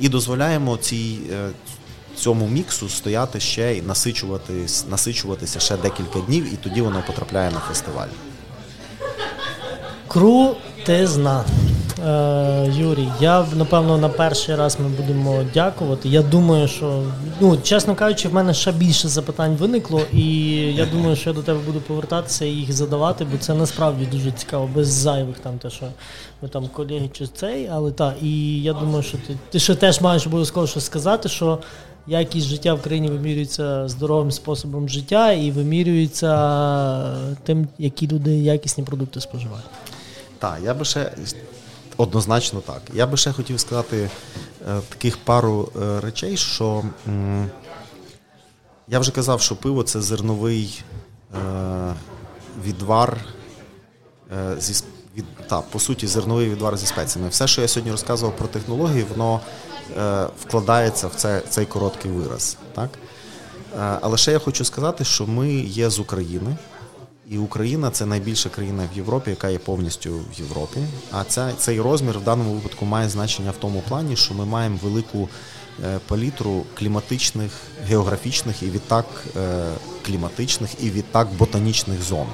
і 0.00 0.08
дозволяємо 0.08 0.76
цій, 0.76 1.18
е, 1.32 1.48
цьому 2.16 2.46
міксу 2.46 2.88
стояти 2.88 3.40
ще 3.40 3.76
і 3.76 3.82
насичуватись, 3.82 4.84
насичуватися 4.90 5.60
ще 5.60 5.76
декілька 5.76 6.18
днів, 6.20 6.54
і 6.54 6.56
тоді 6.56 6.80
воно 6.80 7.02
потрапляє 7.06 7.50
на 7.50 7.58
фестиваль. 7.58 8.08
Крутизна. 10.08 11.44
Е, 12.04 12.72
Юрій, 12.76 13.08
я 13.20 13.46
напевно 13.56 13.98
на 13.98 14.08
перший 14.08 14.54
раз 14.54 14.78
ми 14.80 14.88
будемо 14.88 15.44
дякувати. 15.54 16.08
Я 16.08 16.22
думаю, 16.22 16.68
що 16.68 17.02
ну 17.40 17.58
чесно 17.62 17.94
кажучи, 17.94 18.28
в 18.28 18.34
мене 18.34 18.54
ще 18.54 18.72
більше 18.72 19.08
запитань 19.08 19.56
виникло, 19.56 20.00
і 20.12 20.26
я 20.74 20.86
думаю, 20.86 21.16
що 21.16 21.30
я 21.30 21.36
до 21.36 21.42
тебе 21.42 21.58
буду 21.66 21.80
повертатися 21.80 22.44
і 22.44 22.48
їх 22.48 22.72
задавати, 22.72 23.26
бо 23.32 23.38
це 23.38 23.54
насправді 23.54 24.06
дуже 24.06 24.30
цікаво, 24.30 24.70
без 24.74 24.88
зайвих 24.88 25.38
там 25.38 25.58
те, 25.58 25.70
що 25.70 25.86
ми 26.42 26.48
там 26.48 26.68
колеги 26.68 27.10
чи 27.12 27.26
цей, 27.26 27.68
але 27.72 27.90
так, 27.90 28.14
і 28.22 28.62
я 28.62 28.72
думаю, 28.72 29.02
що 29.02 29.18
ти, 29.26 29.36
ти 29.50 29.58
ще 29.58 29.74
теж 29.74 30.00
маєш 30.00 30.26
обов'язково 30.26 30.66
щось 30.66 30.84
сказати, 30.84 31.28
що 31.28 31.58
якість 32.06 32.46
життя 32.46 32.74
в 32.74 32.82
країні 32.82 33.08
вимірюється 33.08 33.88
здоровим 33.88 34.32
способом 34.32 34.88
життя 34.88 35.32
і 35.32 35.50
вимірюється 35.50 37.36
тим, 37.42 37.68
які 37.78 38.08
люди 38.08 38.38
якісні 38.38 38.84
продукти 38.84 39.20
споживають. 39.20 39.66
Так, 40.38 40.58
я 40.64 40.74
би 40.74 40.84
ще 40.84 41.12
однозначно 41.96 42.60
так. 42.60 42.82
Я 42.94 43.06
би 43.06 43.16
ще 43.16 43.32
хотів 43.32 43.60
сказати 43.60 44.10
е, 44.68 44.80
таких 44.88 45.18
пару 45.18 45.72
е, 45.76 46.00
речей, 46.00 46.36
що 46.36 46.84
я 48.88 48.98
вже 48.98 49.12
казав, 49.12 49.40
що 49.40 49.56
пиво 49.56 49.82
це 49.82 50.00
зерновий 50.00 50.84
е, 51.34 51.94
відвар 52.64 53.24
е, 54.36 54.56
зі 54.60 54.84
від, 55.16 55.24
та, 55.48 55.60
по 55.60 55.78
суті, 55.78 56.06
зерновий 56.06 56.50
відвар 56.50 56.76
зі 56.76 56.86
спеціями. 56.86 57.30
Все, 57.30 57.46
що 57.46 57.62
я 57.62 57.68
сьогодні 57.68 57.92
розказував 57.92 58.36
про 58.36 58.48
технології, 58.48 59.06
воно 59.10 59.40
е, 59.98 60.26
вкладається 60.40 61.06
в 61.06 61.14
це, 61.14 61.42
цей 61.48 61.66
короткий 61.66 62.10
вираз. 62.10 62.56
Так? 62.74 62.90
Е, 63.74 63.98
але 64.00 64.16
ще 64.16 64.32
я 64.32 64.38
хочу 64.38 64.64
сказати, 64.64 65.04
що 65.04 65.26
ми 65.26 65.54
є 65.54 65.90
з 65.90 65.98
України. 65.98 66.56
І 67.30 67.38
Україна 67.38 67.90
це 67.90 68.06
найбільша 68.06 68.48
країна 68.48 68.88
в 68.94 68.96
Європі, 68.96 69.30
яка 69.30 69.48
є 69.48 69.58
повністю 69.58 70.10
в 70.10 70.40
Європі. 70.40 70.80
А 71.12 71.24
ця, 71.24 71.52
цей 71.58 71.80
розмір 71.80 72.18
в 72.18 72.24
даному 72.24 72.52
випадку 72.52 72.84
має 72.84 73.08
значення 73.08 73.50
в 73.50 73.56
тому 73.56 73.82
плані, 73.88 74.16
що 74.16 74.34
ми 74.34 74.44
маємо 74.44 74.78
велику 74.82 75.28
е, 75.84 75.98
палітру 76.08 76.64
кліматичних, 76.74 77.52
географічних 77.88 78.62
і 78.62 78.70
відтак 78.70 79.06
е, 79.36 79.64
кліматичних 80.06 80.70
і 80.82 80.90
відтак 80.90 81.28
ботанічних 81.38 82.02
зон. 82.02 82.26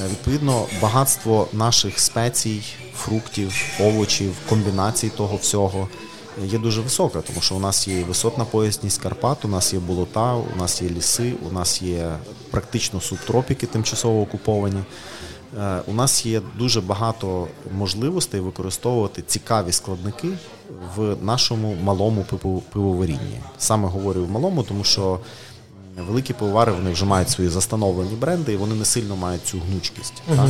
Е, 0.00 0.08
Відповідно, 0.10 0.66
багатство 0.82 1.48
наших 1.52 1.98
спецій, 2.00 2.62
фруктів, 2.96 3.54
овочів, 3.80 4.34
комбінацій 4.48 5.08
того 5.08 5.36
всього 5.36 5.88
є 6.44 6.58
дуже 6.58 6.80
висока, 6.80 7.20
тому 7.20 7.40
що 7.40 7.54
у 7.54 7.60
нас 7.60 7.88
є 7.88 8.04
висотна 8.04 8.44
поясність 8.44 9.02
Карпат, 9.02 9.44
у 9.44 9.48
нас 9.48 9.72
є 9.72 9.78
болота, 9.78 10.34
у 10.34 10.58
нас 10.58 10.82
є 10.82 10.88
ліси, 10.88 11.32
у 11.50 11.52
нас 11.52 11.82
є 11.82 12.16
практично 12.50 13.00
субтропіки 13.00 13.66
тимчасово 13.66 14.22
окуповані. 14.22 14.80
Е, 15.58 15.80
У 15.86 15.92
нас 15.94 16.26
є 16.26 16.40
дуже 16.58 16.80
багато 16.80 17.46
можливостей 17.78 18.40
використовувати 18.40 19.22
цікаві 19.22 19.72
складники 19.72 20.28
в 20.96 21.16
нашому 21.22 21.74
малому 21.82 22.24
пиво- 22.32 22.60
пивоварінні. 22.72 23.40
Саме 23.58 23.88
говорю 23.88 24.24
в 24.24 24.30
малому, 24.30 24.62
тому 24.62 24.84
що 24.84 25.18
великі 26.02 26.34
пивовари 26.34 26.72
вони 26.72 26.90
вже 26.92 27.04
мають 27.04 27.30
свої 27.30 27.50
застановлені 27.50 28.14
бренди, 28.14 28.52
і 28.52 28.56
вони 28.56 28.74
не 28.74 28.84
сильно 28.84 29.16
мають 29.16 29.46
цю 29.46 29.58
гнучкість. 29.58 30.22
Так? 30.26 30.48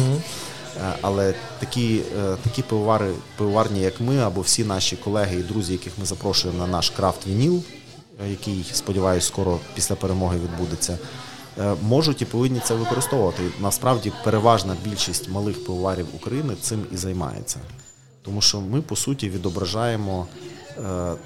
Е, 0.76 0.94
Але 1.02 1.34
такі, 1.58 2.02
е, 2.18 2.36
такі 2.42 2.62
пивовари, 2.62 3.10
пивоварні, 3.36 3.80
як 3.80 4.00
ми, 4.00 4.18
або 4.18 4.40
всі 4.40 4.64
наші 4.64 4.96
колеги 4.96 5.40
і 5.40 5.42
друзі, 5.42 5.72
яких 5.72 5.92
ми 5.98 6.06
запрошуємо 6.06 6.58
на 6.58 6.66
наш 6.66 6.90
крафт 6.90 7.26
вініл, 7.26 7.62
е, 8.24 8.30
який, 8.30 8.64
сподіваюся, 8.72 9.26
скоро 9.26 9.58
після 9.74 9.94
перемоги 9.94 10.38
відбудеться, 10.38 10.98
можуть 11.82 12.22
і 12.22 12.24
повинні 12.24 12.60
це 12.64 12.74
використовувати. 12.74 13.42
Насправді 13.60 14.12
переважна 14.24 14.76
більшість 14.84 15.30
малих 15.30 15.64
пивоварів 15.64 16.06
України 16.14 16.54
цим 16.60 16.86
і 16.92 16.96
займається. 16.96 17.58
Тому 18.22 18.40
що 18.40 18.60
ми, 18.60 18.82
по 18.82 18.96
суті, 18.96 19.30
відображаємо 19.30 20.26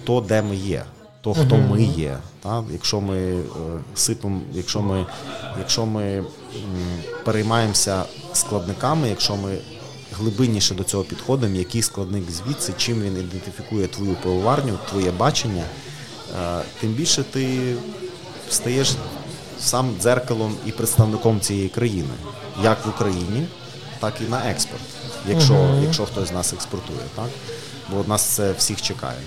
то, 0.05 0.21
де 0.21 0.43
ми 0.43 0.57
є, 0.57 0.85
то, 1.21 1.35
хто 1.35 1.57
ми 1.57 1.83
є. 1.83 2.19
Та? 2.43 2.65
Якщо 2.73 3.01
ми 3.01 3.17
е, 3.19 3.43
сипемо, 3.95 4.41
якщо 4.53 4.83
ми, 4.83 5.07
якщо 5.59 5.87
ми 5.87 6.03
м, 6.19 6.25
переймаємося 7.25 8.03
складниками, 8.33 9.09
якщо 9.09 9.37
ми 9.37 9.59
глибинніше 10.13 10.75
до 10.75 10.85
цього 10.85 11.05
підходимо, 11.05 11.57
який 11.57 11.83
складник 11.83 12.31
звідси, 12.31 12.73
чим 12.77 13.03
він 13.03 13.13
ідентифікує 13.17 13.87
твою 13.89 14.15
пивоварню, 14.15 14.79
твоє 14.91 15.11
бачення, 15.11 15.65
е, 16.41 16.63
тим 16.81 16.91
більше 16.93 17.23
ти 17.23 17.75
стаєш 18.51 18.93
сам 19.61 19.95
дзеркалом 20.01 20.55
і 20.67 20.73
представником 20.73 21.41
цієї 21.41 21.69
країни, 21.69 22.15
як 22.63 22.87
в 22.87 22.89
Україні, 22.89 23.47
так 24.01 24.15
і 24.27 24.31
на 24.31 24.51
експорт, 24.51 24.83
якщо, 25.29 25.55
якщо 25.83 26.05
хтось 26.07 26.29
з 26.29 26.33
нас 26.33 26.53
експортує, 26.53 26.99
так? 27.17 27.29
Бо 27.93 28.05
нас 28.09 28.23
це 28.23 28.53
всіх 28.53 28.83
чекає. 28.83 29.19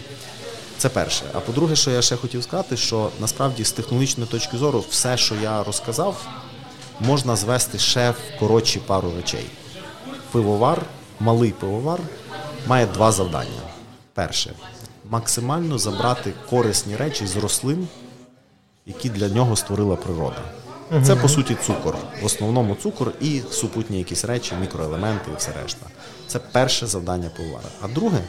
Це 0.81 0.89
перше. 0.89 1.23
А 1.33 1.39
по-друге, 1.39 1.75
що 1.75 1.91
я 1.91 2.01
ще 2.01 2.15
хотів 2.15 2.43
сказати, 2.43 2.77
що 2.77 3.09
насправді 3.19 3.63
з 3.63 3.71
технологічної 3.71 4.29
точки 4.29 4.57
зору 4.57 4.83
все, 4.89 5.17
що 5.17 5.35
я 5.35 5.63
розказав, 5.63 6.27
можна 6.99 7.35
звести 7.35 7.79
ще 7.79 8.11
в 8.11 8.39
коротші 8.39 8.79
пару 8.79 9.11
речей. 9.15 9.45
Пивовар, 10.31 10.81
малий 11.19 11.51
пивовар, 11.51 11.99
має 12.67 12.85
два 12.85 13.11
завдання. 13.11 13.61
Перше 14.13 14.53
максимально 15.09 15.77
забрати 15.77 16.33
корисні 16.49 16.95
речі 16.95 17.27
з 17.27 17.37
рослин, 17.37 17.87
які 18.85 19.09
для 19.09 19.27
нього 19.27 19.55
створила 19.55 19.95
природа. 19.95 20.41
Це 21.03 21.15
по 21.15 21.29
суті 21.29 21.57
цукор. 21.65 21.97
В 22.21 22.25
основному 22.25 22.75
цукор 22.75 23.11
і 23.21 23.41
супутні 23.51 23.97
якісь 23.97 24.25
речі, 24.25 24.55
мікроелементи 24.61 25.31
і 25.33 25.37
все 25.37 25.51
решта. 25.63 25.85
Це 26.27 26.39
перше 26.39 26.87
завдання 26.87 27.29
пивовара. 27.37 27.69
А 27.81 27.87
друге 27.87 28.19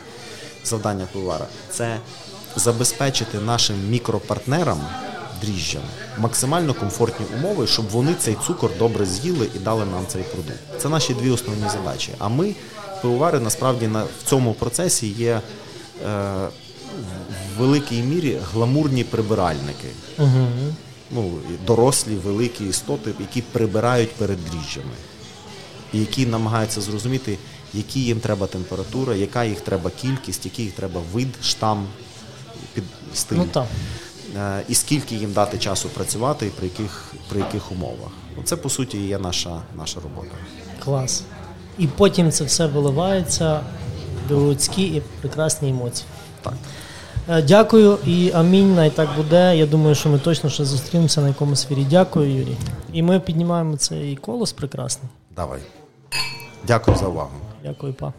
завдання 0.65 1.09
пивовара 1.13 1.47
це 1.71 1.99
забезпечити 2.57 3.39
нашим 3.39 3.77
мікропартнерам 3.89 4.81
дріжджам 5.41 5.83
максимально 6.19 6.75
комфортні 6.75 7.27
умови, 7.39 7.67
щоб 7.67 7.89
вони 7.89 8.15
цей 8.15 8.37
цукор 8.47 8.71
добре 8.79 9.07
з'їли 9.07 9.49
і 9.55 9.59
дали 9.59 9.85
нам 9.85 10.07
цей 10.09 10.23
продукт. 10.23 10.59
Це 10.79 10.89
наші 10.89 11.15
дві 11.15 11.31
основні 11.31 11.69
задачі. 11.69 12.13
А 12.19 12.29
ми, 12.29 12.55
пивовари, 13.03 13.41
насправді 13.41 13.87
на, 13.87 14.03
в 14.03 14.23
цьому 14.25 14.55
процесі 14.55 15.07
є. 15.07 15.41
Е, 16.07 16.49
в 17.57 17.61
великій 17.61 18.03
мірі 18.03 18.39
гламурні 18.53 19.05
прибиральники. 19.05 19.89
Ну, 21.11 21.33
дорослі, 21.67 22.15
великі 22.15 22.69
істоти, 22.69 23.11
які 23.21 23.43
прибирають 23.43 24.13
перед 24.13 24.39
дріжджами, 24.45 24.95
і 25.93 25.99
які 25.99 26.27
намагаються 26.27 26.81
зрозуміти, 26.81 27.39
які 27.75 28.01
їм 28.01 28.21
треба 28.21 28.47
температура, 28.47 29.15
яка 29.15 29.45
їх 29.45 29.61
треба 29.61 29.91
кількість, 29.91 30.45
який 30.45 30.65
їх 30.65 30.75
треба 30.75 31.01
вид, 31.13 31.29
штам, 31.43 31.87
під 32.75 32.85
стиль. 33.15 33.37
Ну 33.37 33.45
так. 33.53 33.67
Е, 34.37 34.63
І 34.69 34.75
скільки 34.75 35.15
їм 35.15 35.33
дати 35.33 35.59
часу 35.59 35.89
працювати, 35.89 36.47
і 36.47 36.51
при 36.51 36.67
яких, 36.67 37.13
при 37.29 37.39
яких 37.41 37.73
умовах. 37.73 38.11
Це 38.45 38.57
по 38.57 38.69
суті 38.69 38.99
є 38.99 39.19
наша, 39.19 39.63
наша 39.77 40.01
робота. 40.01 40.37
Клас. 40.85 41.23
І 41.79 41.87
потім 41.87 42.31
це 42.31 42.45
все 42.45 42.67
виливається 42.67 43.61
в 44.29 44.33
людські 44.33 44.83
і 44.83 45.03
прекрасні 45.21 45.69
емоції. 45.71 46.07
Так. 46.43 46.55
Е, 47.29 47.43
Дякую 47.43 47.99
і 48.07 48.33
амінь. 48.35 48.75
Най 48.75 48.91
так 48.91 49.09
буде. 49.17 49.57
Я 49.57 49.67
думаю, 49.67 49.95
що 49.95 50.09
ми 50.09 50.19
точно 50.19 50.51
ще 50.51 50.65
зустрінемося 50.65 51.21
на 51.21 51.29
якомусь 51.29 51.71
вірі. 51.71 51.87
Дякую, 51.91 52.35
Юрій. 52.39 52.57
І 52.93 53.03
ми 53.03 53.21
піднімаємо 53.21 53.77
цей 53.77 54.17
колос 54.17 54.53
прекрасний. 54.53 55.11
Давай. 55.37 55.61
Дякую 56.67 56.97
за 56.97 57.07
увагу. 57.07 57.31
Дякую, 57.65 57.95
па. 57.95 58.13